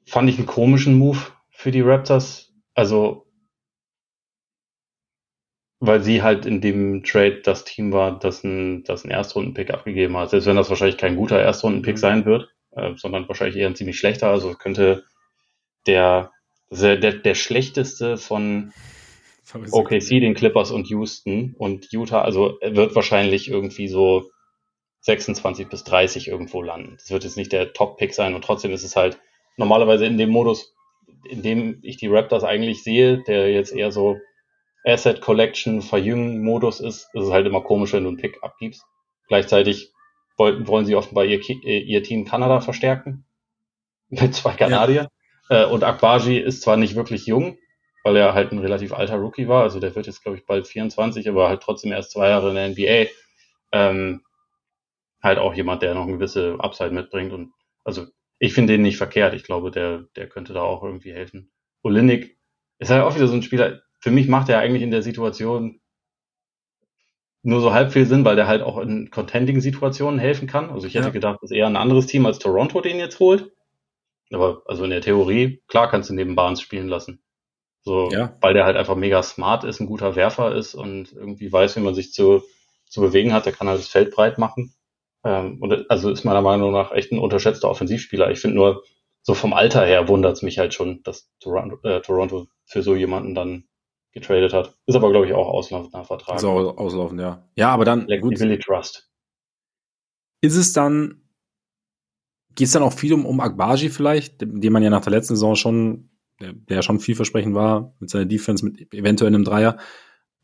Fand 0.07 0.29
ich 0.29 0.39
einen 0.39 0.47
komischen 0.47 0.99
Move 0.99 1.19
für 1.51 1.71
die 1.71 1.81
Raptors. 1.81 2.53
Also, 2.75 3.31
weil 5.79 6.03
sie 6.03 6.23
halt 6.23 6.47
in 6.47 6.61
dem 6.61 7.05
Trade 7.05 7.43
das 7.43 7.65
Team 7.65 7.93
war, 7.93 8.19
das 8.19 8.43
ein, 8.43 8.83
das 8.85 9.05
ein 9.05 9.11
Erstrunden-Pick 9.11 9.71
abgegeben 9.71 10.17
hat. 10.17 10.31
Selbst 10.31 10.47
wenn 10.47 10.57
das 10.57 10.69
wahrscheinlich 10.69 10.99
kein 10.99 11.17
guter 11.17 11.39
Erstrunden-Pick 11.39 11.95
mhm. 11.95 12.01
sein 12.01 12.25
wird 12.25 12.54
äh, 12.77 12.95
sondern 12.97 13.29
wahrscheinlich 13.29 13.57
eher 13.57 13.69
ein 13.69 13.77
ziemlich 13.77 13.99
schlechter. 13.99 14.29
Also 14.29 14.55
könnte 14.55 15.05
der, 15.87 16.33
der, 16.71 16.97
der 16.97 17.35
schlechteste 17.35 18.17
von 18.17 18.73
OKC, 19.71 20.21
den 20.21 20.35
Clippers 20.35 20.71
und 20.71 20.89
Houston 20.89 21.55
und 21.59 21.93
Utah, 21.93 22.23
also 22.23 22.59
wird 22.63 22.95
wahrscheinlich 22.95 23.49
irgendwie 23.49 23.89
so 23.89 24.31
26 25.01 25.69
bis 25.69 25.85
30 25.85 26.29
irgendwo 26.29 26.63
landen. 26.63 26.97
Das 26.99 27.11
wird 27.11 27.25
jetzt 27.25 27.37
nicht 27.37 27.53
der 27.53 27.73
Top-Pick 27.75 28.15
sein 28.15 28.35
und 28.35 28.43
trotzdem 28.43 28.73
ist 28.73 28.85
es 28.85 28.97
halt 28.97 29.19
normalerweise 29.57 30.07
in 30.07 30.17
dem 30.17 30.31
Modus, 30.31 30.75
in 31.29 31.43
dem 31.43 31.79
ich 31.83 31.99
die 31.99 32.07
Raptors 32.07 32.43
eigentlich 32.43 32.83
sehe, 32.83 33.23
der 33.25 33.53
jetzt 33.53 33.73
eher 33.73 33.93
so 33.93 34.17
Asset 34.85 35.21
Collection 35.21 35.83
Verjüngen 35.83 36.43
Modus 36.43 36.81
ist, 36.81 37.09
ist 37.13 37.25
es 37.25 37.31
halt 37.31 37.47
immer 37.47 37.63
komisch, 37.63 37.93
wenn 37.93 38.05
du 38.05 38.09
einen 38.09 38.19
Pick 38.19 38.43
abgibst. 38.43 38.85
Gleichzeitig 39.29 39.94
wollten, 40.37 40.67
wollen 40.67 40.87
sie 40.87 40.97
offenbar 40.97 41.25
ihr, 41.25 41.41
äh, 41.65 41.79
ihr 41.79 42.03
Team 42.03 42.25
Kanada 42.25 42.61
verstärken. 42.61 43.25
Mit 44.09 44.35
zwei 44.35 44.55
Kanadier. 44.55 45.09
Ja. 45.49 45.65
Äh, 45.65 45.67
und 45.67 45.85
Akbaji 45.85 46.39
ist 46.39 46.63
zwar 46.63 46.77
nicht 46.77 46.95
wirklich 46.95 47.27
jung, 47.27 47.59
weil 48.05 48.17
er 48.17 48.35
halt 48.35 48.53
ein 48.53 48.59
relativ 48.59 48.93
alter 48.93 49.17
Rookie 49.17 49.49
war, 49.49 49.63
also 49.63 49.81
der 49.81 49.95
wird 49.95 50.07
jetzt, 50.07 50.23
glaube 50.23 50.39
ich, 50.39 50.47
bald 50.47 50.67
24, 50.67 51.29
aber 51.29 51.49
halt 51.49 51.63
trotzdem 51.63 51.93
erst 51.93 52.13
zwei 52.13 52.29
Jahre 52.29 52.51
in 52.51 52.55
der 52.55 52.69
NBA. 52.69 53.11
Ähm, 53.73 54.23
halt 55.23 55.39
auch 55.39 55.55
jemand, 55.55 55.83
der 55.83 55.95
noch 55.95 56.03
eine 56.03 56.13
gewisse 56.13 56.57
Upside 56.61 56.91
mitbringt. 56.91 57.33
Und 57.33 57.53
also 57.83 58.07
ich 58.39 58.53
finde 58.53 58.75
den 58.75 58.83
nicht 58.83 58.99
verkehrt. 58.99 59.35
Ich 59.35 59.45
glaube, 59.45 59.71
der, 59.71 60.05
der 60.17 60.29
könnte 60.29 60.53
da 60.53 60.63
auch 60.63 60.83
irgendwie 60.83 61.13
helfen. 61.13 61.51
Olinik 61.83 62.39
ist 62.79 62.91
halt 62.91 63.03
auch 63.03 63.15
wieder 63.15 63.27
so 63.27 63.35
ein 63.35 63.43
Spieler. 63.43 63.81
Für 64.01 64.11
mich 64.11 64.29
macht 64.29 64.51
er 64.51 64.59
eigentlich 64.59 64.83
in 64.83 64.91
der 64.91 65.03
Situation 65.03 65.81
nur 67.45 67.61
so 67.61 67.73
halb 67.73 67.93
viel 67.93 68.07
Sinn, 68.07 68.25
weil 68.25 68.37
der 68.37 68.47
halt 68.47 68.63
auch 68.63 68.79
in 68.79 69.11
Contending-Situationen 69.11 70.19
helfen 70.19 70.49
kann. 70.49 70.71
Also 70.71 70.87
ich 70.87 70.95
hätte 70.95 71.07
ja. 71.07 71.13
gedacht, 71.13 71.39
das 71.43 71.51
ist 71.51 71.57
eher 71.57 71.67
ein 71.67 71.77
anderes 71.77 72.07
Team 72.07 72.25
als 72.27 72.39
Toronto 72.39 72.81
den 72.81 72.99
jetzt 72.99 73.21
holt. 73.21 73.53
Aber 74.33 74.63
also 74.67 74.85
in 74.85 74.91
der 74.91 75.03
Theorie, 75.03 75.63
klar 75.69 75.91
kannst 75.91 76.09
du 76.09 76.15
neben 76.15 76.35
Barnes 76.35 76.63
spielen 76.63 76.89
lassen. 76.89 77.23
So, 77.83 78.11
ja. 78.11 78.35
weil 78.41 78.55
der 78.55 78.65
halt 78.65 78.79
einfach 78.79 78.97
mega 78.97 79.23
smart 79.23 79.65
ist, 79.65 79.79
ein 79.79 79.87
guter 79.87 80.17
Werfer 80.17 80.55
ist 80.55 80.75
und 80.75 81.13
irgendwie 81.13 81.53
weiß, 81.53 81.77
wie 81.77 81.81
man 81.81 81.95
sich 81.95 82.15
zu, 82.15 82.43
zu 82.87 83.03
bewegen 83.03 83.35
hat. 83.35 83.45
Der 83.45 83.53
kann 83.53 83.69
halt 83.69 83.79
das 83.79 83.89
Feld 83.89 84.15
breit 84.15 84.39
machen. 84.39 84.75
Ähm, 85.23 85.59
und 85.61 85.91
also 85.91 86.11
ist 86.11 86.25
meiner 86.25 86.41
Meinung 86.41 86.73
nach 86.73 86.93
echt 86.93 87.13
ein 87.13 87.19
unterschätzter 87.19 87.69
Offensivspieler. 87.69 88.31
Ich 88.31 88.41
finde 88.41 88.57
nur, 88.57 88.85
so 89.21 89.35
vom 89.35 89.53
Alter 89.53 89.85
her 89.85 90.09
wundert 90.09 90.37
es 90.37 90.43
mich 90.43 90.59
halt 90.59 90.73
schon, 90.73 91.03
dass 91.03 91.31
Toronto, 91.41 91.77
äh, 91.87 92.01
Toronto 92.01 92.47
für 92.65 92.83
so 92.83 92.95
jemanden 92.95 93.35
dann 93.35 93.65
getradet 94.15 94.53
hat. 94.53 94.77
Ist 94.87 94.95
aber, 94.95 95.11
glaube 95.11 95.27
ich, 95.27 95.35
auch 95.35 95.49
auslaufender 95.49 96.05
Vertrag. 96.05 96.37
Ist 96.37 96.45
auch 96.45 96.79
auslaufend, 96.79 97.21
ja. 97.21 97.47
Ja, 97.57 97.71
aber 97.71 97.85
dann. 97.85 98.07
Gut. 98.21 98.39
Trust. 98.65 99.11
Ist 100.41 100.57
es 100.57 100.73
dann, 100.73 101.23
geht 102.55 102.67
es 102.67 102.73
dann 102.73 102.83
auch 102.83 102.93
viel 102.93 103.13
um, 103.13 103.27
um 103.27 103.41
Akbaji 103.41 103.91
vielleicht, 103.91 104.41
dem 104.41 104.73
man 104.73 104.83
ja 104.83 104.91
nach 104.91 105.03
der 105.03 105.13
letzten 105.13 105.35
Saison 105.35 105.57
schon, 105.57 106.11
der, 106.41 106.53
der 106.53 106.83
schon 106.83 107.01
vielversprechend 107.01 107.55
war, 107.55 107.95
mit 107.99 108.11
seiner 108.11 108.27
Defense, 108.27 108.65
mit 108.65 108.93
eventuell 108.95 109.35
einem 109.35 109.45
Dreier. 109.45 109.79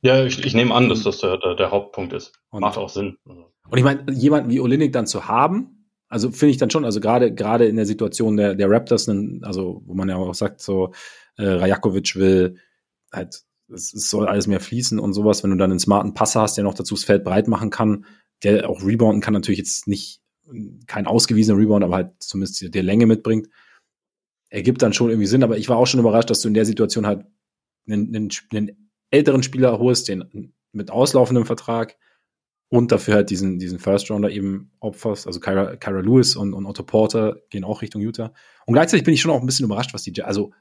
Ja, 0.03 0.25
ich, 0.25 0.45
ich 0.45 0.55
nehme 0.55 0.75
an, 0.75 0.89
dass 0.89 1.03
das 1.03 1.18
der, 1.18 1.37
der, 1.37 1.55
der 1.55 1.71
Hauptpunkt 1.71 2.12
ist. 2.12 2.33
Und, 2.51 2.61
Macht 2.61 2.79
auch 2.79 2.89
Sinn. 2.89 3.18
Und 3.25 3.79
ich 3.79 3.85
meine, 3.85 4.11
jemanden 4.12 4.51
wie 4.51 4.61
Olinik 4.61 4.93
dann 4.93 5.07
zu 5.07 5.29
haben, 5.29 5.87
also 6.09 6.31
finde 6.33 6.51
ich 6.51 6.57
dann 6.57 6.71
schon, 6.71 6.85
also 6.85 6.99
gerade 6.99 7.33
gerade 7.33 7.66
in 7.66 7.77
der 7.77 7.87
Situation 7.87 8.37
der, 8.37 8.57
der 8.57 8.68
Raptors, 8.68 9.09
also 9.43 9.83
wo 9.85 9.95
man 9.95 10.09
ja 10.09 10.16
auch 10.16 10.35
sagt, 10.35 10.61
so 10.61 10.93
äh, 11.37 11.45
Rajakovic 11.45 12.16
will 12.16 12.57
halt 13.12 13.43
es, 13.73 13.93
es 13.93 14.11
soll 14.11 14.27
alles 14.27 14.47
mehr 14.47 14.61
fließen 14.61 14.99
und 14.99 15.12
sowas. 15.12 15.43
Wenn 15.43 15.51
du 15.51 15.57
dann 15.57 15.71
einen 15.71 15.81
smarten 15.81 16.14
Passer 16.14 16.43
hast, 16.43 16.57
der 16.57 16.64
noch 16.64 16.75
dazu 16.75 16.95
das 16.95 17.05
Feld 17.05 17.25
breit 17.25 17.49
machen 17.49 17.71
kann, 17.71 18.05
der 18.43 18.68
auch 18.68 18.83
rebounden 18.83 19.21
kann, 19.21 19.35
natürlich 19.35 19.59
jetzt 19.59 19.87
nicht 19.87 20.21
kein 20.87 21.07
ausgewiesener 21.07 21.59
Rebound, 21.59 21.85
aber 21.85 21.97
halt 21.97 22.12
zumindest 22.18 22.75
der 22.75 22.83
Länge 22.83 23.07
mitbringt, 23.07 23.49
ergibt 24.49 24.83
dann 24.83 24.93
schon 24.93 25.11
irgendwie 25.11 25.27
Sinn. 25.27 25.45
Aber 25.45 25.59
ich 25.59 25.68
war 25.68 25.77
auch 25.77 25.87
schon 25.87 26.01
überrascht, 26.01 26.31
dass 26.31 26.41
du 26.41 26.49
in 26.49 26.55
der 26.55 26.64
Situation 26.64 27.07
halt 27.07 27.25
einen, 27.87 28.14
einen, 28.14 28.29
einen 28.53 28.91
älteren 29.11 29.43
Spieler 29.43 29.79
holst, 29.79 30.09
den 30.09 30.55
mit 30.73 30.91
auslaufendem 30.91 31.47
Vertrag 31.47 31.97
und 32.68 32.93
dafür 32.93 33.14
halt 33.14 33.31
diesen, 33.31 33.59
diesen 33.59 33.79
First 33.79 34.11
Rounder 34.11 34.31
eben 34.31 34.73
opferst. 34.81 35.27
Also 35.27 35.41
Kyra, 35.41 35.77
Kyra 35.77 36.01
Lewis 36.01 36.37
und, 36.37 36.55
und 36.55 36.66
Otto 36.66 36.85
Porter 36.85 37.39
gehen 37.51 37.64
auch 37.64 37.83
Richtung 37.83 38.01
Utah. 38.01 38.33
Und 38.66 38.75
gleichzeitig 38.75 39.05
bin 39.05 39.14
ich 39.14 39.21
schon 39.21 39.33
auch 39.33 39.41
ein 39.41 39.47
bisschen 39.47 39.66
überrascht, 39.66 39.93
was 39.93 40.03
die, 40.03 40.23
also 40.23 40.53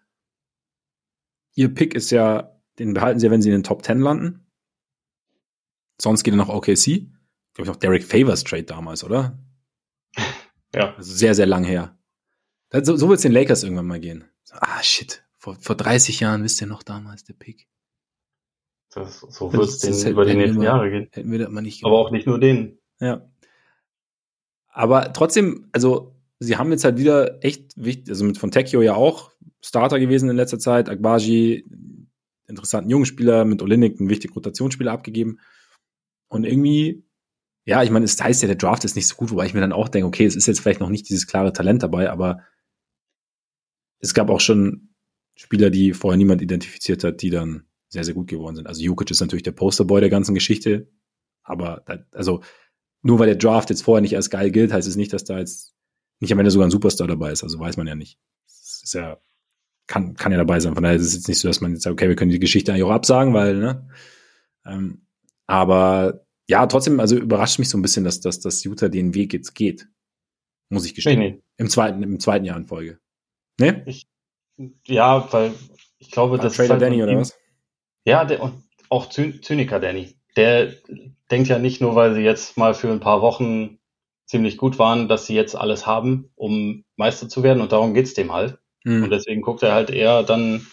ihr 1.56 1.74
Pick 1.74 1.94
ist 1.94 2.10
ja 2.10 2.59
den 2.80 2.94
behalten 2.94 3.20
sie 3.20 3.30
wenn 3.30 3.42
sie 3.42 3.50
in 3.50 3.56
den 3.56 3.64
Top 3.64 3.84
10 3.84 4.00
landen. 4.00 4.46
Sonst 6.02 6.24
geht 6.24 6.34
er 6.34 6.38
nach 6.38 6.50
OKC. 6.50 6.86
Glaube 7.54 7.64
ich 7.64 7.68
noch 7.68 7.76
Derek 7.76 8.04
Favors 8.04 8.44
Trade 8.44 8.64
damals, 8.64 9.04
oder? 9.04 9.38
Ja. 10.72 10.94
Also 10.94 11.16
sehr, 11.16 11.34
sehr 11.34 11.48
lang 11.48 11.64
her. 11.64 11.98
So, 12.72 12.96
so 12.96 13.10
wird 13.10 13.18
es 13.18 13.24
den 13.24 13.32
Lakers 13.32 13.64
irgendwann 13.64 13.88
mal 13.88 14.00
gehen. 14.00 14.26
ah, 14.52 14.84
shit. 14.84 15.24
Vor, 15.40 15.56
vor 15.56 15.76
30 15.76 16.20
Jahren, 16.20 16.44
wisst 16.44 16.62
ihr 16.62 16.68
noch 16.68 16.84
damals, 16.84 17.24
der 17.24 17.34
Pick. 17.34 17.68
Das, 18.94 19.20
so 19.20 19.52
wird 19.52 19.64
es 19.64 19.80
denen 19.80 20.08
über 20.08 20.26
die 20.26 20.36
nächsten 20.36 20.62
Jahre 20.62 20.92
gehen. 20.92 21.08
Hätten 21.12 21.32
wir 21.32 21.40
das 21.40 21.50
mal 21.50 21.62
nicht 21.62 21.82
gemacht. 21.82 21.92
Aber 21.92 22.00
auch 22.06 22.12
nicht 22.12 22.28
nur 22.28 22.40
denen. 22.40 22.78
Ja. 23.00 23.28
Aber 24.68 25.12
trotzdem, 25.14 25.70
also 25.72 26.16
sie 26.40 26.58
haben 26.58 26.72
jetzt 26.72 26.84
halt 26.84 26.98
wieder 26.98 27.44
echt 27.44 27.74
wichtig, 27.76 28.10
also 28.10 28.26
mit 28.26 28.38
Fontecchio 28.38 28.82
ja 28.82 28.94
auch 28.94 29.32
Starter 29.62 30.00
gewesen 30.00 30.30
in 30.30 30.36
letzter 30.36 30.60
Zeit, 30.60 30.90
Agbaji, 30.90 31.66
interessanten 32.50 32.90
jungen 32.90 33.06
Spieler, 33.06 33.46
mit 33.46 33.62
Olinik 33.62 34.00
einen 34.00 34.10
wichtigen 34.10 34.34
Rotationsspieler 34.34 34.92
abgegeben. 34.92 35.40
Und 36.28 36.46
irgendwie, 36.46 37.06
ja, 37.66 37.84
ich 37.84 37.92
meine, 37.92 38.06
es 38.06 38.22
heißt 38.22 38.42
ja, 38.42 38.48
der 38.48 38.58
Draft 38.58 38.84
ist 38.86 38.96
nicht 38.96 39.08
so 39.08 39.16
gut, 39.16 39.32
wobei 39.32 39.46
ich 39.46 39.54
mir 39.54 39.62
dann 39.62 39.74
auch 39.74 39.90
denke, 39.90 40.08
okay, 40.08 40.26
es 40.26 40.36
ist 40.36 40.48
jetzt 40.48 40.60
vielleicht 40.60 40.80
noch 40.80 40.90
nicht 40.90 41.10
dieses 41.10 41.28
klare 41.28 41.54
Talent 41.54 41.84
dabei, 41.84 42.10
aber 42.10 42.44
es 44.00 44.14
gab 44.14 44.30
auch 44.30 44.40
schon 44.40 44.90
Spieler, 45.36 45.70
die 45.70 45.94
vorher 45.94 46.18
niemand 46.18 46.42
identifiziert 46.42 47.04
hat, 47.04 47.22
die 47.22 47.30
dann 47.30 47.66
sehr, 47.88 48.04
sehr 48.04 48.14
gut 48.14 48.28
geworden 48.28 48.56
sind. 48.56 48.68
Also 48.68 48.82
Jukic 48.82 49.10
ist 49.12 49.22
natürlich 49.22 49.44
der 49.44 49.52
Posterboy 49.52 50.02
der 50.02 50.10
ganzen 50.10 50.36
Geschichte, 50.36 50.92
aber 51.44 51.84
da, 51.86 52.06
also 52.12 52.42
nur 53.02 53.20
weil 53.20 53.28
der 53.28 53.36
Draft 53.36 53.70
jetzt 53.70 53.84
vorher 53.84 54.02
nicht 54.02 54.16
als 54.16 54.30
geil 54.30 54.52
gilt, 54.52 54.72
heißt 54.72 54.88
es 54.88 54.96
nicht, 54.96 55.14
dass 55.14 55.24
da 55.24 55.40
jetzt 55.40 55.74
nicht 56.20 56.32
am 56.34 56.40
Ende 56.40 56.52
sogar 56.52 56.68
ein 56.68 56.72
Superstar 56.72 57.08
dabei 57.08 57.32
ist. 57.32 57.44
Also 57.44 57.60
weiß 57.60 57.78
man 57.78 57.88
ja 57.88 57.96
nicht. 57.96 58.20
Das 58.48 58.82
ist 58.84 58.94
ja, 58.94 59.20
kann, 59.90 60.14
kann 60.14 60.32
ja 60.32 60.38
dabei 60.38 60.60
sein. 60.60 60.76
Von 60.76 60.84
daher 60.84 60.96
ist 60.96 61.08
es 61.08 61.16
jetzt 61.16 61.28
nicht 61.28 61.40
so, 61.40 61.48
dass 61.48 61.62
man 61.62 61.74
jetzt 61.74 61.82
sagt, 61.82 61.94
okay, 61.94 62.08
wir 62.08 62.16
können 62.16 62.32
die 62.32 62.40
Geschichte 62.40 62.72
eigentlich 62.72 62.84
auch 62.84 62.92
absagen, 62.92 63.34
weil, 63.34 63.56
ne? 63.56 63.90
Ähm, 64.66 65.02
aber 65.48 66.26
ja, 66.48 66.68
trotzdem, 66.68 67.00
also 67.00 67.18
überrascht 67.18 67.58
mich 67.58 67.70
so 67.70 67.78
ein 67.78 67.82
bisschen, 67.82 68.04
dass, 68.04 68.20
dass, 68.22 68.40
dass 68.40 68.64
Utah 68.64 68.88
den 68.88 69.16
Weg 69.16 69.34
jetzt 69.34 69.56
geht. 69.56 69.88
Muss 70.70 70.86
ich 70.86 70.94
gestehen. 70.94 71.20
Nee, 71.20 71.32
nee. 71.32 71.44
Im 71.58 71.70
zweiten, 71.70 72.04
im 72.04 72.20
zweiten 72.20 72.46
Jahr 72.46 72.58
in 72.58 72.68
Folge. 72.68 73.00
Ne? 73.60 73.84
Ich, 73.88 74.08
ja, 74.86 75.28
weil 75.34 75.54
ich 75.98 76.12
glaube, 76.12 76.38
das 76.38 76.56
Trader 76.56 76.70
halt 76.74 76.82
Danny 76.84 77.02
oder 77.02 77.18
was? 77.18 77.36
Ja, 78.06 78.26
der, 78.26 78.44
und 78.44 78.64
auch 78.90 79.10
Zyniker 79.10 79.80
Danny. 79.80 80.16
Der 80.36 80.72
denkt 81.32 81.50
ja 81.50 81.58
nicht 81.58 81.82
nur, 81.82 81.96
weil 81.96 82.14
sie 82.14 82.22
jetzt 82.22 82.58
mal 82.58 82.76
für 82.76 82.92
ein 82.92 83.00
paar 83.00 83.24
Wochen 83.24 83.80
ziemlich 84.28 84.58
gut 84.58 84.78
waren, 84.78 85.10
dass 85.10 85.26
sie 85.26 85.34
jetzt 85.34 85.56
alles 85.56 85.88
haben, 85.88 86.30
um 86.36 86.86
Meister 86.96 87.28
zu 87.28 87.42
werden 87.42 87.62
und 87.62 87.72
darum 87.72 87.96
geht's 87.96 88.14
dem 88.14 88.32
halt. 88.32 88.60
Mhm. 88.84 89.04
Und 89.04 89.10
deswegen 89.10 89.42
guckt 89.42 89.64
er 89.64 89.74
halt 89.74 89.90
eher 89.90 90.24
dann, 90.24 90.66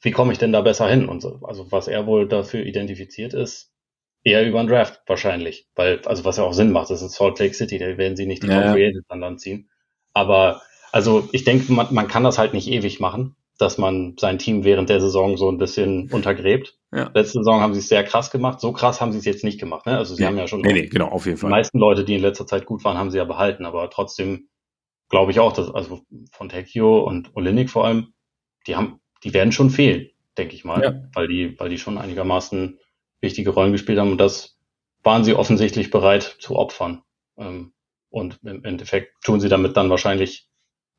wie 0.00 0.10
komme 0.10 0.32
ich 0.32 0.38
denn 0.38 0.52
da 0.52 0.60
besser 0.60 0.88
hin? 0.88 1.08
Und 1.08 1.20
so. 1.20 1.40
Also 1.42 1.70
was 1.70 1.88
er 1.88 2.06
wohl 2.06 2.28
dafür 2.28 2.64
identifiziert 2.64 3.34
ist, 3.34 3.72
eher 4.24 4.46
über 4.46 4.60
einen 4.60 4.68
Draft 4.68 5.02
wahrscheinlich. 5.06 5.68
Weil, 5.74 6.00
also 6.06 6.24
was 6.24 6.36
ja 6.36 6.44
auch 6.44 6.52
Sinn 6.52 6.72
macht, 6.72 6.90
das 6.90 7.02
ist 7.02 7.14
Salt 7.14 7.38
Lake 7.38 7.54
City, 7.54 7.78
da 7.78 7.96
werden 7.98 8.16
sie 8.16 8.26
nicht 8.26 8.42
die 8.42 8.48
ja, 8.48 8.72
Top 8.72 9.04
dann, 9.08 9.20
dann 9.20 9.38
ziehen. 9.38 9.68
Aber 10.12 10.62
also 10.92 11.28
ich 11.32 11.44
denke, 11.44 11.72
man, 11.72 11.92
man 11.92 12.08
kann 12.08 12.24
das 12.24 12.38
halt 12.38 12.52
nicht 12.52 12.68
ewig 12.68 13.00
machen, 13.00 13.36
dass 13.58 13.78
man 13.78 14.16
sein 14.18 14.38
Team 14.38 14.64
während 14.64 14.90
der 14.90 15.00
Saison 15.00 15.36
so 15.36 15.48
ein 15.48 15.58
bisschen 15.58 16.10
untergräbt. 16.10 16.76
Ja. 16.92 17.10
Letzte 17.14 17.38
Saison 17.38 17.60
haben 17.60 17.74
sie 17.74 17.80
es 17.80 17.88
sehr 17.88 18.04
krass 18.04 18.30
gemacht. 18.30 18.60
So 18.60 18.72
krass 18.72 19.00
haben 19.00 19.12
sie 19.12 19.18
es 19.18 19.24
jetzt 19.24 19.44
nicht 19.44 19.58
gemacht. 19.58 19.86
Ne? 19.86 19.96
Also 19.96 20.14
sie 20.14 20.22
nee, 20.22 20.26
haben 20.26 20.38
ja 20.38 20.46
schon 20.46 20.60
nee, 20.60 20.72
nee, 20.72 20.86
genau, 20.86 21.08
auf 21.08 21.26
jeden 21.26 21.38
Fall. 21.38 21.48
die 21.48 21.52
meisten 21.52 21.78
Leute, 21.78 22.04
die 22.04 22.16
in 22.16 22.22
letzter 22.22 22.46
Zeit 22.46 22.66
gut 22.66 22.84
waren, 22.84 22.98
haben 22.98 23.10
sie 23.10 23.18
ja 23.18 23.24
behalten. 23.24 23.64
Aber 23.64 23.88
trotzdem 23.88 24.48
glaube 25.12 25.30
ich 25.30 25.38
auch, 25.38 25.52
dass 25.52 25.72
also 25.72 26.00
von 26.32 26.48
Tekio 26.48 27.04
und 27.04 27.36
Olinik 27.36 27.70
vor 27.70 27.84
allem, 27.84 28.12
die 28.66 28.74
haben, 28.74 29.00
die 29.22 29.32
werden 29.32 29.52
schon 29.52 29.70
fehlen, 29.70 30.10
denke 30.36 30.54
ich 30.54 30.64
mal, 30.64 30.82
ja. 30.82 30.94
weil 31.14 31.28
die, 31.28 31.58
weil 31.60 31.68
die 31.68 31.78
schon 31.78 31.98
einigermaßen 31.98 32.80
wichtige 33.20 33.50
Rollen 33.50 33.70
gespielt 33.70 34.00
haben 34.00 34.10
und 34.10 34.18
das 34.18 34.58
waren 35.04 35.22
sie 35.22 35.34
offensichtlich 35.34 35.90
bereit 35.90 36.36
zu 36.40 36.56
opfern. 36.56 37.02
Ähm, 37.36 37.72
und 38.10 38.40
im 38.42 38.64
Endeffekt 38.64 39.24
tun 39.24 39.40
sie 39.40 39.48
damit 39.48 39.76
dann 39.76 39.90
wahrscheinlich 39.90 40.48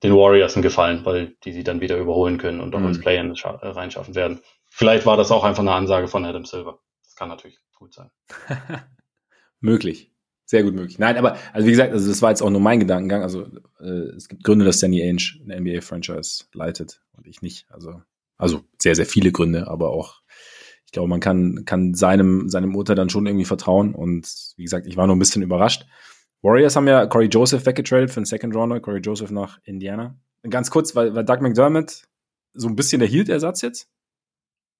den 0.03 0.13
Warriors 0.13 0.55
einen 0.55 0.63
Gefallen, 0.63 1.05
weil 1.05 1.35
die 1.43 1.51
sie 1.51 1.63
dann 1.63 1.81
wieder 1.81 1.97
überholen 1.97 2.37
können 2.37 2.61
und 2.61 2.73
auch 2.75 2.79
mhm. 2.79 2.87
ins 2.87 2.99
Play-In 2.99 3.35
äh, 3.35 3.67
reinschaffen 3.67 4.15
werden. 4.15 4.41
Vielleicht 4.69 5.05
war 5.05 5.17
das 5.17 5.31
auch 5.31 5.43
einfach 5.43 5.61
eine 5.61 5.73
Ansage 5.73 6.07
von 6.07 6.25
Adam 6.25 6.45
Silver. 6.45 6.79
Das 7.03 7.15
kann 7.15 7.29
natürlich 7.29 7.59
gut 7.75 7.93
sein. 7.93 8.09
möglich. 9.59 10.12
Sehr 10.45 10.63
gut 10.63 10.75
möglich. 10.75 10.99
Nein, 10.99 11.17
aber, 11.17 11.37
also 11.53 11.67
wie 11.67 11.71
gesagt, 11.71 11.93
also 11.93 12.07
das 12.09 12.21
war 12.21 12.29
jetzt 12.29 12.41
auch 12.41 12.49
nur 12.49 12.61
mein 12.61 12.79
Gedankengang. 12.79 13.23
Also 13.23 13.47
äh, 13.79 14.15
es 14.15 14.27
gibt 14.27 14.43
Gründe, 14.43 14.65
dass 14.65 14.79
Danny 14.79 15.01
Ainge 15.01 15.23
eine 15.43 15.59
NBA-Franchise 15.59 16.45
leitet 16.53 17.01
und 17.13 17.27
ich 17.27 17.41
nicht. 17.41 17.65
Also, 17.69 18.01
also 18.37 18.61
sehr, 18.77 18.95
sehr 18.95 19.05
viele 19.05 19.31
Gründe, 19.31 19.67
aber 19.67 19.89
auch, 19.91 20.21
ich 20.85 20.91
glaube, 20.91 21.07
man 21.07 21.21
kann, 21.21 21.63
kann 21.65 21.93
seinem, 21.93 22.49
seinem 22.49 22.75
Urteil 22.75 22.95
dann 22.95 23.09
schon 23.09 23.25
irgendwie 23.25 23.45
vertrauen. 23.45 23.95
Und 23.95 24.53
wie 24.57 24.63
gesagt, 24.63 24.85
ich 24.85 24.97
war 24.97 25.07
nur 25.07 25.15
ein 25.15 25.19
bisschen 25.19 25.41
überrascht. 25.41 25.85
Warriors 26.41 26.75
haben 26.75 26.87
ja 26.87 27.05
Corey 27.05 27.27
Joseph 27.27 27.65
weggetradet 27.65 28.11
für 28.11 28.17
einen 28.17 28.25
Second 28.25 28.53
Rounder, 28.53 28.81
Corey 28.81 28.99
Joseph 28.99 29.31
nach 29.31 29.59
Indiana. 29.63 30.19
Ganz 30.49 30.69
kurz, 30.69 30.93
weil, 30.93 31.15
weil 31.15 31.23
Doug 31.23 31.39
McDermott 31.39 32.03
so 32.53 32.67
ein 32.67 32.75
bisschen 32.75 32.99
der 32.99 33.07
Hield-Ersatz 33.07 33.61
jetzt? 33.61 33.89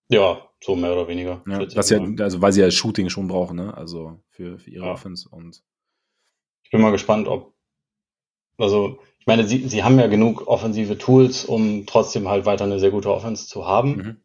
Ja, 0.10 0.49
so 0.62 0.76
mehr 0.76 0.93
oder 0.93 1.08
weniger. 1.08 1.41
Ja, 1.47 1.66
das 1.66 1.89
ja, 1.89 1.99
also 2.20 2.41
weil 2.41 2.54
sie 2.54 2.62
ja 2.62 2.72
Shooting 2.72 3.10
schon 3.10 3.28
brauchen, 3.28 3.58
ne? 3.58 3.76
Also 3.76 4.20
für, 4.30 4.60
für 4.60 4.70
ihre 4.70 4.86
ja. 4.86 4.91
Offense 4.91 5.28
und. 5.30 5.64
Ich 6.64 6.72
bin 6.72 6.82
mal 6.82 6.91
gespannt, 6.91 7.28
ob. 7.28 7.54
Also, 8.58 8.99
ich 9.20 9.28
meine, 9.28 9.47
sie, 9.47 9.68
sie 9.68 9.84
haben 9.84 9.99
ja 9.99 10.08
genug 10.08 10.47
offensive 10.47 10.97
Tools, 10.97 11.45
um 11.45 11.86
trotzdem 11.86 12.30
halt 12.30 12.45
weiter 12.45 12.66
eine 12.66 12.80
sehr 12.80 12.91
gute 12.91 13.12
Offense 13.12 13.47
zu 13.47 13.66
haben. 13.66 13.95
Mhm. 13.95 14.18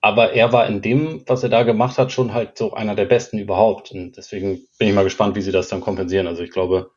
Aber 0.00 0.32
er 0.32 0.52
war 0.52 0.66
in 0.66 0.82
dem, 0.82 1.22
was 1.26 1.42
er 1.42 1.48
da 1.48 1.62
gemacht 1.62 1.98
hat, 1.98 2.12
schon 2.12 2.32
halt 2.32 2.56
so 2.56 2.72
einer 2.72 2.94
der 2.94 3.06
besten 3.06 3.38
überhaupt. 3.38 3.90
Und 3.90 4.16
deswegen 4.16 4.60
bin 4.78 4.88
ich 4.88 4.94
mal 4.94 5.04
gespannt, 5.04 5.34
wie 5.34 5.42
sie 5.42 5.52
das 5.52 5.68
dann 5.68 5.80
kompensieren. 5.80 6.26
Also 6.26 6.42
ich 6.42 6.52
glaube, 6.52 6.92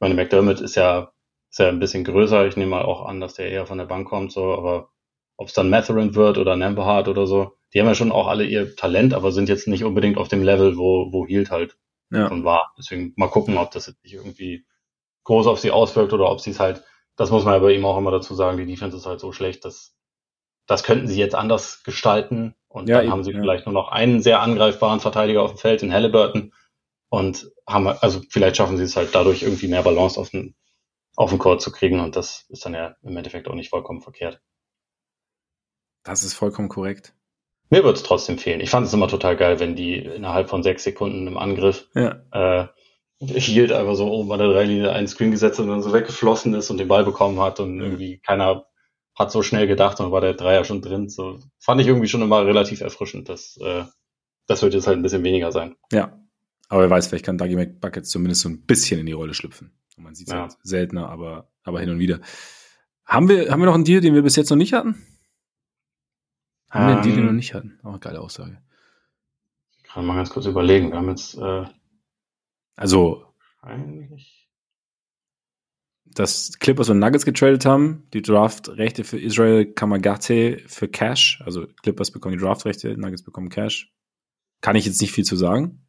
meine 0.00 0.14
McDermott 0.14 0.60
ist 0.60 0.74
ja, 0.74 1.12
ist 1.50 1.58
ja 1.58 1.68
ein 1.68 1.80
bisschen 1.80 2.04
größer. 2.04 2.46
Ich 2.46 2.56
nehme 2.56 2.70
mal 2.70 2.84
auch 2.84 3.04
an, 3.04 3.20
dass 3.20 3.34
der 3.34 3.50
eher 3.50 3.66
von 3.66 3.78
der 3.78 3.84
Bank 3.84 4.08
kommt, 4.08 4.32
so, 4.32 4.54
aber 4.54 4.90
ob 5.36 5.48
es 5.48 5.54
dann 5.54 5.70
Matherin 5.70 6.14
wird 6.14 6.38
oder 6.38 6.56
Namberhart 6.56 7.08
oder 7.08 7.26
so, 7.26 7.52
die 7.72 7.80
haben 7.80 7.86
ja 7.86 7.94
schon 7.94 8.12
auch 8.12 8.26
alle 8.26 8.44
ihr 8.44 8.74
Talent, 8.76 9.14
aber 9.14 9.32
sind 9.32 9.48
jetzt 9.48 9.68
nicht 9.68 9.84
unbedingt 9.84 10.18
auf 10.18 10.28
dem 10.28 10.42
Level, 10.42 10.76
wo, 10.76 11.12
wo 11.12 11.26
Hield 11.26 11.50
halt 11.50 11.76
ja. 12.10 12.28
schon 12.28 12.44
war. 12.44 12.72
Deswegen 12.78 13.12
mal 13.16 13.28
gucken, 13.28 13.58
ob 13.58 13.70
das 13.70 13.86
jetzt 13.86 14.02
nicht 14.02 14.14
irgendwie 14.14 14.64
groß 15.24 15.46
auf 15.46 15.58
sie 15.58 15.70
auswirkt 15.70 16.12
oder 16.12 16.30
ob 16.30 16.40
sie 16.40 16.50
es 16.50 16.60
halt, 16.60 16.82
das 17.16 17.30
muss 17.30 17.44
man 17.44 17.54
ja 17.54 17.60
bei 17.60 17.72
ihm 17.72 17.84
auch 17.84 17.98
immer 17.98 18.10
dazu 18.10 18.34
sagen, 18.34 18.56
die 18.56 18.66
Defense 18.66 18.96
ist 18.96 19.06
halt 19.06 19.20
so 19.20 19.32
schlecht, 19.32 19.64
dass 19.64 19.94
das 20.66 20.82
könnten 20.82 21.06
sie 21.06 21.18
jetzt 21.18 21.34
anders 21.34 21.82
gestalten 21.84 22.54
und 22.68 22.88
ja, 22.88 22.96
dann 22.96 23.04
eben, 23.04 23.12
haben 23.12 23.24
sie 23.24 23.32
ja. 23.32 23.40
vielleicht 23.40 23.66
nur 23.66 23.72
noch 23.72 23.88
einen 23.88 24.20
sehr 24.20 24.40
angreifbaren 24.40 25.00
Verteidiger 25.00 25.42
auf 25.42 25.52
dem 25.52 25.58
Feld 25.58 25.82
in 25.82 25.92
Halliburton 25.92 26.52
und 27.08 27.50
haben, 27.68 27.86
also 27.86 28.20
vielleicht 28.30 28.56
schaffen 28.56 28.76
sie 28.76 28.84
es 28.84 28.96
halt 28.96 29.14
dadurch 29.14 29.42
irgendwie 29.42 29.68
mehr 29.68 29.82
Balance 29.82 30.18
auf 30.18 30.30
den, 30.30 30.54
auf 31.14 31.30
den 31.30 31.38
Court 31.38 31.62
zu 31.62 31.70
kriegen 31.70 32.00
und 32.00 32.16
das 32.16 32.46
ist 32.48 32.64
dann 32.64 32.74
ja 32.74 32.96
im 33.02 33.16
Endeffekt 33.16 33.48
auch 33.48 33.54
nicht 33.54 33.70
vollkommen 33.70 34.02
verkehrt. 34.02 34.40
Das 36.06 36.22
ist 36.22 36.34
vollkommen 36.34 36.68
korrekt. 36.68 37.14
Mir 37.68 37.82
wird 37.82 37.96
es 37.96 38.04
trotzdem 38.04 38.38
fehlen. 38.38 38.60
Ich 38.60 38.70
fand 38.70 38.86
es 38.86 38.92
immer 38.92 39.08
total 39.08 39.36
geil, 39.36 39.58
wenn 39.58 39.74
die 39.74 39.98
innerhalb 39.98 40.48
von 40.48 40.62
sechs 40.62 40.84
Sekunden 40.84 41.26
im 41.26 41.36
Angriff 41.36 41.88
ja. 41.94 42.22
äh, 42.30 42.68
hielt 43.18 43.72
einfach 43.72 43.96
so 43.96 44.08
oben 44.08 44.30
an 44.30 44.38
der 44.38 44.48
Dreilinie 44.48 44.92
einen 44.92 45.08
Screen 45.08 45.32
gesetzt 45.32 45.58
und 45.58 45.66
dann 45.66 45.82
so 45.82 45.92
weggeflossen 45.92 46.54
ist 46.54 46.70
und 46.70 46.78
den 46.78 46.86
Ball 46.86 47.04
bekommen 47.04 47.40
hat 47.40 47.58
und 47.58 47.80
irgendwie 47.80 48.18
keiner 48.18 48.66
hat 49.16 49.32
so 49.32 49.42
schnell 49.42 49.66
gedacht 49.66 49.98
und 49.98 50.12
war 50.12 50.20
der 50.20 50.34
Dreier 50.34 50.64
schon 50.64 50.80
drin. 50.80 51.08
So 51.08 51.40
fand 51.58 51.80
ich 51.80 51.88
irgendwie 51.88 52.06
schon 52.06 52.22
immer 52.22 52.46
relativ 52.46 52.82
erfrischend. 52.82 53.28
Das, 53.28 53.58
äh, 53.60 53.84
das 54.46 54.62
wird 54.62 54.74
jetzt 54.74 54.86
halt 54.86 54.98
ein 54.98 55.02
bisschen 55.02 55.24
weniger 55.24 55.50
sein. 55.50 55.74
Ja. 55.90 56.20
Aber 56.68 56.82
wer 56.82 56.90
weiß, 56.90 57.08
vielleicht 57.08 57.24
kann 57.24 57.38
Dougie 57.38 57.56
McBucket 57.56 58.06
zumindest 58.06 58.42
so 58.42 58.48
ein 58.48 58.64
bisschen 58.64 59.00
in 59.00 59.06
die 59.06 59.12
Rolle 59.12 59.34
schlüpfen. 59.34 59.72
Und 59.96 60.04
man 60.04 60.14
sieht 60.14 60.28
es 60.28 60.32
ja. 60.34 60.42
halt 60.42 60.56
seltener, 60.62 61.08
aber, 61.08 61.48
aber 61.64 61.80
hin 61.80 61.90
und 61.90 61.98
wieder. 61.98 62.20
Haben 63.04 63.28
wir, 63.28 63.50
haben 63.50 63.60
wir 63.60 63.66
noch 63.66 63.74
einen 63.74 63.84
Deal, 63.84 64.00
den 64.00 64.14
wir 64.14 64.22
bis 64.22 64.36
jetzt 64.36 64.50
noch 64.50 64.56
nicht 64.56 64.72
hatten? 64.72 65.15
Haben 66.76 66.96
wir 66.96 67.02
Deal, 67.02 67.14
den 67.14 67.16
wir 67.16 67.22
noch 67.24 67.30
ähm. 67.30 67.36
nicht 67.36 67.54
hatten? 67.54 67.78
Auch 67.82 67.90
eine 67.90 67.98
geile 67.98 68.20
Aussage. 68.20 68.58
Ich 69.78 69.84
kann 69.84 70.04
mal 70.04 70.16
ganz 70.16 70.30
kurz 70.30 70.46
überlegen. 70.46 70.90
Wir 70.90 70.98
haben 70.98 71.08
jetzt, 71.08 71.36
äh, 71.38 71.64
also, 72.76 73.24
eigentlich 73.62 74.46
dass 76.16 76.58
Clippers 76.58 76.88
und 76.88 76.98
Nuggets 76.98 77.24
getradet 77.24 77.64
haben, 77.66 78.08
die 78.12 78.22
Draftrechte 78.22 79.04
für 79.04 79.20
Israel 79.20 79.66
Kamagate 79.66 80.62
für 80.66 80.88
Cash, 80.88 81.42
also 81.44 81.66
Clippers 81.82 82.10
bekommen 82.10 82.36
die 82.36 82.42
Draftrechte, 82.42 82.96
Nuggets 82.96 83.22
bekommen 83.22 83.50
Cash. 83.50 83.92
Kann 84.60 84.76
ich 84.76 84.86
jetzt 84.86 85.00
nicht 85.00 85.12
viel 85.12 85.24
zu 85.24 85.36
sagen. 85.36 85.86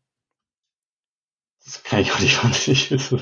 Das 1.64 1.84
kann 1.84 2.02
ich 2.02 2.12
auch 2.12 2.68
nicht 2.68 2.92
wissen. 2.92 3.22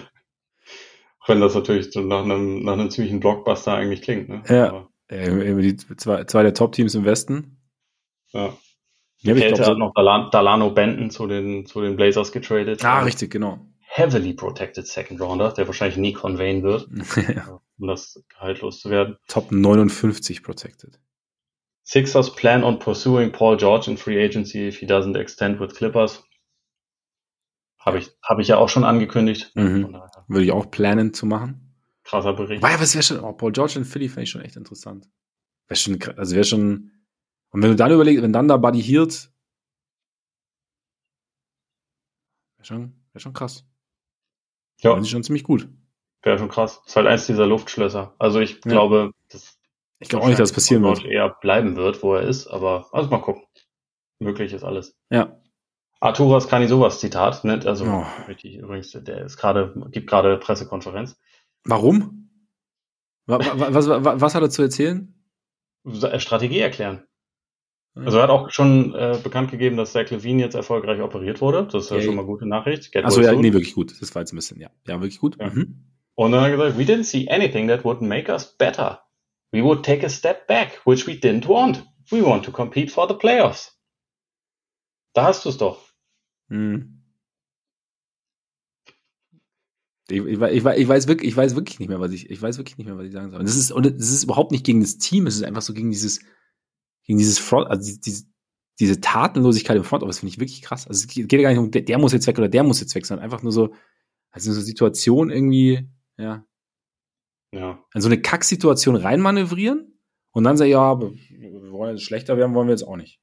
Wenn 1.28 1.42
das 1.42 1.56
natürlich 1.56 1.92
so 1.92 2.02
nach 2.02 2.24
einem, 2.24 2.64
nach 2.64 2.74
einem 2.74 2.90
ziemlichen 2.90 3.20
Blockbuster 3.20 3.74
eigentlich 3.74 4.02
klingt. 4.02 4.30
Ne? 4.30 4.44
Ja, 4.48 4.88
äh, 5.08 5.56
die 5.62 5.76
zwei, 5.78 6.24
zwei 6.26 6.44
der 6.44 6.54
Top-Teams 6.54 6.96
im 6.96 7.06
Westen. 7.06 7.55
Ja. 8.36 8.58
Ja, 9.22 9.36
ich 9.36 9.48
glaub, 9.48 9.58
so 9.58 9.72
hat 9.72 9.78
noch 9.78 9.94
Dalano 9.94 10.70
Benton 10.70 11.10
zu 11.10 11.26
den, 11.26 11.66
zu 11.66 11.82
den 11.82 11.96
Blazers 11.96 12.32
getradet. 12.32 12.86
Ah, 12.86 13.02
richtig, 13.02 13.32
genau 13.32 13.60
heavily 13.96 14.34
protected 14.34 14.88
Second 14.88 15.22
Rounder, 15.22 15.54
der 15.54 15.68
wahrscheinlich 15.68 15.98
nie 15.98 16.14
conveyen 16.14 16.64
wird, 16.64 16.88
ja. 17.36 17.62
um 17.78 17.88
das 17.88 18.22
Gehalt 18.30 18.62
loszuwerden. 18.62 19.18
Top 19.28 19.52
59 19.52 20.44
protected. 20.44 21.00
Sixers 21.84 22.36
plan 22.36 22.64
on 22.64 22.80
pursuing 22.80 23.32
Paul 23.32 23.58
George 23.58 23.90
in 23.90 23.98
free 23.98 24.24
agency 24.24 24.68
if 24.68 24.80
he 24.80 24.86
doesn't 24.86 25.18
extend 25.18 25.60
with 25.60 25.76
Clippers. 25.76 26.24
Habe 27.80 28.00
ich, 28.00 28.10
hab 28.22 28.40
ich 28.40 28.48
ja 28.48 28.58
auch 28.58 28.70
schon 28.70 28.84
angekündigt. 28.84 29.52
Mhm. 29.54 29.96
Würde 30.28 30.46
ich 30.46 30.52
auch 30.52 30.72
planen 30.72 31.14
zu 31.14 31.28
machen. 31.28 31.76
krasser 32.04 32.34
Bericht. 32.34 32.64
Weil, 32.64 32.80
was 32.80 32.96
wäre 32.96 33.04
schon, 33.04 33.20
oh, 33.20 33.34
Paul 33.34 33.52
George 33.52 33.76
in 33.78 33.86
Philly 33.86 34.10
fände 34.10 34.24
ich 34.24 34.32
schon 34.32 34.42
echt 34.42 34.56
interessant. 34.56 35.08
Wäre 35.68 35.78
schon, 35.78 36.00
also 36.18 36.36
wäre 36.36 36.46
schon, 36.46 36.92
und 37.56 37.62
wenn 37.62 37.70
du 37.70 37.78
dann 37.78 37.94
überlegst, 37.94 38.22
wenn 38.22 38.34
dann 38.34 38.50
da 38.50 38.58
Buddy 38.58 38.84
Hield, 38.84 39.32
wäre 42.58 42.66
schon, 42.66 42.94
wäre 43.14 43.22
schon 43.22 43.32
krass. 43.32 43.66
Ja. 44.82 44.94
Wäre 44.94 45.06
schon 45.06 45.24
ziemlich 45.24 45.46
gut. 45.46 45.70
Wäre 46.22 46.38
schon 46.38 46.50
krass. 46.50 46.82
ist 46.86 46.98
halt 46.98 47.08
eins 47.08 47.28
dieser 47.28 47.48
Luftschlösser. 47.48 48.14
Also 48.20 48.42
ich 48.42 48.56
ja. 48.56 48.72
glaube, 48.72 49.12
das 49.30 49.58
ich 50.00 50.10
glaube 50.10 50.26
auch 50.26 50.28
nicht, 50.28 50.38
dass 50.38 50.50
das 50.50 50.56
passieren 50.56 50.84
wird. 50.84 51.06
eher 51.06 51.30
bleiben 51.30 51.78
wird, 51.78 52.04
wo 52.04 52.16
er 52.16 52.24
ist, 52.24 52.48
aber 52.48 52.90
also 52.92 53.10
mal 53.10 53.22
gucken. 53.22 53.44
Möglich 54.20 54.52
ist 54.52 54.66
alles. 54.66 54.98
Ja. 55.10 55.42
Arturas 56.02 56.50
kann 56.50 56.62
ich 56.62 56.68
sowas 56.68 57.00
Zitat, 57.00 57.46
ne? 57.46 57.62
Also 57.64 57.86
oh. 57.86 58.06
richtig, 58.28 58.58
übrigens, 58.58 58.92
der 58.92 59.24
ist 59.24 59.38
gerade, 59.38 59.74
gibt 59.92 60.10
gerade 60.10 60.38
Pressekonferenz. 60.40 61.18
Warum? 61.64 62.32
Was, 63.28 63.48
was, 63.58 63.88
was, 63.88 64.22
was 64.22 64.36
hat 64.36 64.44
er 64.44 64.50
zu 64.50 64.62
erzählen? 64.62 65.14
Strategie 66.18 66.60
erklären. 66.60 67.08
Also 67.96 68.18
er 68.18 68.24
hat 68.24 68.30
auch 68.30 68.50
schon 68.50 68.94
äh, 68.94 69.18
bekannt 69.24 69.52
gegeben, 69.52 69.78
dass 69.78 69.94
Zach 69.94 70.10
Levine 70.10 70.44
jetzt 70.44 70.54
erfolgreich 70.54 71.02
operiert 71.02 71.40
wurde. 71.40 71.68
Das 71.72 71.86
ist 71.86 71.92
ja, 71.92 71.98
ja 71.98 72.04
schon 72.04 72.16
mal 72.16 72.26
gute 72.26 72.46
Nachricht. 72.46 72.94
also 72.96 73.22
ja, 73.22 73.34
nee, 73.34 73.54
wirklich 73.54 73.74
gut. 73.74 73.96
Das 74.02 74.14
war 74.14 74.22
jetzt 74.22 74.34
ein 74.34 74.36
bisschen, 74.36 74.60
ja. 74.60 74.70
Ja, 74.86 75.00
wirklich 75.00 75.20
gut. 75.20 75.38
Ja. 75.40 75.50
Mhm. 75.50 75.86
Und 76.16 76.32
dann 76.32 76.42
hat 76.42 76.50
er 76.50 76.58
gesagt, 76.58 76.78
we 76.78 76.84
didn't 76.84 77.06
see 77.06 77.30
anything 77.30 77.68
that 77.70 77.86
would 77.86 78.02
make 78.02 78.30
us 78.30 78.46
better. 78.58 79.02
We 79.52 79.64
would 79.64 79.86
take 79.86 80.06
a 80.06 80.10
step 80.10 80.48
back, 80.48 80.82
which 80.86 81.08
we 81.08 81.14
didn't 81.14 81.48
want. 81.48 81.86
We 82.12 82.22
want 82.22 82.44
to 82.46 82.52
compete 82.52 82.92
for 82.92 83.08
the 83.08 83.14
playoffs. 83.14 83.80
Da 85.14 85.24
hast 85.24 85.46
du 85.46 85.50
es 85.50 85.58
doch. 85.58 85.82
Hm. 86.50 87.02
Ich, 90.10 90.20
ich, 90.20 90.40
ich, 90.40 90.66
ich, 90.66 90.88
weiß 90.88 91.08
wirklich, 91.08 91.30
ich 91.30 91.38
weiß 91.38 91.56
wirklich 91.56 91.80
nicht 91.80 91.90
mehr, 91.90 92.00
was 92.00 92.12
ich, 92.12 92.30
ich 92.30 92.42
weiß 92.42 92.58
wirklich 92.58 92.78
nicht 92.78 92.86
mehr, 92.86 92.98
was 92.98 93.06
ich 93.06 93.14
sagen 93.14 93.32
soll. 93.32 93.40
Und 93.40 93.48
das 93.48 93.56
ist, 93.56 93.72
und 93.72 93.86
das 93.86 94.10
ist 94.10 94.24
überhaupt 94.24 94.52
nicht 94.52 94.66
gegen 94.66 94.82
das 94.82 94.98
Team, 94.98 95.26
es 95.26 95.36
ist 95.36 95.44
einfach 95.44 95.64
so 95.64 95.74
gegen 95.74 95.90
dieses, 95.90 96.20
gegen 97.06 97.18
dieses 97.20 97.40
Front, 97.40 97.70
also 97.70 97.98
diese, 98.00 98.26
diese 98.80 99.00
Tatenlosigkeit 99.00 99.78
im 99.78 99.84
Front 99.84 100.04
Office 100.04 100.20
finde 100.20 100.34
ich 100.34 100.40
wirklich 100.40 100.62
krass. 100.62 100.88
Also 100.88 101.00
es 101.00 101.08
geht 101.08 101.32
ja 101.32 101.42
gar 101.42 101.50
nicht 101.50 101.60
um, 101.60 101.72
der, 101.72 101.84
der 101.84 101.98
muss 101.98 102.14
jetzt 102.14 102.28
weg 102.28 102.38
oder 102.38 102.50
der 102.50 102.64
muss 102.64 102.82
jetzt 102.82 102.94
weg, 102.96 103.06
sondern 103.06 103.24
einfach 103.24 103.42
nur 103.42 103.52
so, 103.52 103.74
also 104.32 104.52
so 104.52 104.58
eine 104.58 104.66
Situation 104.66 105.30
irgendwie, 105.30 105.88
ja. 106.18 106.46
Ja. 107.52 107.80
In 107.94 108.02
so 108.02 108.10
eine 108.10 108.22
Kacksituation 108.22 108.98
reinmanövrieren 108.98 110.00
und 110.32 110.44
dann 110.44 110.58
sagen, 110.58 110.72
ja, 110.72 111.00
wir 111.00 111.72
wollen 111.72 111.96
jetzt 111.96 112.04
schlechter 112.04 112.36
werden, 112.36 112.54
wollen 112.54 112.68
wir 112.68 112.74
jetzt 112.74 112.86
auch 112.86 112.98
nicht. 112.98 113.22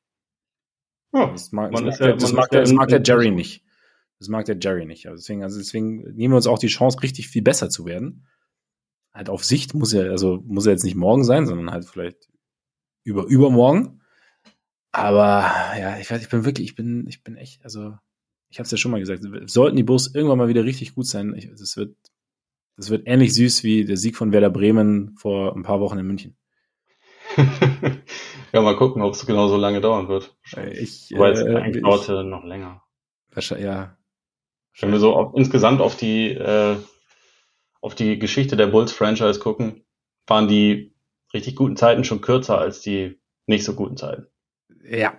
Ja, 1.13 1.31
das 1.31 1.53
mag, 1.53 1.73
das 1.73 1.83
mag, 1.83 1.99
der, 1.99 2.17
das 2.17 2.33
mag, 2.33 2.51
der, 2.51 2.61
das 2.63 2.73
mag 2.73 2.89
der 2.89 3.03
Jerry 3.05 3.31
nicht. 3.31 3.63
Das 4.19 4.29
mag 4.29 4.47
der 4.47 4.57
Jerry 4.59 4.87
nicht. 4.87 5.07
Also 5.09 5.21
deswegen, 5.21 5.43
also 5.43 5.59
deswegen 5.59 6.03
nehmen 6.15 6.33
wir 6.33 6.37
uns 6.37 6.47
auch 6.47 6.59
die 6.59 6.69
Chance, 6.69 7.03
richtig 7.03 7.29
viel 7.29 7.43
besser 7.43 7.69
zu 7.69 7.85
werden. 7.85 8.27
Halt 9.13 9.29
auf 9.29 9.45
Sicht 9.45 9.75
muss 9.75 9.93
er, 9.93 10.11
also 10.11 10.43
muss 10.47 10.65
er 10.65 10.73
jetzt 10.73 10.85
nicht 10.85 10.95
morgen 10.95 11.25
sein, 11.25 11.45
sondern 11.45 11.71
halt 11.71 11.85
vielleicht 11.85 12.32
über 13.05 13.25
übermorgen. 13.25 14.01
Aber 14.93 15.51
ja, 15.79 15.99
ich 15.99 16.11
weiß, 16.11 16.23
ich 16.23 16.29
bin 16.29 16.45
wirklich, 16.45 16.69
ich 16.69 16.75
bin, 16.75 17.07
ich 17.09 17.23
bin 17.23 17.37
echt, 17.37 17.65
also 17.65 17.95
ich 18.51 18.59
habe 18.59 18.67
es 18.67 18.71
ja 18.71 18.77
schon 18.77 18.91
mal 18.91 19.01
gesagt, 19.01 19.25
sollten 19.47 19.77
die 19.77 19.83
Bus 19.83 20.15
irgendwann 20.15 20.39
mal 20.39 20.49
wieder 20.49 20.65
richtig 20.65 20.95
gut 20.95 21.07
sein, 21.07 21.35
ich, 21.35 21.49
das 21.49 21.77
wird, 21.77 21.97
das 22.77 22.91
wird 22.91 23.07
ähnlich 23.07 23.35
süß 23.35 23.65
wie 23.65 23.87
der 23.87 23.97
Sieg 23.97 24.17
von 24.17 24.33
Werder 24.33 24.51
Bremen 24.51 25.17
vor 25.17 25.57
ein 25.57 25.63
paar 25.63 25.81
Wochen 25.81 25.99
in 25.99 26.07
München. 26.07 26.37
ja, 28.53 28.61
mal 28.61 28.77
gucken, 28.77 29.01
ob 29.01 29.15
es 29.15 29.25
genau 29.25 29.49
so 29.49 29.57
lange 29.57 29.81
dauern 29.81 30.09
wird. 30.09 30.37
Ich, 30.73 31.11
Weil 31.17 31.33
es 31.33 31.41
äh, 31.41 31.55
eigentlich 31.55 31.83
dauerte 31.83 32.25
noch 32.25 32.45
länger. 32.45 32.83
Wahrscheinlich, 33.31 33.65
ja. 33.65 33.97
Wenn 34.81 34.93
wir 34.93 34.99
so 34.99 35.15
auf, 35.15 35.35
insgesamt 35.35 35.81
auf 35.81 35.97
die, 35.97 36.33
äh, 36.33 36.77
auf 37.81 37.95
die 37.95 38.19
Geschichte 38.19 38.57
der 38.57 38.67
Bulls-Franchise 38.67 39.41
gucken, 39.41 39.85
waren 40.27 40.49
die 40.49 40.92
richtig 41.35 41.57
guten 41.57 41.77
Zeiten 41.77 42.05
schon 42.05 42.21
kürzer 42.21 42.59
als 42.59 42.81
die 42.81 43.21
nicht 43.47 43.65
so 43.65 43.75
guten 43.75 43.97
Zeiten. 43.97 44.27
Ja. 44.85 45.19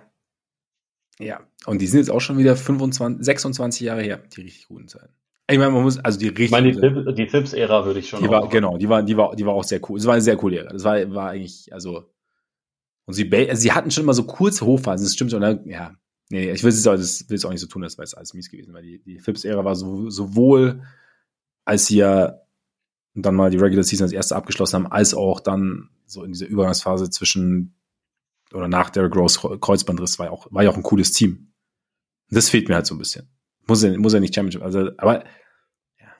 Ja. 1.18 1.40
Und 1.66 1.80
die 1.80 1.86
sind 1.86 2.00
jetzt 2.00 2.10
auch 2.10 2.20
schon 2.20 2.38
wieder 2.38 2.56
25, 2.56 3.24
26 3.24 3.82
Jahre 3.82 4.02
her, 4.02 4.22
die 4.34 4.42
richtig 4.42 4.68
guten 4.68 4.88
Zeiten. 4.88 5.14
Ich 5.48 5.58
meine, 5.58 5.70
man 5.70 5.82
muss, 5.82 5.98
also 5.98 6.18
die 6.18 6.28
richtig. 6.28 6.46
Ich 6.46 6.50
meine, 6.50 6.72
die, 6.72 7.14
die 7.14 7.26
Phipps-Ära 7.26 7.84
würde 7.84 8.00
ich 8.00 8.08
schon. 8.08 8.22
Die 8.22 8.28
war, 8.28 8.48
genau, 8.48 8.78
die 8.78 8.88
war, 8.88 9.02
die 9.02 9.16
war, 9.16 9.36
die 9.36 9.44
war 9.44 9.52
auch 9.52 9.64
sehr 9.64 9.80
cool. 9.88 9.98
Es 9.98 10.06
war 10.06 10.14
eine 10.14 10.22
sehr 10.22 10.36
coole 10.36 10.58
Ära. 10.58 10.72
Das 10.72 10.84
war, 10.84 11.10
war 11.14 11.30
eigentlich, 11.30 11.72
also. 11.72 12.10
Und 13.06 13.12
sie, 13.12 13.30
also 13.30 13.60
sie 13.60 13.72
hatten 13.72 13.90
schon 13.90 14.06
mal 14.06 14.14
so 14.14 14.24
kurze 14.24 14.64
Hochphasen, 14.64 15.04
das 15.04 15.12
stimmt 15.12 15.30
schon, 15.30 15.40
ne? 15.40 15.62
ja. 15.66 15.94
Nee, 16.30 16.50
ich 16.50 16.62
will 16.64 16.70
es 16.70 16.86
auch, 16.86 16.92
auch 16.94 17.50
nicht 17.50 17.60
so 17.60 17.66
tun, 17.66 17.82
das 17.82 17.98
war 17.98 18.04
jetzt 18.04 18.16
alles 18.16 18.32
mies 18.32 18.50
gewesen, 18.50 18.72
weil 18.72 18.82
die, 18.82 19.02
die 19.02 19.20
Phipps-Ära 19.20 19.62
war 19.62 19.76
so, 19.76 20.08
sowohl, 20.08 20.82
als 21.66 21.86
sie 21.86 21.98
ja 21.98 22.40
dann 23.14 23.34
mal 23.34 23.50
die 23.50 23.58
Regular 23.58 23.84
Season 23.84 24.04
als 24.04 24.12
erste 24.12 24.36
abgeschlossen 24.36 24.74
haben, 24.74 24.92
als 24.92 25.14
auch 25.14 25.40
dann 25.40 25.90
so 26.06 26.24
in 26.24 26.32
dieser 26.32 26.46
Übergangsphase 26.46 27.10
zwischen 27.10 27.76
oder 28.52 28.68
nach 28.68 28.90
der 28.90 29.08
Gross 29.08 29.40
Kreuzbandriss 29.40 30.18
war 30.18 30.26
ja 30.26 30.32
auch, 30.32 30.46
war 30.50 30.62
ja 30.62 30.70
auch 30.70 30.76
ein 30.76 30.82
cooles 30.82 31.12
Team. 31.12 31.52
Das 32.30 32.50
fehlt 32.50 32.68
mir 32.68 32.74
halt 32.74 32.86
so 32.86 32.94
ein 32.94 32.98
bisschen. 32.98 33.28
Muss 33.66 33.82
ja, 33.82 33.96
muss 33.98 34.12
ja 34.12 34.20
nicht 34.20 34.34
Championship, 34.34 34.62
also, 34.62 34.90
aber 34.98 35.24
ja. 35.98 36.12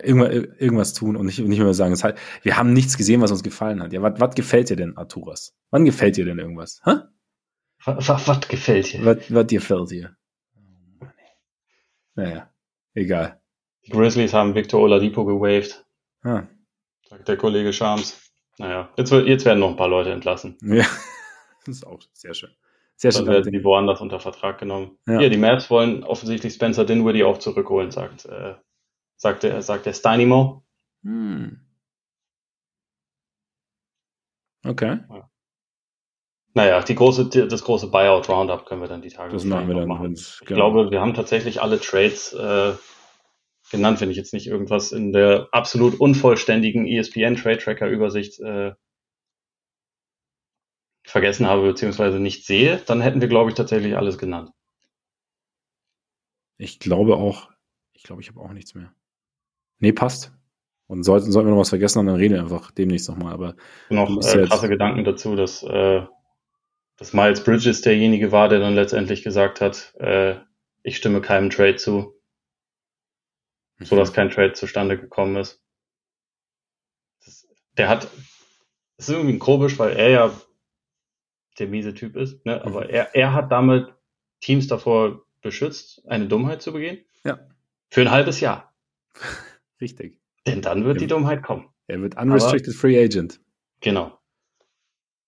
Irgendwas, 0.00 0.30
irgendwas 0.58 0.92
tun 0.94 1.16
und 1.16 1.26
nicht, 1.26 1.38
nicht 1.38 1.58
mehr 1.58 1.74
sagen, 1.74 1.92
es 1.92 2.04
halt, 2.04 2.18
wir 2.42 2.56
haben 2.56 2.72
nichts 2.72 2.96
gesehen, 2.96 3.20
was 3.20 3.30
uns 3.30 3.42
gefallen 3.42 3.82
hat. 3.82 3.92
Ja, 3.92 4.02
was, 4.02 4.34
gefällt 4.34 4.70
dir 4.70 4.76
denn, 4.76 4.96
Arturas? 4.96 5.56
Wann 5.70 5.84
gefällt 5.84 6.16
dir 6.16 6.24
denn 6.24 6.38
irgendwas? 6.38 6.80
Hä? 6.84 6.96
Was, 7.84 8.48
gefällt 8.48 8.92
dir? 8.92 9.04
Was, 9.04 9.32
was 9.32 9.46
gefällt 9.46 9.90
dir? 9.90 10.16
Naja, 12.14 12.52
egal. 12.94 13.37
Die 13.88 13.92
Grizzlies 13.92 14.34
haben 14.34 14.54
Victor 14.54 14.82
Oladipo 14.82 15.24
gewaved. 15.24 15.82
Ah. 16.22 16.42
Sagt 17.08 17.26
der 17.26 17.38
Kollege 17.38 17.72
Shams. 17.72 18.20
Naja, 18.58 18.90
jetzt, 18.98 19.10
jetzt 19.12 19.44
werden 19.46 19.60
noch 19.60 19.70
ein 19.70 19.76
paar 19.76 19.88
Leute 19.88 20.12
entlassen. 20.12 20.58
Ja, 20.60 20.84
das 21.64 21.76
ist 21.76 21.86
auch 21.86 22.00
sehr 22.12 22.34
schön. 22.34 22.50
Sehr 22.96 23.12
schön. 23.12 23.24
Dann 23.24 23.34
werden 23.34 23.52
die 23.52 23.64
woanders 23.64 24.00
unter 24.00 24.20
Vertrag 24.20 24.58
genommen. 24.58 24.98
Ja. 25.06 25.20
Hier, 25.20 25.30
die 25.30 25.38
Mavs 25.38 25.70
wollen 25.70 26.04
offensichtlich 26.04 26.52
Spencer 26.52 26.84
Dinwiddie 26.84 27.24
auch 27.24 27.38
zurückholen, 27.38 27.90
sagt, 27.90 28.26
äh, 28.26 28.56
sagt, 29.16 29.44
der, 29.44 29.62
sagt 29.62 29.86
der 29.86 29.94
Steinimo. 29.94 30.64
Hm. 31.02 31.60
Okay. 34.66 34.98
Ja. 35.08 35.30
Naja, 36.52 36.82
die 36.82 36.94
große, 36.96 37.28
das 37.46 37.62
große 37.62 37.86
Buyout 37.90 38.28
Roundup 38.28 38.66
können 38.66 38.82
wir 38.82 38.88
dann 38.88 39.00
die 39.00 39.10
Tage 39.10 39.32
das 39.32 39.44
machen. 39.44 39.68
Wir 39.68 39.76
dann 39.76 39.88
machen. 39.88 40.12
Ich 40.12 40.40
genau. 40.44 40.72
glaube, 40.72 40.90
wir 40.90 41.00
haben 41.00 41.14
tatsächlich 41.14 41.62
alle 41.62 41.80
Trades 41.80 42.32
äh, 42.34 42.72
genannt, 43.70 44.00
wenn 44.00 44.10
ich 44.10 44.16
jetzt 44.16 44.32
nicht 44.32 44.46
irgendwas 44.46 44.92
in 44.92 45.12
der 45.12 45.48
absolut 45.52 46.00
unvollständigen 46.00 46.86
ESPN 46.86 47.36
Trade 47.36 47.58
Tracker 47.58 47.88
Übersicht 47.88 48.40
äh, 48.40 48.72
vergessen 51.04 51.46
habe 51.46 51.62
beziehungsweise 51.62 52.18
nicht 52.18 52.44
sehe, 52.46 52.78
dann 52.86 53.00
hätten 53.00 53.20
wir, 53.20 53.28
glaube 53.28 53.50
ich, 53.50 53.56
tatsächlich 53.56 53.96
alles 53.96 54.18
genannt. 54.18 54.50
Ich 56.58 56.78
glaube 56.80 57.16
auch, 57.16 57.50
ich 57.92 58.02
glaube, 58.02 58.20
ich 58.20 58.28
habe 58.28 58.40
auch 58.40 58.52
nichts 58.52 58.74
mehr. 58.74 58.92
Nee, 59.78 59.92
passt. 59.92 60.32
Und 60.86 61.02
sollten, 61.04 61.30
sollten 61.30 61.48
wir 61.48 61.52
noch 61.52 61.60
was 61.60 61.68
vergessen, 61.68 62.06
dann 62.06 62.16
reden 62.16 62.34
wir 62.34 62.42
einfach 62.42 62.70
demnächst 62.70 63.08
nochmal. 63.08 63.32
Aber 63.32 63.54
noch 63.90 64.08
äh, 64.08 64.46
krasse 64.46 64.68
Gedanken 64.68 65.04
dazu, 65.04 65.36
dass, 65.36 65.62
äh, 65.62 66.02
dass 66.96 67.12
Miles 67.12 67.44
Bridges 67.44 67.82
derjenige 67.82 68.32
war, 68.32 68.48
der 68.48 68.58
dann 68.58 68.74
letztendlich 68.74 69.22
gesagt 69.22 69.60
hat, 69.60 69.94
äh, 69.98 70.36
ich 70.82 70.96
stimme 70.96 71.20
keinem 71.20 71.50
Trade 71.50 71.76
zu 71.76 72.17
so 73.80 73.96
dass 73.96 74.12
kein 74.12 74.30
Trade 74.30 74.52
zustande 74.52 74.98
gekommen 74.98 75.36
ist. 75.36 75.62
Das, 77.24 77.48
der 77.76 77.88
hat, 77.88 78.08
das 78.96 79.08
ist 79.08 79.14
irgendwie 79.14 79.38
komisch, 79.38 79.78
weil 79.78 79.96
er 79.96 80.10
ja 80.10 80.40
der 81.58 81.68
miese 81.68 81.94
Typ 81.94 82.16
ist, 82.16 82.44
ne? 82.44 82.64
aber 82.64 82.84
mhm. 82.84 82.90
er, 82.90 83.14
er 83.14 83.32
hat 83.32 83.50
damit 83.50 83.92
Teams 84.40 84.66
davor 84.66 85.22
beschützt, 85.42 86.02
eine 86.08 86.26
Dummheit 86.26 86.62
zu 86.62 86.72
begehen. 86.72 86.98
Ja. 87.24 87.38
Für 87.90 88.02
ein 88.02 88.10
halbes 88.10 88.40
Jahr. 88.40 88.74
Richtig. 89.80 90.20
Denn 90.46 90.62
dann 90.62 90.84
wird 90.84 90.96
ja. 90.96 91.00
die 91.00 91.06
Dummheit 91.06 91.42
kommen. 91.42 91.68
Er 91.86 92.00
wird 92.00 92.16
unrestricted 92.16 92.74
aber, 92.74 92.80
free 92.80 93.02
agent. 93.02 93.40
Genau. 93.80 94.18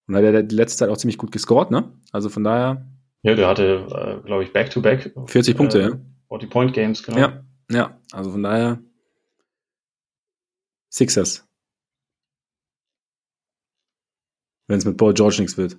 Und 0.06 0.16
hat 0.16 0.24
er 0.24 0.42
die 0.42 0.54
letzte 0.54 0.78
Zeit 0.78 0.88
auch 0.88 0.96
ziemlich 0.96 1.18
gut 1.18 1.32
gescored, 1.32 1.70
ne? 1.70 1.92
Also 2.12 2.28
von 2.28 2.44
daher. 2.44 2.86
Ja, 3.22 3.34
der 3.34 3.48
hatte, 3.48 3.86
äh, 4.22 4.26
glaube 4.26 4.42
ich, 4.44 4.52
Back-to-Back. 4.52 5.14
40 5.26 5.56
Punkte, 5.56 5.78
äh, 5.78 5.90
ja. 5.90 6.00
40 6.28 6.50
Point 6.50 6.72
Games, 6.72 7.02
genau. 7.02 7.18
Ja. 7.18 7.44
Ja, 7.70 7.98
also 8.12 8.32
von 8.32 8.42
daher 8.42 8.82
Sixers. 10.92 11.46
Wenn 14.66 14.78
es 14.78 14.84
mit 14.84 14.96
Paul 14.96 15.14
George 15.14 15.36
nichts 15.40 15.56
wird. 15.56 15.76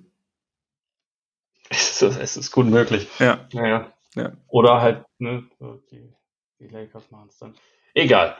Es 1.68 2.02
ist, 2.02 2.16
es 2.16 2.36
ist 2.36 2.50
gut 2.50 2.66
möglich. 2.66 3.08
Ja. 3.18 3.46
Naja. 3.52 3.92
Ja. 4.14 4.32
Oder 4.48 4.80
halt, 4.80 5.04
ne, 5.18 5.48
die, 5.90 6.14
die 6.58 6.68
Lakers 6.68 7.10
machen 7.10 7.28
es 7.28 7.38
dann. 7.38 7.54
Egal. 7.94 8.36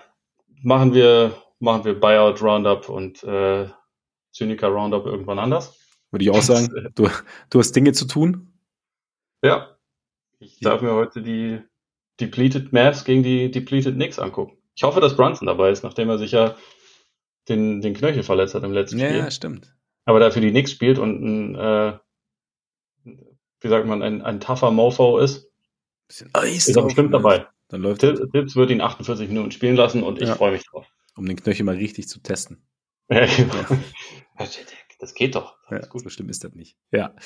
Machen 0.62 0.94
wir, 0.94 1.36
machen 1.58 1.84
wir 1.84 1.98
Buyout 1.98 2.42
Roundup 2.42 2.88
und 2.88 3.22
äh, 3.22 3.68
Zyniker 4.32 4.68
Roundup 4.68 5.06
irgendwann 5.06 5.38
anders. 5.38 5.78
Würde 6.10 6.24
ich 6.24 6.30
auch 6.30 6.42
sagen. 6.42 6.92
du, 6.94 7.08
du 7.50 7.58
hast 7.58 7.72
Dinge 7.72 7.92
zu 7.92 8.06
tun. 8.06 8.58
Ja. 9.42 9.76
Ich 10.38 10.60
darf 10.60 10.82
mir 10.82 10.92
heute 10.92 11.22
die 11.22 11.62
Depleted 12.26 12.72
Mavs 12.72 13.04
gegen 13.04 13.22
die 13.22 13.50
Depleted 13.50 13.94
Knicks 13.94 14.18
angucken. 14.18 14.56
Ich 14.74 14.82
hoffe, 14.82 15.00
dass 15.00 15.16
Brunson 15.16 15.46
dabei 15.46 15.70
ist, 15.70 15.82
nachdem 15.84 16.08
er 16.08 16.18
sich 16.18 16.32
ja 16.32 16.56
den, 17.48 17.80
den 17.80 17.94
Knöchel 17.94 18.22
verletzt 18.22 18.54
hat 18.54 18.62
im 18.64 18.72
letzten 18.72 18.98
ja, 18.98 19.06
Spiel. 19.08 19.18
Ja, 19.18 19.30
stimmt. 19.30 19.74
Aber 20.04 20.20
dafür 20.20 20.42
die 20.42 20.50
Knicks 20.50 20.70
spielt 20.72 20.98
und 20.98 21.22
ein, 21.22 21.54
äh, 21.56 21.98
wie 23.60 23.68
sagt 23.68 23.86
man, 23.86 24.02
ein, 24.02 24.22
ein 24.22 24.40
tougher 24.40 24.70
Mofo 24.70 25.18
ist, 25.18 25.48
Bisschen 26.08 26.30
Eis 26.34 26.68
ist 26.68 26.76
er 26.76 26.82
bestimmt 26.82 27.14
dabei. 27.14 27.46
Dann 27.68 27.80
läuft 27.80 28.02
Tipps 28.02 28.54
wird 28.54 28.70
ihn 28.70 28.80
48 28.82 29.28
Minuten 29.28 29.50
spielen 29.50 29.76
lassen 29.76 30.02
und 30.02 30.20
ich 30.20 30.28
Ja. 30.28 30.34
freue 30.34 30.52
mich 30.52 30.64
drauf. 30.66 30.86
um 31.16 31.24
den 31.26 31.36
Knöchel 31.36 31.64
mal 31.64 31.76
richtig 31.76 32.08
zu 32.08 32.20
testen. 32.20 32.62
Ja, 33.08 33.26
Das 35.02 35.14
geht 35.14 35.34
doch. 35.34 35.56
Ja, 35.68 35.78
Alles 35.78 35.88
gut. 35.88 36.02
so 36.02 36.10
schlimm 36.10 36.28
ist 36.28 36.44
das 36.44 36.52
nicht. 36.54 36.76
Ja. 36.92 37.16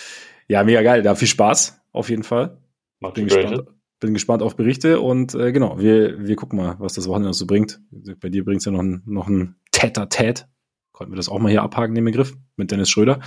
Ja, 0.48 0.64
mega 0.64 0.80
geil. 0.80 1.02
Da 1.02 1.14
viel 1.14 1.28
Spaß, 1.28 1.78
auf 1.92 2.08
jeden 2.08 2.22
Fall. 2.22 2.56
Macht 3.00 3.14
Bin 3.14 3.26
gespannt, 3.26 3.66
bin 3.98 4.14
gespannt 4.14 4.42
auf 4.42 4.56
Berichte 4.56 5.00
und 5.00 5.34
äh, 5.34 5.52
genau, 5.52 5.78
wir, 5.78 6.26
wir 6.26 6.36
gucken 6.36 6.58
mal, 6.58 6.76
was 6.78 6.94
das 6.94 7.08
Wochenende 7.08 7.32
so 7.34 7.46
bringt. 7.46 7.80
Bei 8.20 8.28
dir 8.28 8.44
bringt 8.44 8.60
es 8.60 8.66
ja 8.66 8.72
noch 8.72 8.82
ein, 8.82 9.02
noch 9.06 9.28
ein 9.28 9.56
Tät-a-Tät. 9.72 10.46
Konnten 10.92 11.12
wir 11.12 11.16
das 11.16 11.28
auch 11.28 11.38
mal 11.38 11.50
hier 11.50 11.62
abhaken, 11.62 11.94
den 11.94 12.04
Begriff, 12.04 12.36
mit 12.56 12.70
Dennis 12.70 12.90
Schröder. 12.90 13.20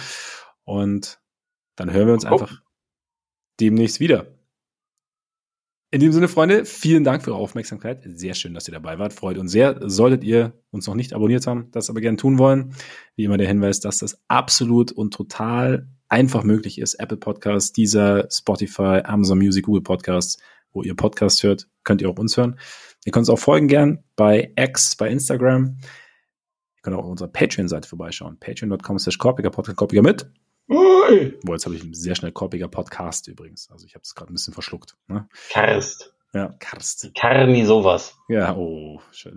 Und 0.64 1.20
dann 1.76 1.92
hören 1.92 2.08
wir 2.08 2.14
uns 2.14 2.26
gucken. 2.26 2.48
einfach 2.48 2.62
demnächst 3.60 4.00
wieder. 4.00 4.28
In 5.92 6.00
diesem 6.00 6.14
Sinne, 6.14 6.28
Freunde, 6.28 6.66
vielen 6.66 7.04
Dank 7.04 7.24
für 7.24 7.32
eure 7.32 7.42
Aufmerksamkeit. 7.42 8.04
Sehr 8.06 8.36
schön, 8.36 8.54
dass 8.54 8.68
ihr 8.68 8.74
dabei 8.74 9.00
wart. 9.00 9.12
Freut 9.12 9.40
uns 9.40 9.52
sehr. 9.52 9.80
Solltet 9.90 10.24
ihr 10.24 10.54
uns 10.70 10.86
noch 10.86 10.94
nicht 10.94 11.14
abonniert 11.14 11.48
haben, 11.48 11.72
das 11.72 11.90
aber 11.90 12.00
gerne 12.00 12.18
tun 12.18 12.38
wollen, 12.38 12.76
wie 13.16 13.24
immer 13.24 13.38
der 13.38 13.48
Hinweis, 13.48 13.80
dass 13.80 13.98
das 13.98 14.22
absolut 14.28 14.92
und 14.92 15.16
total 15.16 15.88
einfach 16.08 16.44
möglich 16.44 16.80
ist. 16.80 16.96
Apple 16.96 17.18
Podcasts, 17.18 17.72
dieser 17.72 18.28
Spotify, 18.32 19.02
Amazon 19.04 19.40
Music, 19.40 19.66
Google 19.66 19.82
Podcasts, 19.82 20.38
wo 20.72 20.84
ihr 20.84 20.96
Podcast 20.96 21.44
hört, 21.44 21.68
könnt 21.84 22.02
ihr 22.02 22.10
auch 22.10 22.18
uns 22.18 22.38
hören. 22.38 22.60
Ihr 23.06 23.12
könnt 23.12 23.28
uns 23.28 23.30
auch 23.30 23.40
folgen 23.40 23.68
gern 23.68 24.04
bei 24.16 24.54
X, 24.56 24.96
bei 24.96 25.10
Instagram. 25.10 25.78
Ihr 25.82 26.82
könnt 26.82 26.96
auch 26.96 27.04
auf 27.04 27.10
unserer 27.10 27.30
Patreon-Seite 27.30 27.88
vorbeischauen. 27.88 28.40
Patreon.com 28.40 29.00
slash 29.00 29.18
Korpiger 29.18 29.50
Podcast 29.50 29.78
Korpiger 29.78 30.02
mit. 30.02 30.30
Ui, 30.70 31.34
Boah, 31.44 31.54
jetzt 31.54 31.66
habe 31.66 31.76
ich 31.76 31.84
sehr 31.94 32.16
schnell 32.16 32.32
Korpiger 32.32 32.68
Podcast 32.68 33.28
übrigens. 33.28 33.70
Also 33.72 33.86
ich 33.86 33.96
habe 33.96 34.04
es 34.04 34.14
gerade 34.14 34.32
ein 34.32 34.36
bisschen 34.36 34.54
verschluckt. 34.54 34.96
Ne? 35.08 35.28
Karst. 35.50 36.14
Ja, 36.34 36.54
Karst. 36.60 37.12
Karni 37.16 37.66
sowas. 37.66 38.16
Ja, 38.28 38.56
oh, 38.56 39.02
schön. 39.12 39.36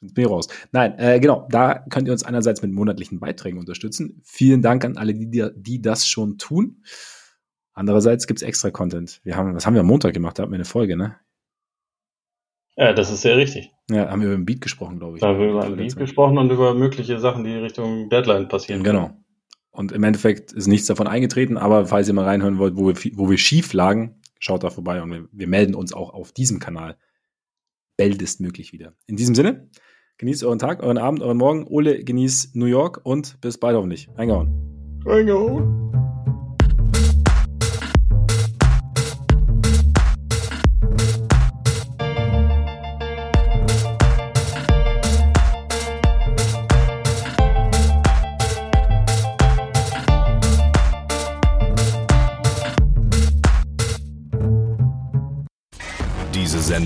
Bin 0.00 0.24
ich 0.24 0.30
raus. 0.30 0.48
Nein, 0.72 0.96
äh, 0.98 1.18
genau, 1.18 1.48
da 1.50 1.84
könnt 1.90 2.06
ihr 2.06 2.12
uns 2.12 2.22
einerseits 2.22 2.62
mit 2.62 2.70
monatlichen 2.70 3.18
Beiträgen 3.18 3.58
unterstützen. 3.58 4.20
Vielen 4.24 4.62
Dank 4.62 4.84
an 4.84 4.96
alle, 4.96 5.14
die, 5.14 5.48
die 5.56 5.82
das 5.82 6.06
schon 6.06 6.38
tun. 6.38 6.82
Andererseits 7.76 8.26
gibt's 8.26 8.42
extra 8.42 8.70
Content. 8.70 9.20
Wir 9.22 9.36
haben, 9.36 9.54
was 9.54 9.66
haben 9.66 9.74
wir 9.74 9.80
am 9.80 9.86
Montag 9.86 10.14
gemacht? 10.14 10.38
Da 10.38 10.42
hatten 10.42 10.52
wir 10.52 10.56
eine 10.56 10.64
Folge, 10.64 10.96
ne? 10.96 11.16
Ja, 12.74 12.94
das 12.94 13.12
ist 13.12 13.20
sehr 13.20 13.36
richtig. 13.36 13.70
Ja, 13.90 14.10
haben 14.10 14.20
wir 14.22 14.28
über 14.28 14.36
den 14.36 14.46
Beat 14.46 14.62
gesprochen, 14.62 14.98
glaube 14.98 15.16
ich. 15.16 15.20
Da 15.20 15.28
haben 15.28 15.38
wir 15.38 15.50
über 15.50 15.64
ein 15.64 15.76
Lied 15.76 15.94
gesprochen 15.94 16.38
und 16.38 16.50
über 16.50 16.74
mögliche 16.74 17.20
Sachen, 17.20 17.44
die 17.44 17.52
Richtung 17.52 18.08
Deadline 18.08 18.48
passieren. 18.48 18.82
Genau. 18.82 19.10
Und 19.70 19.92
im 19.92 20.02
Endeffekt 20.04 20.52
ist 20.52 20.66
nichts 20.66 20.86
davon 20.86 21.06
eingetreten, 21.06 21.58
aber 21.58 21.86
falls 21.86 22.08
ihr 22.08 22.14
mal 22.14 22.24
reinhören 22.24 22.58
wollt, 22.58 22.76
wo 22.76 22.88
wir, 22.88 22.94
wo 23.14 23.28
wir 23.28 23.36
schief 23.36 23.74
lagen, 23.74 24.22
schaut 24.38 24.64
da 24.64 24.70
vorbei 24.70 25.02
und 25.02 25.10
wir, 25.10 25.28
wir 25.30 25.46
melden 25.46 25.74
uns 25.74 25.92
auch 25.92 26.14
auf 26.14 26.32
diesem 26.32 26.58
Kanal 26.58 26.96
baldestmöglich 27.98 28.72
wieder. 28.72 28.94
In 29.06 29.16
diesem 29.16 29.34
Sinne, 29.34 29.68
genießt 30.16 30.44
euren 30.44 30.58
Tag, 30.58 30.82
euren 30.82 30.98
Abend, 30.98 31.20
euren 31.20 31.36
Morgen. 31.36 31.66
Ole, 31.66 32.02
genießt 32.02 32.56
New 32.56 32.66
York 32.66 33.00
und 33.04 33.38
bis 33.42 33.58
bald 33.58 33.76
hoffentlich. 33.76 34.08
Reingehauen. 34.16 35.02
Reingehauen. 35.04 36.05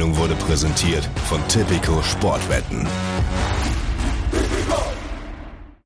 Sendung 0.00 0.16
wurde 0.16 0.34
präsentiert 0.34 1.06
von 1.28 1.46
Tipico 1.48 2.02
Sportwetten. 2.02 2.88